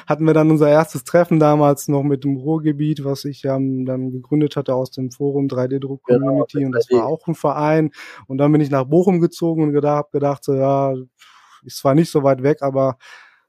hatten 0.06 0.26
wir 0.26 0.34
dann 0.34 0.50
unser 0.50 0.68
erstes 0.68 1.04
Treffen 1.04 1.40
damals 1.40 1.88
noch 1.88 2.02
mit 2.02 2.24
dem 2.24 2.36
Ruhrgebiet, 2.36 3.04
was 3.04 3.24
ich 3.24 3.42
ja 3.42 3.54
dann 3.54 4.10
gegründet 4.10 4.56
hatte 4.56 4.74
aus 4.74 4.90
dem 4.90 5.10
Forum 5.10 5.48
3D-Druck-Community 5.48 6.58
genau, 6.58 6.66
und 6.66 6.72
das 6.72 6.90
war 6.90 7.06
auch 7.06 7.26
ein 7.26 7.34
Verein. 7.34 7.90
Und 8.26 8.38
dann 8.38 8.52
bin 8.52 8.60
ich 8.60 8.70
nach 8.70 8.84
Bochum 8.84 9.20
gezogen 9.20 9.62
und 9.64 9.72
gedacht, 9.72 9.96
hab 10.06 10.12
gedacht 10.12 10.44
so, 10.44 10.54
ja, 10.54 10.94
ist 11.64 11.78
zwar 11.78 11.94
nicht 11.94 12.10
so 12.10 12.22
weit 12.22 12.42
weg, 12.42 12.62
aber 12.62 12.96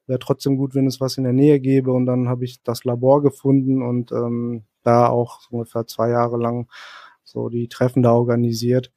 wäre 0.08 0.20
trotzdem 0.20 0.58
gut, 0.58 0.76
wenn 0.76 0.88
es 0.88 1.00
was 1.02 1.18
in 1.18 1.24
der 1.24 1.34
Nähe 1.34 1.60
gäbe. 1.60 1.92
Und 1.92 2.06
dann 2.06 2.28
habe 2.28 2.46
ich 2.46 2.62
das 2.64 2.84
Labor 2.84 3.22
gefunden 3.22 3.82
und 3.82 4.12
ähm, 4.12 4.64
da 4.84 5.08
auch 5.08 5.42
so 5.42 5.58
ungefähr 5.58 5.88
zwei 5.88 6.10
Jahre 6.10 6.38
lang 6.38 6.68
so 7.24 7.50
die 7.50 7.68
Treffen 7.68 8.04
da 8.04 8.14
organisiert. 8.14 8.92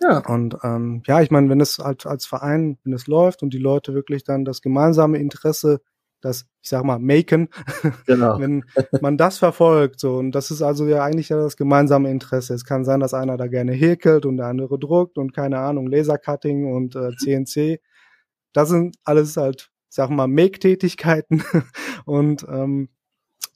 Ja. 0.00 0.24
Und 0.26 0.56
ähm, 0.62 1.02
ja, 1.06 1.20
ich 1.20 1.30
meine, 1.30 1.48
wenn 1.48 1.60
es 1.60 1.78
halt 1.78 2.06
als 2.06 2.24
Verein, 2.26 2.78
wenn 2.84 2.92
es 2.92 3.06
läuft 3.06 3.42
und 3.42 3.52
die 3.52 3.58
Leute 3.58 3.94
wirklich 3.94 4.24
dann 4.24 4.44
das 4.44 4.62
gemeinsame 4.62 5.18
Interesse, 5.18 5.80
das, 6.20 6.46
ich 6.62 6.68
sag 6.68 6.84
mal, 6.84 6.98
maken, 6.98 7.48
genau. 8.06 8.38
wenn 8.38 8.64
man 9.00 9.16
das 9.16 9.38
verfolgt, 9.38 10.00
so, 10.00 10.16
und 10.16 10.32
das 10.32 10.50
ist 10.50 10.62
also 10.62 10.86
ja 10.86 11.02
eigentlich 11.04 11.28
ja 11.28 11.36
das 11.36 11.56
gemeinsame 11.56 12.10
Interesse. 12.10 12.54
Es 12.54 12.64
kann 12.64 12.84
sein, 12.84 13.00
dass 13.00 13.14
einer 13.14 13.36
da 13.36 13.46
gerne 13.46 13.72
häkelt 13.72 14.26
und 14.26 14.36
der 14.36 14.46
andere 14.46 14.78
druckt 14.78 15.18
und 15.18 15.32
keine 15.34 15.58
Ahnung, 15.58 15.88
Lasercutting 15.88 16.72
und 16.72 16.96
äh, 16.96 17.10
CNC. 17.16 17.80
Das 18.52 18.68
sind 18.68 18.96
alles 19.04 19.36
halt 19.36 19.70
sag 19.88 20.10
mal, 20.10 20.28
Make-Tätigkeiten. 20.28 21.42
Und 22.04 22.46
ähm, 22.48 22.88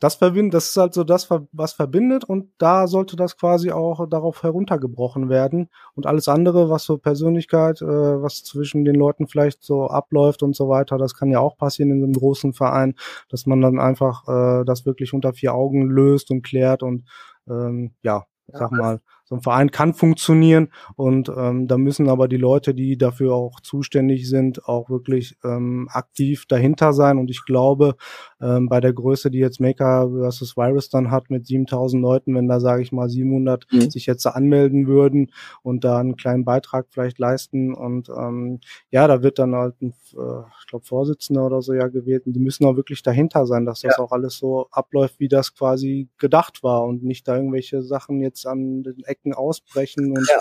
das 0.02 0.16
verbindet, 0.16 0.54
das 0.54 0.70
ist 0.70 0.76
halt 0.76 0.94
so 0.94 1.04
das, 1.04 1.28
was 1.30 1.74
verbindet 1.74 2.24
und 2.24 2.50
da 2.58 2.88
sollte 2.88 3.14
das 3.14 3.36
quasi 3.36 3.70
auch 3.70 4.08
darauf 4.08 4.42
heruntergebrochen 4.42 5.28
werden. 5.28 5.68
Und 5.94 6.06
alles 6.06 6.26
andere, 6.26 6.68
was 6.68 6.82
so 6.82 6.98
Persönlichkeit, 6.98 7.80
äh, 7.82 7.86
was 7.86 8.42
zwischen 8.42 8.84
den 8.84 8.96
Leuten 8.96 9.28
vielleicht 9.28 9.62
so 9.62 9.86
abläuft 9.86 10.42
und 10.42 10.56
so 10.56 10.68
weiter, 10.68 10.98
das 10.98 11.14
kann 11.14 11.30
ja 11.30 11.38
auch 11.38 11.56
passieren 11.56 11.92
in 11.92 12.02
einem 12.02 12.14
großen 12.14 12.52
Verein, 12.52 12.96
dass 13.28 13.46
man 13.46 13.60
dann 13.60 13.78
einfach 13.78 14.26
äh, 14.26 14.64
das 14.64 14.84
wirklich 14.86 15.12
unter 15.12 15.34
vier 15.34 15.54
Augen 15.54 15.88
löst 15.88 16.32
und 16.32 16.42
klärt 16.42 16.82
und 16.82 17.04
ähm, 17.48 17.94
ja, 18.02 18.24
sag 18.48 18.72
mal, 18.72 19.00
so 19.32 19.36
ein 19.36 19.42
Verein 19.42 19.70
kann 19.70 19.94
funktionieren 19.94 20.68
und 20.94 21.30
ähm, 21.34 21.66
da 21.66 21.78
müssen 21.78 22.10
aber 22.10 22.28
die 22.28 22.36
Leute, 22.36 22.74
die 22.74 22.98
dafür 22.98 23.34
auch 23.34 23.60
zuständig 23.60 24.28
sind, 24.28 24.66
auch 24.66 24.90
wirklich 24.90 25.38
ähm, 25.42 25.88
aktiv 25.90 26.44
dahinter 26.46 26.92
sein. 26.92 27.16
Und 27.16 27.30
ich 27.30 27.46
glaube, 27.46 27.96
ähm, 28.42 28.68
bei 28.68 28.80
der 28.80 28.92
Größe, 28.92 29.30
die 29.30 29.38
jetzt 29.38 29.58
Maker 29.58 30.10
versus 30.10 30.54
Virus 30.58 30.90
dann 30.90 31.10
hat 31.10 31.30
mit 31.30 31.46
7000 31.46 32.02
Leuten, 32.02 32.34
wenn 32.34 32.46
da 32.46 32.60
sage 32.60 32.82
ich 32.82 32.92
mal 32.92 33.08
700 33.08 33.66
mhm. 33.72 33.90
sich 33.90 34.04
jetzt 34.04 34.26
anmelden 34.26 34.86
würden 34.86 35.32
und 35.62 35.82
da 35.84 35.98
einen 35.98 36.16
kleinen 36.16 36.44
Beitrag 36.44 36.88
vielleicht 36.90 37.18
leisten 37.18 37.72
und 37.72 38.10
ähm, 38.10 38.60
ja, 38.90 39.06
da 39.06 39.22
wird 39.22 39.38
dann 39.38 39.54
halt 39.54 39.80
ein, 39.80 39.94
äh, 40.12 40.42
ich 40.60 40.66
glaube 40.66 40.84
Vorsitzender 40.84 41.46
oder 41.46 41.62
so 41.62 41.72
ja 41.72 41.88
gewählt 41.88 42.26
und 42.26 42.34
die 42.34 42.40
müssen 42.40 42.66
auch 42.66 42.76
wirklich 42.76 43.02
dahinter 43.02 43.46
sein, 43.46 43.64
dass 43.64 43.80
das 43.80 43.96
ja. 43.96 44.04
auch 44.04 44.12
alles 44.12 44.36
so 44.36 44.66
abläuft, 44.70 45.20
wie 45.20 45.28
das 45.28 45.54
quasi 45.54 46.10
gedacht 46.18 46.62
war 46.62 46.84
und 46.84 47.02
nicht 47.02 47.26
da 47.26 47.36
irgendwelche 47.36 47.80
Sachen 47.80 48.20
jetzt 48.20 48.46
an 48.46 48.82
den 48.82 49.02
Ecken 49.04 49.21
ausbrechen 49.30 50.10
und 50.10 50.28
ja. 50.28 50.38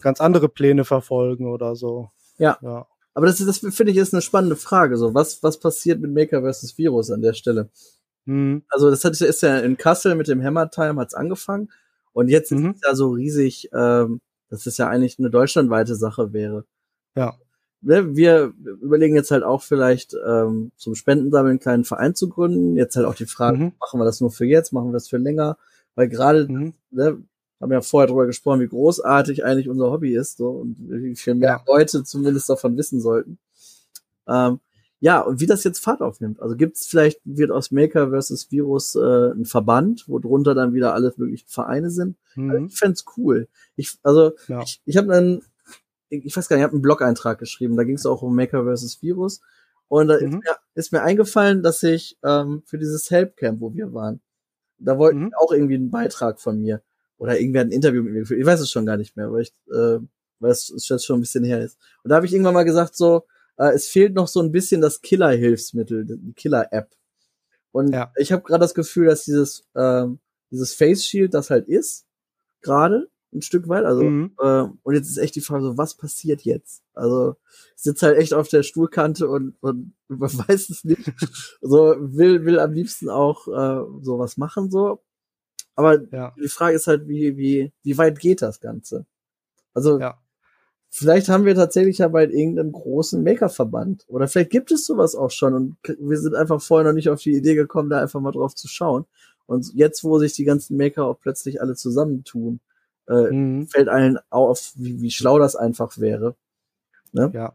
ganz 0.00 0.20
andere 0.20 0.48
Pläne 0.48 0.84
verfolgen 0.84 1.46
oder 1.46 1.76
so. 1.76 2.10
Ja. 2.38 2.58
ja. 2.62 2.86
Aber 3.14 3.26
das, 3.26 3.38
das 3.38 3.58
finde 3.58 3.92
ich 3.92 3.98
ist 3.98 4.14
eine 4.14 4.22
spannende 4.22 4.56
Frage. 4.56 4.96
So, 4.96 5.14
was, 5.14 5.42
was 5.42 5.58
passiert 5.58 6.00
mit 6.00 6.12
Maker 6.12 6.42
versus 6.42 6.76
Virus 6.78 7.10
an 7.10 7.22
der 7.22 7.34
Stelle? 7.34 7.70
Mhm. 8.24 8.62
Also, 8.68 8.90
das 8.90 9.04
hat, 9.04 9.20
ist 9.20 9.42
ja 9.42 9.58
in 9.58 9.76
Kassel 9.76 10.14
mit 10.14 10.28
dem 10.28 10.42
Hammer 10.42 10.70
Time 10.70 11.00
hat's 11.00 11.14
angefangen. 11.14 11.70
Und 12.12 12.28
jetzt 12.28 12.52
mhm. 12.52 12.70
ist 12.70 12.76
es 12.76 12.88
ja 12.88 12.94
so 12.94 13.10
riesig, 13.10 13.68
ähm, 13.72 14.20
dass 14.48 14.66
es 14.66 14.76
ja 14.78 14.88
eigentlich 14.88 15.18
eine 15.18 15.30
deutschlandweite 15.30 15.94
Sache 15.94 16.32
wäre. 16.32 16.64
Ja. 17.14 17.34
Ne, 17.82 18.14
wir 18.14 18.52
überlegen 18.82 19.14
jetzt 19.14 19.30
halt 19.30 19.42
auch 19.42 19.62
vielleicht 19.62 20.14
ähm, 20.26 20.70
zum 20.76 20.94
Spendensammeln 20.94 21.52
einen 21.52 21.60
kleinen 21.60 21.84
Verein 21.84 22.14
zu 22.14 22.28
gründen. 22.28 22.76
Jetzt 22.76 22.96
halt 22.96 23.06
auch 23.06 23.14
die 23.14 23.26
Frage, 23.26 23.58
mhm. 23.58 23.72
machen 23.80 24.00
wir 24.00 24.04
das 24.04 24.20
nur 24.20 24.30
für 24.30 24.44
jetzt, 24.44 24.72
machen 24.72 24.88
wir 24.88 24.92
das 24.92 25.08
für 25.08 25.16
länger? 25.16 25.56
Weil 25.94 26.08
gerade, 26.08 26.46
mhm. 26.46 26.74
ne, 26.90 27.22
haben 27.60 27.72
ja 27.72 27.82
vorher 27.82 28.06
darüber 28.06 28.26
gesprochen, 28.26 28.60
wie 28.60 28.68
großartig 28.68 29.44
eigentlich 29.44 29.68
unser 29.68 29.90
Hobby 29.90 30.14
ist 30.14 30.38
so 30.38 30.48
und 30.50 30.76
wie 30.78 31.14
viel 31.14 31.34
mehr 31.34 31.62
ja. 31.64 31.64
Leute 31.66 32.04
zumindest 32.04 32.48
davon 32.48 32.76
wissen 32.76 33.00
sollten. 33.00 33.38
Ähm, 34.26 34.60
ja, 35.00 35.20
und 35.20 35.40
wie 35.40 35.46
das 35.46 35.64
jetzt 35.64 35.82
Fahrt 35.82 36.02
aufnimmt. 36.02 36.40
Also 36.40 36.56
gibt 36.56 36.76
es 36.76 36.86
vielleicht, 36.86 37.20
wird 37.24 37.50
aus 37.50 37.70
Maker 37.70 38.10
versus 38.10 38.50
Virus 38.50 38.94
äh, 38.94 39.32
ein 39.32 39.46
Verband, 39.46 40.04
wo 40.08 40.18
drunter 40.18 40.54
dann 40.54 40.74
wieder 40.74 40.94
alle 40.94 41.12
möglichen 41.16 41.48
Vereine 41.48 41.90
sind. 41.90 42.16
Mhm. 42.34 42.50
Also 42.50 42.66
ich 42.66 42.78
fände 42.78 43.00
cool. 43.16 43.48
Ich, 43.76 43.98
also 44.02 44.32
ja. 44.48 44.60
ich, 44.60 44.82
ich 44.84 44.96
habe 44.98 45.08
dann, 45.08 45.42
ich 46.10 46.36
weiß 46.36 46.48
gar 46.48 46.56
nicht, 46.56 46.62
ich 46.62 46.64
habe 46.64 46.74
einen 46.74 46.82
Blog-Eintrag 46.82 47.38
geschrieben, 47.38 47.76
da 47.76 47.84
ging 47.84 47.96
es 47.96 48.04
auch 48.04 48.20
um 48.20 48.36
Maker 48.36 48.64
versus 48.64 49.00
Virus. 49.02 49.40
Und 49.88 50.08
da 50.08 50.20
mhm. 50.20 50.26
ist, 50.26 50.32
mir, 50.32 50.56
ist, 50.74 50.92
mir, 50.92 51.02
eingefallen, 51.02 51.62
dass 51.62 51.82
ich 51.82 52.18
ähm, 52.22 52.62
für 52.66 52.78
dieses 52.78 53.10
Helpcamp, 53.10 53.60
wo 53.60 53.72
wir 53.72 53.94
waren, 53.94 54.20
da 54.78 54.98
wollten 54.98 55.24
mhm. 55.24 55.34
auch 55.38 55.50
irgendwie 55.50 55.76
einen 55.76 55.90
Beitrag 55.90 56.40
von 56.40 56.60
mir. 56.60 56.82
Oder 57.20 57.38
irgendwer 57.38 57.60
ein 57.60 57.70
Interview 57.70 58.02
mit 58.02 58.14
mir 58.14 58.20
geführt. 58.20 58.40
Ich 58.40 58.46
weiß 58.46 58.60
es 58.60 58.70
schon 58.70 58.86
gar 58.86 58.96
nicht 58.96 59.14
mehr, 59.14 59.30
weil 59.30 59.42
ich, 59.42 59.52
äh, 59.70 59.98
weil 60.38 60.50
es 60.50 60.72
jetzt 60.88 61.04
schon 61.04 61.18
ein 61.18 61.20
bisschen 61.20 61.44
her 61.44 61.60
ist. 61.62 61.76
Und 62.02 62.08
da 62.08 62.16
habe 62.16 62.24
ich 62.24 62.32
irgendwann 62.32 62.54
mal 62.54 62.64
gesagt, 62.64 62.96
so, 62.96 63.26
äh, 63.58 63.74
es 63.74 63.88
fehlt 63.88 64.14
noch 64.14 64.26
so 64.26 64.40
ein 64.40 64.52
bisschen 64.52 64.80
das 64.80 65.02
Killer-Hilfsmittel, 65.02 66.06
die 66.06 66.32
Killer-App. 66.32 66.88
Und 67.72 67.92
ja. 67.92 68.10
ich 68.16 68.32
habe 68.32 68.42
gerade 68.42 68.62
das 68.62 68.72
Gefühl, 68.72 69.04
dass 69.04 69.24
dieses, 69.24 69.66
ähm, 69.76 70.18
dieses 70.50 70.72
Face 70.72 71.04
Shield 71.04 71.34
das 71.34 71.50
halt 71.50 71.68
ist, 71.68 72.06
gerade 72.62 73.10
ein 73.34 73.42
Stück 73.42 73.68
weit. 73.68 73.84
Also, 73.84 74.02
mhm. 74.02 74.32
äh, 74.40 74.64
und 74.82 74.94
jetzt 74.94 75.10
ist 75.10 75.18
echt 75.18 75.36
die 75.36 75.42
Frage, 75.42 75.62
so, 75.64 75.76
was 75.76 75.94
passiert 75.94 76.40
jetzt? 76.40 76.82
Also, 76.94 77.36
ich 77.76 77.82
sitze 77.82 78.06
halt 78.06 78.16
echt 78.16 78.32
auf 78.32 78.48
der 78.48 78.62
Stuhlkante 78.62 79.28
und, 79.28 79.56
und 79.60 79.92
man 80.08 80.30
weiß 80.48 80.70
es 80.70 80.84
nicht. 80.84 81.12
so, 81.60 81.96
will, 81.98 82.46
will 82.46 82.58
am 82.58 82.72
liebsten 82.72 83.10
auch 83.10 83.46
äh, 83.46 83.84
sowas 84.02 84.38
machen, 84.38 84.70
so. 84.70 85.02
Aber 85.74 86.00
ja. 86.12 86.34
die 86.42 86.48
Frage 86.48 86.76
ist 86.76 86.86
halt, 86.86 87.08
wie, 87.08 87.36
wie, 87.36 87.72
wie 87.82 87.98
weit 87.98 88.18
geht 88.18 88.42
das 88.42 88.60
Ganze? 88.60 89.06
Also, 89.72 89.98
ja. 89.98 90.18
vielleicht 90.90 91.28
haben 91.28 91.44
wir 91.44 91.54
tatsächlich 91.54 91.98
ja 91.98 92.08
bald 92.08 92.32
irgendeinen 92.32 92.72
großen 92.72 93.22
Maker-Verband. 93.22 94.04
Oder 94.08 94.28
vielleicht 94.28 94.50
gibt 94.50 94.72
es 94.72 94.86
sowas 94.86 95.14
auch 95.14 95.30
schon 95.30 95.54
und 95.54 95.76
wir 95.98 96.18
sind 96.18 96.34
einfach 96.34 96.60
vorher 96.60 96.88
noch 96.88 96.94
nicht 96.94 97.08
auf 97.08 97.22
die 97.22 97.34
Idee 97.34 97.54
gekommen, 97.54 97.90
da 97.90 98.00
einfach 98.00 98.20
mal 98.20 98.32
drauf 98.32 98.54
zu 98.54 98.68
schauen. 98.68 99.06
Und 99.46 99.72
jetzt, 99.74 100.04
wo 100.04 100.18
sich 100.18 100.32
die 100.34 100.44
ganzen 100.44 100.76
Maker 100.76 101.06
auch 101.06 101.18
plötzlich 101.20 101.60
alle 101.60 101.74
zusammentun, 101.74 102.60
äh, 103.08 103.30
mhm. 103.30 103.66
fällt 103.66 103.88
allen 103.88 104.18
auf, 104.30 104.72
wie, 104.76 105.00
wie 105.00 105.10
schlau 105.10 105.38
das 105.38 105.56
einfach 105.56 105.98
wäre. 105.98 106.36
Ne? 107.12 107.30
Ja, 107.34 107.54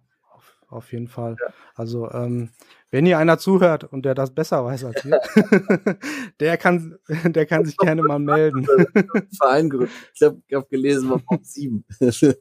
auf, 0.70 0.92
jeden 0.92 1.08
Fall. 1.08 1.36
Ja. 1.40 1.54
Also, 1.76 2.10
ähm, 2.12 2.50
wenn 2.92 3.06
hier 3.06 3.18
einer 3.18 3.38
zuhört 3.38 3.84
und 3.84 4.06
der 4.06 4.16
das 4.16 4.34
besser 4.34 4.64
weiß 4.64 4.86
als 4.86 5.04
wir, 5.04 5.20
der 6.40 6.58
kann, 6.58 6.98
der 7.26 7.46
kann 7.46 7.66
sich 7.66 7.76
gerne 7.78 8.02
mal 8.02 8.20
melden. 8.20 8.66
Verein 9.38 9.90
Ich 10.14 10.22
habe 10.22 10.42
hab 10.54 10.70
gelesen, 10.70 11.10
war 11.10 11.20
Punkt 11.20 11.46
7. 11.46 11.84
so, 12.00 12.10
ich 12.30 12.38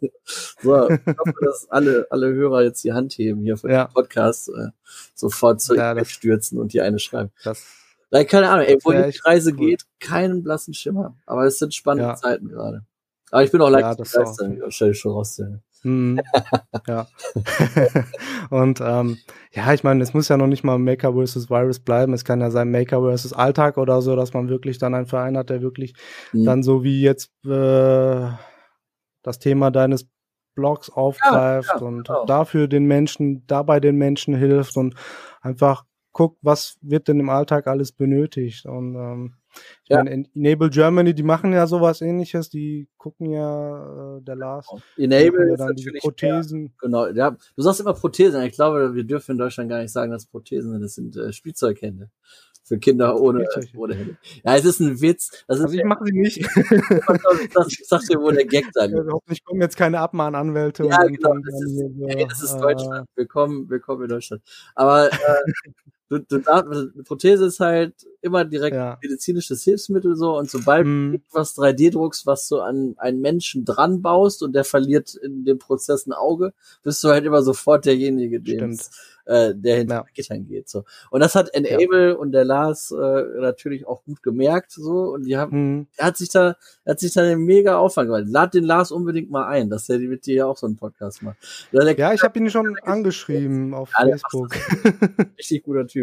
hoffe, 0.63 1.35
dass 1.41 1.69
alle, 1.71 2.07
alle 2.11 2.33
Hörer 2.33 2.63
jetzt 2.63 2.85
die 2.85 2.93
Hand 2.93 3.15
heben 3.15 3.43
hier 3.43 3.57
für 3.57 3.71
ja. 3.71 3.87
den 3.87 3.95
Podcast, 3.95 4.49
äh, 4.49 4.69
sofort 5.15 5.61
zu 5.61 5.75
ja, 5.75 5.95
das, 5.95 6.11
stürzen 6.11 6.59
und 6.59 6.73
die 6.73 6.81
eine 6.81 6.99
schreiben. 6.99 7.31
Das, 7.43 7.65
Nein, 8.11 8.29
keine 8.29 8.49
Ahnung, 8.49 8.67
ey, 8.67 8.79
wo 8.85 8.93
die 8.93 9.19
Reise 9.25 9.51
cool. 9.51 9.57
geht, 9.57 9.87
keinen 9.99 10.45
blassen 10.45 10.73
Schimmer. 10.73 11.17
Aber 11.27 11.47
es 11.47 11.59
sind 11.59 11.75
spannende 11.75 12.11
ja. 12.11 12.15
Zeiten 12.15 12.49
gerade. 12.49 12.85
Aber 13.33 13.43
ich 13.43 13.51
bin 13.51 13.61
auch 13.61 13.71
leicht 13.71 13.83
ja, 13.83 13.95
begeistert, 13.95 14.73
stelle 14.73 14.93
ich 14.93 15.01
schon 15.01 15.11
raus. 15.11 15.41
Hm, 15.85 16.19
ja. 16.89 17.07
und 18.51 18.81
ähm, 18.81 19.19
ja, 19.53 19.73
ich 19.73 19.85
meine, 19.85 20.03
es 20.03 20.15
muss 20.15 20.29
ja 20.29 20.37
noch 20.37 20.47
nicht 20.47 20.65
mal 20.65 20.79
Maker 20.79 21.13
versus 21.13 21.51
Virus 21.51 21.79
bleiben. 21.79 22.15
Es 22.15 22.25
kann 22.25 22.41
ja 22.41 22.51
sein 22.51 22.71
Maker 22.71 23.03
versus 23.03 23.33
Alltag 23.33 23.77
oder 23.77 24.03
so, 24.03 24.17
dass 24.17 24.33
man 24.33 24.49
wirklich 24.49 24.79
dann 24.79 24.95
einen 24.95 25.07
Verein 25.07 25.37
hat, 25.37 25.51
der 25.51 25.63
wirklich 25.63 25.95
mhm. 26.33 26.45
dann 26.45 26.63
so 26.63 26.83
wie 26.83 27.03
jetzt 27.03 27.31
äh, 27.45 28.29
das 29.23 29.39
Thema 29.39 29.71
deines 29.71 30.09
Blogs 30.55 30.89
aufgreift 30.89 31.69
ja, 31.75 31.81
ja, 31.81 31.87
und 31.87 32.07
genau. 32.07 32.25
dafür 32.27 32.67
den 32.69 32.85
Menschen, 32.87 33.47
dabei 33.47 33.81
den 33.81 33.97
Menschen 33.97 34.35
hilft 34.35 34.77
und 34.77 34.95
einfach 35.43 35.85
guckt, 36.15 36.39
was 36.41 36.79
wird 36.81 37.09
denn 37.09 37.21
im 37.21 37.29
Alltag 37.29 37.67
alles 37.67 37.93
benötigt. 37.93 38.65
Und 38.65 38.95
ähm, 38.95 39.35
ich 39.83 39.91
ja. 39.91 39.99
meine, 39.99 40.25
Enable 40.35 40.71
Germany, 40.71 41.13
die 41.13 41.23
machen 41.23 41.53
ja 41.53 41.67
sowas 41.67 42.01
ähnliches, 42.01 42.49
die 42.49 42.89
gucken 42.97 43.31
ja 43.31 44.17
äh, 44.17 44.23
der 44.23 44.37
Lars. 44.37 44.67
Enable 44.97 45.51
ja 45.51 45.57
dann 45.57 45.75
diese 45.77 45.93
Prothesen. 45.93 46.63
Mehr, 46.63 46.71
genau, 46.81 47.07
ja. 47.09 47.37
Du 47.57 47.63
sagst 47.63 47.81
immer 47.81 47.93
Prothesen, 47.93 48.43
ich 48.43 48.53
glaube, 48.53 48.95
wir 48.95 49.05
dürfen 49.05 49.33
in 49.33 49.39
Deutschland 49.39 49.69
gar 49.69 49.83
nicht 49.83 49.93
sagen, 49.93 50.13
dass 50.13 50.27
Prothesen 50.27 50.73
sind, 50.73 50.83
das 50.83 50.95
sind 50.95 51.17
äh, 51.17 51.33
Spielzeughände. 51.33 52.11
Für 52.67 52.79
Kinder 52.79 53.21
ohne, 53.21 53.47
ohne 53.77 53.95
Hände. 53.95 54.17
Ja, 54.43 54.57
es 54.57 54.65
ist 54.65 54.81
ein 54.81 54.99
Witz. 55.03 55.45
Das 55.47 55.61
also 55.61 55.77
ich 55.77 55.85
mache 55.85 56.05
sie 56.07 56.19
nicht. 56.19 56.39
das, 57.55 57.67
ich 57.69 57.87
sag 57.87 58.01
dir, 58.07 58.19
wo 58.19 58.31
der 58.31 58.47
Gag 58.47 58.65
dann 58.73 58.91
ist. 58.91 59.07
Hoffentlich 59.13 59.45
kommen 59.45 59.61
jetzt 59.61 59.77
keine 59.77 60.01
Abmahnanwälte. 60.01 60.85
Ja, 60.87 61.03
genau. 61.03 61.35
Das 61.45 61.63
ist, 61.63 61.77
so, 61.77 62.07
hey, 62.07 62.27
das 62.27 62.43
ist 62.43 62.57
Deutschland. 62.57 63.07
Äh, 63.07 63.17
willkommen, 63.17 63.69
willkommen 63.69 64.05
in 64.05 64.09
Deutschland. 64.09 64.43
Aber 64.75 65.13
äh, 65.13 65.17
du, 66.09 66.19
du 66.19 66.37
eine 66.47 67.03
Prothese 67.05 67.47
ist 67.47 67.61
halt 67.61 67.95
immer 68.21 68.45
direkt 68.45 68.77
ja. 68.77 68.99
medizinisches 69.03 69.63
Hilfsmittel 69.65 70.17
so 70.17 70.39
und 70.39 70.51
sobald 70.51 70.87
mm. 70.87 71.13
du 71.13 71.17
etwas 71.17 71.57
3D-Druckst, 71.57 72.27
was 72.27 72.49
du 72.49 72.61
an 72.61 72.95
einen 72.99 73.21
Menschen 73.21 73.65
dran 73.65 74.03
baust 74.03 74.43
und 74.43 74.55
der 74.55 74.65
verliert 74.65 75.15
in 75.15 75.45
dem 75.45 75.59
Prozess 75.59 76.07
ein 76.07 76.13
Auge, 76.13 76.53
bist 76.83 77.03
du 77.05 77.09
halt 77.09 77.25
immer 77.25 77.43
sofort 77.43 77.85
derjenige, 77.85 78.41
dem 78.41 78.79
äh, 79.27 79.55
der 79.55 79.79
hinter 79.79 79.95
ja. 79.95 80.05
Gittern 80.15 80.47
geht. 80.47 80.69
So. 80.69 80.85
Und 81.11 81.21
das 81.21 81.35
hat 81.35 81.53
Enable 81.55 82.11
ja. 82.11 82.15
und 82.15 82.33
der 82.33 82.45
Lars 82.45 82.91
äh, 82.91 83.23
natürlich 83.41 83.87
auch 83.87 84.05
gut 84.05 84.23
gemerkt. 84.23 84.73
so 84.73 85.13
Und 85.13 85.25
die 85.25 85.37
haben, 85.37 85.79
mhm. 85.79 85.87
er 85.97 86.07
hat 86.07 86.17
sich 86.17 86.31
da, 86.31 86.57
er 86.85 86.91
hat 86.91 87.01
sich 87.01 87.13
da 87.13 87.23
einen 87.23 87.45
mega 87.45 87.79
Aufwand 87.79 88.09
gemacht. 88.09 88.25
Lad 88.27 88.55
den 88.55 88.65
Lars 88.65 88.93
unbedingt 88.93 89.31
mal 89.31 89.47
ein, 89.47 89.71
dass 89.71 89.87
der 89.87 89.99
mit 89.99 90.27
dir 90.27 90.35
ja 90.35 90.47
auch 90.47 90.57
so 90.57 90.67
einen 90.67 90.77
Podcast 90.77 91.23
macht. 91.23 91.37
Ja, 91.73 92.13
ich 92.13 92.23
habe 92.23 92.39
ihn 92.39 92.51
schon 92.51 92.77
angeschrieben 92.83 93.75
auf 93.75 93.91
Facebook. 93.91 94.51
Richtig 95.39 95.63
guter 95.65 95.87
Typ. 95.87 95.94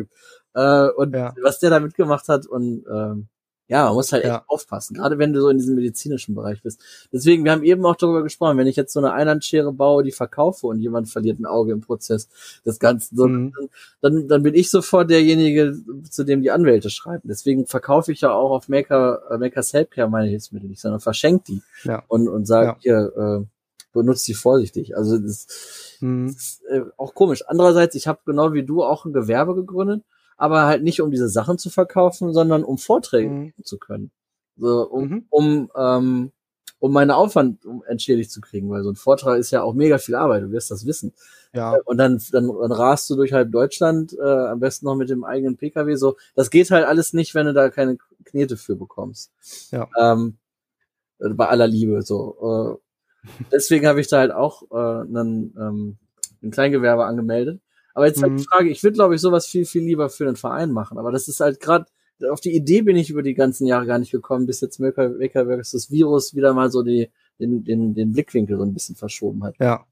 Äh, 0.53 0.89
und 0.89 1.15
ja. 1.15 1.33
was 1.41 1.59
der 1.59 1.69
da 1.69 1.79
mitgemacht 1.79 2.27
hat 2.27 2.45
und 2.45 2.85
ähm, 2.91 3.27
ja, 3.71 3.85
man 3.85 3.93
muss 3.93 4.11
halt 4.11 4.25
echt 4.25 4.33
ja. 4.33 4.43
aufpassen, 4.47 4.95
gerade 4.95 5.17
wenn 5.17 5.31
du 5.31 5.39
so 5.39 5.47
in 5.47 5.57
diesem 5.57 5.75
medizinischen 5.75 6.35
Bereich 6.35 6.61
bist. 6.61 6.83
Deswegen, 7.13 7.45
wir 7.45 7.53
haben 7.53 7.63
eben 7.63 7.85
auch 7.85 7.95
darüber 7.95 8.21
gesprochen, 8.21 8.57
wenn 8.57 8.67
ich 8.67 8.75
jetzt 8.75 8.91
so 8.91 8.99
eine 8.99 9.13
Einhandschere 9.13 9.71
baue, 9.71 10.03
die 10.03 10.11
verkaufe 10.11 10.67
und 10.67 10.81
jemand 10.81 11.09
verliert 11.09 11.39
ein 11.39 11.45
Auge 11.45 11.71
im 11.71 11.79
Prozess 11.79 12.27
das 12.65 12.79
Ganze, 12.79 13.15
so, 13.15 13.27
mhm. 13.27 13.53
dann, 14.01 14.27
dann 14.27 14.43
bin 14.43 14.55
ich 14.55 14.69
sofort 14.69 15.09
derjenige, 15.09 15.73
zu 16.09 16.25
dem 16.25 16.41
die 16.41 16.51
Anwälte 16.51 16.89
schreiben. 16.89 17.29
Deswegen 17.29 17.65
verkaufe 17.65 18.11
ich 18.11 18.19
ja 18.19 18.33
auch 18.33 18.51
auf 18.51 18.67
Maker, 18.67 19.21
äh, 19.31 19.37
Makers 19.37 19.71
Helpcare 19.71 20.09
meine 20.09 20.27
Hilfsmittel 20.27 20.67
nicht, 20.67 20.81
sondern 20.81 20.99
verschenke 20.99 21.45
die 21.47 21.61
ja. 21.85 22.03
und, 22.09 22.27
und 22.27 22.45
sage 22.45 22.67
ja. 22.67 22.77
hier, 22.81 23.13
äh, 23.15 23.45
benutzt 23.93 24.27
die 24.27 24.33
vorsichtig. 24.33 24.95
Also 24.95 25.17
das, 25.17 25.97
mhm. 25.99 26.27
ist 26.27 26.63
äh, 26.69 26.81
auch 26.97 27.13
komisch. 27.13 27.43
Andererseits, 27.47 27.95
ich 27.95 28.07
habe 28.07 28.19
genau 28.25 28.53
wie 28.53 28.63
du 28.63 28.83
auch 28.83 29.05
ein 29.05 29.13
Gewerbe 29.13 29.55
gegründet 29.55 30.03
aber 30.41 30.65
halt 30.65 30.81
nicht 30.81 31.01
um 31.01 31.11
diese 31.11 31.29
Sachen 31.29 31.59
zu 31.59 31.69
verkaufen, 31.69 32.33
sondern 32.33 32.63
um 32.63 32.79
Vorträge 32.79 33.29
mhm. 33.29 33.53
zu 33.63 33.77
können. 33.77 34.09
So, 34.57 34.89
um, 34.89 35.07
mhm. 35.07 35.25
um, 35.29 35.71
ähm, 35.77 36.31
um 36.79 36.91
meine 36.91 37.15
Aufwand 37.15 37.59
entschädigt 37.87 38.31
zu 38.31 38.41
kriegen, 38.41 38.67
weil 38.71 38.81
so 38.81 38.89
ein 38.89 38.95
Vortrag 38.95 39.37
ist 39.37 39.51
ja 39.51 39.61
auch 39.61 39.75
mega 39.75 39.99
viel 39.99 40.15
Arbeit, 40.15 40.41
du 40.41 40.51
wirst 40.51 40.71
das 40.71 40.87
wissen. 40.87 41.13
Ja. 41.53 41.75
Äh, 41.75 41.81
und 41.85 41.99
dann, 41.99 42.19
dann, 42.31 42.47
dann 42.47 42.71
rast 42.71 43.07
du 43.11 43.15
durch 43.15 43.33
halb 43.33 43.51
Deutschland, 43.51 44.17
äh, 44.17 44.23
am 44.23 44.59
besten 44.59 44.87
noch 44.87 44.95
mit 44.95 45.11
dem 45.11 45.23
eigenen 45.23 45.57
Pkw. 45.57 45.93
So, 45.95 46.17
das 46.33 46.49
geht 46.49 46.71
halt 46.71 46.87
alles 46.87 47.13
nicht, 47.13 47.35
wenn 47.35 47.45
du 47.45 47.53
da 47.53 47.69
keine 47.69 47.99
Knete 48.25 48.57
für 48.57 48.75
bekommst. 48.75 49.31
Ja. 49.69 49.87
Ähm, 49.95 50.37
bei 51.19 51.47
aller 51.49 51.67
Liebe 51.67 52.01
so. 52.01 52.79
Deswegen 53.51 53.87
habe 53.87 54.01
ich 54.01 54.07
da 54.07 54.19
halt 54.19 54.31
auch 54.31 54.63
äh, 54.71 55.01
einen, 55.07 55.55
ähm, 55.57 55.97
ein 56.41 56.51
Kleingewerbe 56.51 57.05
angemeldet 57.05 57.61
aber 57.93 58.07
jetzt 58.07 58.17
mhm. 58.17 58.23
halt 58.23 58.31
die 58.33 58.43
mhm. 58.43 58.47
Frage, 58.47 58.69
ich 58.69 58.83
würde, 58.83 58.95
glaube 58.95 59.15
ich, 59.15 59.21
sowas 59.21 59.47
viel, 59.47 59.65
viel 59.65 59.83
lieber 59.83 60.09
für 60.09 60.25
den 60.25 60.35
Verein 60.35 60.71
machen. 60.71 60.97
Aber 60.97 61.11
das 61.11 61.27
ist 61.27 61.39
halt 61.39 61.59
gerade, 61.59 61.85
auf 62.29 62.41
die 62.41 62.55
Idee 62.55 62.81
bin 62.81 62.95
ich 62.95 63.09
über 63.09 63.23
die 63.23 63.33
ganzen 63.33 63.65
Jahre 63.65 63.85
gar 63.85 63.99
nicht 63.99 64.11
gekommen, 64.11 64.45
bis 64.45 64.61
jetzt 64.61 64.79
Maker, 64.79 65.09
Maker 65.09 65.57
das 65.57 65.89
Virus 65.89 66.35
wieder 66.35 66.53
mal 66.53 66.71
so 66.71 66.83
die, 66.83 67.09
den, 67.39 67.63
den, 67.63 67.93
den 67.93 68.13
Blickwinkel 68.13 68.57
so 68.57 68.63
ein 68.63 68.73
bisschen 68.73 68.95
verschoben 68.95 69.43
hat. 69.43 69.55
Ja. 69.59 69.85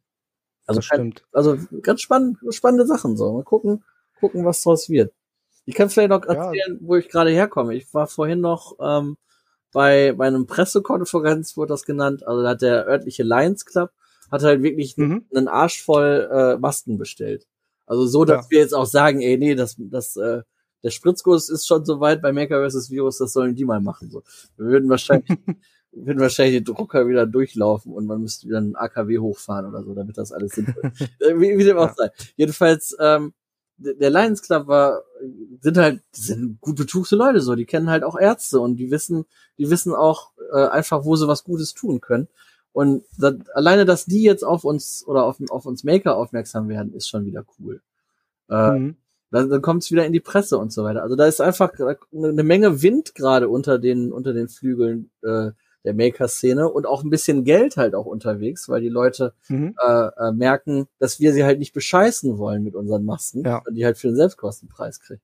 Also, 0.65 0.81
stimmt. 0.81 1.25
also 1.31 1.57
ganz 1.81 2.01
spannend, 2.01 2.37
spannende 2.51 2.85
Sachen 2.85 3.17
so. 3.17 3.33
Mal 3.33 3.43
gucken, 3.43 3.83
gucken, 4.19 4.45
was 4.45 4.61
draus 4.61 4.89
wird. 4.89 5.13
Ich 5.65 5.73
kann 5.73 5.89
vielleicht 5.89 6.09
noch 6.09 6.23
erzählen, 6.23 6.73
ja. 6.73 6.77
wo 6.79 6.95
ich 6.95 7.09
gerade 7.09 7.31
herkomme. 7.31 7.75
Ich 7.75 7.91
war 7.93 8.05
vorhin 8.07 8.39
noch 8.39 8.77
ähm, 8.79 9.17
bei, 9.71 10.13
bei 10.13 10.27
einem 10.27 10.47
Pressekonferenz, 10.47 11.57
wurde 11.57 11.73
das 11.73 11.85
genannt. 11.85 12.25
Also 12.25 12.43
da 12.43 12.49
hat 12.49 12.61
der 12.61 12.87
örtliche 12.87 13.23
Lions 13.23 13.65
Club 13.65 13.91
hat 14.31 14.43
halt 14.43 14.61
wirklich 14.61 14.97
mhm. 14.97 15.25
einen 15.33 15.47
Arsch 15.47 15.81
voll 15.81 16.29
äh, 16.31 16.57
Masken 16.57 16.97
bestellt. 16.97 17.47
Also 17.85 18.05
so, 18.05 18.25
dass 18.25 18.45
ja. 18.45 18.51
wir 18.51 18.59
jetzt 18.59 18.75
auch 18.75 18.85
sagen, 18.85 19.21
ey, 19.21 19.37
nee, 19.37 19.55
das, 19.55 19.75
das, 19.79 20.15
äh, 20.15 20.43
der 20.83 20.89
Spritzkurs 20.91 21.49
ist 21.49 21.67
schon 21.67 21.85
so 21.85 21.99
weit 21.99 22.21
bei 22.21 22.31
Maker 22.31 22.67
vs. 22.67 22.91
Virus, 22.91 23.17
das 23.17 23.33
sollen 23.33 23.55
die 23.55 23.65
mal 23.65 23.81
machen. 23.81 24.11
So. 24.11 24.23
Wir 24.57 24.67
würden 24.67 24.89
wahrscheinlich, 24.89 25.29
würden 25.91 26.19
wahrscheinlich 26.19 26.59
die 26.59 26.63
Drucker 26.63 27.07
wieder 27.07 27.25
durchlaufen 27.25 27.91
und 27.91 28.05
man 28.05 28.21
müsste 28.21 28.47
wieder 28.47 28.59
einen 28.59 28.75
AKW 28.75 29.17
hochfahren 29.17 29.65
oder 29.65 29.83
so, 29.83 29.95
damit 29.95 30.17
das 30.17 30.31
alles 30.31 30.51
sinnvoll 30.51 30.91
äh, 31.19 31.39
wie, 31.39 31.57
wie 31.57 31.63
dem 31.63 31.77
auch 31.77 31.87
ja. 31.87 31.95
sei. 31.95 32.11
Jedenfalls, 32.35 32.95
ähm, 32.99 33.33
der 33.79 34.09
Lions 34.09 34.41
Club 34.41 34.67
war, 34.67 35.03
sind 35.61 35.77
halt, 35.77 36.01
sind 36.11 36.59
gut 36.61 36.75
betuchte 36.75 37.15
Leute 37.15 37.41
so, 37.41 37.55
die 37.55 37.65
kennen 37.65 37.89
halt 37.89 38.03
auch 38.03 38.19
Ärzte 38.19 38.59
und 38.59 38.77
die 38.77 38.91
wissen, 38.91 39.25
die 39.57 39.69
wissen 39.69 39.93
auch 39.93 40.31
äh, 40.51 40.67
einfach, 40.67 41.05
wo 41.05 41.15
sie 41.15 41.27
was 41.27 41.43
Gutes 41.43 41.73
tun 41.73 42.01
können. 42.01 42.27
Und 42.71 43.03
das, 43.17 43.35
alleine, 43.53 43.85
dass 43.85 44.05
die 44.05 44.23
jetzt 44.23 44.43
auf 44.43 44.63
uns 44.63 45.03
oder 45.07 45.23
auf, 45.25 45.37
auf 45.49 45.65
uns 45.65 45.83
Maker 45.83 46.15
aufmerksam 46.15 46.69
werden, 46.69 46.93
ist 46.93 47.09
schon 47.09 47.25
wieder 47.25 47.45
cool. 47.59 47.81
Äh, 48.49 48.71
mhm. 48.71 48.95
Dann, 49.31 49.49
dann 49.49 49.61
kommt 49.61 49.83
es 49.83 49.91
wieder 49.91 50.05
in 50.05 50.13
die 50.13 50.19
Presse 50.19 50.57
und 50.57 50.73
so 50.73 50.83
weiter. 50.83 51.03
Also 51.03 51.15
da 51.15 51.25
ist 51.25 51.39
einfach 51.39 51.71
eine 52.11 52.43
Menge 52.43 52.81
Wind 52.81 53.13
gerade 53.13 53.47
unter 53.47 53.77
den 53.77 54.11
unter 54.11 54.33
den 54.33 54.49
Flügeln 54.49 55.11
äh, 55.21 55.51
der 55.83 55.93
Maker-Szene 55.93 56.69
und 56.69 56.85
auch 56.85 57.03
ein 57.03 57.09
bisschen 57.09 57.43
Geld 57.43 57.77
halt 57.77 57.95
auch 57.95 58.05
unterwegs, 58.05 58.67
weil 58.67 58.81
die 58.81 58.89
Leute 58.89 59.33
mhm. 59.47 59.75
äh, 59.79 60.07
äh, 60.17 60.31
merken, 60.31 60.87
dass 60.99 61.19
wir 61.19 61.33
sie 61.33 61.43
halt 61.43 61.59
nicht 61.59 61.73
bescheißen 61.73 62.37
wollen 62.37 62.63
mit 62.63 62.75
unseren 62.75 63.05
Masken, 63.05 63.45
ja. 63.45 63.63
die 63.71 63.85
halt 63.85 63.97
für 63.97 64.07
den 64.07 64.15
Selbstkostenpreis 64.15 64.99
kriegen. 64.99 65.21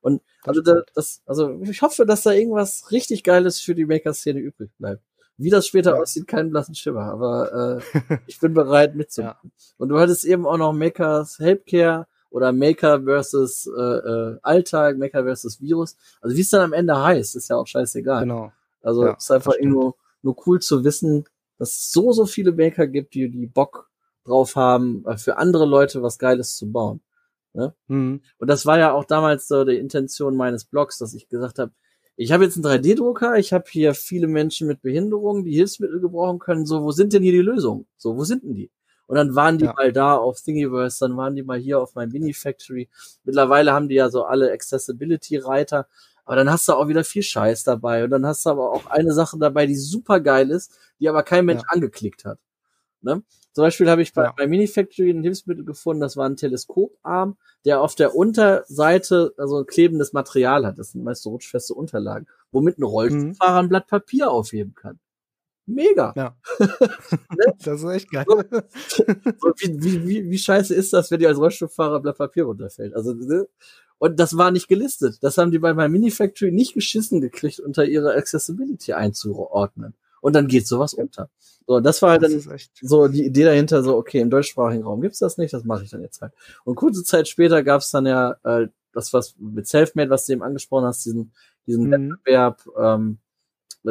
Und 0.00 0.22
also 0.44 0.60
da, 0.60 0.82
das, 0.94 1.22
also 1.26 1.60
ich 1.62 1.82
hoffe, 1.82 2.06
dass 2.06 2.22
da 2.22 2.30
irgendwas 2.32 2.92
richtig 2.92 3.24
Geiles 3.24 3.60
für 3.60 3.74
die 3.74 3.86
Maker-Szene 3.86 4.38
übrig 4.38 4.70
bleibt. 4.78 5.02
Wie 5.38 5.50
das 5.50 5.66
später 5.66 5.94
ja. 5.94 6.00
aussieht, 6.00 6.26
keinen 6.26 6.50
blassen 6.50 6.74
Schimmer, 6.74 7.02
aber 7.02 7.80
äh, 8.08 8.18
ich 8.26 8.38
bin 8.38 8.54
bereit 8.54 8.94
mitzumachen. 8.94 9.52
Ja. 9.56 9.74
Und 9.78 9.88
du 9.88 9.98
hattest 9.98 10.24
eben 10.24 10.46
auch 10.46 10.56
noch 10.56 10.72
Makers 10.72 11.38
Helpcare 11.38 12.06
oder 12.30 12.52
Maker 12.52 13.02
versus 13.02 13.66
äh, 13.66 13.80
äh, 13.80 14.38
Alltag, 14.42 14.98
Maker 14.98 15.24
versus 15.24 15.60
Virus. 15.60 15.96
Also 16.20 16.36
wie 16.36 16.40
es 16.40 16.50
dann 16.50 16.62
am 16.62 16.72
Ende 16.72 17.00
heißt, 17.02 17.36
ist 17.36 17.48
ja 17.48 17.56
auch 17.56 17.66
scheißegal. 17.66 18.22
Genau. 18.22 18.52
Also 18.82 19.04
ja, 19.04 19.14
ist 19.14 19.30
einfach 19.30 19.54
nur, 19.60 19.96
nur 20.22 20.36
cool 20.46 20.60
zu 20.60 20.84
wissen, 20.84 21.24
dass 21.58 21.72
es 21.72 21.92
so, 21.92 22.12
so 22.12 22.26
viele 22.26 22.52
Maker 22.52 22.86
gibt, 22.86 23.14
die, 23.14 23.30
die 23.30 23.46
Bock 23.46 23.90
drauf 24.24 24.56
haben, 24.56 25.04
äh, 25.06 25.16
für 25.16 25.38
andere 25.38 25.66
Leute 25.66 26.02
was 26.02 26.18
Geiles 26.18 26.56
zu 26.56 26.70
bauen. 26.70 27.00
Ne? 27.54 27.74
Mhm. 27.88 28.20
Und 28.38 28.48
das 28.48 28.66
war 28.66 28.78
ja 28.78 28.92
auch 28.92 29.04
damals 29.04 29.48
so 29.48 29.64
die 29.64 29.76
Intention 29.76 30.36
meines 30.36 30.64
Blogs, 30.64 30.98
dass 30.98 31.14
ich 31.14 31.28
gesagt 31.28 31.58
habe, 31.58 31.72
ich 32.16 32.32
habe 32.32 32.44
jetzt 32.44 32.56
einen 32.56 32.64
3D-Drucker, 32.64 33.36
ich 33.36 33.52
habe 33.52 33.64
hier 33.68 33.94
viele 33.94 34.26
Menschen 34.26 34.66
mit 34.66 34.80
Behinderungen, 34.80 35.44
die 35.44 35.54
Hilfsmittel 35.54 36.00
gebrauchen 36.00 36.38
können. 36.38 36.64
So, 36.64 36.82
wo 36.82 36.90
sind 36.90 37.12
denn 37.12 37.22
hier 37.22 37.32
die 37.32 37.38
Lösungen? 37.40 37.86
So, 37.96 38.16
wo 38.16 38.24
sind 38.24 38.42
denn 38.42 38.54
die? 38.54 38.70
Und 39.06 39.16
dann 39.16 39.34
waren 39.34 39.58
die 39.58 39.66
ja. 39.66 39.74
mal 39.74 39.92
da 39.92 40.16
auf 40.16 40.40
Thingiverse, 40.40 41.06
dann 41.06 41.16
waren 41.16 41.36
die 41.36 41.42
mal 41.42 41.58
hier 41.58 41.78
auf 41.78 41.94
meinem 41.94 42.10
Mini 42.10 42.32
Factory. 42.32 42.88
Mittlerweile 43.24 43.72
haben 43.72 43.88
die 43.88 43.94
ja 43.94 44.08
so 44.08 44.24
alle 44.24 44.50
Accessibility-Reiter. 44.52 45.86
Aber 46.26 46.36
dann 46.36 46.50
hast 46.50 46.68
du 46.68 46.74
auch 46.74 46.88
wieder 46.88 47.04
viel 47.04 47.22
Scheiß 47.22 47.64
dabei. 47.64 48.04
Und 48.04 48.10
dann 48.10 48.26
hast 48.26 48.44
du 48.44 48.50
aber 48.50 48.70
auch 48.72 48.86
eine 48.86 49.14
Sache 49.14 49.38
dabei, 49.38 49.66
die 49.66 49.76
super 49.76 50.20
geil 50.20 50.50
ist, 50.50 50.72
die 51.00 51.08
aber 51.08 51.22
kein 51.22 51.46
Mensch 51.46 51.62
ja. 51.62 51.68
angeklickt 51.68 52.24
hat. 52.24 52.38
Ne? 53.00 53.22
Zum 53.52 53.62
Beispiel 53.62 53.88
habe 53.88 54.02
ich 54.02 54.12
bei, 54.12 54.24
ja. 54.24 54.34
bei 54.36 54.46
Minifactory 54.46 55.10
ein 55.10 55.22
Hilfsmittel 55.22 55.64
gefunden, 55.64 56.00
das 56.00 56.16
war 56.16 56.28
ein 56.28 56.36
Teleskoparm, 56.36 57.38
der 57.64 57.80
auf 57.80 57.94
der 57.94 58.14
Unterseite 58.14 59.32
also 59.38 59.60
ein 59.60 59.66
klebendes 59.66 60.12
Material 60.12 60.66
hat. 60.66 60.78
Das 60.78 60.90
sind 60.90 61.04
meist 61.04 61.22
so 61.22 61.30
rutschfeste 61.30 61.72
Unterlagen, 61.72 62.26
womit 62.50 62.78
ein 62.78 62.82
Rollstuhlfahrer 62.82 63.62
mhm. 63.62 63.66
ein 63.66 63.68
Blatt 63.68 63.86
Papier 63.86 64.30
aufheben 64.30 64.74
kann. 64.74 64.98
Mega. 65.66 66.12
Ja. 66.16 66.36
ne? 66.58 66.68
Das 67.64 67.82
ist 67.82 67.90
echt 67.90 68.10
geil. 68.10 68.24
So, 68.26 69.52
wie, 69.58 69.82
wie, 69.82 70.08
wie, 70.08 70.30
wie 70.30 70.38
scheiße 70.38 70.74
ist 70.74 70.92
das, 70.92 71.10
wenn 71.10 71.18
dir 71.18 71.28
als 71.28 71.38
Rollstuhlfahrer 71.38 72.00
Blatt 72.00 72.18
Papier 72.18 72.44
runterfällt? 72.44 72.94
Also, 72.94 73.12
ne? 73.12 73.46
Und 73.98 74.20
das 74.20 74.36
war 74.36 74.50
nicht 74.50 74.68
gelistet. 74.68 75.18
Das 75.22 75.38
haben 75.38 75.50
die 75.50 75.58
bei 75.58 75.72
meinem 75.72 75.92
Mini-Factory 75.92 76.52
nicht 76.52 76.74
geschissen 76.74 77.20
gekriegt, 77.20 77.60
unter 77.60 77.84
ihre 77.84 78.14
Accessibility 78.14 78.92
einzuordnen. 78.92 79.94
Und 80.20 80.34
dann 80.34 80.48
geht 80.48 80.66
sowas 80.66 80.92
unter. 80.92 81.30
So, 81.66 81.80
das 81.80 82.02
war 82.02 82.10
halt 82.10 82.22
das 82.22 82.44
dann 82.44 82.58
so 82.80 83.08
die 83.08 83.24
Idee 83.24 83.44
dahinter, 83.44 83.82
so, 83.82 83.96
okay, 83.96 84.20
im 84.20 84.30
deutschsprachigen 84.30 84.84
Raum 84.84 85.00
gibt's 85.00 85.18
das 85.18 85.38
nicht, 85.38 85.52
das 85.52 85.64
mache 85.64 85.84
ich 85.84 85.90
dann 85.90 86.02
jetzt 86.02 86.20
halt. 86.20 86.32
Und 86.64 86.76
kurze 86.76 87.02
Zeit 87.04 87.26
später 87.26 87.62
gab's 87.62 87.90
dann 87.90 88.06
ja 88.06 88.36
äh, 88.44 88.68
das, 88.92 89.12
was 89.12 89.34
mit 89.38 89.66
Selfmade, 89.66 90.10
was 90.10 90.26
du 90.26 90.32
eben 90.32 90.42
angesprochen 90.42 90.86
hast, 90.86 91.04
diesen, 91.04 91.32
diesen 91.66 91.86
mhm. 91.86 91.90
Wettbewerb, 91.90 92.62
ähm, 92.78 93.18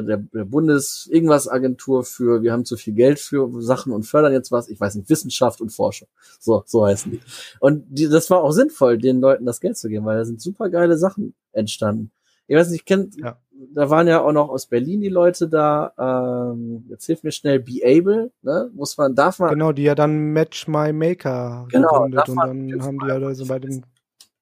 der, 0.02 0.18
der 0.18 0.46
Bundes 0.46 1.08
irgendwas 1.12 1.48
Agentur 1.48 2.04
für 2.04 2.42
wir 2.42 2.52
haben 2.52 2.66
zu 2.66 2.78
viel 2.78 2.94
Geld 2.94 3.20
für 3.20 3.50
Sachen 3.62 3.92
und 3.94 4.04
fördern 4.04 4.34
jetzt 4.34 4.52
was, 4.52 4.70
ich 4.70 4.80
weiß 4.80 4.96
nicht, 4.96 5.10
Wissenschaft 5.10 5.62
und 5.62 5.70
Forschung. 5.72 6.08
So, 6.40 6.64
so 6.66 6.86
heißen 6.86 7.12
die. 7.12 7.22
Und 7.60 7.86
die, 7.90 8.08
das 8.08 8.30
war 8.30 8.44
auch 8.44 8.52
sinnvoll, 8.52 8.98
den 8.98 9.22
Leuten 9.22 9.46
das 9.46 9.62
Geld 9.62 9.78
zu 9.78 9.90
geben, 9.90 10.06
weil 10.06 10.18
da 10.18 10.26
sind 10.26 10.42
super 10.42 10.70
geile 10.70 10.98
Sachen 10.98 11.34
entstanden. 11.52 12.12
Ich 12.48 12.56
weiß 12.56 12.70
nicht, 12.70 12.82
ich 12.82 12.86
kennt, 12.86 13.16
ja. 13.18 13.38
da 13.74 13.90
waren 13.90 14.08
ja 14.08 14.22
auch 14.22 14.32
noch 14.32 14.50
aus 14.50 14.68
Berlin 14.68 15.02
die 15.02 15.10
Leute 15.10 15.48
da, 15.48 15.94
ähm, 15.98 16.86
jetzt 16.90 17.06
hilf 17.06 17.24
mir 17.24 17.32
schnell, 17.32 17.60
Be 17.60 17.80
Able, 17.84 18.32
ne? 18.44 18.70
Muss 18.74 18.98
man, 18.98 19.16
darf 19.16 19.40
man. 19.40 19.50
Genau, 19.50 19.72
die 19.72 19.84
ja 19.84 19.96
dann 19.96 20.32
Match 20.32 20.68
My 20.68 20.94
Maker 20.94 21.68
genau, 21.72 22.04
und 22.04 22.12
dann 22.12 22.40
haben 22.40 23.00
die 23.00 23.08
ja 23.08 23.16
also 23.16 23.48
bei 23.48 23.58
dem. 23.58 23.84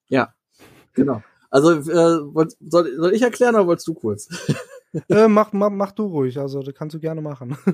Ja, 0.10 0.34
genau. 0.94 1.22
Also, 1.50 1.72
äh, 1.72 2.46
soll, 2.62 2.96
soll 2.98 3.14
ich 3.14 3.22
erklären 3.22 3.56
oder 3.56 3.68
wolltest 3.68 3.88
du 3.88 3.94
kurz? 3.94 4.28
äh, 5.10 5.28
mach, 5.28 5.54
mach, 5.54 5.70
mach 5.70 5.92
du 5.92 6.06
ruhig, 6.06 6.38
also 6.40 6.62
das 6.62 6.74
kannst 6.74 6.96
du 6.96 7.00
gerne 7.00 7.22
machen. 7.22 7.58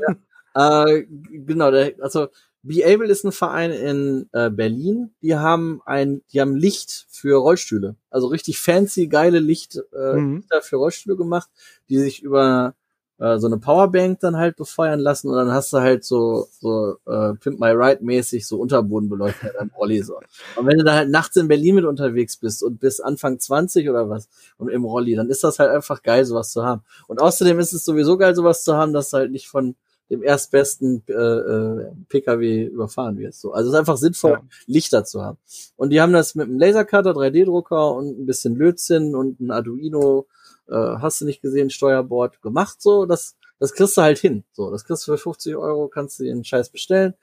Ja. 0.55 0.85
Äh, 0.85 1.05
genau, 1.07 1.69
der, 1.69 1.93
also 1.99 2.29
Be 2.63 2.83
Able 2.83 3.07
ist 3.07 3.23
ein 3.23 3.31
Verein 3.31 3.71
in 3.71 4.29
äh, 4.33 4.49
Berlin. 4.49 5.11
Die 5.21 5.35
haben 5.35 5.79
ein, 5.85 6.23
die 6.33 6.41
haben 6.41 6.55
Licht 6.55 7.05
für 7.09 7.37
Rollstühle, 7.37 7.95
also 8.09 8.27
richtig 8.27 8.59
fancy, 8.59 9.07
geile 9.07 9.39
Licht 9.39 9.79
äh, 9.93 10.13
mhm. 10.15 10.43
für 10.61 10.77
Rollstühle 10.77 11.15
gemacht, 11.15 11.49
die 11.87 11.97
sich 11.97 12.23
über 12.23 12.73
äh, 13.19 13.37
so 13.37 13.47
eine 13.47 13.57
Powerbank 13.57 14.19
dann 14.21 14.37
halt 14.37 14.55
befeuern 14.55 14.99
lassen 14.99 15.29
und 15.29 15.35
dann 15.35 15.51
hast 15.51 15.73
du 15.73 15.79
halt 15.79 16.03
so 16.03 16.47
so 16.59 16.97
äh, 17.05 17.33
Pimp 17.35 17.59
My 17.59 17.71
Ride 17.71 18.03
mäßig 18.03 18.47
so 18.47 18.57
Unterbodenbeleuchtung 18.57 19.49
am 19.59 19.71
Rolli 19.77 20.01
so. 20.01 20.19
Und 20.55 20.65
wenn 20.65 20.77
du 20.77 20.83
da 20.83 20.93
halt 20.93 21.09
nachts 21.09 21.35
in 21.35 21.47
Berlin 21.47 21.75
mit 21.75 21.85
unterwegs 21.85 22.37
bist 22.37 22.63
und 22.63 22.79
bis 22.79 22.99
Anfang 22.99 23.39
20 23.39 23.89
oder 23.89 24.09
was 24.09 24.29
und 24.57 24.69
im 24.69 24.85
Rolli, 24.85 25.15
dann 25.15 25.29
ist 25.29 25.43
das 25.43 25.59
halt 25.59 25.69
einfach 25.69 26.01
geil 26.01 26.25
sowas 26.25 26.51
zu 26.51 26.63
haben. 26.63 26.81
Und 27.07 27.21
außerdem 27.21 27.59
ist 27.59 27.73
es 27.73 27.85
sowieso 27.85 28.17
geil 28.17 28.35
sowas 28.35 28.63
zu 28.63 28.75
haben, 28.75 28.93
dass 28.93 29.09
du 29.09 29.17
halt 29.17 29.31
nicht 29.31 29.47
von 29.47 29.75
dem 30.09 30.23
erstbesten 30.23 31.03
äh, 31.07 31.13
äh, 31.13 31.91
PKW 32.07 32.63
überfahren 32.65 33.17
wirst. 33.19 33.41
So. 33.41 33.53
Also 33.53 33.69
es 33.69 33.73
ist 33.73 33.79
einfach 33.79 33.97
sinnvoll, 33.97 34.31
ja. 34.31 34.41
Lichter 34.65 35.03
zu 35.03 35.21
haben. 35.21 35.37
Und 35.75 35.91
die 35.91 36.01
haben 36.01 36.13
das 36.13 36.35
mit 36.35 36.47
einem 36.47 36.57
Lasercutter, 36.57 37.11
3D-Drucker 37.11 37.93
und 37.93 38.19
ein 38.19 38.25
bisschen 38.25 38.55
Lötzinn 38.55 39.15
und 39.15 39.39
ein 39.39 39.51
Arduino 39.51 40.25
äh, 40.69 40.75
hast 40.75 41.21
du 41.21 41.25
nicht 41.25 41.41
gesehen, 41.41 41.69
Steuerbord 41.69 42.41
gemacht, 42.41 42.81
so, 42.81 43.05
das, 43.05 43.35
das 43.59 43.73
kriegst 43.73 43.97
du 43.97 44.01
halt 44.01 44.17
hin. 44.17 44.43
So, 44.53 44.71
das 44.71 44.85
kriegst 44.85 45.07
du 45.07 45.11
für 45.11 45.17
50 45.17 45.55
Euro, 45.55 45.87
kannst 45.87 46.19
du 46.19 46.23
den 46.23 46.43
Scheiß 46.43 46.69
bestellen, 46.69 47.13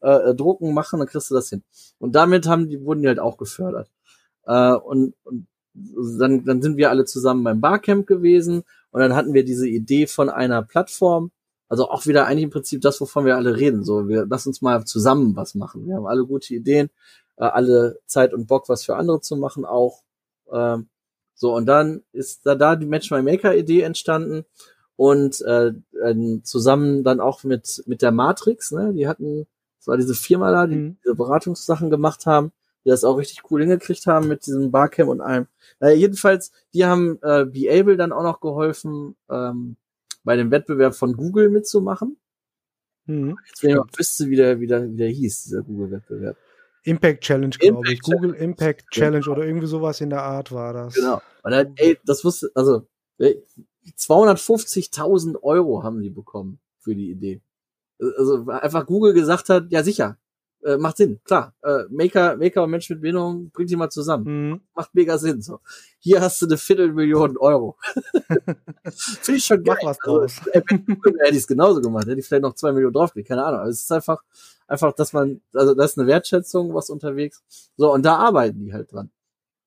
äh, 0.00 0.34
drucken, 0.34 0.74
machen, 0.74 0.98
dann 0.98 1.08
kriegst 1.08 1.30
du 1.30 1.34
das 1.34 1.48
hin. 1.48 1.62
Und 1.98 2.14
damit 2.14 2.46
haben 2.46 2.68
die, 2.68 2.84
wurden 2.84 3.02
die 3.02 3.08
halt 3.08 3.18
auch 3.18 3.36
gefördert. 3.36 3.90
Äh, 4.44 4.72
und, 4.74 5.14
und 5.24 5.46
dann, 6.18 6.44
dann 6.44 6.62
sind 6.62 6.76
wir 6.76 6.90
alle 6.90 7.04
zusammen 7.04 7.44
beim 7.44 7.60
Barcamp 7.60 8.06
gewesen 8.06 8.62
und 8.90 9.00
dann 9.00 9.14
hatten 9.14 9.34
wir 9.34 9.44
diese 9.44 9.68
Idee 9.68 10.06
von 10.06 10.30
einer 10.30 10.62
Plattform, 10.62 11.30
also 11.68 11.90
auch 11.90 12.06
wieder 12.06 12.26
eigentlich 12.26 12.44
im 12.44 12.50
Prinzip 12.50 12.80
das, 12.80 13.00
wovon 13.00 13.24
wir 13.26 13.36
alle 13.36 13.56
reden. 13.56 13.84
So, 13.84 14.08
wir 14.08 14.26
lass 14.26 14.46
uns 14.46 14.62
mal 14.62 14.84
zusammen 14.84 15.36
was 15.36 15.54
machen. 15.54 15.86
Wir 15.86 15.96
haben 15.96 16.06
alle 16.06 16.24
gute 16.24 16.54
Ideen, 16.54 16.90
äh, 17.36 17.44
alle 17.44 17.98
Zeit 18.06 18.32
und 18.32 18.46
Bock, 18.46 18.68
was 18.68 18.84
für 18.84 18.96
andere 18.96 19.20
zu 19.20 19.36
machen 19.36 19.64
auch. 19.64 20.02
Ähm, 20.50 20.88
so, 21.36 21.54
und 21.54 21.66
dann 21.66 22.02
ist 22.12 22.46
da, 22.46 22.54
da 22.54 22.76
die 22.76 22.86
Match 22.86 23.10
My 23.10 23.22
Maker 23.22 23.54
Idee 23.54 23.82
entstanden 23.82 24.44
und 24.96 25.42
äh, 25.42 25.72
äh, 26.02 26.42
zusammen 26.42 27.04
dann 27.04 27.20
auch 27.20 27.44
mit, 27.44 27.84
mit 27.86 28.00
der 28.00 28.10
Matrix, 28.10 28.72
ne, 28.72 28.94
die 28.94 29.06
hatten, 29.06 29.46
das 29.78 29.86
war 29.86 29.98
diese 29.98 30.14
Firma 30.14 30.50
da, 30.50 30.66
die 30.66 30.76
mhm. 30.76 30.96
diese 31.04 31.14
Beratungssachen 31.14 31.90
gemacht 31.90 32.24
haben, 32.24 32.52
die 32.84 32.88
das 32.88 33.04
auch 33.04 33.18
richtig 33.18 33.50
cool 33.50 33.60
hingekriegt 33.60 34.06
haben 34.06 34.28
mit 34.28 34.46
diesem 34.46 34.70
Barcamp 34.70 35.10
und 35.10 35.20
allem. 35.20 35.46
Naja, 35.78 35.94
jedenfalls, 35.94 36.52
die 36.72 36.86
haben 36.86 37.18
äh, 37.20 37.44
Be 37.44 37.70
Able 37.70 37.98
dann 37.98 38.12
auch 38.12 38.22
noch 38.22 38.40
geholfen, 38.40 39.14
ähm, 39.28 39.76
bei 40.24 40.36
dem 40.36 40.50
Wettbewerb 40.50 40.94
von 40.94 41.12
Google 41.16 41.50
mitzumachen. 41.50 42.16
Mhm. 43.04 43.38
Jetzt 43.46 43.62
wenn 43.62 43.70
ich 43.70 43.76
mal 43.76 43.86
wüsste, 43.94 44.28
wie 44.30 44.36
der, 44.36 44.58
wie 44.58 44.66
der, 44.66 44.90
wie 44.90 44.96
der 44.96 45.10
hieß, 45.10 45.44
dieser 45.44 45.62
Google-Wettbewerb. 45.62 46.36
Impact 46.86 47.24
Challenge, 47.24 47.56
glaube 47.58 47.92
ich. 47.92 48.00
Google 48.00 48.34
Impact 48.34 48.88
Challenge 48.90 49.24
genau. 49.24 49.36
oder 49.36 49.46
irgendwie 49.46 49.66
sowas 49.66 50.00
in 50.00 50.10
der 50.10 50.22
Art 50.22 50.52
war 50.52 50.72
das. 50.72 50.94
Genau. 50.94 51.20
Und 51.42 51.50
dann, 51.50 51.72
ey, 51.76 51.98
das 52.04 52.24
wusste, 52.24 52.52
also 52.54 52.86
250.000 53.20 55.42
Euro 55.42 55.82
haben 55.82 56.00
die 56.00 56.10
bekommen 56.10 56.60
für 56.78 56.94
die 56.94 57.10
Idee. 57.10 57.42
Also 57.98 58.46
einfach 58.48 58.86
Google 58.86 59.14
gesagt 59.14 59.48
hat, 59.48 59.64
ja 59.70 59.82
sicher, 59.82 60.18
äh, 60.66 60.76
macht 60.76 60.96
Sinn, 60.96 61.20
klar. 61.24 61.54
Äh, 61.62 61.84
Maker, 61.90 62.36
Maker 62.36 62.64
und 62.64 62.70
Mensch 62.70 62.90
mit 62.90 63.00
Behinderung, 63.00 63.50
bringt 63.50 63.70
die 63.70 63.76
mal 63.76 63.90
zusammen. 63.90 64.50
Mhm. 64.50 64.60
Macht 64.74 64.94
mega 64.94 65.16
Sinn. 65.18 65.40
So. 65.40 65.60
Hier 65.98 66.20
hast 66.20 66.42
du 66.42 66.46
eine 66.46 66.56
Viertelmillion 66.56 67.36
Euro. 67.38 67.76
Finde 69.22 69.38
ich 69.38 69.44
schon 69.44 69.62
geil. 69.62 69.76
Mach 69.82 69.90
was 69.90 69.98
draus. 69.98 70.40
Also, 70.46 70.50
äh, 70.50 70.62
hätte 70.68 71.30
ich 71.30 71.38
es 71.38 71.46
genauso 71.46 71.80
gemacht, 71.80 72.06
hätte 72.06 72.20
ich 72.20 72.26
vielleicht 72.26 72.42
noch 72.42 72.54
zwei 72.54 72.72
Millionen 72.72 72.94
draufgelegt, 72.94 73.28
keine 73.28 73.44
Ahnung. 73.44 73.60
Aber 73.60 73.68
es 73.68 73.80
ist 73.80 73.92
einfach, 73.92 74.22
einfach, 74.66 74.92
dass 74.92 75.12
man, 75.12 75.40
also 75.52 75.74
das 75.74 75.92
ist 75.92 75.98
eine 75.98 76.08
Wertschätzung, 76.08 76.74
was 76.74 76.90
unterwegs. 76.90 77.42
So, 77.76 77.92
und 77.92 78.04
da 78.04 78.16
arbeiten 78.16 78.60
die 78.60 78.72
halt 78.72 78.92
dran. 78.92 79.10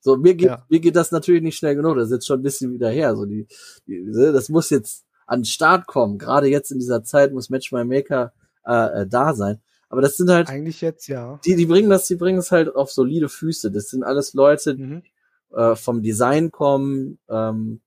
So, 0.02 0.16
mir 0.18 0.36
geht, 0.36 0.48
ja. 0.48 0.66
mir 0.70 0.80
geht 0.80 0.96
das 0.96 1.12
natürlich 1.12 1.42
nicht 1.42 1.58
schnell 1.58 1.76
genug, 1.76 1.96
das 1.96 2.06
ist 2.06 2.14
jetzt 2.14 2.28
schon 2.28 2.40
ein 2.40 2.44
bisschen 2.44 2.72
wieder 2.72 2.90
her. 2.90 3.16
So 3.16 3.26
die, 3.26 3.48
die 3.86 4.12
das 4.14 4.50
muss 4.50 4.70
jetzt 4.70 5.06
an 5.28 5.42
den 5.42 5.46
Start 5.46 5.88
kommen. 5.88 6.18
Gerade 6.18 6.48
jetzt 6.48 6.72
in 6.72 6.80
dieser 6.80 7.04
Zeit 7.04 7.34
muss 7.34 7.50
Match 7.50 7.72
My 7.72 7.84
Maker 7.84 8.34
äh, 8.66 9.02
äh, 9.02 9.08
da 9.08 9.34
sein. 9.34 9.60
Aber 9.90 10.02
das 10.02 10.18
sind 10.18 10.30
halt 10.30 10.50
eigentlich 10.50 10.82
jetzt 10.82 11.08
ja. 11.08 11.40
Die, 11.44 11.56
die 11.56 11.66
bringen 11.66 11.90
das, 11.90 12.08
die 12.08 12.16
bringen 12.16 12.40
es 12.40 12.52
halt 12.52 12.76
auf 12.76 12.92
solide 12.92 13.28
Füße. 13.28 13.72
Das 13.72 13.90
sind 13.90 14.04
alles 14.04 14.34
Leute, 14.34 14.76
mhm. 14.76 15.04
äh, 15.52 15.76
vom 15.76 16.02
Design 16.02 16.52
kommen, 16.52 17.20
ähm, 17.28 17.82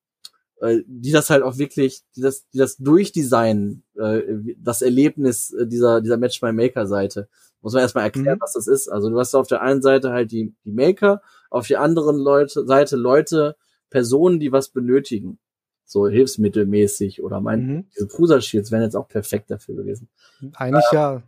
äh, 0.63 0.83
die 0.87 1.11
das 1.11 1.29
halt 1.29 1.43
auch 1.43 1.59
wirklich, 1.59 2.03
die 2.17 2.21
das, 2.23 2.49
die 2.49 2.59
das 2.59 2.77
durchdesignen, 2.77 3.83
äh, 3.97 4.23
das 4.59 4.81
Erlebnis 4.81 5.53
äh, 5.53 5.67
dieser 5.67 6.01
dieser 6.01 6.17
Match 6.17 6.41
My 6.41 6.53
Maker 6.53 6.87
Seite. 6.87 7.29
Muss 7.61 7.75
man 7.75 7.83
erstmal 7.83 8.05
erklären, 8.05 8.37
mhm. 8.37 8.43
was 8.43 8.55
das 8.55 8.67
ist. 8.67 8.89
Also 8.89 9.11
du 9.11 9.19
hast 9.19 9.35
auf 9.35 9.49
der 9.49 9.63
einen 9.63 9.83
Seite 9.83 10.11
halt 10.11 10.33
die 10.33 10.55
die 10.65 10.73
Maker, 10.73 11.21
auf 11.51 11.67
der 11.67 11.81
anderen 11.81 12.17
Leute 12.17 12.65
Seite 12.67 12.97
Leute, 12.97 13.57
Personen, 13.91 14.41
die 14.41 14.53
was 14.53 14.69
benötigen 14.71 15.39
so 15.85 16.09
hilfsmittelmäßig 16.09 17.23
oder 17.23 17.41
mein, 17.41 17.67
mhm. 17.67 17.87
diese 17.95 18.07
Prusa 18.07 18.41
Shields 18.41 18.71
wären 18.73 18.83
jetzt 18.83 18.97
auch 18.97 19.09
perfekt 19.09 19.51
dafür 19.51 19.77
gewesen. 19.77 20.09
Eigentlich 20.55 20.87
äh, 20.91 20.97
ja. 20.97 21.23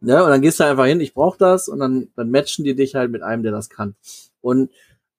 Ja, 0.00 0.22
und 0.22 0.30
dann 0.30 0.40
gehst 0.40 0.60
du 0.60 0.64
einfach 0.64 0.86
hin, 0.86 1.00
ich 1.00 1.12
brauche 1.12 1.38
das 1.38 1.68
und 1.68 1.80
dann, 1.80 2.08
dann 2.14 2.30
matchen 2.30 2.64
die 2.64 2.76
dich 2.76 2.94
halt 2.94 3.10
mit 3.10 3.22
einem, 3.22 3.42
der 3.42 3.50
das 3.50 3.68
kann. 3.68 3.96
Und 4.40 4.70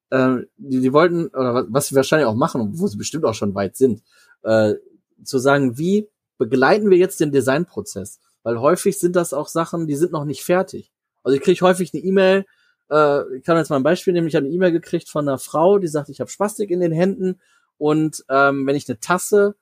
äh, 0.10 0.38
die, 0.58 0.82
die 0.82 0.94
wollten, 0.94 1.28
oder 1.28 1.66
was 1.70 1.88
sie 1.88 1.96
wahrscheinlich 1.96 2.28
auch 2.28 2.36
machen, 2.36 2.80
wo 2.80 2.88
sie 2.88 2.98
bestimmt 2.98 3.26
auch 3.26 3.34
schon 3.34 3.56
weit 3.56 3.76
sind, 3.76 4.04
äh, 4.44 4.76
zu 5.24 5.38
sagen, 5.38 5.78
wie 5.78 6.08
begleiten 6.38 6.90
wir 6.90 6.98
jetzt 6.98 7.20
den 7.20 7.32
Designprozess? 7.32 8.20
Weil 8.44 8.60
häufig 8.60 8.98
sind 9.00 9.16
das 9.16 9.34
auch 9.34 9.48
Sachen, 9.48 9.88
die 9.88 9.96
sind 9.96 10.12
noch 10.12 10.26
nicht 10.26 10.44
fertig. 10.44 10.92
Also 11.24 11.36
ich 11.36 11.44
kriege 11.44 11.60
häufig 11.66 11.94
eine 11.94 12.04
E-Mail, 12.04 12.46
äh, 12.90 13.38
ich 13.38 13.44
kann 13.44 13.58
jetzt 13.58 13.70
mal 13.70 13.76
ein 13.76 13.84
Beispiel 13.84 14.14
nehmen, 14.14 14.28
ich 14.28 14.36
habe 14.36 14.46
eine 14.46 14.56
E-Mail 14.56 14.72
gekriegt 14.72 15.10
von 15.10 15.28
einer 15.28 15.38
Frau, 15.38 15.80
die 15.80 15.88
sagt, 15.88 16.10
ich 16.10 16.20
habe 16.22 16.30
Spastik 16.30 16.72
in 16.72 16.80
den 16.80 16.92
Händen 16.92 17.40
und 17.78 18.24
ähm, 18.30 18.66
wenn 18.66 18.76
ich 18.76 18.88
eine 18.90 19.00
Tasse 19.00 19.56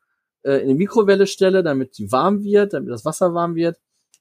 äh, 0.43 0.61
in 0.61 0.69
die 0.69 0.75
Mikrowelle 0.75 1.27
stelle, 1.27 1.63
damit 1.63 1.97
die 1.97 2.11
warm 2.11 2.43
wird, 2.43 2.73
damit 2.73 2.91
das 2.91 3.05
Wasser 3.05 3.33
warm 3.33 3.55
wird, 3.55 3.77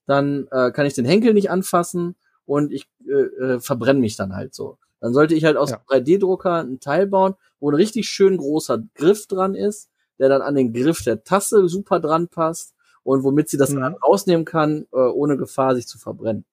dann 0.06 0.46
äh, 0.50 0.70
kann 0.70 0.86
ich 0.86 0.94
den 0.94 1.04
Henkel 1.04 1.34
nicht 1.34 1.50
anfassen 1.50 2.16
und 2.46 2.72
ich 2.72 2.88
äh, 3.06 3.12
äh, 3.12 3.60
verbrenne 3.60 4.00
mich 4.00 4.16
dann 4.16 4.34
halt 4.34 4.54
so. 4.54 4.78
Dann 5.00 5.12
sollte 5.12 5.34
ich 5.34 5.44
halt 5.44 5.56
aus 5.56 5.70
ja. 5.70 5.80
3D-Drucker 5.88 6.62
ein 6.62 6.80
Teil 6.80 7.06
bauen, 7.06 7.34
wo 7.60 7.70
ein 7.70 7.74
richtig 7.74 8.08
schön 8.08 8.36
großer 8.36 8.82
Griff 8.94 9.26
dran 9.26 9.54
ist, 9.54 9.90
der 10.18 10.28
dann 10.28 10.42
an 10.42 10.54
den 10.54 10.72
Griff 10.72 11.02
der 11.02 11.24
Tasse 11.24 11.68
super 11.68 12.00
dran 12.00 12.28
passt 12.28 12.74
und 13.02 13.22
womit 13.22 13.48
sie 13.48 13.56
das 13.56 13.70
mhm. 13.70 13.80
dann 13.80 13.94
rausnehmen 13.94 14.44
kann, 14.44 14.86
äh, 14.92 14.96
ohne 14.96 15.36
Gefahr, 15.36 15.74
sich 15.74 15.86
zu 15.86 15.98
verbrennen. 15.98 16.44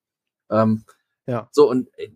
Ähm, 0.49 0.83
ja. 1.25 1.47
So, 1.51 1.69
und 1.69 1.87
äh, 1.97 2.09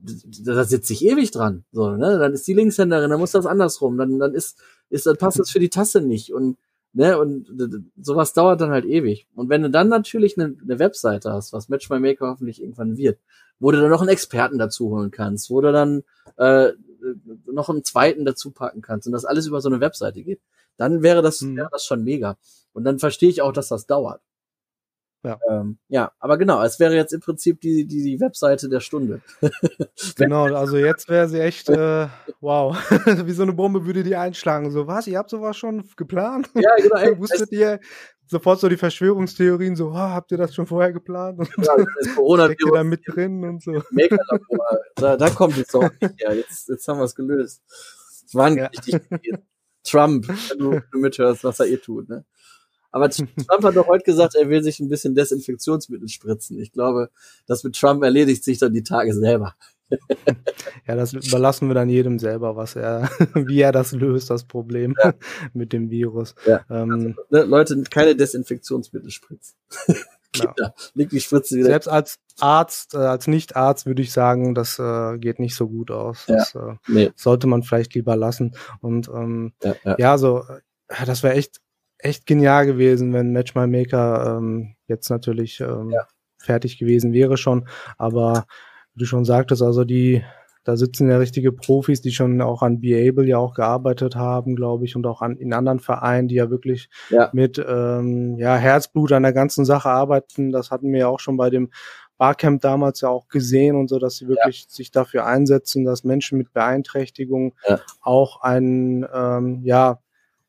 da 0.43 0.63
sitze 0.63 0.93
ich 0.93 1.05
ewig 1.05 1.32
dran. 1.32 1.63
So, 1.71 1.91
ne? 1.91 2.19
Dann 2.19 2.34
ist 2.34 2.47
die 2.47 2.53
Linkshänderin, 2.53 3.09
dann 3.09 3.19
muss 3.19 3.32
das 3.32 3.45
andersrum. 3.45 3.97
Dann, 3.97 4.19
dann 4.19 4.34
ist, 4.34 4.61
ist, 4.89 5.05
dann 5.05 5.17
passt 5.17 5.39
das 5.39 5.49
für 5.49 5.59
die 5.59 5.69
Tasse 5.69 6.01
nicht. 6.01 6.34
Und, 6.34 6.57
ne, 6.93 7.17
und 7.17 7.47
sowas 7.99 8.34
dauert 8.34 8.59
dann 8.59 8.71
halt 8.71 8.86
ewig. 8.86 9.28
Und 9.34 9.49
wenn 9.49 9.61
du 9.61 9.69
dann 9.69 9.88
natürlich 9.88 10.38
eine, 10.38 10.55
eine 10.61 10.80
Webseite 10.80 11.32
hast, 11.32 11.53
was 11.53 11.69
Match 11.69 11.89
My 11.89 11.99
Maker 11.99 12.30
hoffentlich 12.30 12.61
irgendwann 12.61 12.97
wird, 12.97 13.19
wo 13.60 13.72
du 13.72 13.80
dann 13.80 13.89
noch 13.89 14.01
einen 14.01 14.10
Experten 14.10 14.58
dazu 14.58 14.89
holen 14.89 15.12
kannst, 15.12 15.49
wo 15.49 15.62
du 15.62 15.72
dann 15.72 16.03
äh, 16.38 16.72
noch 17.45 17.70
einen 17.70 17.84
zweiten 17.84 18.26
dazu 18.26 18.51
packen 18.51 18.82
kannst 18.82 19.08
und 19.08 19.14
das 19.14 19.26
alles 19.26 19.47
über 19.47 19.62
so 19.62 19.70
eine 19.70 19.80
Webseite 19.80 20.24
geht, 20.24 20.41
dann 20.78 21.01
wäre 21.01 21.22
das, 21.22 21.41
mhm. 21.41 21.58
wäre 21.58 21.70
das 21.72 21.86
schon 21.86 22.03
mega. 22.03 22.38
Und 22.74 22.84
dann 22.84 22.99
verstehe 22.99 23.30
ich 23.30 23.41
auch, 23.41 23.51
dass 23.51 23.70
das 23.70 23.88
dauert. 23.88 24.22
Ja. 25.24 25.39
Ähm, 25.49 25.78
ja, 25.88 26.11
aber 26.20 26.38
genau, 26.38 26.63
es 26.63 26.80
wäre 26.80 26.95
jetzt 26.95 27.11
im 27.11 27.20
Prinzip 27.20 27.59
die, 27.61 27.86
die, 27.86 28.03
die 28.03 28.20
Webseite 28.20 28.70
der 28.70 28.80
Stunde. 28.80 29.22
genau, 30.15 30.45
also 30.53 30.78
jetzt 30.78 31.09
wäre 31.09 31.28
sie 31.28 31.39
echt, 31.39 31.70
äh, 31.70 32.07
wow, 32.39 32.78
wie 33.26 33.32
so 33.32 33.43
eine 33.43 33.53
Bombe 33.53 33.86
würde 33.86 34.03
die 34.03 34.15
einschlagen. 34.15 34.72
So, 34.72 34.88
was, 34.88 35.07
ihr 35.07 35.18
habt 35.18 35.30
sowas 35.30 35.57
schon 35.57 35.84
geplant? 35.97 36.49
Ja, 36.53 36.76
genau. 36.78 36.95
Ey, 36.97 37.20
Wusstet 37.20 37.51
ihr, 37.51 37.80
sofort 38.28 38.59
so 38.59 38.70
die 38.70 38.78
Verschwörungstheorien, 38.78 39.76
so, 39.76 39.89
oh, 39.89 39.95
habt 39.95 40.32
ihr 40.32 40.38
das 40.38 40.53
schon 40.53 40.68
vorher 40.68 40.93
geplant? 40.93 41.39
Und 41.39 41.49
ja, 41.57 41.76
das 41.78 42.15
Corona 42.15 42.47
ihr 42.47 42.72
da 42.72 42.84
mit 42.84 43.01
drin 43.07 43.43
und 43.43 43.63
so. 43.63 43.82
Da, 44.95 45.18
da 45.18 45.30
kommt 45.30 45.57
jetzt 45.57 45.76
auch 45.76 45.89
ja, 46.20 46.32
jetzt, 46.32 46.70
jetzt 46.70 46.88
haben 46.88 46.99
wir 46.99 47.05
es 47.05 47.15
gelöst. 47.15 47.63
Es 48.26 48.36
war 48.36 48.49
ja. 48.49 48.68
richtig 48.68 49.01
Trump, 49.84 50.28
wenn 50.28 50.59
du, 50.59 50.72
wenn 50.72 50.84
du 50.91 50.99
mithörst, 50.99 51.43
was 51.43 51.59
er 51.59 51.68
eh 51.68 51.78
tut, 51.78 52.09
ne? 52.09 52.26
Aber 52.97 53.09
Trump 53.47 53.63
hat 53.63 53.75
doch 53.75 53.87
heute 53.87 54.03
gesagt, 54.03 54.35
er 54.35 54.49
will 54.49 54.63
sich 54.63 54.79
ein 54.79 54.89
bisschen 54.89 55.15
Desinfektionsmittel 55.15 56.07
spritzen. 56.07 56.59
Ich 56.59 56.71
glaube, 56.71 57.09
das 57.45 57.63
mit 57.63 57.75
Trump 57.75 58.03
erledigt 58.03 58.43
sich 58.43 58.57
dann 58.57 58.73
die 58.73 58.83
Tage 58.83 59.13
selber. 59.13 59.55
ja, 60.87 60.95
das 60.95 61.13
überlassen 61.13 61.69
wir 61.69 61.75
dann 61.75 61.87
jedem 61.87 62.19
selber, 62.19 62.55
was 62.55 62.75
er, 62.75 63.09
wie 63.35 63.61
er 63.61 63.71
das 63.71 63.93
löst, 63.93 64.29
das 64.29 64.43
Problem 64.43 64.95
ja. 65.01 65.13
mit 65.53 65.71
dem 65.71 65.89
Virus. 65.89 66.35
Ja. 66.45 66.65
Ähm, 66.69 66.91
also, 66.91 67.07
ne, 67.29 67.43
Leute, 67.43 67.83
keine 67.89 68.15
Desinfektionsmittel 68.15 69.11
spritzen. 69.11 69.55
Kinder, 70.33 70.73
leg 70.93 71.09
die 71.09 71.21
Spritze 71.21 71.55
wieder. 71.55 71.67
Selbst 71.67 71.87
als 71.87 72.19
Arzt, 72.39 72.95
äh, 72.95 72.97
als 72.97 73.27
Nicht-Arzt 73.27 73.85
würde 73.85 74.01
ich 74.01 74.11
sagen, 74.11 74.55
das 74.55 74.77
äh, 74.77 75.17
geht 75.17 75.39
nicht 75.39 75.55
so 75.55 75.69
gut 75.69 75.89
aus. 75.89 76.25
Ja. 76.27 76.35
Das 76.35 76.55
äh, 76.55 76.75
nee. 76.87 77.11
sollte 77.15 77.47
man 77.47 77.63
vielleicht 77.63 77.93
lieber 77.95 78.17
lassen. 78.17 78.55
Und 78.81 79.07
ähm, 79.07 79.53
ja, 79.63 79.75
ja. 79.85 79.95
ja 79.97 80.17
so, 80.17 80.43
äh, 80.89 81.05
das 81.05 81.23
wäre 81.23 81.35
echt 81.35 81.61
echt 81.99 82.25
genial 82.25 82.65
gewesen, 82.65 83.13
wenn 83.13 83.31
Match 83.31 83.55
My 83.55 83.67
Maker 83.67 84.37
ähm, 84.37 84.75
jetzt 84.87 85.09
natürlich 85.09 85.59
ähm, 85.59 85.91
ja. 85.91 86.05
fertig 86.37 86.77
gewesen 86.77 87.13
wäre 87.13 87.37
schon. 87.37 87.67
Aber 87.97 88.45
wie 88.93 88.99
du 88.99 89.05
schon 89.05 89.25
sagtest, 89.25 89.61
also 89.61 89.83
die, 89.83 90.23
da 90.63 90.75
sitzen 90.75 91.09
ja 91.09 91.17
richtige 91.17 91.51
Profis, 91.51 92.01
die 92.01 92.11
schon 92.11 92.41
auch 92.41 92.61
an 92.61 92.81
Be 92.81 92.95
Able 93.07 93.25
ja 93.25 93.37
auch 93.37 93.53
gearbeitet 93.53 94.15
haben, 94.15 94.55
glaube 94.55 94.85
ich, 94.85 94.95
und 94.95 95.07
auch 95.07 95.21
an, 95.21 95.37
in 95.37 95.53
anderen 95.53 95.79
Vereinen, 95.79 96.27
die 96.27 96.35
ja 96.35 96.49
wirklich 96.49 96.89
ja. 97.09 97.29
mit 97.33 97.63
ähm, 97.65 98.37
ja, 98.37 98.55
Herzblut 98.55 99.11
an 99.11 99.23
der 99.23 99.33
ganzen 99.33 99.65
Sache 99.65 99.89
arbeiten. 99.89 100.51
Das 100.51 100.71
hatten 100.71 100.91
wir 100.91 100.99
ja 100.99 101.07
auch 101.07 101.19
schon 101.19 101.37
bei 101.37 101.49
dem 101.49 101.71
Barcamp 102.17 102.61
damals 102.61 103.01
ja 103.01 103.09
auch 103.09 103.27
gesehen 103.27 103.75
und 103.75 103.89
so, 103.89 103.99
dass 103.99 104.17
sie 104.17 104.27
wirklich 104.27 104.63
ja. 104.63 104.69
sich 104.69 104.91
dafür 104.91 105.25
einsetzen, 105.25 105.85
dass 105.85 106.03
Menschen 106.03 106.37
mit 106.37 106.51
Beeinträchtigung 106.51 107.53
ja. 107.67 107.79
auch 108.01 108.41
ein 108.41 109.07
ähm, 109.13 109.61
ja 109.63 109.99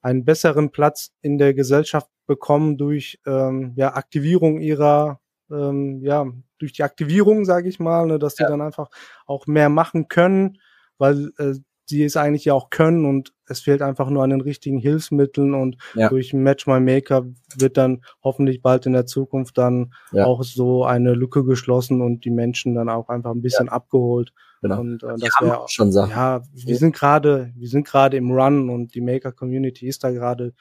einen 0.00 0.24
besseren 0.24 0.70
Platz 0.70 1.12
in 1.22 1.38
der 1.38 1.54
Gesellschaft 1.54 2.08
bekommen 2.26 2.76
durch 2.76 3.20
ähm, 3.26 3.72
ja, 3.76 3.94
Aktivierung 3.94 4.60
ihrer, 4.60 5.20
ähm, 5.50 6.00
ja, 6.02 6.26
durch 6.58 6.72
die 6.72 6.82
Aktivierung, 6.82 7.44
sage 7.44 7.68
ich 7.68 7.80
mal, 7.80 8.06
ne, 8.06 8.18
dass 8.18 8.36
sie 8.36 8.42
ja. 8.42 8.50
dann 8.50 8.60
einfach 8.60 8.90
auch 9.26 9.46
mehr 9.46 9.68
machen 9.68 10.08
können, 10.08 10.58
weil 10.98 11.30
äh, 11.38 11.54
sie 11.86 12.04
es 12.04 12.16
eigentlich 12.16 12.44
ja 12.44 12.54
auch 12.54 12.70
können 12.70 13.06
und 13.06 13.32
es 13.48 13.60
fehlt 13.60 13.82
einfach 13.82 14.10
nur 14.10 14.22
an 14.22 14.30
den 14.30 14.40
richtigen 14.40 14.78
Hilfsmitteln 14.78 15.54
und 15.54 15.76
ja. 15.94 16.08
durch 16.08 16.32
Match 16.32 16.66
My 16.66 16.80
Maker 16.80 17.26
wird 17.56 17.76
dann 17.76 18.02
hoffentlich 18.22 18.62
bald 18.62 18.86
in 18.86 18.92
der 18.92 19.06
Zukunft 19.06 19.58
dann 19.58 19.92
ja. 20.12 20.24
auch 20.24 20.42
so 20.42 20.84
eine 20.84 21.14
Lücke 21.14 21.44
geschlossen 21.44 22.02
und 22.02 22.24
die 22.24 22.30
Menschen 22.30 22.74
dann 22.74 22.88
auch 22.88 23.08
einfach 23.08 23.30
ein 23.30 23.42
bisschen 23.42 23.66
ja. 23.66 23.72
abgeholt. 23.72 24.32
Genau. 24.60 24.80
Und 24.80 25.02
äh, 25.02 25.14
das 25.18 25.30
wäre 25.40 25.64
schon 25.68 25.92
Sachen. 25.92 26.10
Ja, 26.10 26.42
wir 26.52 26.76
sind 26.76 26.94
gerade, 26.94 27.52
wir 27.56 27.68
sind 27.68 27.86
gerade 27.86 28.16
im 28.16 28.30
Run 28.30 28.70
und 28.70 28.94
die 28.94 29.00
Maker 29.00 29.32
Community 29.32 29.86
ist 29.86 30.02
da 30.04 30.10
gerade 30.10 30.52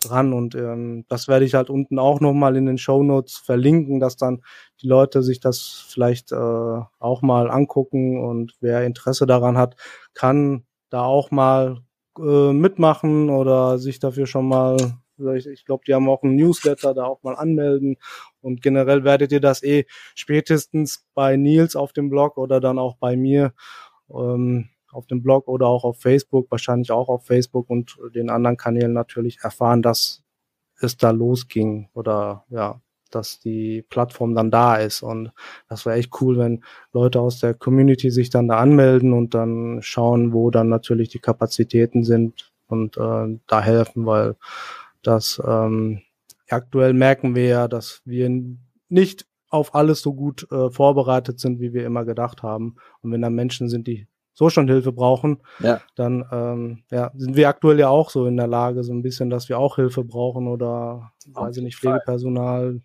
dran 0.00 0.32
und 0.32 0.54
ähm, 0.54 1.04
das 1.08 1.28
werde 1.28 1.44
ich 1.44 1.54
halt 1.54 1.70
unten 1.70 1.98
auch 1.98 2.20
nochmal 2.20 2.56
in 2.56 2.66
den 2.66 2.78
Show 2.78 3.02
Notes 3.02 3.36
verlinken, 3.36 4.00
dass 4.00 4.16
dann 4.16 4.42
die 4.80 4.88
Leute 4.88 5.22
sich 5.22 5.38
das 5.38 5.86
vielleicht 5.88 6.32
äh, 6.32 6.80
auch 6.98 7.22
mal 7.22 7.50
angucken 7.50 8.22
und 8.24 8.54
wer 8.60 8.84
Interesse 8.84 9.26
daran 9.26 9.56
hat, 9.56 9.76
kann 10.14 10.64
da 10.90 11.02
auch 11.02 11.30
mal 11.30 11.78
äh, 12.18 12.52
mitmachen 12.52 13.30
oder 13.30 13.78
sich 13.78 13.98
dafür 13.98 14.26
schon 14.26 14.48
mal, 14.48 14.76
ich, 15.36 15.64
glaube, 15.64 15.84
die 15.86 15.94
haben 15.94 16.08
auch 16.08 16.22
einen 16.22 16.36
Newsletter, 16.36 16.94
da 16.94 17.04
auch 17.04 17.22
mal 17.22 17.34
anmelden. 17.34 17.96
Und 18.40 18.62
generell 18.62 19.04
werdet 19.04 19.32
ihr 19.32 19.40
das 19.40 19.62
eh 19.62 19.86
spätestens 20.14 21.06
bei 21.14 21.36
Nils 21.36 21.76
auf 21.76 21.92
dem 21.92 22.10
Blog 22.10 22.36
oder 22.38 22.60
dann 22.60 22.78
auch 22.78 22.96
bei 22.96 23.16
mir 23.16 23.52
ähm, 24.10 24.68
auf 24.90 25.06
dem 25.06 25.22
Blog 25.22 25.48
oder 25.48 25.66
auch 25.66 25.84
auf 25.84 26.00
Facebook, 26.00 26.50
wahrscheinlich 26.50 26.90
auch 26.90 27.08
auf 27.08 27.24
Facebook 27.26 27.70
und 27.70 27.98
den 28.14 28.30
anderen 28.30 28.56
Kanälen 28.56 28.92
natürlich 28.92 29.38
erfahren, 29.42 29.82
dass 29.82 30.22
es 30.80 30.96
da 30.96 31.10
losging 31.10 31.88
oder 31.94 32.44
ja, 32.50 32.80
dass 33.14 33.40
die 33.40 33.82
Plattform 33.88 34.34
dann 34.34 34.50
da 34.50 34.76
ist. 34.76 35.02
Und 35.02 35.32
das 35.68 35.86
wäre 35.86 35.96
echt 35.96 36.12
cool, 36.20 36.38
wenn 36.38 36.64
Leute 36.92 37.20
aus 37.20 37.40
der 37.40 37.54
Community 37.54 38.10
sich 38.10 38.30
dann 38.30 38.48
da 38.48 38.58
anmelden 38.58 39.12
und 39.12 39.34
dann 39.34 39.80
schauen, 39.82 40.32
wo 40.32 40.50
dann 40.50 40.68
natürlich 40.68 41.08
die 41.08 41.20
Kapazitäten 41.20 42.04
sind 42.04 42.52
und 42.68 42.96
äh, 42.96 43.38
da 43.46 43.60
helfen, 43.60 44.06
weil 44.06 44.36
das 45.02 45.40
ähm, 45.46 46.00
aktuell 46.48 46.92
merken 46.92 47.34
wir 47.34 47.46
ja, 47.46 47.68
dass 47.68 48.02
wir 48.04 48.30
nicht 48.88 49.26
auf 49.48 49.74
alles 49.74 50.00
so 50.00 50.14
gut 50.14 50.50
äh, 50.50 50.70
vorbereitet 50.70 51.38
sind, 51.38 51.60
wie 51.60 51.74
wir 51.74 51.84
immer 51.84 52.04
gedacht 52.04 52.42
haben. 52.42 52.76
Und 53.02 53.12
wenn 53.12 53.22
da 53.22 53.30
Menschen 53.30 53.68
sind, 53.68 53.86
die 53.86 54.06
so 54.32 54.48
schon 54.48 54.66
Hilfe 54.66 54.92
brauchen, 54.92 55.42
ja. 55.60 55.80
dann 55.94 56.24
ähm, 56.32 56.82
ja, 56.90 57.10
sind 57.14 57.36
wir 57.36 57.48
aktuell 57.48 57.78
ja 57.78 57.88
auch 57.88 58.08
so 58.08 58.26
in 58.26 58.38
der 58.38 58.46
Lage, 58.46 58.82
so 58.82 58.92
ein 58.92 59.02
bisschen, 59.02 59.28
dass 59.28 59.48
wir 59.50 59.58
auch 59.58 59.76
Hilfe 59.76 60.04
brauchen 60.04 60.48
oder, 60.48 61.12
weiß 61.26 61.58
ich 61.58 61.62
nicht, 61.62 61.76
Pflegepersonal, 61.76 62.80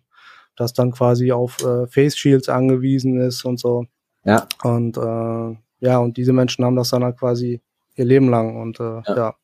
das 0.58 0.72
dann 0.72 0.92
quasi 0.92 1.32
auf 1.32 1.62
äh, 1.64 1.86
Face 1.86 2.16
Shields 2.16 2.48
angewiesen 2.48 3.20
ist 3.20 3.44
und 3.44 3.58
so. 3.58 3.86
Ja. 4.24 4.46
Und 4.62 4.96
äh, 4.96 5.56
ja, 5.80 5.98
und 5.98 6.16
diese 6.16 6.32
Menschen 6.32 6.64
haben 6.64 6.76
das 6.76 6.90
dann 6.90 7.04
halt 7.04 7.18
quasi 7.18 7.60
ihr 7.94 8.04
Leben 8.04 8.28
lang. 8.28 8.60
Und 8.60 8.80
äh, 8.80 9.02
ja, 9.06 9.16
ja 9.16 9.34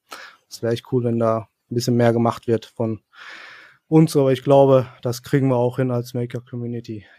das 0.48 0.62
wäre 0.62 0.72
echt 0.72 0.92
cool, 0.92 1.04
wenn 1.04 1.18
da 1.18 1.48
ein 1.70 1.74
bisschen 1.74 1.96
mehr 1.96 2.12
gemacht 2.12 2.46
wird 2.46 2.66
von 2.66 3.00
uns. 3.88 4.16
Aber 4.16 4.32
ich 4.32 4.42
glaube, 4.42 4.86
das 5.02 5.22
kriegen 5.22 5.48
wir 5.48 5.56
auch 5.56 5.76
hin 5.76 5.90
als 5.90 6.14
Maker-Community. 6.14 7.04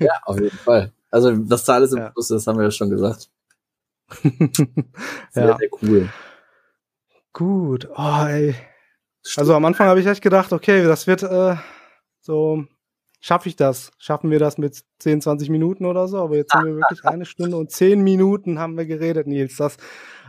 ja, 0.00 0.12
auf 0.24 0.40
jeden 0.40 0.56
Fall. 0.56 0.92
Also, 1.10 1.34
dass 1.36 1.64
da 1.64 1.74
alles 1.74 1.92
im 1.92 1.98
ja. 1.98 2.10
Fluss 2.12 2.30
ist, 2.30 2.46
haben 2.46 2.58
wir 2.58 2.64
ja 2.64 2.70
schon 2.70 2.90
gesagt. 2.90 3.30
sehr, 5.30 5.46
ja. 5.46 5.58
sehr 5.58 5.68
cool. 5.82 6.08
Gut. 7.32 7.88
Oh, 7.96 8.24
ey. 8.26 8.54
Also 9.36 9.54
am 9.54 9.64
Anfang 9.64 9.86
habe 9.86 10.00
ich 10.00 10.06
echt 10.06 10.22
gedacht, 10.22 10.52
okay, 10.52 10.82
das 10.84 11.06
wird 11.06 11.22
äh, 11.22 11.56
so, 12.20 12.64
schaffe 13.20 13.48
ich 13.48 13.56
das? 13.56 13.92
Schaffen 13.98 14.30
wir 14.30 14.38
das 14.38 14.58
mit 14.58 14.82
10, 14.98 15.20
20 15.20 15.50
Minuten 15.50 15.84
oder 15.84 16.08
so? 16.08 16.18
Aber 16.18 16.36
jetzt 16.36 16.52
sind 16.52 16.64
wir 16.64 16.76
wirklich 16.76 17.04
eine 17.04 17.26
Stunde 17.26 17.56
und 17.56 17.70
10 17.70 18.00
Minuten 18.00 18.58
haben 18.58 18.76
wir 18.76 18.86
geredet, 18.86 19.26
Nils. 19.26 19.56
Das 19.56 19.76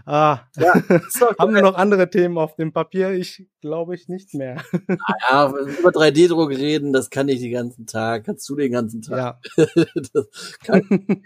ah, 0.05 0.39
ja, 0.57 0.73
haben 1.39 1.55
wir 1.55 1.61
noch 1.61 1.76
andere 1.76 2.09
Themen 2.09 2.38
auf 2.38 2.55
dem 2.55 2.73
Papier? 2.73 3.11
Ich 3.11 3.47
glaube 3.61 3.95
ich 3.95 4.07
nicht 4.07 4.34
mehr. 4.34 4.61
Ja, 5.30 5.49
über 5.49 5.89
3D-Druck 5.89 6.49
reden, 6.49 6.91
das 6.93 7.09
kann 7.09 7.30
ich 7.30 7.39
den 7.39 7.53
ganzen 7.53 7.85
Tag. 7.85 8.26
Kannst 8.26 8.47
du 8.49 8.55
den 8.55 8.72
ganzen 8.72 9.01
Tag. 9.01 9.39
Ja. 9.47 10.85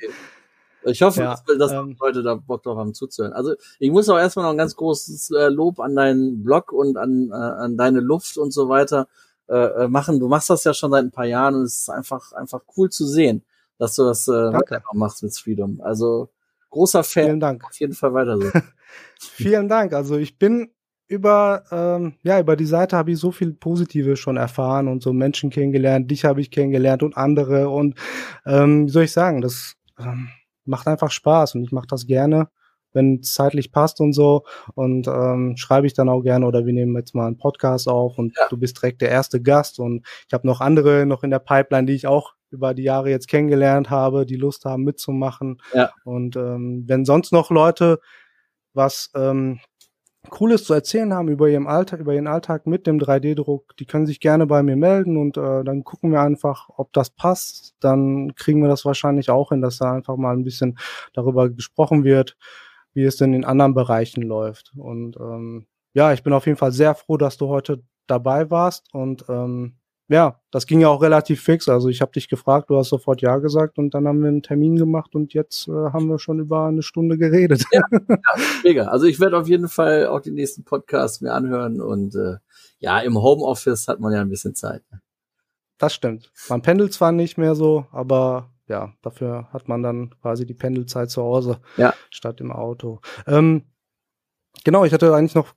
Ich 0.88 1.02
hoffe, 1.02 1.22
ja, 1.22 1.32
dass, 1.32 1.58
dass 1.58 1.72
ähm, 1.72 1.96
Leute 2.00 2.22
da 2.22 2.36
Bock 2.36 2.62
drauf 2.62 2.78
haben 2.78 2.94
zuzuhören. 2.94 3.34
Also 3.34 3.56
ich 3.80 3.90
muss 3.90 4.08
auch 4.08 4.20
erstmal 4.20 4.46
noch 4.46 4.52
ein 4.52 4.58
ganz 4.60 4.76
großes 4.76 5.32
äh, 5.32 5.48
Lob 5.48 5.80
an 5.80 5.96
deinen 5.96 6.44
Blog 6.44 6.72
und 6.72 6.96
an, 6.98 7.32
äh, 7.32 7.34
an 7.34 7.76
deine 7.76 8.02
Luft 8.02 8.38
und 8.38 8.52
so 8.52 8.70
weiter 8.70 9.08
äh, 9.48 9.84
äh, 9.84 9.88
machen. 9.88 10.20
Du 10.20 10.28
machst 10.28 10.50
das 10.50 10.64
ja 10.64 10.74
schon 10.74 10.92
seit 10.92 11.04
ein 11.04 11.12
paar 11.12 11.26
Jahren 11.26 11.56
und 11.56 11.64
es 11.64 11.82
ist 11.82 11.90
einfach, 11.90 12.34
einfach 12.34 12.62
cool 12.78 12.90
zu 12.90 13.06
sehen, 13.06 13.44
dass 13.78 13.96
du 13.96 14.04
das 14.04 14.28
äh, 14.28 14.52
machst 14.94 15.24
mit 15.24 15.38
Freedom. 15.38 15.82
Also 15.82 16.30
großer 16.70 17.04
Fan. 17.04 17.26
Vielen 17.26 17.40
Dank. 17.40 17.64
Auf 17.64 17.80
jeden 17.80 17.94
Fall 17.94 18.14
weiter 18.14 18.38
so. 18.38 18.52
Vielen 19.20 19.68
Dank. 19.68 19.94
Also 19.94 20.18
ich 20.18 20.38
bin 20.38 20.72
über 21.08 21.64
ähm, 21.72 22.16
ja 22.24 22.40
über 22.40 22.56
die 22.56 22.66
Seite 22.66 22.98
habe 22.98 23.12
ich 23.12 23.20
so 23.20 23.32
viel 23.32 23.54
Positive 23.54 24.16
schon 24.16 24.38
erfahren 24.38 24.88
und 24.88 25.04
so 25.04 25.14
Menschen 25.14 25.50
kennengelernt. 25.50 26.10
Dich 26.10 26.26
habe 26.26 26.42
ich 26.42 26.52
kennengelernt 26.52 27.04
und 27.04 27.16
andere 27.16 27.70
und 27.70 27.96
ähm, 28.46 28.88
wie 28.88 28.92
soll 28.92 29.04
ich 29.04 29.12
sagen, 29.12 29.42
das 29.42 29.76
ähm, 30.00 30.30
macht 30.66 30.88
einfach 30.88 31.12
Spaß 31.12 31.56
und 31.56 31.64
ich 31.64 31.72
mache 31.72 31.88
das 31.88 32.08
gerne, 32.08 32.50
wenn 32.96 33.20
es 33.20 33.34
zeitlich 33.34 33.72
passt 33.72 34.02
und 34.02 34.14
so. 34.14 34.44
Und 34.74 35.08
ähm, 35.08 35.56
schreibe 35.58 35.86
ich 35.86 35.94
dann 35.94 36.10
auch 36.10 36.22
gerne 36.22 36.48
oder 36.48 36.66
wir 36.66 36.74
nehmen 36.74 36.96
jetzt 36.96 37.14
mal 37.14 37.28
einen 37.28 37.38
Podcast 37.38 37.88
auf 37.88 38.18
und 38.18 38.36
ja. 38.38 38.48
du 38.50 38.58
bist 38.58 38.78
direkt 38.78 39.02
der 39.02 39.10
erste 39.10 39.42
Gast 39.42 39.80
und 39.80 40.06
ich 40.28 40.34
habe 40.34 40.48
noch 40.48 40.62
andere 40.62 41.06
noch 41.06 41.24
in 41.24 41.30
der 41.30 41.40
Pipeline, 41.40 41.86
die 41.86 41.94
ich 41.94 42.08
auch 42.08 42.34
über 42.50 42.74
die 42.74 42.84
Jahre 42.84 43.10
jetzt 43.10 43.28
kennengelernt 43.28 43.90
habe, 43.90 44.26
die 44.26 44.38
Lust 44.38 44.66
haben 44.66 44.84
mitzumachen. 44.84 45.62
Ja. 45.74 45.92
Und 46.06 46.36
ähm, 46.36 46.86
wenn 46.88 47.06
sonst 47.06 47.32
noch 47.32 47.52
Leute 47.52 48.00
was 48.74 49.12
ähm, 49.16 49.60
Cooles 50.30 50.64
zu 50.64 50.74
erzählen 50.74 51.14
haben 51.14 51.30
über 51.30 51.48
ihren 51.48 51.68
Alltag, 51.68 52.00
über 52.00 52.14
ihren 52.14 52.28
Alltag 52.28 52.68
mit 52.68 52.88
dem 52.88 53.00
3D-Druck, 53.00 53.76
die 53.78 53.86
können 53.86 54.06
sich 54.06 54.20
gerne 54.20 54.48
bei 54.48 54.64
mir 54.64 54.76
melden 54.76 55.18
und 55.18 55.38
äh, 55.38 55.64
dann 55.64 55.84
gucken 55.84 56.12
wir 56.12 56.22
einfach, 56.22 56.70
ob 56.78 56.92
das 56.94 57.10
passt. 57.10 57.76
Dann 57.80 58.34
kriegen 58.36 58.62
wir 58.62 58.70
das 58.70 58.86
wahrscheinlich 58.86 59.30
auch 59.30 59.50
hin, 59.50 59.62
dass 59.62 59.78
da 59.78 59.94
einfach 59.94 60.18
mal 60.18 60.34
ein 60.36 60.44
bisschen 60.44 60.78
darüber 61.14 61.50
gesprochen 61.50 62.04
wird, 62.04 62.38
wie 62.96 63.04
es 63.04 63.18
denn 63.18 63.34
in 63.34 63.46
anderen 63.46 63.76
Bereichen 63.76 64.24
läuft. 64.24 64.72
Und 64.76 65.18
ähm, 65.18 65.68
ja, 65.94 66.14
ich 66.14 66.24
bin 66.24 66.34
auf 66.34 66.48
jeden 66.48 66.58
Fall 66.58 66.72
sehr 66.72 66.96
froh, 66.96 67.18
dass 67.18 67.38
du 67.38 67.48
heute 67.48 67.84
dabei 68.08 68.50
warst 68.50 68.94
und 68.94 69.26
ähm, 69.30 69.78
ja, 70.08 70.40
das 70.52 70.68
ging 70.68 70.82
ja 70.82 70.90
auch 70.90 71.02
relativ 71.02 71.42
fix. 71.42 71.68
Also 71.68 71.90
ich 71.90 72.02
habe 72.02 72.12
dich 72.12 72.30
gefragt, 72.30 72.70
du 72.70 72.78
hast 72.78 72.90
sofort 72.90 73.22
ja 73.22 73.38
gesagt 73.38 73.80
und 73.80 73.94
dann 73.96 74.08
haben 74.08 74.22
wir 74.22 74.28
einen 74.28 74.44
Termin 74.44 74.76
gemacht 74.76 75.16
und 75.16 75.34
jetzt 75.34 75.68
äh, 75.68 75.72
haben 75.72 76.08
wir 76.08 76.20
schon 76.20 76.40
über 76.40 76.66
eine 76.66 76.84
Stunde 76.84 77.18
geredet. 77.18 77.66
Ja, 77.72 77.82
ja 77.92 78.18
mega. 78.64 78.84
Also 78.86 79.08
ich 79.08 79.20
werde 79.20 79.38
auf 79.38 79.48
jeden 79.48 79.68
Fall 79.68 80.08
auch 80.08 80.20
die 80.20 80.32
nächsten 80.32 80.64
Podcasts 80.64 81.22
mir 81.22 81.34
anhören 81.34 81.82
und 81.82 82.16
äh, 82.16 82.36
ja, 82.78 83.00
im 83.00 83.18
Homeoffice 83.18 83.88
hat 83.88 84.00
man 84.00 84.14
ja 84.14 84.22
ein 84.22 84.30
bisschen 84.30 84.54
Zeit. 84.54 84.84
Ne? 84.92 85.02
Das 85.78 85.94
stimmt. 85.94 86.32
Man 86.50 86.62
pendelt 86.62 86.94
zwar 86.94 87.12
nicht 87.12 87.38
mehr 87.38 87.56
so, 87.56 87.88
aber 87.92 88.52
ja, 88.68 88.94
dafür 89.02 89.48
hat 89.54 89.68
man 89.68 89.84
dann 89.84 90.16
quasi 90.22 90.46
die 90.46 90.54
Pendelzeit 90.54 91.10
zu 91.10 91.22
Hause 91.22 91.60
ja. 91.78 91.94
statt 92.10 92.42
im 92.42 92.52
Auto. 92.52 93.00
Ähm, 93.28 93.64
genau, 94.64 94.86
ich 94.86 94.94
hatte 94.94 95.14
eigentlich 95.14 95.36
noch 95.36 95.54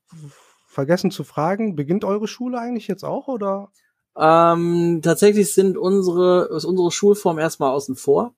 vergessen 0.67 1.11
zu 1.11 1.25
fragen, 1.25 1.75
beginnt 1.75 2.05
eure 2.05 2.29
Schule 2.29 2.59
eigentlich 2.59 2.87
jetzt 2.87 3.05
auch 3.05 3.29
oder? 3.29 3.71
Ähm, 4.17 5.01
tatsächlich 5.03 5.55
sind 5.55 5.79
unsere, 5.79 6.49
ist 6.55 6.65
unsere 6.65 6.91
Schulform 6.91 7.39
erstmal 7.39 7.71
außen 7.71 7.97
vor. 7.97 8.35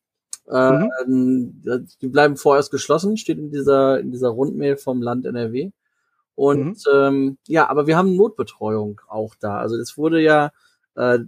Mhm. 0.47 0.91
Ähm, 1.07 1.63
die 2.03 2.09
bleiben 2.09 2.37
vorerst 2.37 2.71
geschlossen, 2.71 3.17
steht 3.17 3.39
in 3.39 3.51
dieser, 3.51 4.01
in 4.01 4.11
dieser 4.11 4.29
Rundmail 4.29 4.77
vom 4.77 5.01
Land 5.01 5.27
NRW. 5.27 5.71
Und 6.35 6.85
mhm. 6.87 6.93
ähm, 6.93 7.39
ja, 7.47 7.69
aber 7.69 7.87
wir 7.87 7.97
haben 7.97 8.17
Notbetreuung 8.17 9.01
auch 9.09 9.35
da. 9.39 9.59
Also 9.59 9.77
es 9.77 9.97
wurde 9.97 10.21
ja 10.21 10.51
äh, 11.01 11.19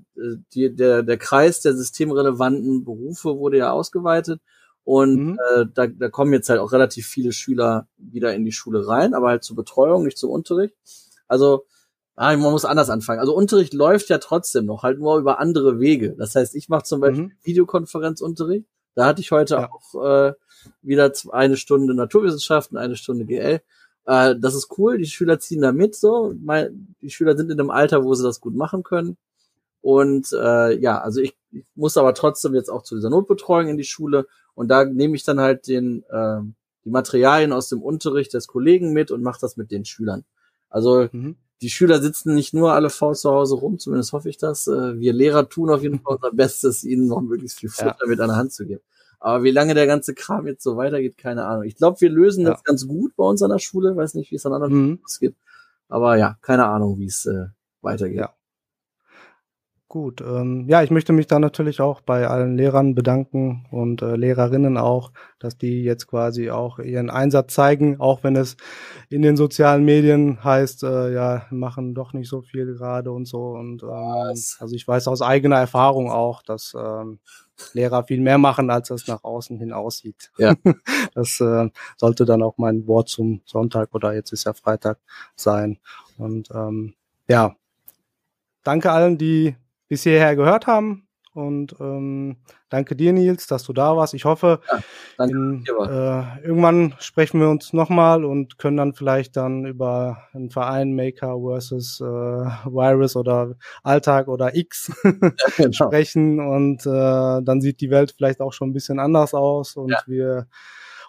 die, 0.55 0.75
der, 0.75 1.03
der 1.03 1.19
Kreis 1.19 1.61
der 1.61 1.75
systemrelevanten 1.75 2.85
Berufe 2.85 3.39
wurde 3.39 3.59
ja 3.59 3.73
ausgeweitet. 3.73 4.41
Und 4.85 5.17
mhm. 5.17 5.39
äh, 5.55 5.67
da, 5.73 5.87
da 5.87 6.09
kommen 6.09 6.33
jetzt 6.33 6.49
halt 6.49 6.61
auch 6.61 6.73
relativ 6.73 7.07
viele 7.07 7.33
Schüler 7.33 7.87
wieder 7.97 8.35
in 8.35 8.45
die 8.45 8.53
Schule 8.53 8.87
rein, 8.89 9.15
aber 9.15 9.29
halt 9.29 9.45
zur 9.45 9.57
Betreuung, 9.57 10.05
nicht 10.05 10.19
zum 10.19 10.31
Unterricht. 10.31 10.75
Also 11.29 11.65
Ah, 12.15 12.37
man 12.37 12.53
muss 12.53 12.65
anders 12.65 12.91
anfangen. 12.91 13.21
Also 13.21 13.35
Unterricht 13.35 13.73
läuft 13.73 14.11
ja 14.11 14.19
trotzdem 14.19 14.67
noch, 14.67 14.83
halt 14.83 14.99
nur 14.99 15.19
über 15.19 15.39
andere 15.39 15.81
Wege. 15.81 16.15
Das 16.19 16.35
heißt, 16.35 16.55
ich 16.55 16.69
mache 16.69 16.85
zum 16.85 17.01
Beispiel 17.01 17.25
mhm. 17.25 17.33
Videokonferenzunterricht. 17.43 18.67
Da 18.95 19.07
hatte 19.07 19.23
ich 19.23 19.31
heute 19.31 19.55
ja. 19.55 19.71
auch 19.71 20.05
äh, 20.05 20.35
wieder 20.83 21.11
eine 21.31 21.57
Stunde 21.57 21.95
Naturwissenschaften, 21.95 22.77
eine 22.77 22.97
Stunde 22.97 23.25
GL. 23.25 23.63
Äh, 24.05 24.37
das 24.39 24.55
ist 24.55 24.69
cool, 24.77 24.99
die 24.99 25.07
Schüler 25.07 25.39
ziehen 25.39 25.63
da 25.63 25.73
mit 25.73 25.95
so. 25.95 26.35
Mein, 26.39 26.95
die 27.01 27.11
Schüler 27.11 27.35
sind 27.37 27.51
in 27.51 27.59
einem 27.59 27.71
Alter, 27.71 28.05
wo 28.05 28.15
sie 28.15 28.25
das 28.25 28.41
gut 28.41 28.55
machen 28.55 28.83
können. 28.83 29.17
Und 29.83 30.33
äh, 30.33 30.79
ja, 30.79 31.01
also 31.01 31.21
ich, 31.21 31.37
ich 31.51 31.65
muss 31.75 31.97
aber 31.97 32.15
trotzdem 32.15 32.55
jetzt 32.55 32.71
auch 32.71 32.83
zu 32.83 32.95
dieser 32.95 33.11
Notbetreuung 33.11 33.69
in 33.69 33.77
die 33.77 33.85
Schule 33.85 34.27
und 34.55 34.69
da 34.69 34.85
nehme 34.85 35.17
ich 35.17 35.25
dann 35.25 35.41
halt 35.41 35.67
den 35.67 36.05
äh, 36.09 36.41
die 36.85 36.91
Materialien 36.91 37.53
aus 37.53 37.69
dem 37.69 37.83
Unterricht 37.83 38.33
des 38.35 38.47
Kollegen 38.47 38.93
mit 38.93 39.11
und 39.11 39.23
mache 39.23 39.41
das 39.41 39.57
mit 39.57 39.71
den 39.71 39.85
Schülern. 39.85 40.25
Also 40.71 41.09
mhm 41.13 41.37
die 41.63 41.71
Schüler 41.71 42.03
sitzen 42.03 42.35
nicht 42.35 42.53
nur 42.53 42.73
alle 42.73 42.91
faul 42.91 43.15
zu 43.15 43.31
Hause 43.31 43.55
rum, 43.55 43.79
zumindest 43.79 44.13
hoffe 44.13 44.29
ich 44.29 44.37
das. 44.37 44.67
Äh, 44.67 44.99
wir 44.99 45.13
Lehrer 45.13 45.49
tun 45.49 45.71
auf 45.71 45.83
jeden 45.83 46.01
Fall 46.01 46.17
unser 46.17 46.33
Bestes, 46.33 46.83
ihnen 46.83 47.07
noch 47.07 47.21
möglichst 47.21 47.61
viel 47.61 47.69
Futter 47.69 47.97
ja. 48.03 48.09
mit 48.09 48.21
an 48.21 48.29
der 48.29 48.37
Hand 48.37 48.53
zu 48.53 48.67
geben. 48.67 48.83
Aber 49.21 49.45
wie 49.45 49.53
lange 49.53 49.75
der 49.75 49.87
ganze 49.87 50.15
Kram 50.15 50.49
jetzt 50.49 50.65
so 50.65 50.77
weitergeht, 50.77 51.17
keine 51.17 51.47
Ahnung. 51.47 51.63
Ich 51.63 51.77
glaube, 51.77 52.01
wir 52.01 52.11
lösen 52.11 52.45
ja. 52.45 52.51
das 52.51 52.65
ganz 52.65 52.89
gut 52.89 53.15
bei 53.15 53.25
uns 53.25 53.41
an 53.43 53.51
der 53.51 53.61
Schule. 53.61 53.97
Weiß 53.97 54.15
nicht, 54.15 54.33
wie 54.33 54.35
es 54.35 54.45
an 54.45 54.53
anderen 54.53 54.75
mhm. 54.75 55.01
Schulen 55.07 55.19
geht. 55.21 55.37
Aber 55.89 56.17
ja, 56.17 56.37
keine 56.43 56.67
Ahnung, 56.67 56.99
wie 56.99 57.07
es 57.07 57.27
äh, 57.27 57.47
weitergeht. 57.81 58.19
Ja. 58.19 58.35
Gut, 59.93 60.23
ähm, 60.23 60.65
ja, 60.69 60.83
ich 60.83 60.91
möchte 60.91 61.13
mich 61.13 61.27
da 61.27 61.39
natürlich 61.39 61.83
auch 61.83 62.01
bei 62.01 62.27
allen 62.27 62.57
Lehrern 62.57 62.95
bedanken 62.95 63.67
und 63.71 64.01
äh, 64.01 64.17
Lehrerinnen 64.17 64.79
auch, 64.79 65.13
dass 65.39 65.59
die 65.59 65.85
jetzt 65.85 66.07
quasi 66.07 66.49
auch 66.49 66.79
ihren 66.79 67.11
Einsatz 67.11 67.53
zeigen, 67.53 68.01
auch 68.01 68.25
wenn 68.25 68.35
es 68.35 68.57
in 69.11 69.21
den 69.21 69.37
sozialen 69.37 69.85
Medien 69.85 70.43
heißt, 70.43 70.85
äh, 70.85 71.13
ja, 71.13 71.47
machen 71.51 71.95
doch 71.95 72.15
nicht 72.15 72.31
so 72.31 72.41
viel 72.41 72.73
gerade 72.73 73.13
und 73.13 73.27
so. 73.27 73.49
Und 73.49 73.83
ähm, 73.83 73.91
also 73.91 74.75
ich 74.75 74.89
weiß 74.89 75.09
aus 75.09 75.21
eigener 75.21 75.57
Erfahrung 75.57 76.11
auch, 76.11 76.41
dass 76.43 76.75
ähm, 76.75 77.19
Lehrer 77.75 78.05
viel 78.05 78.23
mehr 78.23 78.39
machen, 78.39 78.71
als 78.71 78.89
es 78.89 79.09
nach 79.09 79.25
außen 79.25 79.59
hin 79.59 79.75
aussieht. 79.75 80.33
Ja. 80.39 80.55
Das 81.15 81.39
äh, 81.43 81.69
sollte 81.99 82.25
dann 82.25 82.43
auch 82.43 82.57
mein 82.57 82.87
Wort 82.87 83.11
zum 83.11 83.43
Sonntag 83.45 83.95
oder 83.95 84.15
jetzt 84.15 84.33
ist 84.33 84.45
ja 84.45 84.55
Freitag 84.55 85.01
sein. 85.37 85.81
Und 86.17 86.49
ähm, 86.55 86.95
ja, 87.29 87.55
danke 88.65 88.91
allen, 88.91 89.19
die 89.19 89.55
bis 89.93 90.05
hierher 90.05 90.37
gehört 90.37 90.67
haben. 90.67 91.07
Und 91.35 91.77
ähm, 91.79 92.39
danke 92.71 92.97
dir, 92.97 93.13
Nils, 93.13 93.47
dass 93.47 93.63
du 93.65 93.75
da 93.75 93.95
warst. 93.95 94.15
Ich 94.15 94.25
hoffe, 94.25 94.61
ja, 95.19 95.27
in, 95.27 95.67
äh, 95.67 96.47
irgendwann 96.47 96.95
sprechen 96.99 97.41
wir 97.41 97.51
uns 97.51 97.75
nochmal 97.75 98.25
und 98.25 98.57
können 98.57 98.79
dann 98.79 98.95
vielleicht 98.95 99.37
dann 99.37 99.67
über 99.67 100.23
einen 100.33 100.49
Verein 100.49 100.97
Maker 100.97 101.37
versus 101.47 102.01
äh, 102.01 102.05
Virus 102.05 103.17
oder 103.17 103.55
Alltag 103.83 104.29
oder 104.29 104.57
X 104.57 104.91
ja, 105.05 105.33
genau. 105.59 105.73
sprechen. 105.73 106.41
Und 106.41 106.87
äh, 106.87 107.43
dann 107.43 107.61
sieht 107.61 107.83
die 107.83 107.91
Welt 107.91 108.15
vielleicht 108.17 108.41
auch 108.41 108.55
schon 108.55 108.71
ein 108.71 108.75
bisschen 108.75 108.99
anders 108.99 109.35
aus 109.35 109.77
und 109.77 109.91
ja. 109.91 110.01
wir 110.07 110.47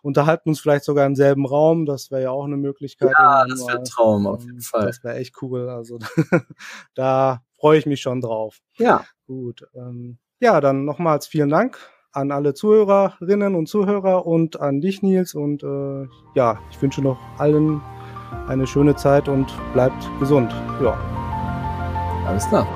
unterhalten 0.01 0.49
uns 0.49 0.60
vielleicht 0.60 0.84
sogar 0.84 1.05
im 1.05 1.15
selben 1.15 1.45
Raum. 1.45 1.85
Das 1.85 2.11
wäre 2.11 2.23
ja 2.23 2.31
auch 2.31 2.43
eine 2.43 2.57
Möglichkeit. 2.57 3.14
Ja, 3.18 3.45
das 3.47 3.65
wäre 3.65 3.80
ein 3.80 3.85
Traum 3.85 4.27
auf 4.27 4.43
jeden 4.43 4.60
Fall. 4.60 4.88
Das 4.88 5.01
wäre 5.05 5.15
echt 5.15 5.41
cool. 5.41 5.69
Also 5.69 5.99
da 6.95 7.41
freue 7.64 7.80
ich 7.80 7.85
mich 7.85 8.02
schon 8.02 8.19
drauf. 8.19 8.60
Ja. 8.77 9.06
Gut. 9.26 9.65
Ähm, 9.73 10.18
ja, 10.41 10.60
dann 10.60 10.84
nochmals 10.84 11.27
vielen 11.27 11.48
Dank 11.48 11.77
an 12.11 12.30
alle 12.34 12.53
Zuhörerinnen 12.53 13.56
und 13.56 13.68
Zuhörer 13.68 14.27
und 14.27 14.60
an 14.60 14.81
dich, 14.81 15.02
Nils. 15.02 15.34
Und 15.34 15.64
äh, 15.64 16.07
ja, 16.35 16.60
ich 16.69 16.81
wünsche 16.81 17.02
noch 17.02 17.18
allen 17.38 17.81
eine 18.49 18.68
schöne 18.68 18.98
Zeit 18.98 19.30
und 19.30 19.48
bleibt 19.72 20.10
gesund. 20.19 20.52
Ja. 20.81 20.99
Alles 22.27 22.49
klar. 22.49 22.68